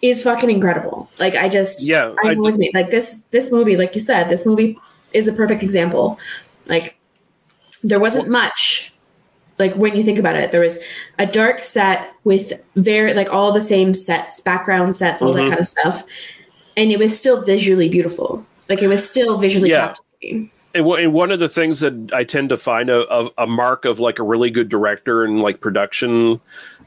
is 0.01 0.23
fucking 0.23 0.49
incredible. 0.49 1.09
Like 1.19 1.35
I 1.35 1.49
just 1.49 1.83
Yeah, 1.85 2.13
I 2.23 2.29
I- 2.29 2.35
always 2.35 2.57
made 2.57 2.73
like 2.73 2.91
this 2.91 3.21
this 3.31 3.51
movie, 3.51 3.75
like 3.77 3.93
you 3.95 4.01
said, 4.01 4.29
this 4.29 4.45
movie 4.45 4.77
is 5.13 5.27
a 5.27 5.33
perfect 5.33 5.63
example. 5.63 6.19
Like 6.67 6.95
there 7.83 7.99
wasn't 7.99 8.27
much 8.29 8.93
like 9.57 9.73
when 9.75 9.95
you 9.95 10.03
think 10.03 10.17
about 10.19 10.35
it 10.35 10.51
there 10.51 10.61
was 10.61 10.79
a 11.17 11.25
dark 11.25 11.61
set 11.61 12.11
with 12.23 12.53
very 12.75 13.13
like 13.13 13.31
all 13.33 13.51
the 13.51 13.61
same 13.61 13.93
sets 13.95 14.39
background 14.41 14.95
sets 14.95 15.21
all 15.21 15.33
Mhm. 15.33 15.37
that 15.37 15.47
kind 15.49 15.59
of 15.59 15.67
stuff 15.67 16.03
and 16.77 16.91
it 16.91 16.99
was 16.99 17.17
still 17.17 17.41
visually 17.41 17.87
beautiful 17.89 18.45
like 18.69 18.81
it 18.81 18.87
was 18.87 19.07
still 19.07 19.37
visually 19.37 19.69
Yeah. 19.69 19.87
captivating 19.87 20.51
and, 20.75 20.85
one- 20.85 20.99
and 21.01 21.13
one 21.13 21.31
of 21.31 21.39
the 21.39 21.49
things 21.49 21.79
that 21.79 22.11
I 22.13 22.23
tend 22.25 22.49
to 22.49 22.57
find 22.57 22.89
a, 22.89 23.07
a, 23.13 23.29
a 23.39 23.47
mark 23.47 23.85
of 23.85 23.99
like 23.99 24.19
a 24.19 24.23
really 24.23 24.49
good 24.51 24.67
director 24.69 25.23
and 25.23 25.41
like 25.41 25.61
production 25.61 26.39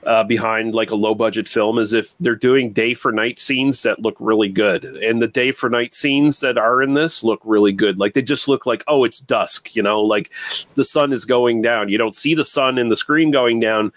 uh, 0.05 0.24
behind 0.24 0.74
like 0.74 0.90
a 0.90 0.94
low 0.96 1.14
budget 1.14 1.46
film 1.48 1.78
is 1.78 1.92
if 1.92 2.14
they're 2.18 2.34
doing 2.34 2.72
day 2.72 2.92
for 2.94 3.12
night 3.12 3.38
scenes 3.38 3.82
that 3.82 4.00
look 4.00 4.16
really 4.18 4.48
good. 4.48 4.84
And 4.84 5.22
the 5.22 5.28
day 5.28 5.53
for 5.53 5.70
night 5.70 5.94
scenes 5.94 6.40
that 6.40 6.59
are 6.59 6.82
in 6.82 6.94
this 6.94 7.22
look 7.22 7.40
really 7.44 7.72
good. 7.72 7.98
Like 7.98 8.14
they 8.14 8.22
just 8.22 8.48
look 8.48 8.66
like, 8.66 8.82
oh, 8.88 9.05
it's 9.05 9.20
dusk, 9.20 9.76
you 9.76 9.82
know, 9.82 10.00
like 10.00 10.32
the 10.74 10.84
sun 10.84 11.12
is 11.12 11.24
going 11.24 11.62
down. 11.62 11.88
You 11.88 11.98
don't 11.98 12.16
see 12.16 12.34
the 12.34 12.44
sun 12.44 12.78
in 12.78 12.88
the 12.88 12.96
screen 12.96 13.30
going 13.30 13.61
down, 13.61 13.92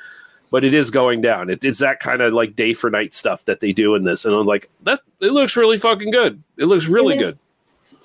but 0.52 0.64
it 0.64 0.74
is 0.76 0.92
going 0.92 1.22
down. 1.22 1.50
It, 1.50 1.64
it's 1.64 1.80
that 1.80 2.00
kind 2.00 2.22
of 2.22 2.34
like 2.34 2.56
day 2.56 2.74
for 2.74 2.90
night 2.92 3.14
stuff 3.14 3.44
that 3.46 3.60
they 3.60 3.74
do 3.74 3.96
in 3.96 4.04
this. 4.04 4.26
And 4.26 4.36
I'm 4.36 4.46
like, 4.46 4.70
that 4.84 5.00
it 5.22 5.32
looks 5.32 5.58
really 5.58 5.78
fucking 5.80 6.12
good. 6.12 6.44
It 6.58 6.66
looks 6.66 6.88
really 6.88 7.16
It 7.16 7.22
was- 7.22 7.34
good. 7.34 7.40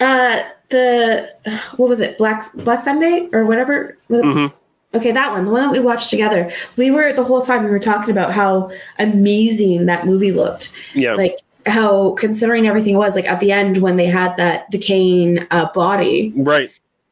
uh 0.07 0.42
the 0.70 1.28
what 1.76 1.88
was 1.88 2.01
it 2.01 2.16
black 2.16 2.51
black 2.55 2.80
sunday 2.80 3.28
or 3.32 3.44
whatever 3.44 3.98
Mhm. 4.09 4.51
Okay 4.95 5.12
that 5.12 5.32
one 5.32 5.45
the 5.45 5.51
one 5.51 5.62
that 5.62 5.72
we 5.72 5.80
watched 5.80 6.11
together. 6.11 6.51
We 6.76 6.91
were 6.91 7.12
the 7.12 7.24
whole 7.24 7.43
time 7.43 7.64
we 7.64 7.70
were 7.70 7.78
talking 7.78 8.11
about 8.11 8.32
how 8.32 8.70
amazing 8.99 9.86
that 9.86 10.07
movie 10.07 10.32
looked. 10.32 10.72
Yeah. 10.95 11.14
like 11.14 11.36
how 11.66 12.12
considering 12.12 12.66
everything 12.66 12.97
was 12.97 13.14
like 13.14 13.26
at 13.26 13.38
the 13.41 13.53
end 13.53 13.78
when 13.78 13.97
they 13.97 14.07
had 14.07 14.36
that 14.38 14.70
decaying 14.70 15.47
uh, 15.51 15.70
body. 15.72 16.32
Right. 16.34 16.70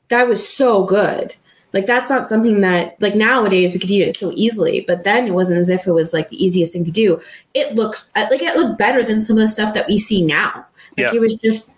that 0.08 0.26
was 0.26 0.46
so 0.48 0.84
good. 0.84 1.34
Like 1.74 1.84
that's 1.86 2.08
not 2.08 2.28
something 2.28 2.62
that 2.62 2.96
like 3.00 3.14
nowadays 3.14 3.72
we 3.74 3.78
could 3.78 3.90
eat 3.90 4.00
it 4.02 4.16
so 4.16 4.32
easily 4.34 4.80
but 4.88 5.04
then 5.04 5.26
it 5.26 5.32
wasn't 5.34 5.58
as 5.58 5.68
if 5.68 5.86
it 5.86 5.92
was 5.92 6.14
like 6.14 6.30
the 6.30 6.42
easiest 6.42 6.72
thing 6.72 6.84
to 6.84 6.90
do. 6.90 7.20
It 7.54 7.74
looks 7.74 8.06
uh, 8.16 8.26
like 8.30 8.42
it 8.42 8.56
looked 8.56 8.78
better 8.78 9.02
than 9.02 9.20
some 9.20 9.36
of 9.36 9.42
the 9.42 9.48
stuff 9.48 9.74
that 9.74 9.86
we 9.86 9.98
see 9.98 10.24
now. 10.24 10.66
Like 10.96 11.12
Yeah. 11.12 11.14
it 11.14 11.20
was 11.20 11.34
just 11.34 11.70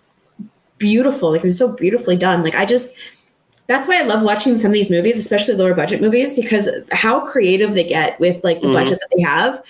beautiful. 0.78 1.32
Like 1.32 1.40
it 1.40 1.44
was 1.44 1.58
so 1.58 1.68
beautifully 1.72 2.16
done. 2.16 2.42
Like 2.44 2.54
i 2.54 2.64
just 2.64 2.94
that's 3.70 3.86
why 3.88 3.98
i 4.00 4.02
love 4.02 4.22
watching 4.22 4.58
some 4.58 4.70
of 4.70 4.74
these 4.74 4.90
movies 4.90 5.16
especially 5.16 5.54
lower 5.54 5.74
budget 5.74 6.00
movies 6.00 6.34
because 6.34 6.68
how 6.92 7.20
creative 7.20 7.72
they 7.74 7.84
get 7.84 8.18
with 8.20 8.42
like 8.44 8.60
the 8.60 8.66
Mhm. 8.66 8.72
budget 8.74 8.98
that 9.00 9.08
they 9.16 9.22
have 9.22 9.62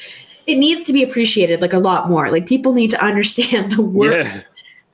it 0.46 0.56
needs 0.56 0.86
to 0.86 0.92
be 0.92 1.02
appreciated 1.02 1.60
like 1.60 1.72
a 1.74 1.78
lot 1.78 2.08
more 2.08 2.30
like 2.30 2.46
people 2.46 2.72
need 2.72 2.90
to 2.90 3.04
understand 3.04 3.72
the 3.76 3.82
work 3.82 4.12
Yeah. 4.24 4.40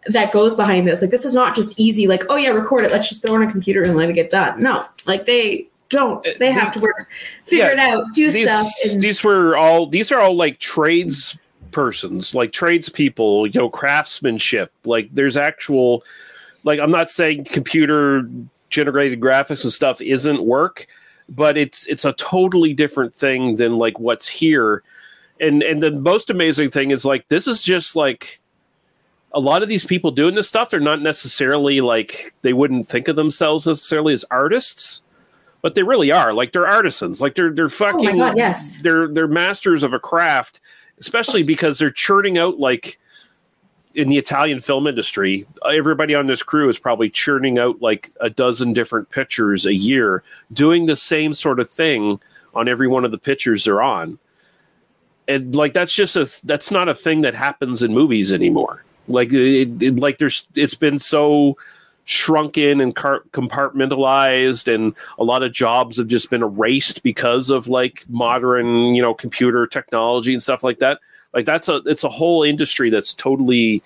that 0.08 0.30
goes 0.32 0.54
behind 0.54 0.86
this. 0.86 1.00
Like 1.02 1.10
this 1.10 1.24
is 1.24 1.34
not 1.34 1.54
just 1.54 1.80
easy, 1.80 2.06
like, 2.06 2.22
oh 2.28 2.36
yeah, 2.36 2.50
record 2.50 2.84
it, 2.84 2.92
let's 2.92 3.08
just 3.08 3.22
throw 3.22 3.34
on 3.34 3.42
a 3.42 3.50
computer 3.50 3.82
and 3.82 3.96
let 3.96 4.08
it 4.10 4.12
get 4.12 4.30
done. 4.30 4.62
No. 4.62 4.84
Like 5.06 5.26
they 5.26 5.66
don't. 5.88 6.24
They 6.38 6.52
have 6.52 6.70
to 6.72 6.80
work, 6.80 7.08
figure 7.44 7.70
it 7.70 7.78
out, 7.80 8.04
do 8.14 8.28
Uh, 8.28 8.30
these, 8.30 8.42
stuff. 8.48 8.66
And 8.88 9.00
these 9.00 9.24
were 9.24 9.56
all 9.56 9.86
these 9.86 10.12
are 10.12 10.20
all 10.20 10.36
like 10.36 10.58
trades 10.60 11.36
persons 11.72 12.34
like 12.34 12.52
tradespeople 12.52 13.46
you 13.48 13.58
know 13.60 13.68
craftsmanship 13.68 14.72
like 14.84 15.08
there's 15.12 15.36
actual 15.36 16.02
like 16.64 16.80
i'm 16.80 16.90
not 16.90 17.10
saying 17.10 17.44
computer 17.44 18.26
generated 18.70 19.20
graphics 19.20 19.62
and 19.62 19.72
stuff 19.72 20.00
isn't 20.00 20.42
work 20.42 20.86
but 21.28 21.56
it's 21.56 21.86
it's 21.86 22.04
a 22.04 22.12
totally 22.14 22.72
different 22.72 23.14
thing 23.14 23.56
than 23.56 23.78
like 23.78 23.98
what's 23.98 24.28
here. 24.28 24.82
And 25.40 25.62
and 25.62 25.82
the 25.82 25.90
most 25.90 26.30
amazing 26.30 26.70
thing 26.70 26.90
is 26.90 27.04
like 27.04 27.28
this 27.28 27.46
is 27.46 27.62
just 27.62 27.96
like 27.96 28.40
a 29.32 29.40
lot 29.40 29.62
of 29.62 29.68
these 29.68 29.84
people 29.84 30.10
doing 30.10 30.34
this 30.34 30.48
stuff 30.48 30.70
they're 30.70 30.80
not 30.80 31.02
necessarily 31.02 31.80
like 31.80 32.32
they 32.42 32.52
wouldn't 32.52 32.86
think 32.86 33.06
of 33.08 33.16
themselves 33.16 33.66
necessarily 33.66 34.14
as 34.14 34.24
artists 34.30 35.02
but 35.62 35.74
they 35.74 35.82
really 35.82 36.12
are. 36.12 36.32
Like 36.32 36.52
they're 36.52 36.66
artisans. 36.66 37.20
Like 37.20 37.34
they're 37.34 37.52
they're 37.52 37.64
oh 37.64 37.68
fucking 37.68 38.08
Oh 38.08 38.16
God, 38.28 38.36
yes. 38.36 38.78
they're 38.82 39.08
they're 39.08 39.28
masters 39.28 39.82
of 39.82 39.92
a 39.92 39.98
craft 39.98 40.60
especially 40.98 41.42
because 41.42 41.78
they're 41.78 41.90
churning 41.90 42.38
out 42.38 42.58
like 42.58 42.98
in 43.96 44.08
the 44.08 44.18
Italian 44.18 44.60
film 44.60 44.86
industry 44.86 45.46
everybody 45.68 46.14
on 46.14 46.26
this 46.26 46.42
crew 46.42 46.68
is 46.68 46.78
probably 46.78 47.08
churning 47.10 47.58
out 47.58 47.80
like 47.80 48.10
a 48.20 48.28
dozen 48.30 48.72
different 48.74 49.08
pictures 49.10 49.64
a 49.66 49.74
year 49.74 50.22
doing 50.52 50.86
the 50.86 50.94
same 50.94 51.32
sort 51.34 51.58
of 51.58 51.68
thing 51.68 52.20
on 52.54 52.68
every 52.68 52.86
one 52.86 53.04
of 53.04 53.10
the 53.10 53.18
pictures 53.18 53.64
they're 53.64 53.82
on. 53.82 54.18
And 55.28 55.54
like 55.54 55.72
that's 55.72 55.92
just 55.94 56.14
a 56.14 56.28
that's 56.44 56.70
not 56.70 56.88
a 56.88 56.94
thing 56.94 57.22
that 57.22 57.34
happens 57.34 57.82
in 57.82 57.92
movies 57.92 58.32
anymore. 58.32 58.84
Like 59.08 59.32
it, 59.32 59.82
it- 59.82 59.96
like 59.98 60.18
there's 60.18 60.46
it's 60.54 60.74
been 60.76 60.98
so 60.98 61.56
shrunken 62.04 62.80
and 62.80 62.94
car- 62.94 63.24
compartmentalized 63.32 64.72
and 64.72 64.94
a 65.18 65.24
lot 65.24 65.42
of 65.42 65.52
jobs 65.52 65.96
have 65.96 66.06
just 66.06 66.30
been 66.30 66.42
erased 66.42 67.02
because 67.02 67.50
of 67.50 67.66
like 67.66 68.04
modern 68.08 68.94
you 68.94 69.02
know 69.02 69.12
computer 69.12 69.66
technology 69.66 70.32
and 70.32 70.40
stuff 70.40 70.62
like 70.62 70.78
that 70.78 71.00
like 71.36 71.44
that's 71.46 71.68
a 71.68 71.76
it's 71.86 72.02
a 72.02 72.08
whole 72.08 72.42
industry 72.42 72.88
that's 72.90 73.14
totally 73.14 73.82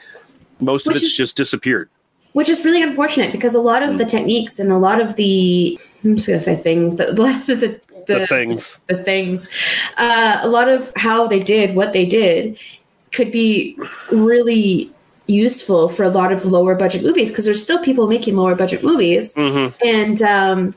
most 0.60 0.86
of 0.86 0.94
it's 0.94 1.02
is- 1.04 1.16
just 1.16 1.36
disappeared. 1.36 1.90
Which 2.32 2.48
is 2.48 2.64
really 2.64 2.80
unfortunate 2.80 3.32
because 3.32 3.56
a 3.56 3.60
lot 3.60 3.82
of 3.82 3.98
the 3.98 4.04
techniques 4.04 4.60
and 4.60 4.70
a 4.70 4.78
lot 4.78 5.00
of 5.00 5.16
the 5.16 5.78
I'm 6.04 6.14
just 6.14 6.28
gonna 6.28 6.38
say 6.40 6.54
things, 6.56 6.94
but 6.94 7.10
a 7.18 7.22
lot 7.22 7.48
of 7.48 7.58
the 7.60 7.80
the 8.06 8.26
things. 8.26 8.80
the 8.86 9.02
things, 9.02 9.48
uh, 9.98 10.38
a 10.40 10.48
lot 10.48 10.68
of 10.68 10.92
how 10.96 11.26
they 11.26 11.40
did 11.40 11.74
what 11.74 11.92
they 11.92 12.06
did 12.06 12.56
could 13.12 13.30
be 13.32 13.76
really 14.12 14.90
useful 15.26 15.88
for 15.88 16.04
a 16.04 16.08
lot 16.08 16.32
of 16.32 16.44
lower 16.44 16.74
budget 16.76 17.02
movies 17.02 17.30
because 17.30 17.44
there's 17.44 17.62
still 17.62 17.82
people 17.82 18.06
making 18.06 18.36
lower 18.36 18.54
budget 18.54 18.82
movies. 18.84 19.34
Mhm. 19.34 19.74
and 19.84 20.22
um, 20.22 20.74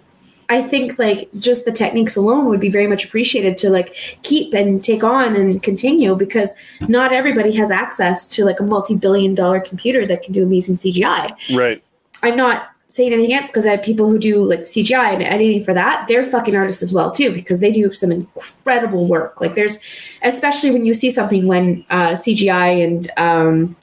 i 0.50 0.62
think 0.62 0.98
like 1.00 1.30
just 1.38 1.66
the 1.66 1.72
techniques 1.72 2.16
alone 2.16 2.46
would 2.46 2.60
be 2.60 2.70
very 2.70 2.88
much 2.88 3.06
appreciated 3.06 3.58
to 3.58 3.70
like 3.70 3.94
keep 4.24 4.54
and 4.54 4.84
take 4.84 5.04
on 5.04 5.36
and 5.36 5.62
continue 5.64 6.16
because 6.16 6.54
not 6.88 7.12
everybody 7.12 7.52
has 7.52 7.72
access 7.72 8.28
to 8.28 8.46
like 8.46 8.60
a 8.60 8.64
multi-billion 8.64 9.36
dollar 9.36 9.60
computer 9.60 10.06
that 10.06 10.22
can 10.22 10.34
do 10.34 10.44
amazing 10.44 10.76
cgi 10.76 11.56
right. 11.56 11.84
I'm 12.22 12.38
not 12.38 12.70
saying 12.94 13.12
anything 13.12 13.34
else 13.34 13.50
because 13.50 13.66
i 13.66 13.72
have 13.72 13.82
people 13.82 14.08
who 14.08 14.20
do 14.20 14.44
like 14.44 14.62
cgi 14.62 15.14
and 15.14 15.24
editing 15.24 15.64
for 15.64 15.74
that. 15.74 16.08
They're 16.08 16.24
fucking 16.24 16.56
artists 16.56 16.84
as 16.84 16.94
well 16.94 17.10
too 17.10 17.34
because 17.34 17.60
they 17.60 17.72
do 17.72 17.92
some 17.92 18.12
incredible 18.12 19.08
work. 19.08 19.42
Like 19.42 19.56
there's 19.56 19.80
especially 20.22 20.70
when 20.70 20.86
you 20.86 20.94
see 20.94 21.10
something 21.10 21.48
when 21.48 21.84
uh, 21.90 22.12
cgi 22.12 22.84
and 22.84 23.10
um, 23.18 23.76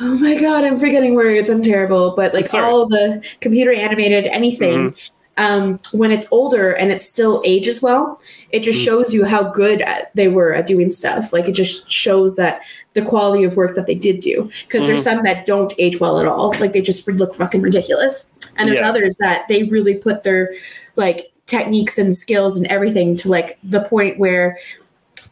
oh 0.00 0.18
my 0.18 0.38
god 0.38 0.64
i'm 0.64 0.78
forgetting 0.78 1.14
words. 1.14 1.48
I'm 1.48 1.62
terrible. 1.62 2.14
But 2.14 2.34
like 2.34 2.44
It's 2.44 2.54
all 2.54 2.86
the 2.86 3.22
computer 3.40 3.72
animated 3.72 4.26
anything 4.26 4.94
um, 5.38 5.78
when 5.92 6.10
it's 6.10 6.26
older 6.30 6.72
and 6.72 6.90
it 6.92 7.00
still 7.00 7.40
ages 7.46 7.80
well 7.80 8.20
it 8.50 8.60
just 8.60 8.80
Mhm. 8.80 8.84
shows 8.84 9.14
you 9.14 9.24
how 9.24 9.42
good 9.44 9.80
at, 9.80 10.10
they 10.14 10.28
were 10.28 10.52
at 10.52 10.66
doing 10.66 10.90
stuff 10.90 11.32
like 11.32 11.48
it 11.48 11.52
just 11.52 11.90
shows 11.90 12.36
that 12.36 12.60
the 12.92 13.02
quality 13.02 13.44
of 13.44 13.56
work 13.56 13.74
that 13.76 13.86
they 13.86 13.94
did 13.94 14.20
do 14.20 14.50
because 14.66 14.86
there's 14.86 15.00
Mhm. 15.00 15.04
some 15.04 15.22
that 15.22 15.46
don't 15.46 15.72
age 15.78 16.00
well 16.00 16.18
at 16.20 16.26
all 16.26 16.54
like 16.60 16.72
they 16.72 16.82
just 16.82 17.06
look 17.08 17.34
fucking 17.34 17.62
ridiculous 17.62 18.30
and 18.56 18.68
there's 18.68 18.80
Yeah. 18.80 18.88
others 18.90 19.16
that 19.20 19.46
they 19.48 19.62
really 19.62 19.94
put 19.94 20.24
their 20.24 20.52
like 20.96 21.30
techniques 21.46 21.96
and 21.96 22.14
skills 22.16 22.56
and 22.58 22.66
everything 22.66 23.16
to 23.16 23.28
like 23.28 23.56
the 23.62 23.80
point 23.80 24.18
where 24.18 24.58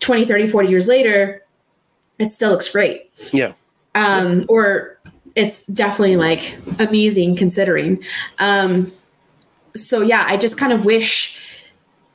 20, 0.01 0.25
30, 0.25 0.47
40 0.47 0.69
years 0.69 0.89
later, 0.89 1.43
it 2.19 2.33
still 2.33 2.51
looks 2.51 2.69
great. 2.71 3.11
Yeah. 3.33 3.53
Um, 3.95 4.45
or 4.49 4.99
it's 5.35 5.67
definitely 5.67 6.17
like 6.17 6.57
amazing 6.79 7.37
considering. 7.37 8.03
Um, 8.39 8.93
so 9.77 10.01
yeah, 10.01 10.25
I 10.27 10.37
just 10.37 10.59
kind 10.59 10.73
of 10.73 10.85
wish 10.85 11.39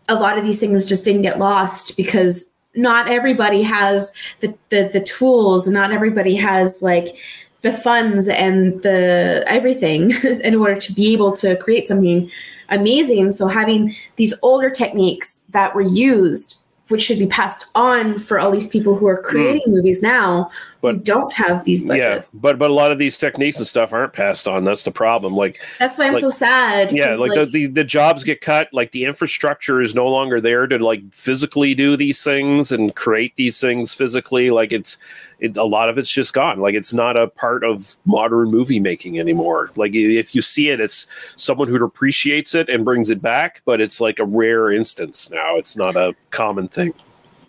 a 0.10 0.16
lot 0.16 0.38
of 0.38 0.44
these 0.44 0.60
things 0.60 0.86
just 0.86 1.06
didn't 1.06 1.22
get 1.22 1.40
lost 1.40 1.96
because 1.96 2.50
not 2.76 3.10
everybody 3.10 3.62
has 3.64 4.12
the, 4.40 4.56
the, 4.70 4.90
the 4.92 5.02
tools 5.02 5.68
and 5.68 5.74
not 5.74 5.92
everybody 5.92 6.36
has 6.36 6.82
like 6.82 7.18
the 7.62 7.74
funds 7.74 8.28
and 8.28 8.82
the 8.82 9.44
everything 9.48 10.12
in 10.44 10.56
order 10.56 10.76
to 10.76 10.94
be 10.94 11.14
able 11.14 11.36
to 11.38 11.56
create 11.58 11.88
something 11.88 12.30
amazing. 12.70 13.32
So 13.32 13.48
having 13.48 13.94
these 14.16 14.34
older 14.42 14.70
techniques 14.70 15.44
that 15.50 15.76
were 15.76 15.82
used, 15.82 16.58
which 16.92 17.02
should 17.02 17.20
be 17.20 17.28
passed 17.28 17.66
on 17.74 18.20
for 18.20 18.40
all 18.40 18.52
these 18.52 18.68
people 18.68 18.96
who 18.96 19.08
are 19.08 19.22
hmm. 19.22 19.30
creating 19.30 19.64
movies 19.68 20.02
now, 20.02 20.50
who 20.82 20.94
But- 20.94 21.04
don't 21.04 21.34
have 21.34 21.64
these 21.64 21.84
budgets. 21.84 22.26
Yeah, 22.28 22.40
but 22.40 22.60
but 22.60 22.70
a 22.70 22.74
lot 22.74 22.92
of 22.92 22.98
these 22.98 23.18
techniques 23.18 23.58
and 23.58 23.66
stuff 23.66 23.94
aren't 23.94 24.14
passed 24.14 24.48
on. 24.48 24.64
That's 24.64 24.84
the 24.84 24.92
problem. 24.92 25.36
Like 25.36 25.62
That's 25.80 25.98
why 25.98 26.08
I'm 26.08 26.14
Like- 26.14 26.22
so 26.22 26.30
sad. 26.30 26.92
yeah 26.92 27.08
'cause, 27.08 27.20
like, 27.20 27.34
the, 27.34 27.46
the 27.46 27.68
the 27.68 27.84
jobs 27.84 28.24
get 28.24 28.42
cut 28.42 28.70
like 28.74 28.92
the 28.92 29.06
infrastructure 29.06 29.82
is 29.82 29.96
no 29.96 30.08
longer 30.08 30.42
there 30.42 30.68
to 30.68 30.78
like 30.78 31.02
physically 31.14 31.74
do 31.74 31.96
these 31.96 32.24
things 32.24 32.72
and 32.72 32.96
create 32.96 33.36
these 33.36 33.60
things 33.60 33.94
physically 33.94 34.50
like 34.50 34.72
it's 34.72 34.98
it, 35.42 35.58
a 35.58 35.64
lot 35.64 35.90
of 35.90 35.98
it's 35.98 36.10
just 36.12 36.34
gone 36.34 36.60
like 36.60 36.76
it's 36.76 36.94
not 36.94 37.18
a 37.18 37.28
part 37.28 37.64
of 37.64 37.96
modern 38.06 38.50
movie 38.50 38.80
making 38.80 39.20
anymore 39.20 39.72
like 39.76 39.94
if 39.94 40.34
you 40.34 40.42
see 40.42 40.70
it 40.70 40.80
it's 40.80 41.08
someone 41.36 41.68
who 41.68 41.84
appreciates 41.84 42.56
it 42.56 42.70
and 42.70 42.86
brings 42.86 43.10
it 43.10 43.22
back 43.22 43.62
but 43.66 43.82
it's 43.82 44.00
like 44.00 44.20
a 44.20 44.26
rare 44.26 44.72
instance 44.72 45.30
now 45.32 45.58
it's 45.58 45.76
not 45.76 45.96
a 45.98 46.16
common 46.30 46.68
thing 46.70 46.94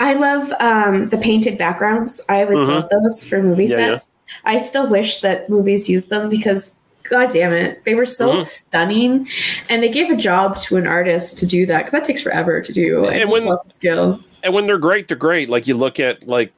I 0.01 0.15
love 0.15 0.53
um, 0.59 1.11
the 1.11 1.17
painted 1.17 1.57
backgrounds. 1.59 2.21
I 2.29 2.43
always 2.43 2.59
Mhm. 2.59 2.67
love 2.67 2.89
those 2.91 3.23
for 3.23 3.41
movie 3.41 3.67
Yeah, 3.67 3.79
yeah. 3.79 3.87
sets. 3.99 4.09
I 4.45 4.59
still 4.59 4.89
wish 4.89 5.21
that 5.21 5.49
movies 5.49 5.89
used 5.89 6.11
them 6.11 6.29
because, 6.29 6.73
god 7.05 7.31
damn 7.31 7.53
it, 7.53 7.85
they 7.85 7.95
were 7.95 8.05
so 8.07 8.31
Mhm. 8.31 8.45
stunning, 8.47 9.29
and 9.69 9.81
they 9.81 9.89
gave 9.89 10.11
a 10.11 10.17
job 10.17 10.57
to 10.63 10.77
an 10.77 10.89
artist 10.89 11.39
to 11.39 11.47
do 11.47 11.67
that 11.67 11.79
because 11.85 11.93
that 11.93 12.03
takes 12.05 12.21
forever 12.21 12.61
to 12.61 12.73
do. 12.73 13.05
And 13.05 13.15
And 13.23 13.31
when- 13.31 13.43
when 13.45 13.51
lots 13.53 13.71
of 13.71 13.77
skill, 13.77 14.19
and 14.43 14.53
when 14.53 14.67
they're 14.67 14.77
great 14.79 15.07
they're 15.07 15.17
great 15.17 15.49
like 15.49 15.69
you 15.69 15.77
look 15.77 16.01
at 16.01 16.27
like 16.27 16.53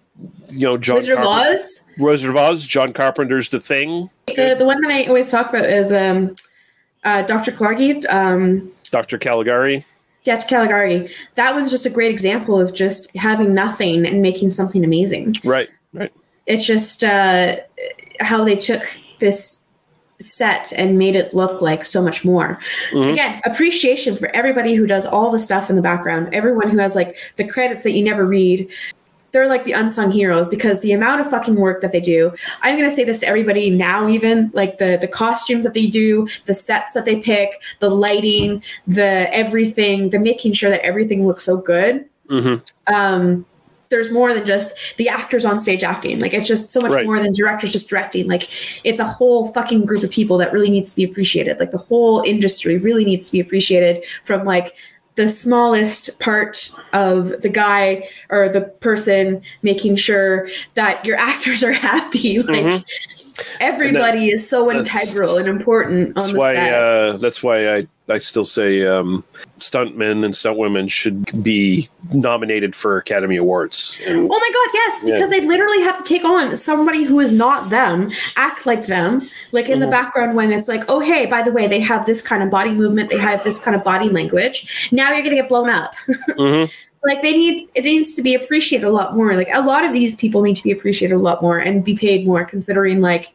you 0.49 0.61
know 0.67 0.77
john 0.77 0.97
Wizard 0.97 1.19
of 1.19 1.27
Oz. 1.27 1.81
Wizard 1.99 2.31
of 2.31 2.37
Oz, 2.37 2.67
John 2.67 2.93
Carpenter's 2.93 3.49
The 3.49 3.61
Thing, 3.61 4.11
The 4.27 4.55
the 4.59 4.65
one 4.65 4.81
that 4.81 4.91
I 4.91 5.05
always 5.05 5.31
talk 5.31 5.49
about 5.51 5.65
is 5.65 5.93
um, 5.93 6.35
uh, 7.05 7.23
Dr. 7.23 7.53
Clargy. 7.53 8.05
Um, 8.13 8.73
Dr. 8.91 9.17
Caligari. 9.19 9.85
yeah, 10.25 10.43
Caligari. 10.43 11.09
That 11.37 11.55
was 11.55 11.71
just 11.71 11.87
a 11.87 11.91
great 11.91 12.11
example 12.11 12.61
of 12.61 12.75
just 12.75 13.15
having 13.17 13.55
nothing 13.55 14.05
and 14.07 14.23
making 14.23 14.53
something 14.53 14.85
amazing. 14.85 15.37
Right, 15.45 15.69
right. 15.93 16.13
it's 16.47 16.67
just 16.67 17.05
uh, 17.05 17.57
how 18.21 18.43
they 18.45 18.57
took 18.57 18.83
this 19.21 19.61
set 20.21 20.73
and 20.77 20.99
made 20.99 21.15
it 21.15 21.35
look 21.35 21.61
like 21.61 21.85
so 21.85 22.01
much 22.03 22.25
more. 22.25 22.59
Mhm. 22.93 23.13
Again, 23.13 23.41
appreciation 23.45 24.17
for 24.17 24.35
everybody 24.35 24.75
who 24.75 24.87
does 24.87 25.07
all 25.07 25.31
the 25.31 25.39
stuff 25.39 25.71
in 25.71 25.77
the 25.77 25.83
background, 25.83 26.33
everyone 26.33 26.71
who 26.71 26.79
has 26.79 26.95
like 26.97 27.17
the 27.37 27.47
credits 27.47 27.83
that 27.85 27.93
you 27.93 28.03
never 28.03 28.25
read. 28.27 28.69
They're 29.35 29.49
like 29.49 29.65
the 29.65 29.73
unsung 29.73 30.11
heroes 30.11 30.49
because 30.49 30.81
the 30.81 30.93
amount 30.93 31.21
of 31.21 31.29
fucking 31.29 31.57
work 31.57 31.83
that 31.83 31.93
they 31.93 32.01
do. 32.01 32.33
I'm 32.63 32.79
gonna 32.79 32.91
say 32.91 33.05
this 33.05 33.19
to 33.21 33.27
everybody 33.29 33.69
now, 33.69 34.09
even 34.09 34.51
like 34.55 34.79
the 34.79 34.97
the 34.99 35.09
costumes 35.09 35.65
that 35.65 35.75
they 35.75 35.89
do, 35.89 36.27
the 36.47 36.55
sets 36.55 36.93
that 36.93 37.05
they 37.05 37.21
pick, 37.21 37.61
the 37.81 37.91
lighting, 37.91 38.63
the 38.87 39.29
everything, 39.35 40.11
the 40.11 40.19
making 40.21 40.53
sure 40.55 40.71
that 40.71 40.83
everything 40.83 41.27
looks 41.27 41.43
so 41.43 41.57
good 41.59 42.07
Mm-hmm. 42.31 42.95
um 42.95 43.45
there's 43.91 44.11
more 44.11 44.33
than 44.33 44.47
just 44.47 44.97
the 44.97 45.11
actors 45.11 45.45
on 45.45 45.61
stage 45.61 45.85
acting 45.85 46.19
like 46.21 46.33
it's 46.33 46.49
just 46.49 46.73
so 46.73 46.81
much 46.81 46.93
Right. 46.93 47.05
more 47.05 47.21
than 47.21 47.35
directors 47.35 47.71
just 47.71 47.87
directing 47.91 48.27
like 48.29 48.49
it's 48.83 48.99
a 48.99 49.05
whole 49.05 49.49
fucking 49.53 49.85
group 49.85 50.03
of 50.03 50.11
people 50.11 50.39
that 50.39 50.51
really 50.51 50.71
needs 50.71 50.89
to 50.91 50.97
be 50.97 51.05
appreciated 51.05 51.61
like 51.61 51.71
the 51.71 51.77
whole 51.79 52.23
industry 52.23 52.79
really 52.79 53.05
needs 53.05 53.27
to 53.27 53.33
be 53.33 53.41
appreciated 53.41 54.03
from 54.25 54.47
like 54.47 54.75
the 55.17 55.29
smallest 55.29 56.19
part 56.21 56.71
of 56.93 57.41
the 57.43 57.49
guy 57.49 58.09
or 58.31 58.49
the 58.49 58.63
person 58.63 59.43
making 59.63 59.97
sure 59.97 60.49
that 60.75 61.05
your 61.05 61.17
actors 61.33 61.63
are 61.63 61.73
happy 61.73 62.39
like 62.41 62.65
Mhm. 62.65 62.85
Everybody 63.61 64.29
is 64.29 64.49
so 64.49 64.71
integral 64.71 65.37
and 65.39 65.49
important 65.49 66.09
on 66.09 66.15
That's 66.15 66.33
the 66.33 66.39
why. 66.39 66.57
Uh, 66.57 67.17
that's 67.17 67.43
why 67.43 67.77
I, 67.77 67.87
I 68.09 68.19
still 68.19 68.45
say 68.45 68.87
um, 68.87 69.25
stuntmen 69.59 70.25
and 70.25 70.35
stuntwomen 70.35 70.91
should 70.91 71.43
be 71.43 71.89
nominated 72.13 72.75
for 72.77 72.99
Academy 72.99 73.37
Awards. 73.37 73.99
And, 74.07 74.19
Oh 74.19 74.29
my 74.29 74.51
god, 74.53 74.71
yes, 74.75 75.03
Yeah. 75.05 75.15
because 75.15 75.31
they 75.31 75.41
literally 75.41 75.81
have 75.83 75.97
to 75.97 76.05
take 76.05 76.25
on 76.25 76.57
somebody 76.57 77.05
who 77.05 77.19
is 77.21 77.33
not 77.33 77.71
them, 77.71 78.11
act 78.37 78.67
like 78.67 78.87
them, 78.87 79.23
like 79.53 79.69
in 79.69 79.81
the 79.81 79.87
Mhm. 79.87 79.91
background 79.91 80.37
when 80.37 80.53
it's 80.53 80.69
like, 80.69 80.85
oh 80.89 81.01
hey, 81.01 81.27
by 81.27 81.43
the 81.43 81.51
way, 81.53 81.67
they 81.67 81.81
have 81.81 82.05
this 82.07 82.21
kind 82.21 82.43
of 82.43 82.51
body 82.51 82.73
movement, 82.73 83.09
they 83.11 83.19
have 83.19 83.43
this 83.43 83.59
kind 83.59 83.75
of 83.75 83.83
body 83.83 84.09
language. 84.11 84.89
Now 84.93 85.13
you're 85.13 85.23
gonna 85.23 85.35
get 85.37 85.49
blown 85.49 85.71
up. 85.71 85.95
Mhm. 86.39 86.71
Like 87.07 87.23
they 87.23 87.33
need 87.37 87.69
it 87.75 87.85
needs 87.85 88.15
to 88.15 88.23
be 88.23 88.35
appreciated 88.35 88.87
a 88.87 88.91
lot 88.91 89.17
more. 89.17 89.35
Like 89.35 89.49
a 89.53 89.61
lot 89.61 89.85
of 89.85 89.93
these 89.93 90.15
people 90.17 90.43
need 90.43 90.57
to 90.57 90.63
be 90.63 90.71
appreciated 90.73 91.15
a 91.15 91.19
lot 91.19 91.43
more 91.43 91.59
and 91.59 91.85
be 91.85 91.97
paid 91.97 92.27
more, 92.27 92.45
considering 92.45 93.01
like 93.01 93.35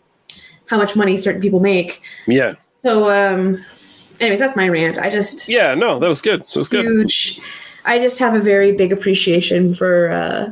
how 0.65 0.77
much 0.77 0.95
money 0.95 1.17
certain 1.17 1.41
people 1.41 1.59
make. 1.59 2.01
Yeah, 2.27 2.55
So, 2.83 3.09
um, 3.11 3.63
anyways, 4.19 4.39
that's 4.39 4.55
my 4.55 4.67
rant. 4.69 4.97
I 4.99 5.09
just 5.09 5.49
yeah. 5.49 5.73
No, 5.75 5.99
that 5.99 6.07
was 6.07 6.21
good. 6.21 6.41
That 6.43 6.55
was 6.55 6.69
good. 6.69 6.85
huge. 6.85 7.39
I 7.85 7.97
just 7.99 8.19
have 8.19 8.35
a 8.35 8.39
very 8.39 8.71
big 8.73 8.91
appreciation 8.91 9.73
for 9.73 10.09
uh, 10.11 10.51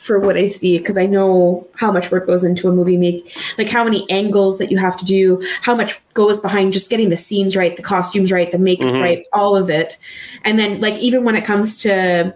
for 0.00 0.18
what 0.18 0.36
I 0.38 0.46
see 0.46 0.78
because 0.78 0.96
I 0.96 1.04
know 1.04 1.68
how 1.74 1.92
much 1.92 2.10
work 2.10 2.26
goes 2.26 2.42
into 2.42 2.66
a 2.68 2.72
movie 2.72 2.96
make, 2.96 3.36
like 3.58 3.68
how 3.68 3.84
many 3.84 4.08
angles 4.10 4.56
that 4.58 4.70
you 4.70 4.78
have 4.78 4.96
to 4.98 5.04
do, 5.04 5.42
how 5.60 5.74
much 5.74 6.00
goes 6.14 6.40
behind 6.40 6.72
just 6.72 6.88
getting 6.88 7.10
the 7.10 7.16
scenes 7.16 7.54
right, 7.56 7.76
the 7.76 7.82
costumes 7.82 8.32
right, 8.32 8.50
the 8.50 8.56
makeup 8.58 8.86
Mhm. 8.86 9.00
right, 9.02 9.24
all 9.34 9.54
of 9.54 9.68
it, 9.68 9.98
and 10.44 10.58
then 10.58 10.80
like 10.80 10.94
even 10.94 11.24
when 11.24 11.36
it 11.36 11.44
comes 11.44 11.76
to 11.82 12.34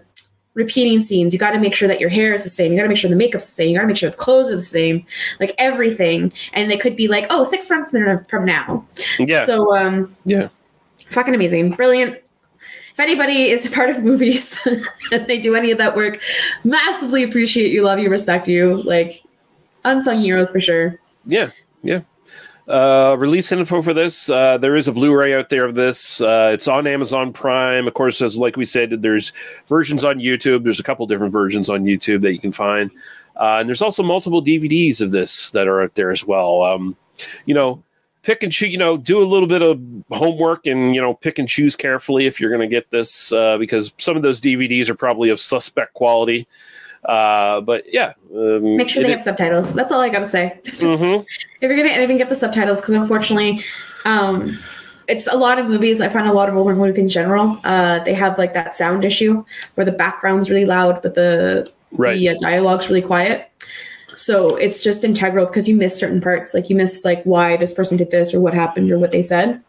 repeating 0.53 1.01
scenes, 1.01 1.33
you 1.33 1.39
got 1.39 1.51
to 1.51 1.59
make 1.59 1.73
sure 1.73 1.87
that 1.87 1.99
your 1.99 2.09
hair 2.09 2.33
is 2.33 2.43
the 2.43 2.49
same. 2.49 2.71
You 2.71 2.77
got 2.77 2.83
to 2.83 2.89
make 2.89 2.97
sure 2.97 3.09
the 3.09 3.15
makeup's 3.15 3.45
the 3.45 3.51
same. 3.51 3.69
You 3.69 3.77
got 3.77 3.81
to 3.81 3.87
make 3.87 3.97
sure 3.97 4.09
the 4.09 4.17
clothes 4.17 4.51
are 4.51 4.55
the 4.55 4.61
same, 4.61 5.05
like 5.39 5.55
everything. 5.57 6.31
And 6.53 6.69
they 6.69 6.77
could 6.77 6.95
be 6.95 7.07
like, 7.07 7.25
oh, 7.29 7.43
six 7.43 7.69
months 7.69 7.91
from 8.29 8.45
now. 8.45 8.85
Yeah, 9.19 9.45
So 9.45 9.75
um, 9.75 10.15
yeah. 10.25 10.49
fucking 11.09 11.33
amazing, 11.33 11.71
brilliant. 11.71 12.19
If 12.93 12.99
anybody 12.99 13.49
is 13.49 13.65
a 13.65 13.71
part 13.71 13.89
of 13.89 14.03
movies 14.03 14.55
and 15.11 15.25
they 15.25 15.39
do 15.39 15.55
any 15.55 15.71
of 15.71 15.79
that 15.79 15.95
work, 15.95 16.21
massively 16.63 17.23
appreciate 17.23 17.71
you, 17.71 17.81
love 17.81 17.97
you, 17.97 18.09
respect 18.09 18.47
you. 18.47 18.83
Like 18.83 19.23
unsung 19.83 20.17
heroes 20.17 20.51
for 20.51 20.61
sure. 20.61 20.99
Yeah, 21.25 21.49
yeah. 21.81 22.01
Uh, 22.67 23.15
release 23.19 23.51
info 23.51 23.81
for 23.81 23.93
this. 23.93 24.29
Uh, 24.29 24.57
there 24.57 24.75
is 24.75 24.87
a 24.87 24.91
Blu-ray 24.93 25.33
out 25.33 25.49
there 25.49 25.65
of 25.65 25.75
this. 25.75 26.21
Uh, 26.21 26.51
it's 26.53 26.67
on 26.67 26.87
Amazon 26.87 27.33
Prime. 27.33 27.87
Of 27.87 27.93
course, 27.93 28.21
as 28.21 28.37
like 28.37 28.55
we 28.55 28.65
said, 28.65 29.01
there's 29.01 29.33
versions 29.67 30.03
on 30.03 30.19
YouTube. 30.19 30.63
There's 30.63 30.79
a 30.79 30.83
couple 30.83 31.05
different 31.05 31.33
versions 31.33 31.69
on 31.69 31.83
YouTube 31.83 32.21
that 32.21 32.31
you 32.31 32.39
can 32.39 32.53
find, 32.53 32.89
uh, 33.35 33.57
and 33.59 33.67
there's 33.67 33.81
also 33.81 34.01
multiple 34.01 34.41
DVDs 34.41 35.01
of 35.01 35.11
this 35.11 35.51
that 35.51 35.67
are 35.67 35.81
out 35.81 35.95
there 35.95 36.09
as 36.09 36.25
well. 36.25 36.61
Um, 36.61 36.95
you 37.45 37.53
know, 37.53 37.83
pick 38.21 38.43
and 38.43 38.51
choose. 38.51 38.71
You 38.71 38.77
know, 38.77 38.95
do 38.95 39.21
a 39.21 39.25
little 39.25 39.47
bit 39.47 39.61
of 39.61 39.81
homework 40.11 40.65
and 40.65 40.95
you 40.95 41.01
know 41.01 41.13
pick 41.15 41.39
and 41.39 41.49
choose 41.49 41.75
carefully 41.75 42.27
if 42.27 42.39
you're 42.39 42.49
going 42.49 42.67
to 42.67 42.73
get 42.73 42.89
this 42.91 43.33
uh, 43.33 43.57
because 43.57 43.93
some 43.97 44.15
of 44.15 44.23
those 44.23 44.39
DVDs 44.39 44.87
are 44.87 44.95
probably 44.95 45.29
of 45.29 45.39
suspect 45.41 45.93
quality. 45.95 46.47
Uh, 47.05 47.61
but 47.61 47.83
yeah, 47.91 48.13
um, 48.33 48.77
Make 48.77 48.89
sure 48.89 49.03
they 49.03 49.09
is- 49.09 49.15
have 49.15 49.21
subtitles. 49.23 49.73
That's 49.73 49.91
all 49.91 49.99
I 50.01 50.09
gotta 50.09 50.25
say. 50.25 50.59
Just- 50.63 50.81
Mhm. 50.81 51.25
If 51.25 51.61
you're 51.61 51.75
gonna 51.75 52.01
even 52.01 52.17
get 52.17 52.29
the 52.29 52.35
subtitles, 52.35 52.81
because 52.81 52.93
unfortunately, 52.95 53.63
um, 54.05 54.57
it's 55.07 55.27
a 55.27 55.35
lot 55.35 55.59
of 55.59 55.65
movies. 55.67 55.99
I 55.99 56.07
find 56.09 56.27
a 56.27 56.31
lot 56.33 56.47
of 56.49 56.55
older 56.55 56.73
movies 56.75 56.97
in 56.97 57.09
general. 57.09 57.59
Uh, 57.65 57.99
they 57.99 58.13
have 58.13 58.37
like 58.37 58.53
that 58.53 58.75
sound 58.75 59.03
issue 59.03 59.43
where 59.75 59.83
the 59.85 59.91
background's 59.91 60.49
really 60.49 60.65
loud, 60.65 61.01
but 61.01 61.13
the 61.15 61.69
Right. 61.91 62.17
the 62.17 62.29
uh, 62.29 62.35
dialogue's 62.39 62.87
really 62.89 63.01
quiet. 63.01 63.49
So 64.15 64.55
it's 64.55 64.81
just 64.83 65.03
integral 65.03 65.45
because 65.45 65.67
you 65.67 65.75
miss 65.75 65.99
certain 65.99 66.21
parts, 66.21 66.53
like 66.53 66.69
you 66.69 66.75
miss 66.75 67.03
like 67.03 67.21
why 67.23 67.57
this 67.57 67.73
person 67.73 67.97
did 67.97 68.11
this 68.11 68.33
or 68.33 68.39
what 68.39 68.53
happened 68.53 68.89
or 68.91 68.97
what 68.97 69.11
they 69.11 69.21
said. 69.23 69.59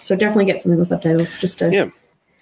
So 0.00 0.14
definitely 0.16 0.44
get 0.46 0.60
something 0.60 0.78
with 0.78 0.88
subtitles 0.88 1.38
just 1.38 1.58
to 1.60 1.72
Yeah. 1.72 1.86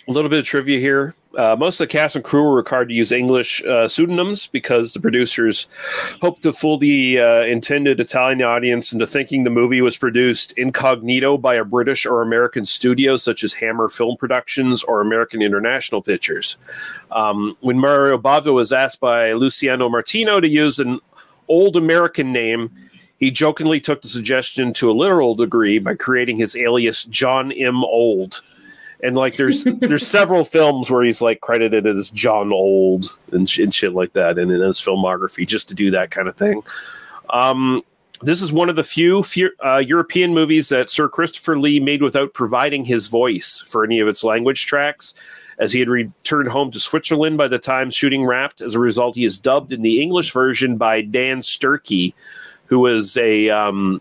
A 0.09 0.10
little 0.12 0.28
bit 0.31 0.40
of 0.40 0.44
trivia 0.47 0.81
here. 0.81 1.14
Uh, 1.36 1.56
most 1.59 1.80
of 1.80 1.88
the 1.88 1.92
cast 1.92 2.16
and 2.16 2.24
crew 2.24 2.42
were 2.42 2.54
required 2.54 2.88
to 2.88 2.94
use 2.94 3.12
English 3.12 3.62
uh, 3.64 3.88
pseudonyms 3.88 4.46
because 4.46 4.92
the 4.92 5.00
producers 5.00 5.66
hoped 6.20 6.42
to 6.42 6.52
fool 6.52 6.78
the 6.78 7.18
uh, 7.18 7.42
intended 7.42 8.00
Italian 8.00 8.42
audience 8.42 8.92
into 8.92 9.06
thinking 9.06 9.44
the 9.44 9.50
movie 9.50 9.80
was 9.80 9.96
produced 9.96 10.52
incognito 10.52 11.38
by 11.38 11.54
a 11.54 11.64
British 11.64 12.04
or 12.04 12.22
American 12.22 12.66
studio, 12.66 13.16
such 13.16 13.42
as 13.42 13.54
Hammer 13.54 13.88
Film 13.88 14.16
Productions 14.16 14.84
or 14.84 15.00
American 15.00 15.42
International 15.42 16.02
Pictures. 16.02 16.56
Um, 17.10 17.56
when 17.60 17.78
Mario 17.78 18.18
Bava 18.18 18.52
was 18.52 18.72
asked 18.72 19.00
by 19.00 19.32
Luciano 19.32 19.88
Martino 19.88 20.40
to 20.40 20.48
use 20.48 20.78
an 20.78 21.00
old 21.48 21.76
American 21.76 22.32
name, 22.32 22.70
he 23.18 23.30
jokingly 23.30 23.80
took 23.80 24.02
the 24.02 24.09
suggestion 24.09 24.72
to 24.72 24.90
a 24.90 24.92
literal 24.92 25.34
degree 25.36 25.78
by 25.78 25.94
creating 25.94 26.38
his 26.38 26.56
alias 26.56 27.04
John 27.04 27.52
M. 27.52 27.84
Old 27.84 28.42
and 29.03 29.16
like 29.16 29.37
there's 29.37 29.65
there's 29.65 30.07
several 30.07 30.45
films 30.45 30.91
where 30.91 31.03
he's 31.03 31.20
like 31.20 31.41
credited 31.41 31.87
as 31.87 32.11
John 32.11 32.53
Old 32.53 33.16
and, 33.33 33.49
sh- 33.49 33.59
and 33.59 33.74
shit 33.74 33.95
like 33.95 34.12
that, 34.12 34.39
and 34.39 34.51
in 34.51 34.61
his 34.61 34.79
filmography 34.79 35.47
just 35.47 35.69
to 35.69 35.74
do 35.74 35.91
that 35.91 36.11
kind 36.11 36.29
of 36.29 36.37
thing. 36.37 36.62
Um, 37.31 37.83
this 38.23 38.41
is 38.41 38.53
one 38.53 38.69
of 38.69 38.77
the 38.77 38.85
few, 38.85 39.23
few 39.24 39.51
uh, 39.65 39.79
European 39.79 40.33
movies 40.33 40.69
that 40.69 40.89
Sir 40.89 41.09
Christopher 41.09 41.59
Lee 41.59 41.81
made 41.81 42.03
without 42.03 42.35
providing 42.35 42.85
his 42.85 43.09
voice 43.09 43.65
for 43.66 43.85
any 43.85 43.99
of 43.99 44.07
its 44.07 44.23
language 44.23 44.65
tracks, 44.65 45.12
as 45.59 45.73
he 45.73 45.81
had 45.81 45.89
returned 45.89 46.49
home 46.49 46.70
to 46.70 46.79
Switzerland 46.79 47.37
by 47.37 47.49
the 47.49 47.59
time 47.59 47.91
shooting 47.91 48.24
wrapped. 48.24 48.61
As 48.61 48.77
a 48.77 48.79
result, 48.79 49.16
he 49.16 49.24
is 49.24 49.41
dubbed 49.41 49.73
in 49.73 49.83
the 49.83 50.01
English 50.01 50.33
version 50.33 50.77
by 50.77 51.03
Dan 51.03 51.41
Sturkie, 51.41 52.15
who 52.66 52.79
was 52.79 53.16
a 53.16 53.51
um, 53.51 54.01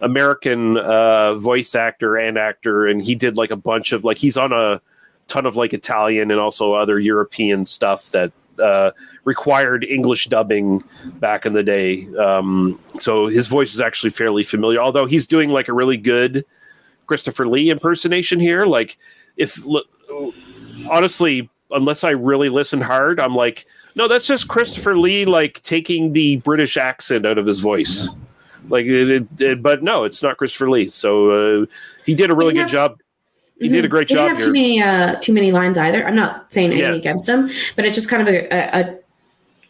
American 0.00 0.76
uh, 0.76 1.34
voice 1.34 1.74
actor 1.74 2.16
and 2.16 2.38
actor, 2.38 2.86
and 2.86 3.02
he 3.02 3.14
did 3.14 3.36
like 3.36 3.50
a 3.50 3.56
bunch 3.56 3.92
of 3.92 4.04
like 4.04 4.18
he's 4.18 4.36
on 4.36 4.52
a 4.52 4.80
ton 5.28 5.46
of 5.46 5.56
like 5.56 5.72
Italian 5.72 6.30
and 6.30 6.40
also 6.40 6.72
other 6.72 6.98
European 6.98 7.64
stuff 7.64 8.10
that 8.10 8.32
uh, 8.58 8.90
required 9.24 9.84
English 9.84 10.26
dubbing 10.26 10.82
back 11.18 11.46
in 11.46 11.52
the 11.52 11.62
day. 11.62 12.06
Um, 12.16 12.80
so 12.98 13.26
his 13.28 13.46
voice 13.46 13.74
is 13.74 13.80
actually 13.80 14.10
fairly 14.10 14.42
familiar, 14.42 14.80
although 14.80 15.06
he's 15.06 15.26
doing 15.26 15.50
like 15.50 15.68
a 15.68 15.72
really 15.72 15.96
good 15.96 16.44
Christopher 17.06 17.46
Lee 17.46 17.70
impersonation 17.70 18.40
here. 18.40 18.66
Like, 18.66 18.98
if 19.36 19.62
honestly, 20.88 21.50
unless 21.70 22.04
I 22.04 22.10
really 22.10 22.48
listen 22.48 22.80
hard, 22.80 23.18
I'm 23.18 23.34
like, 23.34 23.66
no, 23.94 24.08
that's 24.08 24.26
just 24.26 24.48
Christopher 24.48 24.96
Lee 24.96 25.24
like 25.24 25.62
taking 25.62 26.12
the 26.12 26.36
British 26.38 26.76
accent 26.76 27.26
out 27.26 27.38
of 27.38 27.46
his 27.46 27.60
voice. 27.60 28.08
Like, 28.70 28.86
it, 28.86 29.10
it, 29.10 29.40
it- 29.42 29.62
but 29.62 29.82
no, 29.82 30.04
it's 30.04 30.22
not 30.22 30.36
Christopher 30.38 30.70
Lee. 30.70 30.88
So 30.88 31.62
uh, 31.62 31.66
he 32.06 32.14
did 32.14 32.30
a 32.30 32.34
really 32.34 32.54
Yeah. 32.54 32.62
good 32.62 32.70
job. 32.70 33.00
He 33.58 33.68
did 33.68 33.84
a 33.84 33.88
great 33.88 34.08
He 34.08 34.14
job 34.14 34.30
didn't 34.30 34.36
have 34.36 34.38
here. 34.38 34.46
too 34.46 34.52
many 34.52 34.82
uh, 34.82 35.14
too 35.20 35.32
many 35.34 35.52
lines 35.52 35.76
either. 35.76 36.06
I'm 36.06 36.14
not 36.16 36.50
saying 36.50 36.70
anything 36.72 36.92
Yeah. 36.92 36.98
against 36.98 37.28
him, 37.28 37.50
but 37.76 37.84
it's 37.84 37.94
just 37.94 38.08
kind 38.08 38.22
of 38.26 38.28
a, 38.28 38.46
a, 38.48 38.80
a 38.80 38.98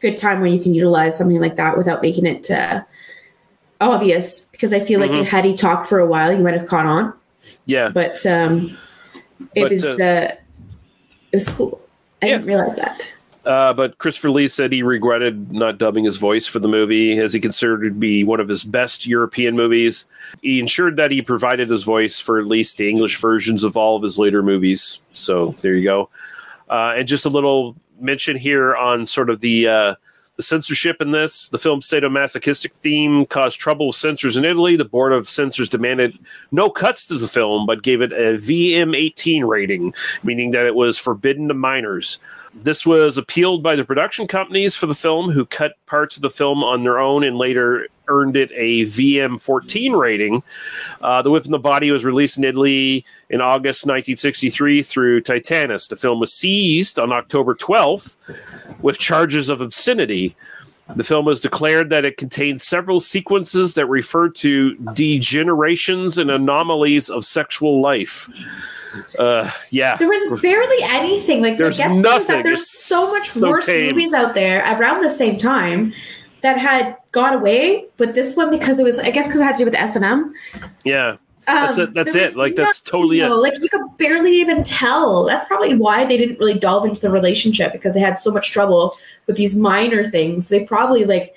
good 0.00 0.16
time 0.16 0.40
when 0.40 0.52
you 0.52 0.60
can 0.60 0.72
utilize 0.74 1.18
something 1.18 1.40
like 1.40 1.56
that 1.56 1.76
without 1.76 2.00
making 2.00 2.24
it 2.26 2.48
uh, 2.52 2.82
obvious. 3.80 4.42
Because 4.52 4.72
I 4.72 4.78
feel 4.80 5.00
like 5.00 5.10
Mhm. 5.10 5.24
had 5.24 5.44
he 5.44 5.56
talked 5.56 5.88
for 5.88 5.98
a 5.98 6.06
while, 6.06 6.30
he 6.30 6.40
might 6.40 6.54
have 6.54 6.68
caught 6.68 6.86
on. 6.86 7.12
Yeah. 7.66 7.88
But 7.88 8.24
um, 8.26 8.76
it 9.56 9.62
But, 9.62 9.72
was 9.72 9.84
uh, 9.84 9.88
uh, 9.94 10.34
it 11.32 11.36
was 11.36 11.48
cool. 11.48 11.80
I 12.22 12.28
didn't 12.28 12.46
realize 12.46 12.76
that. 12.76 13.10
Uh, 13.46 13.72
but 13.72 13.96
Christopher 13.98 14.30
Lee 14.30 14.48
said 14.48 14.72
he 14.72 14.82
regretted 14.82 15.52
not 15.52 15.78
dubbing 15.78 16.04
his 16.04 16.18
voice 16.18 16.46
for 16.46 16.58
the 16.58 16.68
movie, 16.68 17.18
as 17.18 17.32
he 17.32 17.40
considered 17.40 17.84
it 17.84 17.90
to 17.90 17.94
be 17.94 18.22
one 18.22 18.40
of 18.40 18.48
his 18.48 18.64
best 18.64 19.06
European 19.06 19.56
movies. 19.56 20.04
He 20.42 20.60
ensured 20.60 20.96
that 20.96 21.10
he 21.10 21.22
provided 21.22 21.70
his 21.70 21.82
voice 21.82 22.20
for 22.20 22.38
at 22.38 22.46
least 22.46 22.76
the 22.76 22.88
English 22.88 23.18
versions 23.18 23.64
of 23.64 23.76
all 23.76 23.96
of 23.96 24.02
his 24.02 24.18
later 24.18 24.42
movies. 24.42 25.00
So 25.12 25.52
there 25.62 25.74
you 25.74 25.84
go. 25.84 26.10
Uh, 26.68 26.94
and 26.96 27.08
just 27.08 27.24
a 27.24 27.30
little 27.30 27.76
mention 27.98 28.36
here 28.36 28.76
on 28.76 29.06
sort 29.06 29.30
of 29.30 29.40
the 29.40 29.68
uh, 29.68 29.94
the 30.40 30.44
censorship 30.44 31.02
in 31.02 31.10
this. 31.10 31.50
The 31.50 31.58
film's 31.58 31.86
sadomasochistic 31.86 32.74
theme 32.74 33.26
caused 33.26 33.60
trouble 33.60 33.88
with 33.88 33.96
censors 33.96 34.38
in 34.38 34.46
Italy. 34.46 34.74
The 34.74 34.86
board 34.86 35.12
of 35.12 35.28
censors 35.28 35.68
demanded 35.68 36.18
no 36.50 36.70
cuts 36.70 37.06
to 37.08 37.18
the 37.18 37.28
film, 37.28 37.66
but 37.66 37.82
gave 37.82 38.00
it 38.00 38.10
a 38.10 38.38
VM18 38.38 39.46
rating, 39.46 39.92
meaning 40.22 40.52
that 40.52 40.64
it 40.64 40.74
was 40.74 40.96
forbidden 40.96 41.48
to 41.48 41.54
minors. 41.54 42.18
This 42.54 42.86
was 42.86 43.18
appealed 43.18 43.62
by 43.62 43.76
the 43.76 43.84
production 43.84 44.26
companies 44.26 44.74
for 44.74 44.86
the 44.86 44.94
film, 44.94 45.32
who 45.32 45.44
cut 45.44 45.74
parts 45.84 46.16
of 46.16 46.22
the 46.22 46.30
film 46.30 46.64
on 46.64 46.84
their 46.84 46.98
own 46.98 47.22
and 47.22 47.36
later 47.36 47.88
earned 48.10 48.36
it 48.36 48.50
a 48.54 48.82
VM14 48.82 49.98
rating. 49.98 50.42
Uh, 51.00 51.22
the 51.22 51.30
Whip 51.30 51.44
and 51.44 51.54
the 51.54 51.58
Body 51.58 51.90
was 51.90 52.04
released 52.04 52.36
in 52.36 52.44
Italy 52.44 53.04
in 53.30 53.40
August 53.40 53.86
1963 53.86 54.82
through 54.82 55.22
Titanus. 55.22 55.88
The 55.88 55.96
film 55.96 56.20
was 56.20 56.32
seized 56.32 56.98
on 56.98 57.12
October 57.12 57.54
12th 57.54 58.16
with 58.82 58.98
charges 58.98 59.48
of 59.48 59.60
obscenity. 59.60 60.34
The 60.96 61.04
film 61.04 61.24
was 61.24 61.40
declared 61.40 61.88
that 61.90 62.04
it 62.04 62.16
contained 62.16 62.60
several 62.60 62.98
sequences 63.00 63.74
that 63.76 63.86
refer 63.86 64.28
to 64.28 64.74
degenerations 64.76 66.18
and 66.18 66.30
anomalies 66.32 67.08
of 67.08 67.24
sexual 67.24 67.80
life. 67.80 68.28
Uh, 69.16 69.48
yeah. 69.70 69.96
There 69.96 70.08
was 70.08 70.40
barely 70.42 70.82
anything. 70.82 71.42
Like 71.42 71.58
There's 71.58 71.76
the 71.76 71.84
gets 71.84 71.92
me 71.92 71.98
is 71.98 72.02
nothing. 72.02 72.42
there's 72.42 72.68
so 72.68 73.08
much 73.12 73.28
so 73.28 73.48
worse 73.50 73.66
tame. 73.66 73.90
movies 73.90 74.12
out 74.12 74.34
there 74.34 74.62
around 74.80 75.02
the 75.02 75.10
same 75.10 75.36
time 75.38 75.92
that 76.42 76.58
had 76.58 76.96
got 77.12 77.34
away, 77.34 77.86
but 77.96 78.14
this 78.14 78.36
one 78.36 78.50
because 78.50 78.78
it 78.78 78.84
was 78.84 78.98
I 78.98 79.10
guess 79.10 79.26
because 79.26 79.40
it 79.40 79.44
had 79.44 79.52
to 79.52 79.58
do 79.58 79.64
with 79.64 79.74
S 79.74 79.96
and 79.96 80.04
M. 80.04 80.32
Yeah. 80.84 81.16
That's 81.46 81.78
Um, 81.78 81.84
it. 81.88 81.94
That's 81.94 82.14
it. 82.14 82.36
Like 82.36 82.54
that's 82.54 82.80
totally 82.80 83.20
it. 83.20 83.28
Like 83.28 83.54
you 83.60 83.68
could 83.68 83.96
barely 83.98 84.32
even 84.40 84.62
tell. 84.62 85.24
That's 85.24 85.44
probably 85.46 85.74
why 85.74 86.04
they 86.04 86.16
didn't 86.16 86.38
really 86.38 86.58
delve 86.58 86.84
into 86.84 87.00
the 87.00 87.10
relationship 87.10 87.72
because 87.72 87.94
they 87.94 88.00
had 88.00 88.18
so 88.18 88.30
much 88.30 88.50
trouble 88.50 88.96
with 89.26 89.36
these 89.36 89.56
minor 89.56 90.04
things. 90.04 90.48
They 90.48 90.64
probably 90.64 91.04
like 91.04 91.34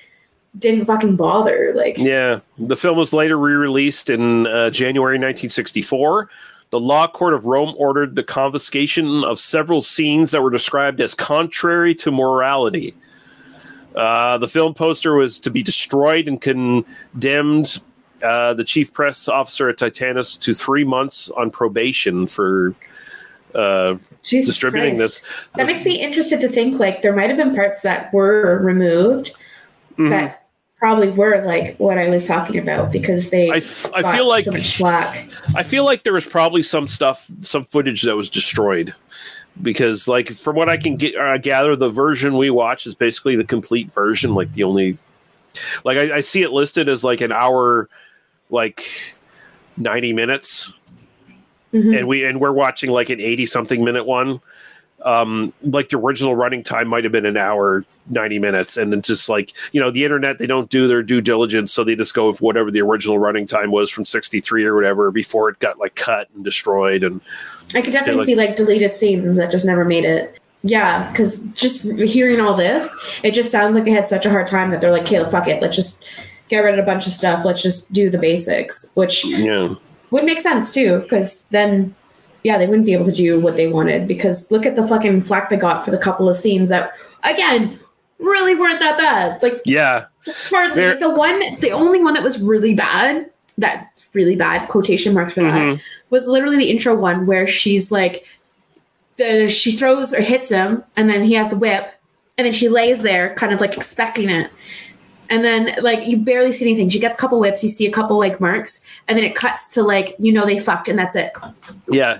didn't 0.60 0.86
fucking 0.86 1.16
bother. 1.16 1.74
Like 1.76 1.98
Yeah, 1.98 2.42
the 2.58 2.76
film 2.76 2.98
was 2.98 3.14
later 3.14 3.38
re-released 3.38 4.10
in 4.10 4.46
uh, 4.46 4.70
January 4.70 5.16
1964. 5.16 6.30
The 6.70 6.80
law 6.80 7.08
court 7.08 7.34
of 7.34 7.46
Rome 7.46 7.74
ordered 7.78 8.16
the 8.16 8.24
confiscation 8.24 9.24
of 9.24 9.40
several 9.40 9.82
scenes 9.82 10.32
that 10.32 10.42
were 10.42 10.50
described 10.50 11.00
as 11.02 11.14
contrary 11.14 11.94
to 11.96 12.12
morality. 12.12 12.96
Uh, 13.96 14.38
the 14.38 14.48
film 14.48 14.74
poster 14.74 15.16
was 15.16 15.40
to 15.40 15.50
be 15.52 15.62
destroyed 15.64 16.28
and 16.28 16.42
condemned 16.42 17.82
uh, 18.24 18.54
the 18.54 18.64
chief 18.64 18.94
press 18.94 19.28
officer 19.28 19.70
at 19.70 19.78
Titanus 19.78 20.40
to 20.40 20.54
three 20.54 20.84
months 20.84 21.30
on 21.32 21.52
probation 21.52 22.26
for 22.28 22.74
uh, 23.54 23.98
distributing 24.24 24.96
Christ. 24.96 25.22
this. 25.22 25.32
that 25.56 25.68
makes 25.68 25.86
me 25.86 26.00
interested 26.00 26.42
to 26.42 26.50
think 26.50 26.80
like 26.80 27.02
there 27.02 27.16
might 27.16 27.30
have 27.30 27.38
been 27.38 27.54
parts 27.54 27.82
that 27.82 28.12
were 28.14 28.60
removed 28.64 29.32
Mhm. 29.98 30.10
that 30.10 30.48
probably 30.80 31.10
were 31.10 31.46
like 31.46 31.78
what 31.78 31.98
I 32.00 32.10
was 32.10 32.26
talking 32.26 32.58
about 32.58 32.92
because 32.92 33.30
they 33.30 33.52
I, 33.52 33.58
f- 33.58 33.92
I 33.94 34.16
feel 34.18 34.28
like 34.28 34.46
so. 34.46 34.86
I 35.56 35.62
feel 35.64 35.86
like 35.86 36.04
there 36.04 36.14
was 36.14 36.26
probably 36.26 36.64
some 36.64 36.88
stuff, 36.88 37.28
some 37.42 37.64
footage 37.66 38.02
that 38.02 38.16
was 38.16 38.30
destroyed 38.30 38.96
because, 39.62 40.08
like, 40.08 40.30
from 40.30 40.56
what 40.56 40.70
I 40.70 40.78
can 40.78 40.96
get, 40.98 41.16
uh, 41.16 41.38
gather, 41.38 41.76
the 41.76 41.90
version 41.90 42.38
we 42.38 42.50
watch 42.50 42.86
is 42.88 42.96
basically 42.96 43.36
the 43.36 43.44
complete 43.44 43.92
version. 43.92 44.34
Like 44.34 44.54
the 44.54 44.64
only, 44.64 44.98
like, 45.84 45.98
I, 45.98 46.18
I 46.18 46.22
see 46.22 46.42
it 46.42 46.52
listed 46.52 46.90
as 46.90 47.04
like 47.04 47.22
an 47.22 47.32
hour, 47.32 47.88
like 48.50 48.84
ninety 49.78 50.14
minutes, 50.14 50.74
Mhm. 51.74 51.98
and 52.00 52.08
we 52.08 52.24
and 52.24 52.40
we're 52.40 52.52
watching 52.52 52.92
like 52.92 53.10
an 53.10 53.20
eighty 53.20 53.46
something 53.46 53.84
minute 53.84 54.06
one. 54.06 54.42
Um, 55.04 55.54
like 55.62 55.90
the 55.90 55.98
original 55.98 56.34
running 56.36 56.64
time 56.64 56.88
might 56.88 57.04
have 57.04 57.12
been 57.12 57.26
an 57.26 57.36
hour, 57.36 57.84
90 58.10 58.40
minutes. 58.40 58.78
And 58.78 58.94
it's 58.94 59.08
just 59.08 59.28
like, 59.28 59.54
you 59.74 59.82
know, 59.82 59.92
the 59.92 60.06
internet, 60.06 60.38
they 60.40 60.48
don't 60.48 60.70
do 60.70 60.88
their 60.88 61.04
due 61.04 61.20
diligence. 61.20 61.74
So 61.74 61.84
they 61.84 61.96
just 61.96 62.14
go 62.14 62.28
with 62.28 62.42
whatever 62.42 62.72
the 62.72 62.82
original 62.82 63.20
running 63.20 63.46
time 63.46 63.72
was 63.72 63.90
from 63.90 64.06
63 64.06 64.64
or 64.64 64.76
whatever 64.76 65.12
before 65.12 65.50
it 65.50 65.60
got 65.60 65.78
like 65.78 65.96
cut 65.96 66.30
and 66.34 66.44
destroyed. 66.44 67.04
And 67.04 67.20
I 67.76 67.82
could 67.82 67.92
definitely 67.92 68.20
like- 68.20 68.26
see 68.26 68.36
like 68.36 68.56
deleted 68.56 68.96
scenes 68.96 69.36
that 69.36 69.52
just 69.52 69.66
never 69.66 69.84
made 69.84 70.06
it. 70.06 70.40
Yeah, 70.66 71.12
because 71.12 71.42
just 71.50 71.84
hearing 71.84 72.40
all 72.40 72.54
this, 72.54 73.20
it 73.22 73.34
just 73.34 73.52
sounds 73.52 73.76
like 73.76 73.84
they 73.84 73.92
had 73.92 74.08
such 74.08 74.26
a 74.26 74.30
hard 74.30 74.48
time 74.48 74.72
that 74.72 74.80
they're 74.80 74.94
like, 74.94 75.02
"Okay, 75.02 75.22
fuck 75.30 75.46
it, 75.50 75.62
let's 75.62 75.76
just 75.76 76.06
get 76.48 76.60
rid 76.60 76.80
of 76.80 76.82
a 76.82 76.86
bunch 76.86 77.06
of 77.06 77.12
stuff. 77.12 77.44
Let's 77.44 77.62
just 77.62 77.92
do 77.92 78.10
the 78.10 78.18
basics," 78.18 78.90
which 78.94 79.26
yeah, 79.26 79.76
would 80.12 80.24
make 80.24 80.40
sense 80.40 80.72
too, 80.72 81.02
because 81.02 81.44
then, 81.52 81.94
yeah, 82.44 82.58
they 82.58 82.68
wouldn't 82.68 82.86
be 82.86 82.94
able 82.94 83.06
to 83.06 83.12
do 83.12 83.40
what 83.40 83.56
they 83.56 83.68
wanted. 83.68 84.08
Because 84.08 84.50
look 84.52 84.66
at 84.66 84.76
the 84.76 84.86
fucking 84.88 85.22
flack 85.22 85.50
they 85.50 85.58
got 85.58 85.84
for 85.84 85.92
the 85.92 85.98
couple 85.98 86.28
of 86.30 86.36
scenes 86.36 86.70
that, 86.70 86.94
again, 87.24 87.80
really 88.20 88.56
weren't 88.56 88.80
that 88.80 88.98
bad. 88.98 89.42
Like 89.44 89.62
yeah, 89.66 90.06
There- 90.52 90.90
like 90.90 91.00
the 91.00 91.10
one, 91.10 91.42
the 91.60 91.72
only 91.72 92.02
one 92.02 92.14
that 92.14 92.24
was 92.24 92.40
really 92.42 92.74
bad, 92.74 93.30
that 93.58 93.90
really 94.14 94.36
bad 94.36 94.70
quotation 94.70 95.14
marks 95.14 95.34
for 95.34 95.44
that, 95.44 95.52
Mhm. 95.54 95.82
was 96.10 96.28
literally 96.28 96.58
the 96.58 96.70
intro 96.70 96.96
one 96.96 97.26
where 97.26 97.48
she's 97.48 97.92
like, 97.92 98.26
the 99.18 99.48
she 99.50 99.72
throws 99.72 100.14
or 100.14 100.22
hits 100.22 100.50
him, 100.50 100.84
and 100.96 101.10
then 101.10 101.24
he 101.24 101.34
has 101.34 101.50
the 101.50 101.56
whip, 101.58 101.92
and 102.38 102.46
then 102.46 102.54
she 102.54 102.68
lays 102.70 103.02
there, 103.02 103.36
kind 103.36 103.54
of 103.54 103.62
like 103.62 103.76
expecting 103.78 104.30
it. 104.30 104.50
And 105.30 105.44
then, 105.44 105.74
like, 105.82 106.06
you 106.08 106.18
barely 106.18 106.52
see 106.52 106.66
anything. 106.66 106.90
She 106.90 107.00
gets 107.00 107.16
a 107.16 107.20
couple 107.20 107.40
whips, 107.40 107.64
you 107.64 107.70
see 107.70 107.86
a 107.88 107.92
couple 107.92 108.18
like 108.20 108.40
marks, 108.40 108.84
and 109.08 109.18
then 109.18 109.24
it 109.26 109.36
cuts 109.36 109.68
to 109.70 109.82
like, 109.84 110.16
you 110.20 110.32
know, 110.32 110.46
they 110.46 110.60
fucked, 110.60 110.88
and 110.88 110.98
that's 111.00 111.16
it. 111.16 111.32
yeah. 111.90 112.20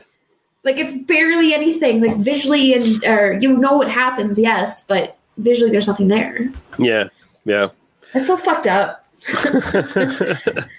Like, 0.64 0.78
it's 0.78 0.94
barely 0.94 1.54
anything. 1.54 2.02
Like, 2.02 2.18
visually, 2.18 2.74
and 2.74 3.06
or 3.06 3.34
you 3.40 3.58
know 3.58 3.74
what 3.74 3.90
happens, 3.90 4.40
yes, 4.40 4.86
but 4.86 5.18
visually, 5.38 5.72
there's 5.72 5.88
nothing 5.88 6.08
there. 6.08 6.52
Yeah. 6.78 7.10
Yeah. 7.46 7.70
That's 8.14 8.28
so 8.28 8.38
fucked 8.38 8.68
up. 8.68 9.06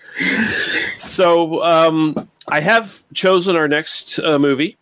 So 0.98 1.62
um, 1.62 2.28
I 2.48 2.60
have 2.60 3.04
chosen 3.14 3.56
our 3.56 3.68
next 3.68 4.18
uh, 4.18 4.38
movie. 4.38 4.76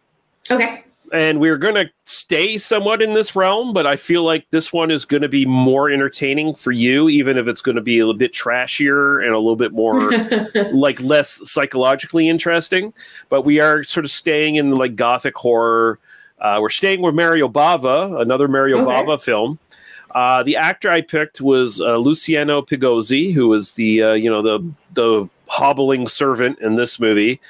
Okay. 0.50 0.84
And 1.12 1.40
we're 1.40 1.58
going 1.58 1.74
to 1.74 1.90
stay 2.04 2.56
somewhat 2.56 3.02
in 3.02 3.12
this 3.12 3.36
realm, 3.36 3.74
but 3.74 3.86
I 3.86 3.96
feel 3.96 4.24
like 4.24 4.48
this 4.50 4.72
one 4.72 4.90
is 4.90 5.04
going 5.04 5.20
to 5.22 5.28
be 5.28 5.44
more 5.44 5.90
entertaining 5.90 6.54
for 6.54 6.72
you, 6.72 7.08
even 7.10 7.36
if 7.36 7.46
it's 7.46 7.60
going 7.60 7.76
to 7.76 7.82
be 7.82 7.98
a 7.98 8.06
little 8.06 8.18
bit 8.18 8.32
trashier 8.32 9.22
and 9.22 9.32
a 9.32 9.38
little 9.38 9.56
bit 9.56 9.72
more 9.72 10.10
like 10.72 11.00
less 11.02 11.40
psychologically 11.50 12.28
interesting. 12.28 12.94
But 13.28 13.42
we 13.42 13.60
are 13.60 13.84
sort 13.84 14.06
of 14.06 14.10
staying 14.10 14.56
in 14.56 14.70
like 14.70 14.96
gothic 14.96 15.36
horror. 15.36 15.98
Uh, 16.38 16.58
we're 16.60 16.70
staying 16.70 17.02
with 17.02 17.14
Mario 17.14 17.46
Bava, 17.48 18.20
another 18.20 18.48
Mario 18.48 18.78
Okay. 18.78 18.90
Bava 18.90 19.22
film. 19.22 19.58
Uh, 20.14 20.42
the 20.42 20.56
actor 20.56 20.90
I 20.90 21.00
picked 21.02 21.40
was 21.40 21.80
uh, 21.80 21.96
Luciano 21.96 22.62
Pigozzi, 22.62 23.32
who 23.32 23.48
was 23.48 23.74
the 23.74 24.02
uh, 24.02 24.12
you 24.12 24.30
know 24.30 24.42
the 24.42 24.72
the 24.94 25.28
hobbling 25.48 26.08
servant 26.08 26.58
in 26.60 26.76
this 26.76 26.98
movie. 26.98 27.40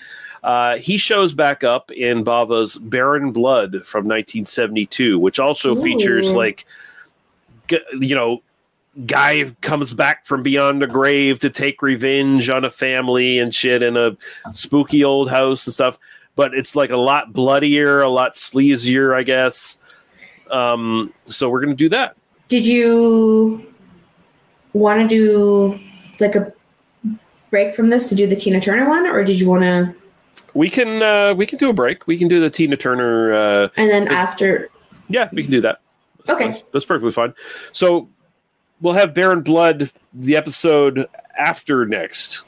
Uh, 0.43 0.77
he 0.77 0.97
shows 0.97 1.35
back 1.35 1.63
up 1.63 1.91
in 1.93 2.25
Bava's 2.25 2.77
Baron 2.77 3.31
Blood 3.31 3.87
from 3.87 4.05
1972, 4.05 5.19
which 5.19 5.39
also 5.39 5.75
features 5.77 6.33
like, 6.33 6.67
you 7.99 8.15
know, 8.15 8.43
guy 9.07 9.45
comes 9.61 9.95
back 9.95 10.27
from 10.27 10.43
beyond 10.43 10.83
the 10.83 10.87
grave 10.87 11.39
to 11.41 11.51
take 11.51 11.81
revenge 11.81 12.51
on 12.51 12.65
a 12.65 12.71
family 12.71 13.39
and 13.39 13.55
shit 13.55 13.83
in 13.83 13.97
a 13.97 14.17
spooky 14.53 15.05
old 15.05 15.31
house 15.31 15.67
and 15.67 15.75
stuff. 15.75 15.99
But 16.35 16.55
it's 16.55 16.75
like 16.75 16.91
a 16.91 16.97
lot 16.97 17.33
bloodier, 17.33 18.03
a 18.03 18.09
lot 18.09 18.35
sleazier, 18.35 19.15
I 19.17 19.23
guess. 19.23 19.79
Um, 20.51 21.13
so 21.27 21.49
we're 21.49 21.61
gonna 21.61 21.75
do 21.75 21.89
that. 21.91 22.17
Did 22.49 22.67
you 22.67 23.67
want 24.73 25.01
to 25.01 25.09
do 25.09 25.81
like 26.19 26.35
a 26.35 26.53
break 27.51 27.75
from 27.75 27.91
this 27.91 28.09
to 28.09 28.15
do 28.15 28.27
the 28.27 28.37
Tina 28.37 28.61
Turner 28.61 28.89
one, 28.89 29.07
or 29.07 29.25
did 29.25 29.39
you 29.39 29.49
want 29.49 29.63
to? 29.63 29.95
We 30.55 30.69
can 30.69 31.03
uh, 31.03 31.35
we 31.35 31.47
can 31.47 31.59
do 31.59 31.71
a 31.71 31.73
break. 31.73 32.07
We 32.07 32.19
can 32.19 32.29
do 32.29 32.41
the 32.41 32.51
Tina 32.51 32.77
Turner. 32.77 33.33
Uh, 33.33 33.69
And 33.77 33.91
then 33.91 34.09
after, 34.09 34.69
yeah, 35.09 35.29
we 35.33 35.43
can 35.43 35.51
do 35.51 35.61
that. 35.63 35.81
That's, 36.27 36.31
Okay. 36.31 36.51
that's, 36.51 36.65
that's 36.73 36.85
perfectly 36.85 37.11
fine. 37.13 37.35
So 37.73 38.09
we'll 38.81 38.93
have 38.95 39.15
Baron 39.15 39.43
Blood 39.43 39.91
the 40.13 40.37
episode 40.37 41.09
after 41.39 41.87
next. 41.87 42.45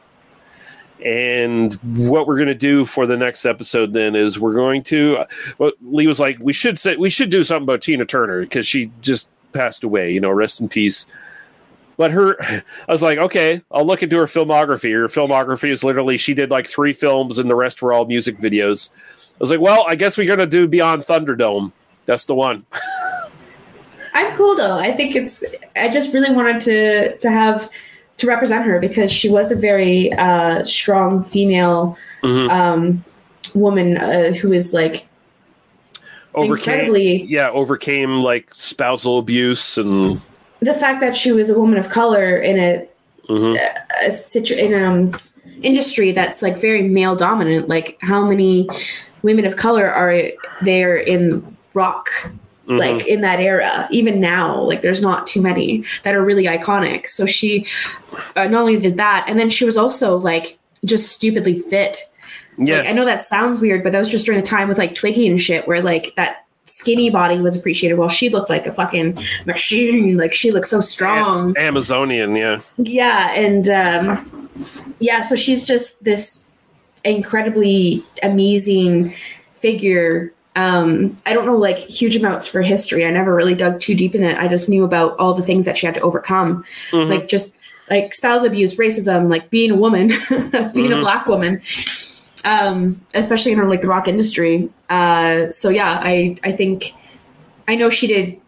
And 1.04 1.74
what 1.82 2.26
we're 2.26 2.36
going 2.36 2.48
to 2.48 2.54
do 2.54 2.84
for 2.84 3.06
the 3.06 3.16
next 3.16 3.44
episode 3.44 3.92
then 3.92 4.14
is 4.14 4.38
we're 4.40 4.54
going 4.54 4.82
to. 4.84 5.24
Well, 5.58 5.72
Lee 5.82 6.06
was 6.06 6.18
like, 6.20 6.38
we 6.40 6.52
should 6.52 6.78
say 6.78 6.96
we 6.96 7.10
should 7.10 7.30
do 7.30 7.42
something 7.42 7.64
about 7.64 7.82
Tina 7.82 8.04
Turner 8.06 8.40
because 8.40 8.66
she 8.66 8.90
just 9.00 9.28
passed 9.52 9.84
away. 9.84 10.12
You 10.12 10.20
know, 10.20 10.30
rest 10.30 10.60
in 10.60 10.68
peace. 10.68 11.06
But 11.96 12.10
her, 12.10 12.36
I 12.42 12.62
was 12.92 13.02
like, 13.02 13.18
okay, 13.18 13.62
I'll 13.70 13.84
look 13.86 14.02
into 14.02 14.16
her 14.16 14.24
filmography. 14.26 14.92
Her 14.92 15.06
filmography 15.06 15.68
is 15.70 15.84
literally 15.84 16.16
she 16.16 16.34
did 16.34 16.50
like 16.50 16.66
three 16.66 16.92
films, 16.92 17.38
and 17.38 17.48
the 17.48 17.54
rest 17.54 17.82
were 17.82 17.92
all 17.92 18.04
music 18.06 18.38
videos. 18.38 18.90
I 19.34 19.36
was 19.40 19.50
like, 19.50 19.60
well, 19.60 19.84
I 19.88 19.94
guess 19.94 20.16
we're 20.18 20.26
gonna 20.28 20.46
do 20.46 20.66
Beyond 20.68 21.02
Thunderdome. 21.02 21.72
That's 22.06 22.24
the 22.24 22.34
one. 22.34 22.64
I'm 24.14 24.36
cool 24.36 24.54
though. 24.54 24.78
I 24.78 24.92
think 24.92 25.16
it's. 25.16 25.42
I 25.76 25.88
just 25.88 26.14
really 26.14 26.34
wanted 26.34 26.60
to 26.62 27.16
to 27.18 27.30
have 27.30 27.68
to 28.18 28.26
represent 28.28 28.64
her 28.64 28.78
because 28.78 29.10
she 29.10 29.28
was 29.28 29.50
a 29.50 29.56
very 29.56 30.12
uh, 30.12 30.62
strong 30.64 31.22
female 31.22 31.98
Mhm. 32.22 32.48
um, 32.48 33.04
woman 33.54 33.96
uh, 33.96 34.32
who 34.32 34.52
is 34.52 34.72
like 34.72 35.08
overcame 36.34 36.74
Incredibly- 36.74 37.24
yeah 37.24 37.48
overcame 37.50 38.20
like 38.22 38.54
spousal 38.54 39.18
abuse 39.18 39.78
and 39.78 40.20
the 40.64 40.74
fact 40.74 41.00
that 41.00 41.14
she 41.16 41.32
was 41.32 41.50
a 41.50 41.58
woman 41.58 41.78
of 41.78 41.88
color 41.88 42.36
in 42.38 42.58
a, 42.58 42.86
Mhm. 43.28 43.58
a 44.06 44.10
situ- 44.10 44.54
in 44.54 44.74
um 44.74 45.14
industry 45.62 46.12
that's 46.12 46.42
like 46.42 46.58
very 46.58 46.82
male 46.82 47.16
dominant. 47.16 47.68
Like 47.68 47.96
how 48.02 48.24
many 48.26 48.68
women 49.22 49.44
of 49.46 49.56
color 49.56 49.88
are 49.90 50.14
there 50.62 50.96
in 50.96 51.56
rock? 51.72 52.08
Mhm. 52.68 52.78
Like 52.78 53.06
in 53.06 53.20
that 53.22 53.40
era, 53.40 53.86
even 53.90 54.20
now, 54.20 54.60
like 54.62 54.80
there's 54.80 55.00
not 55.02 55.26
too 55.26 55.40
many 55.42 55.84
that 56.02 56.14
are 56.14 56.24
really 56.24 56.44
iconic. 56.44 57.06
So 57.08 57.26
she 57.26 57.66
uh, 58.36 58.46
not 58.46 58.60
only 58.62 58.78
did 58.78 58.96
that, 58.96 59.24
and 59.28 59.38
then 59.38 59.50
she 59.50 59.64
was 59.64 59.76
also 59.76 60.16
like 60.16 60.58
just 60.84 61.12
stupidly 61.12 61.58
fit. 61.58 61.98
yeah 62.58 62.78
Like, 62.78 62.88
I 62.88 62.92
know 62.92 63.04
that 63.04 63.20
sounds 63.20 63.58
weird, 63.60 63.82
but 63.82 63.92
that 63.92 63.98
was 63.98 64.10
just 64.10 64.24
during 64.26 64.40
the 64.40 64.46
time 64.46 64.68
with 64.68 64.78
like 64.78 64.94
Twiggy 64.94 65.26
and 65.28 65.40
shit, 65.40 65.66
where 65.68 65.82
like 65.82 66.12
that 66.16 66.43
skinny 66.66 67.10
body 67.10 67.40
was 67.40 67.54
appreciated, 67.56 67.96
while 67.98 68.08
she 68.08 68.28
looked 68.28 68.48
like 68.50 68.66
a 68.66 68.72
fucking 68.72 69.18
machine. 69.46 70.16
Like 70.24 70.32
she 70.34 70.50
looked 70.50 70.66
so 70.68 70.80
strong. 70.80 71.54
amazonian 71.58 72.34
yeah 72.36 72.60
Yeah, 72.78 73.32
and 73.32 73.68
um, 73.68 74.48
yeah, 74.98 75.20
so 75.20 75.36
she's 75.36 75.66
just 75.66 76.02
this 76.04 76.50
incredibly 77.04 78.02
amazing 78.22 79.12
figure. 79.52 80.32
Um, 80.56 81.18
I 81.26 81.32
don't 81.32 81.46
know 81.46 81.56
like 81.56 81.78
huge 81.78 82.16
amounts 82.16 82.46
for 82.46 82.62
history. 82.62 83.04
I 83.04 83.10
never 83.10 83.34
really 83.34 83.54
dug 83.54 83.80
too 83.80 83.94
deep 83.94 84.14
in 84.14 84.22
it. 84.22 84.38
I 84.38 84.46
just 84.48 84.68
knew 84.68 84.84
about 84.84 85.18
all 85.18 85.34
the 85.34 85.42
things 85.42 85.64
that 85.66 85.76
she 85.76 85.86
had 85.86 85.94
to 85.96 86.00
overcome, 86.00 86.64
Mhm. 86.92 87.08
like 87.08 87.28
just 87.28 87.54
like 87.90 88.14
spouse 88.14 88.44
abuse, 88.44 88.76
racism, 88.76 89.28
like 89.28 89.50
being 89.50 89.70
a 89.70 89.74
woman, 89.76 90.06
being 90.72 90.92
a 90.92 90.96
Mhm. 90.96 91.00
black 91.02 91.26
woman, 91.26 91.60
um, 92.44 93.00
especially 93.14 93.52
in 93.52 93.58
her 93.58 93.66
like 93.66 93.82
the 93.82 93.88
rock 93.88 94.08
industry. 94.08 94.68
Uh, 94.90 95.50
so 95.50 95.68
yeah, 95.68 96.00
I 96.02 96.36
I 96.44 96.52
think 96.52 96.92
I 97.68 97.76
know 97.76 97.90
she 97.90 98.06
did. 98.06 98.40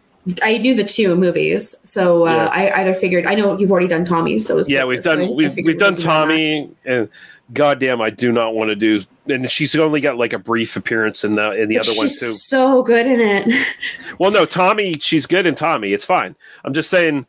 I 0.43 0.57
knew 0.57 0.75
the 0.75 0.83
two 0.83 1.15
movies, 1.15 1.73
so 1.83 2.27
uh, 2.27 2.31
Yeah. 2.33 2.45
I 2.51 2.81
either 2.81 2.93
figured 2.93 3.25
I 3.25 3.33
know 3.35 3.57
you've 3.57 3.71
already 3.71 3.87
done 3.87 4.03
Tommy, 4.03 4.37
so 4.39 4.53
it 4.55 4.57
was 4.57 4.69
yeah 4.69 4.83
we've 4.83 5.01
done 5.01 5.33
we've, 5.35 5.55
we've 5.55 5.77
done 5.77 5.95
tommy 5.95 6.69
and 6.83 7.07
goddamn 7.53 8.01
i 8.01 8.09
do 8.09 8.29
not 8.29 8.53
want 8.53 8.67
to 8.67 8.75
do 8.75 8.99
and 9.29 9.49
she's 9.49 9.73
only 9.77 10.01
got 10.01 10.17
like 10.17 10.33
a 10.33 10.37
brief 10.37 10.75
appearance 10.75 11.23
in 11.23 11.35
the 11.35 11.51
in 11.53 11.69
the 11.69 11.77
But 11.77 11.87
other 11.87 11.97
one 11.97 12.07
too 12.09 12.33
So 12.33 12.83
good 12.83 13.07
in 13.07 13.21
it. 13.21 13.65
well 14.19 14.31
no 14.31 14.45
tommy 14.45 14.99
she's 14.99 15.25
good 15.25 15.47
in 15.47 15.55
tommy 15.55 15.93
it's 15.93 16.03
fine 16.03 16.35
i'm 16.65 16.73
just 16.73 16.89
saying 16.89 17.25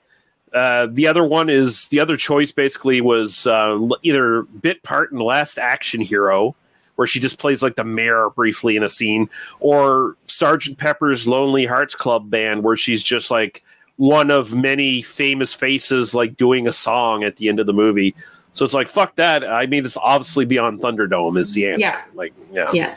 uh, 0.54 0.86
the 0.90 1.06
other 1.06 1.24
one 1.24 1.48
is 1.48 1.88
the 1.88 2.00
other 2.00 2.16
choice 2.16 2.52
basically 2.52 3.00
was 3.00 3.46
uh, 3.46 3.78
either 4.02 4.42
bit 4.42 4.82
part 4.82 5.12
in 5.12 5.18
Last 5.18 5.58
Action 5.58 6.00
Hero, 6.00 6.54
where 6.96 7.06
she 7.06 7.20
just 7.20 7.38
plays 7.38 7.62
like 7.62 7.76
the 7.76 7.84
mayor 7.84 8.30
briefly 8.30 8.76
in 8.76 8.82
a 8.82 8.88
scene, 8.88 9.28
or 9.60 10.16
Sergeant 10.26 10.78
Pepper's 10.78 11.26
Lonely 11.26 11.66
Hearts 11.66 11.94
Club 11.94 12.30
Band, 12.30 12.62
where 12.62 12.76
she's 12.76 13.02
just 13.02 13.30
like 13.30 13.62
one 13.96 14.30
of 14.30 14.54
many 14.54 15.02
famous 15.02 15.52
faces 15.54 16.14
like 16.14 16.36
doing 16.36 16.66
a 16.68 16.72
song 16.72 17.24
at 17.24 17.36
the 17.36 17.48
end 17.48 17.60
of 17.60 17.66
the 17.66 17.72
movie. 17.72 18.14
So 18.52 18.64
it's 18.64 18.74
like 18.74 18.88
fuck 18.88 19.16
that. 19.16 19.44
I 19.44 19.66
mean, 19.66 19.84
it's 19.84 19.96
obviously 19.96 20.44
Beyond 20.44 20.80
Thunderdome 20.80 21.38
is 21.38 21.52
the 21.52 21.68
answer. 21.68 21.80
Yeah. 21.80 22.02
Like 22.14 22.32
yeah, 22.52 22.70
yeah, 22.72 22.96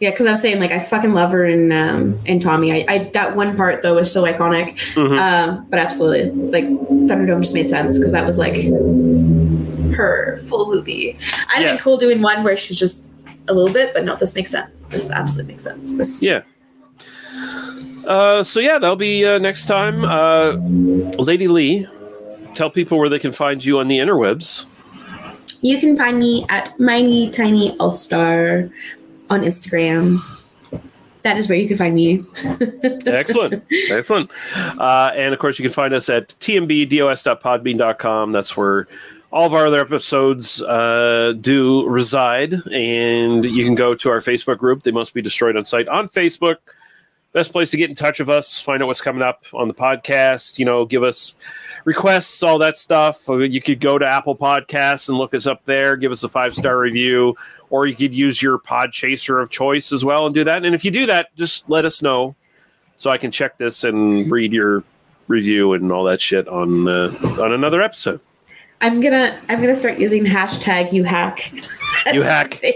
yeah. 0.00 0.10
Because 0.10 0.26
I 0.26 0.30
was 0.32 0.40
saying 0.40 0.58
like 0.60 0.72
I 0.72 0.80
fucking 0.80 1.12
love 1.12 1.30
her 1.32 1.44
in 1.46 1.70
um, 1.72 2.18
in 2.26 2.40
Tommy. 2.40 2.72
I, 2.72 2.84
I 2.92 2.98
that 3.14 3.36
one 3.36 3.56
part 3.56 3.82
though 3.82 3.96
is 3.98 4.10
so 4.10 4.24
iconic. 4.24 4.74
Mhm. 4.94 5.18
Um, 5.18 5.66
but 5.70 5.78
absolutely, 5.78 6.30
like 6.50 6.64
Thunderdome 6.64 7.40
just 7.42 7.54
made 7.54 7.68
sense 7.68 7.96
because 7.98 8.12
that 8.12 8.26
was 8.26 8.38
like 8.38 8.56
her 9.94 10.40
full 10.44 10.66
movie. 10.72 11.16
I'd 11.54 11.62
Yeah. 11.62 11.72
been 11.74 11.82
cool 11.82 11.96
doing 11.96 12.22
one 12.22 12.42
where 12.44 12.56
she's 12.56 12.78
just 12.78 13.08
a 13.48 13.54
little 13.54 13.72
bit, 13.72 13.92
but 13.94 14.04
no, 14.04 14.16
this 14.16 14.34
makes 14.34 14.50
sense. 14.50 14.86
This 14.86 15.10
absolutely 15.10 15.54
makes 15.54 15.64
sense. 15.64 15.94
This, 15.94 16.22
Yeah. 16.22 16.42
Uh, 18.06 18.42
so 18.42 18.60
yeah, 18.60 18.78
that'll 18.78 18.96
be 18.96 19.24
uh, 19.26 19.38
next 19.38 19.66
time. 19.66 20.04
Uh, 20.04 20.52
Lady 21.22 21.48
Lee, 21.48 21.86
tell 22.54 22.70
people 22.70 22.98
where 22.98 23.08
they 23.08 23.18
can 23.18 23.32
find 23.32 23.64
you 23.64 23.78
on 23.78 23.88
the 23.88 23.98
interwebs. 23.98 24.66
You 25.62 25.78
can 25.78 25.96
find 25.96 26.18
me 26.18 26.46
at 26.48 26.78
Mighty 26.80 27.30
Tiny 27.30 27.76
All 27.78 27.92
Star 27.92 28.70
on 29.30 29.42
Instagram. 29.42 30.18
That 31.22 31.36
is 31.36 31.48
where 31.48 31.58
you 31.58 31.68
can 31.68 31.76
find 31.76 31.94
me. 31.94 32.22
Excellent. 33.06 33.64
Excellent. 33.90 34.30
Uh, 34.56 35.12
and 35.14 35.32
of 35.32 35.40
course, 35.40 35.58
you 35.58 35.62
can 35.62 35.72
find 35.72 35.94
us 35.94 36.08
at 36.08 36.28
tmbdos.podbean.com. 36.40 38.32
That's 38.32 38.56
where 38.56 38.88
all 39.30 39.46
of 39.46 39.54
our 39.54 39.66
other 39.66 39.80
episodes 39.80 40.62
uh, 40.62 41.34
do 41.40 41.86
reside. 41.86 42.54
And 42.72 43.44
you 43.44 43.64
can 43.64 43.74
go 43.74 43.94
to 43.94 44.10
our 44.10 44.18
Facebook 44.18 44.58
group, 44.58 44.82
They 44.82 44.92
Must 44.92 45.12
Be 45.14 45.22
Destroyed 45.22 45.56
on 45.56 45.64
Sight, 45.64 45.88
on 45.88 46.08
Facebook. 46.08 46.56
Best 47.32 47.52
place 47.52 47.70
to 47.70 47.76
get 47.76 47.88
in 47.88 47.94
touch 47.94 48.18
with 48.18 48.28
us, 48.28 48.60
find 48.60 48.82
out 48.82 48.86
what's 48.86 49.00
coming 49.00 49.22
up 49.22 49.44
on 49.54 49.68
the 49.68 49.74
podcast, 49.74 50.58
you 50.58 50.64
know, 50.64 50.84
give 50.84 51.04
us 51.04 51.36
requests, 51.84 52.42
all 52.42 52.58
that 52.58 52.76
stuff. 52.76 53.24
You 53.28 53.60
could 53.60 53.80
go 53.80 53.98
to 53.98 54.06
Apple 54.06 54.36
Podcasts 54.36 55.08
and 55.08 55.16
look 55.18 55.34
us 55.34 55.46
up 55.46 55.64
there, 55.64 55.96
give 55.96 56.12
us 56.12 56.22
a 56.22 56.28
five 56.28 56.54
star 56.54 56.78
review, 56.78 57.36
or 57.70 57.86
you 57.86 57.94
could 57.94 58.14
use 58.14 58.42
your 58.42 58.58
pod 58.58 58.92
chaser 58.92 59.38
of 59.38 59.50
choice 59.50 59.92
as 59.92 60.04
well 60.04 60.26
and 60.26 60.34
do 60.34 60.44
that. 60.44 60.64
And 60.64 60.74
if 60.74 60.84
you 60.84 60.90
do 60.90 61.06
that, 61.06 61.34
just 61.36 61.68
let 61.68 61.84
us 61.84 62.02
know 62.02 62.34
so 62.96 63.10
I 63.10 63.18
can 63.18 63.30
check 63.30 63.56
this 63.58 63.84
and 63.84 64.30
read 64.30 64.52
your 64.52 64.84
review 65.28 65.72
and 65.74 65.90
all 65.92 66.04
that 66.04 66.20
shit 66.20 66.48
on 66.48 66.88
uh, 66.88 67.10
on 67.40 67.52
another 67.52 67.80
episode. 67.80 68.20
I'm 68.82 69.00
gonna 69.00 69.40
I'm 69.48 69.60
gonna 69.60 69.74
start 69.74 69.98
using 69.98 70.24
hashtag 70.24 70.92
you 70.92 71.04
hack. 71.04 71.52
You 72.12 72.22
hack. 72.22 72.62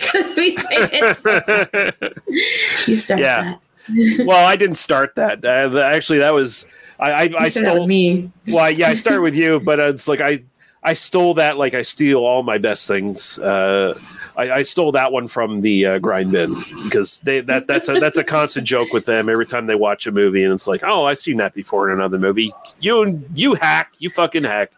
Because 0.00 0.36
we 0.36 0.54
say 0.54 0.88
it. 0.92 2.18
You 2.86 2.94
start 2.94 3.18
Yeah. 3.20 3.56
that. 3.88 4.26
well, 4.26 4.46
I 4.46 4.54
didn't 4.54 4.76
start 4.76 5.16
that. 5.16 5.44
Uh, 5.44 5.76
actually, 5.80 6.20
that 6.20 6.32
was 6.32 6.72
I. 7.02 7.10
I, 7.10 7.14
I 7.14 7.24
You 7.24 7.30
started 7.30 7.66
that 7.66 7.74
stole 7.74 7.86
me. 7.86 8.30
Well, 8.48 8.70
yeah, 8.70 8.88
I 8.88 8.94
started 8.94 9.22
with 9.22 9.34
you, 9.34 9.60
but 9.60 9.78
it's 9.80 10.08
like 10.08 10.20
I 10.20 10.44
I 10.82 10.94
stole 10.94 11.34
that 11.34 11.58
like 11.58 11.74
I 11.74 11.82
steal 11.82 12.18
all 12.18 12.42
my 12.42 12.58
best 12.58 12.88
things. 12.88 13.38
Uh, 13.38 13.98
I, 14.36 14.50
I 14.50 14.62
stole 14.62 14.92
that 14.92 15.12
one 15.12 15.28
from 15.28 15.60
the 15.60 15.86
uh, 15.86 15.98
grind 15.98 16.32
bin 16.32 16.54
because 16.84 17.20
they 17.20 17.40
that 17.40 17.66
that's 17.66 17.88
a 17.88 17.94
that's 17.94 18.16
a 18.16 18.24
constant 18.24 18.66
joke 18.66 18.92
with 18.92 19.04
them 19.04 19.28
every 19.28 19.46
time 19.46 19.66
they 19.66 19.74
watch 19.74 20.06
a 20.06 20.12
movie, 20.12 20.42
and 20.42 20.52
it's 20.52 20.66
like, 20.66 20.82
oh, 20.82 21.04
I've 21.04 21.18
seen 21.18 21.36
that 21.36 21.54
before 21.54 21.90
in 21.90 21.98
another 21.98 22.18
movie. 22.18 22.52
You 22.80 23.22
you 23.34 23.54
hack, 23.54 23.92
you 23.98 24.10
fucking 24.10 24.44
hack. 24.44 24.72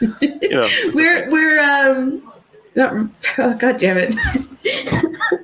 You 0.00 0.50
know, 0.50 0.68
We're 0.94 1.30
we're 1.30 1.60
um. 1.60 2.28
Oh, 2.74 3.54
God 3.58 3.76
damn 3.76 3.98
it. 3.98 4.14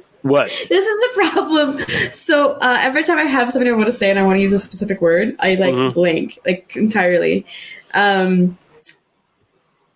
what? 0.23 0.49
this 0.69 0.87
is 0.87 1.01
the 1.01 1.31
problem. 1.31 1.79
So 2.13 2.53
uh, 2.55 2.79
every 2.81 3.03
time 3.05 3.19
I 3.19 3.25
have 3.25 3.53
something 3.53 3.69
I 3.71 3.73
want 3.75 3.87
to 3.87 3.93
say 3.93 4.11
and 4.11 4.19
I 4.19 4.23
want 4.25 4.37
to 4.37 4.43
use 4.43 4.53
a 4.53 4.59
specific 4.59 5.01
word, 5.01 5.37
I 5.41 5.55
like 5.55 5.75
Mhm. 5.75 5.95
blank 5.95 6.39
like 6.47 6.75
entirely. 6.77 7.47
Um, 7.95 8.59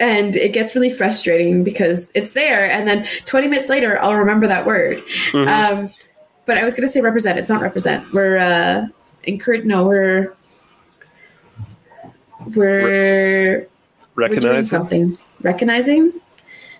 and 0.00 0.34
it 0.34 0.52
gets 0.52 0.74
really 0.74 0.90
frustrating 0.90 1.62
because 1.62 2.10
it's 2.14 2.32
there, 2.32 2.68
and 2.68 2.88
then 2.88 3.06
20 3.24 3.46
minutes 3.46 3.70
later, 3.70 4.02
I'll 4.02 4.16
remember 4.16 4.48
that 4.48 4.66
word. 4.66 5.00
Mhm. 5.30 5.46
Um, 5.46 5.90
but 6.44 6.58
I 6.58 6.64
was 6.64 6.74
to 6.74 6.88
say 6.88 7.00
represent. 7.00 7.38
It's 7.38 7.48
not 7.48 7.60
represent. 7.60 8.12
We're 8.12 8.36
uh, 8.38 8.86
encourage. 9.24 9.64
No, 9.64 9.84
we're 9.86 10.34
we're 12.54 13.68
we're 14.16 14.28
doing 14.28 14.64
something. 14.64 15.16
Recognizing. 15.42 16.12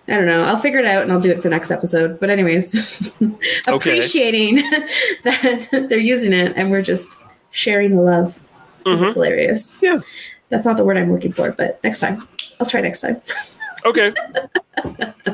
I 0.07 0.15
don't 0.17 0.25
know. 0.25 0.43
I'll 0.43 0.57
figure 0.57 0.79
it 0.79 0.85
out 0.85 1.03
and 1.03 1.11
I'll 1.11 1.19
do 1.21 1.31
it 1.31 1.41
for 1.41 1.47
next 1.49 1.71
episode. 1.71 2.19
But 2.19 2.29
anyways, 2.29 3.15
appreciating 3.67 4.55
that 5.23 5.67
they're 5.89 5.97
using 5.99 6.33
it 6.33 6.53
and 6.55 6.69
we're 6.71 6.81
just 6.81 7.17
sharing 7.51 7.95
the 7.95 8.01
love. 8.01 8.41
'cause 8.83 9.01
It's 9.01 9.13
hilarious. 9.13 9.77
Yeah. 9.81 10.01
That's 10.49 10.65
not 10.65 10.75
the 10.77 10.83
word 10.83 10.97
I'm 10.97 11.11
looking 11.11 11.31
for, 11.31 11.51
but 11.53 11.79
next 11.83 11.99
time. 12.01 12.27
I'll 12.59 12.67
try 12.67 12.81
next 12.81 13.01
time. 13.01 13.21
Okay. 13.85 14.13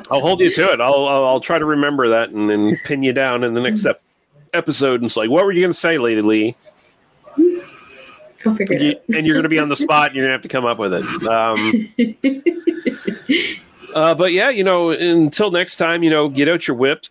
I'll 0.10 0.22
hold 0.22 0.40
you 0.40 0.50
to 0.50 0.74
it. 0.74 0.82
I'll, 0.82 1.06
I'll 1.06 1.24
I'll 1.26 1.40
try 1.40 1.60
to 1.60 1.66
remember 1.66 2.10
that 2.10 2.32
and 2.32 2.50
then 2.50 2.80
pin 2.84 3.04
you 3.04 3.14
down 3.14 3.44
in 3.44 3.54
the 3.54 3.62
next 3.62 3.86
ep- 3.86 4.02
episode. 4.54 4.96
And 5.02 5.04
it's 5.06 5.16
like, 5.16 5.30
what 5.30 5.46
were 5.46 5.52
you 5.52 5.62
going 5.62 5.72
to 5.72 5.78
say, 5.78 6.00
Lady 6.00 6.22
Lee? 6.24 6.56
I'll 7.38 8.56
figure 8.56 8.76
it 8.76 8.98
out. 8.98 9.16
and 9.16 9.28
you're 9.28 9.36
going 9.36 9.44
to 9.44 9.50
be 9.50 9.60
on 9.60 9.70
the 9.70 9.76
spot. 9.76 10.08
and 10.08 10.16
You're 10.16 10.26
going 10.26 10.32
to 10.32 10.34
have 10.34 10.42
to 10.42 10.48
come 10.48 10.66
up 10.66 10.80
with 10.80 10.96
it. 10.96 11.04
Um, 11.28 11.94
uh, 13.96 14.16
but 14.16 14.32
yeah, 14.32 14.50
you 14.50 14.64
know, 14.64 14.90
until 14.92 15.52
next 15.52 15.78
time, 15.78 16.04
you 16.04 16.10
know, 16.10 16.30
get 16.30 16.48
out 16.48 16.68
your 16.68 16.78
whips, 16.78 17.10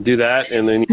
do 0.00 0.16
that, 0.16 0.50
and 0.50 0.68
then 0.68 0.84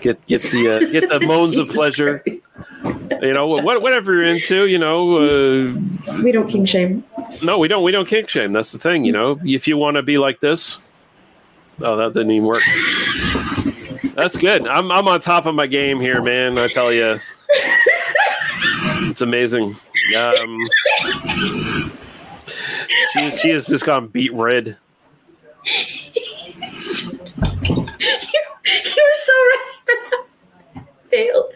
get 0.00 0.24
get 0.26 0.42
the 0.42 0.68
uh, 0.68 0.90
get 0.90 1.08
the 1.08 1.20
moans 1.26 1.58
of 1.58 1.68
pleasure. 1.68 2.22
You 3.22 3.32
know, 3.32 3.46
what, 3.46 3.82
whatever 3.82 4.12
you're 4.14 4.24
into. 4.24 4.66
You 4.66 4.78
know, 4.78 5.16
uh, 5.18 6.20
We 6.22 6.32
don't 6.32 6.48
king 6.48 6.64
shame. 6.64 7.04
no, 7.42 7.58
we 7.58 7.68
don't. 7.68 7.82
We 7.82 7.92
don't 7.92 8.08
kink 8.08 8.28
shame. 8.28 8.52
That's 8.52 8.72
the 8.72 8.78
thing. 8.78 9.04
You 9.04 9.12
know, 9.12 9.38
if 9.44 9.68
you 9.68 9.76
want 9.76 9.96
to 9.96 10.02
be 10.02 10.18
like 10.18 10.40
this, 10.40 10.78
oh, 11.80 11.96
that 11.96 12.12
didn't 12.14 12.32
even 12.32 12.46
work. 12.48 12.62
That's 14.14 14.36
good. 14.36 14.66
I'm 14.66 14.90
I'm 14.90 15.08
on 15.08 15.20
top 15.20 15.46
of 15.46 15.54
my 15.54 15.66
game 15.66 16.00
here, 16.00 16.20
man. 16.20 16.58
I 16.58 16.68
tell 16.68 16.92
you, 16.92 17.18
it's 19.08 19.20
amazing. 19.20 19.76
Um, 20.16 20.58
she 23.12 23.30
she 23.30 23.50
has 23.50 23.66
just 23.66 23.84
gone 23.86 24.08
beet 24.08 24.32
red. 24.32 24.76
You're 27.44 29.14
so 29.14 29.32
right 29.32 29.74
for 29.84 29.94
that. 30.10 30.26
Failed. 31.10 31.54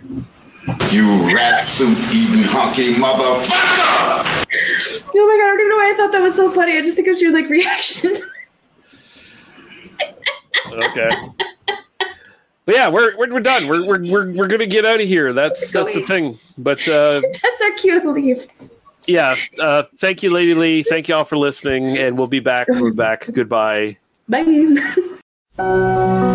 You 0.92 1.34
rat 1.34 1.66
suit 1.76 1.98
eating 1.98 2.44
hunky 2.44 2.94
motherfucker! 2.94 4.46
Oh 5.14 5.26
my 5.26 5.36
god, 5.36 5.44
I 5.44 5.46
don't 5.46 5.60
even 5.60 5.68
know 5.68 5.76
why 5.76 5.90
I 5.92 5.96
thought 5.96 6.12
that 6.12 6.22
was 6.22 6.34
so 6.34 6.50
funny. 6.50 6.76
I 6.76 6.82
just 6.82 6.96
think 6.96 7.06
it 7.06 7.10
was 7.10 7.22
your 7.22 7.32
like 7.32 7.48
reaction. 7.48 8.14
Okay. 10.72 11.08
But 12.66 12.74
yeah, 12.74 12.88
we're 12.88 13.16
we're, 13.16 13.32
we're 13.32 13.40
done. 13.40 13.68
We're, 13.68 13.86
we're 13.86 14.04
we're 14.04 14.32
we're 14.32 14.48
gonna 14.48 14.66
get 14.66 14.84
out 14.84 15.00
of 15.00 15.06
here. 15.06 15.32
That's 15.32 15.70
that's 15.72 15.94
the 15.94 16.02
thing. 16.02 16.38
But 16.58 16.86
uh, 16.88 17.22
That's 17.42 17.62
our 17.62 17.70
cue 17.72 18.00
to 18.00 18.10
leave. 18.10 18.46
yeah, 19.06 19.36
uh, 19.60 19.84
thank 19.98 20.24
you, 20.24 20.30
Lady 20.30 20.52
Lee. 20.54 20.82
Thank 20.82 21.08
you 21.08 21.14
all 21.14 21.24
for 21.24 21.38
listening, 21.38 21.96
and 21.96 22.18
we'll 22.18 22.26
be 22.26 22.40
back. 22.40 22.66
We're 22.68 22.90
back. 22.90 23.28
Goodbye. 23.32 23.98
Bye. 24.28 24.42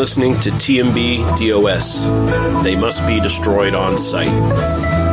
listening 0.00 0.40
to 0.40 0.50
TMB 0.52 1.36
DOS. 1.36 2.06
They 2.64 2.74
must 2.74 3.06
be 3.06 3.20
destroyed 3.20 3.74
on 3.74 3.98
sight. 3.98 4.30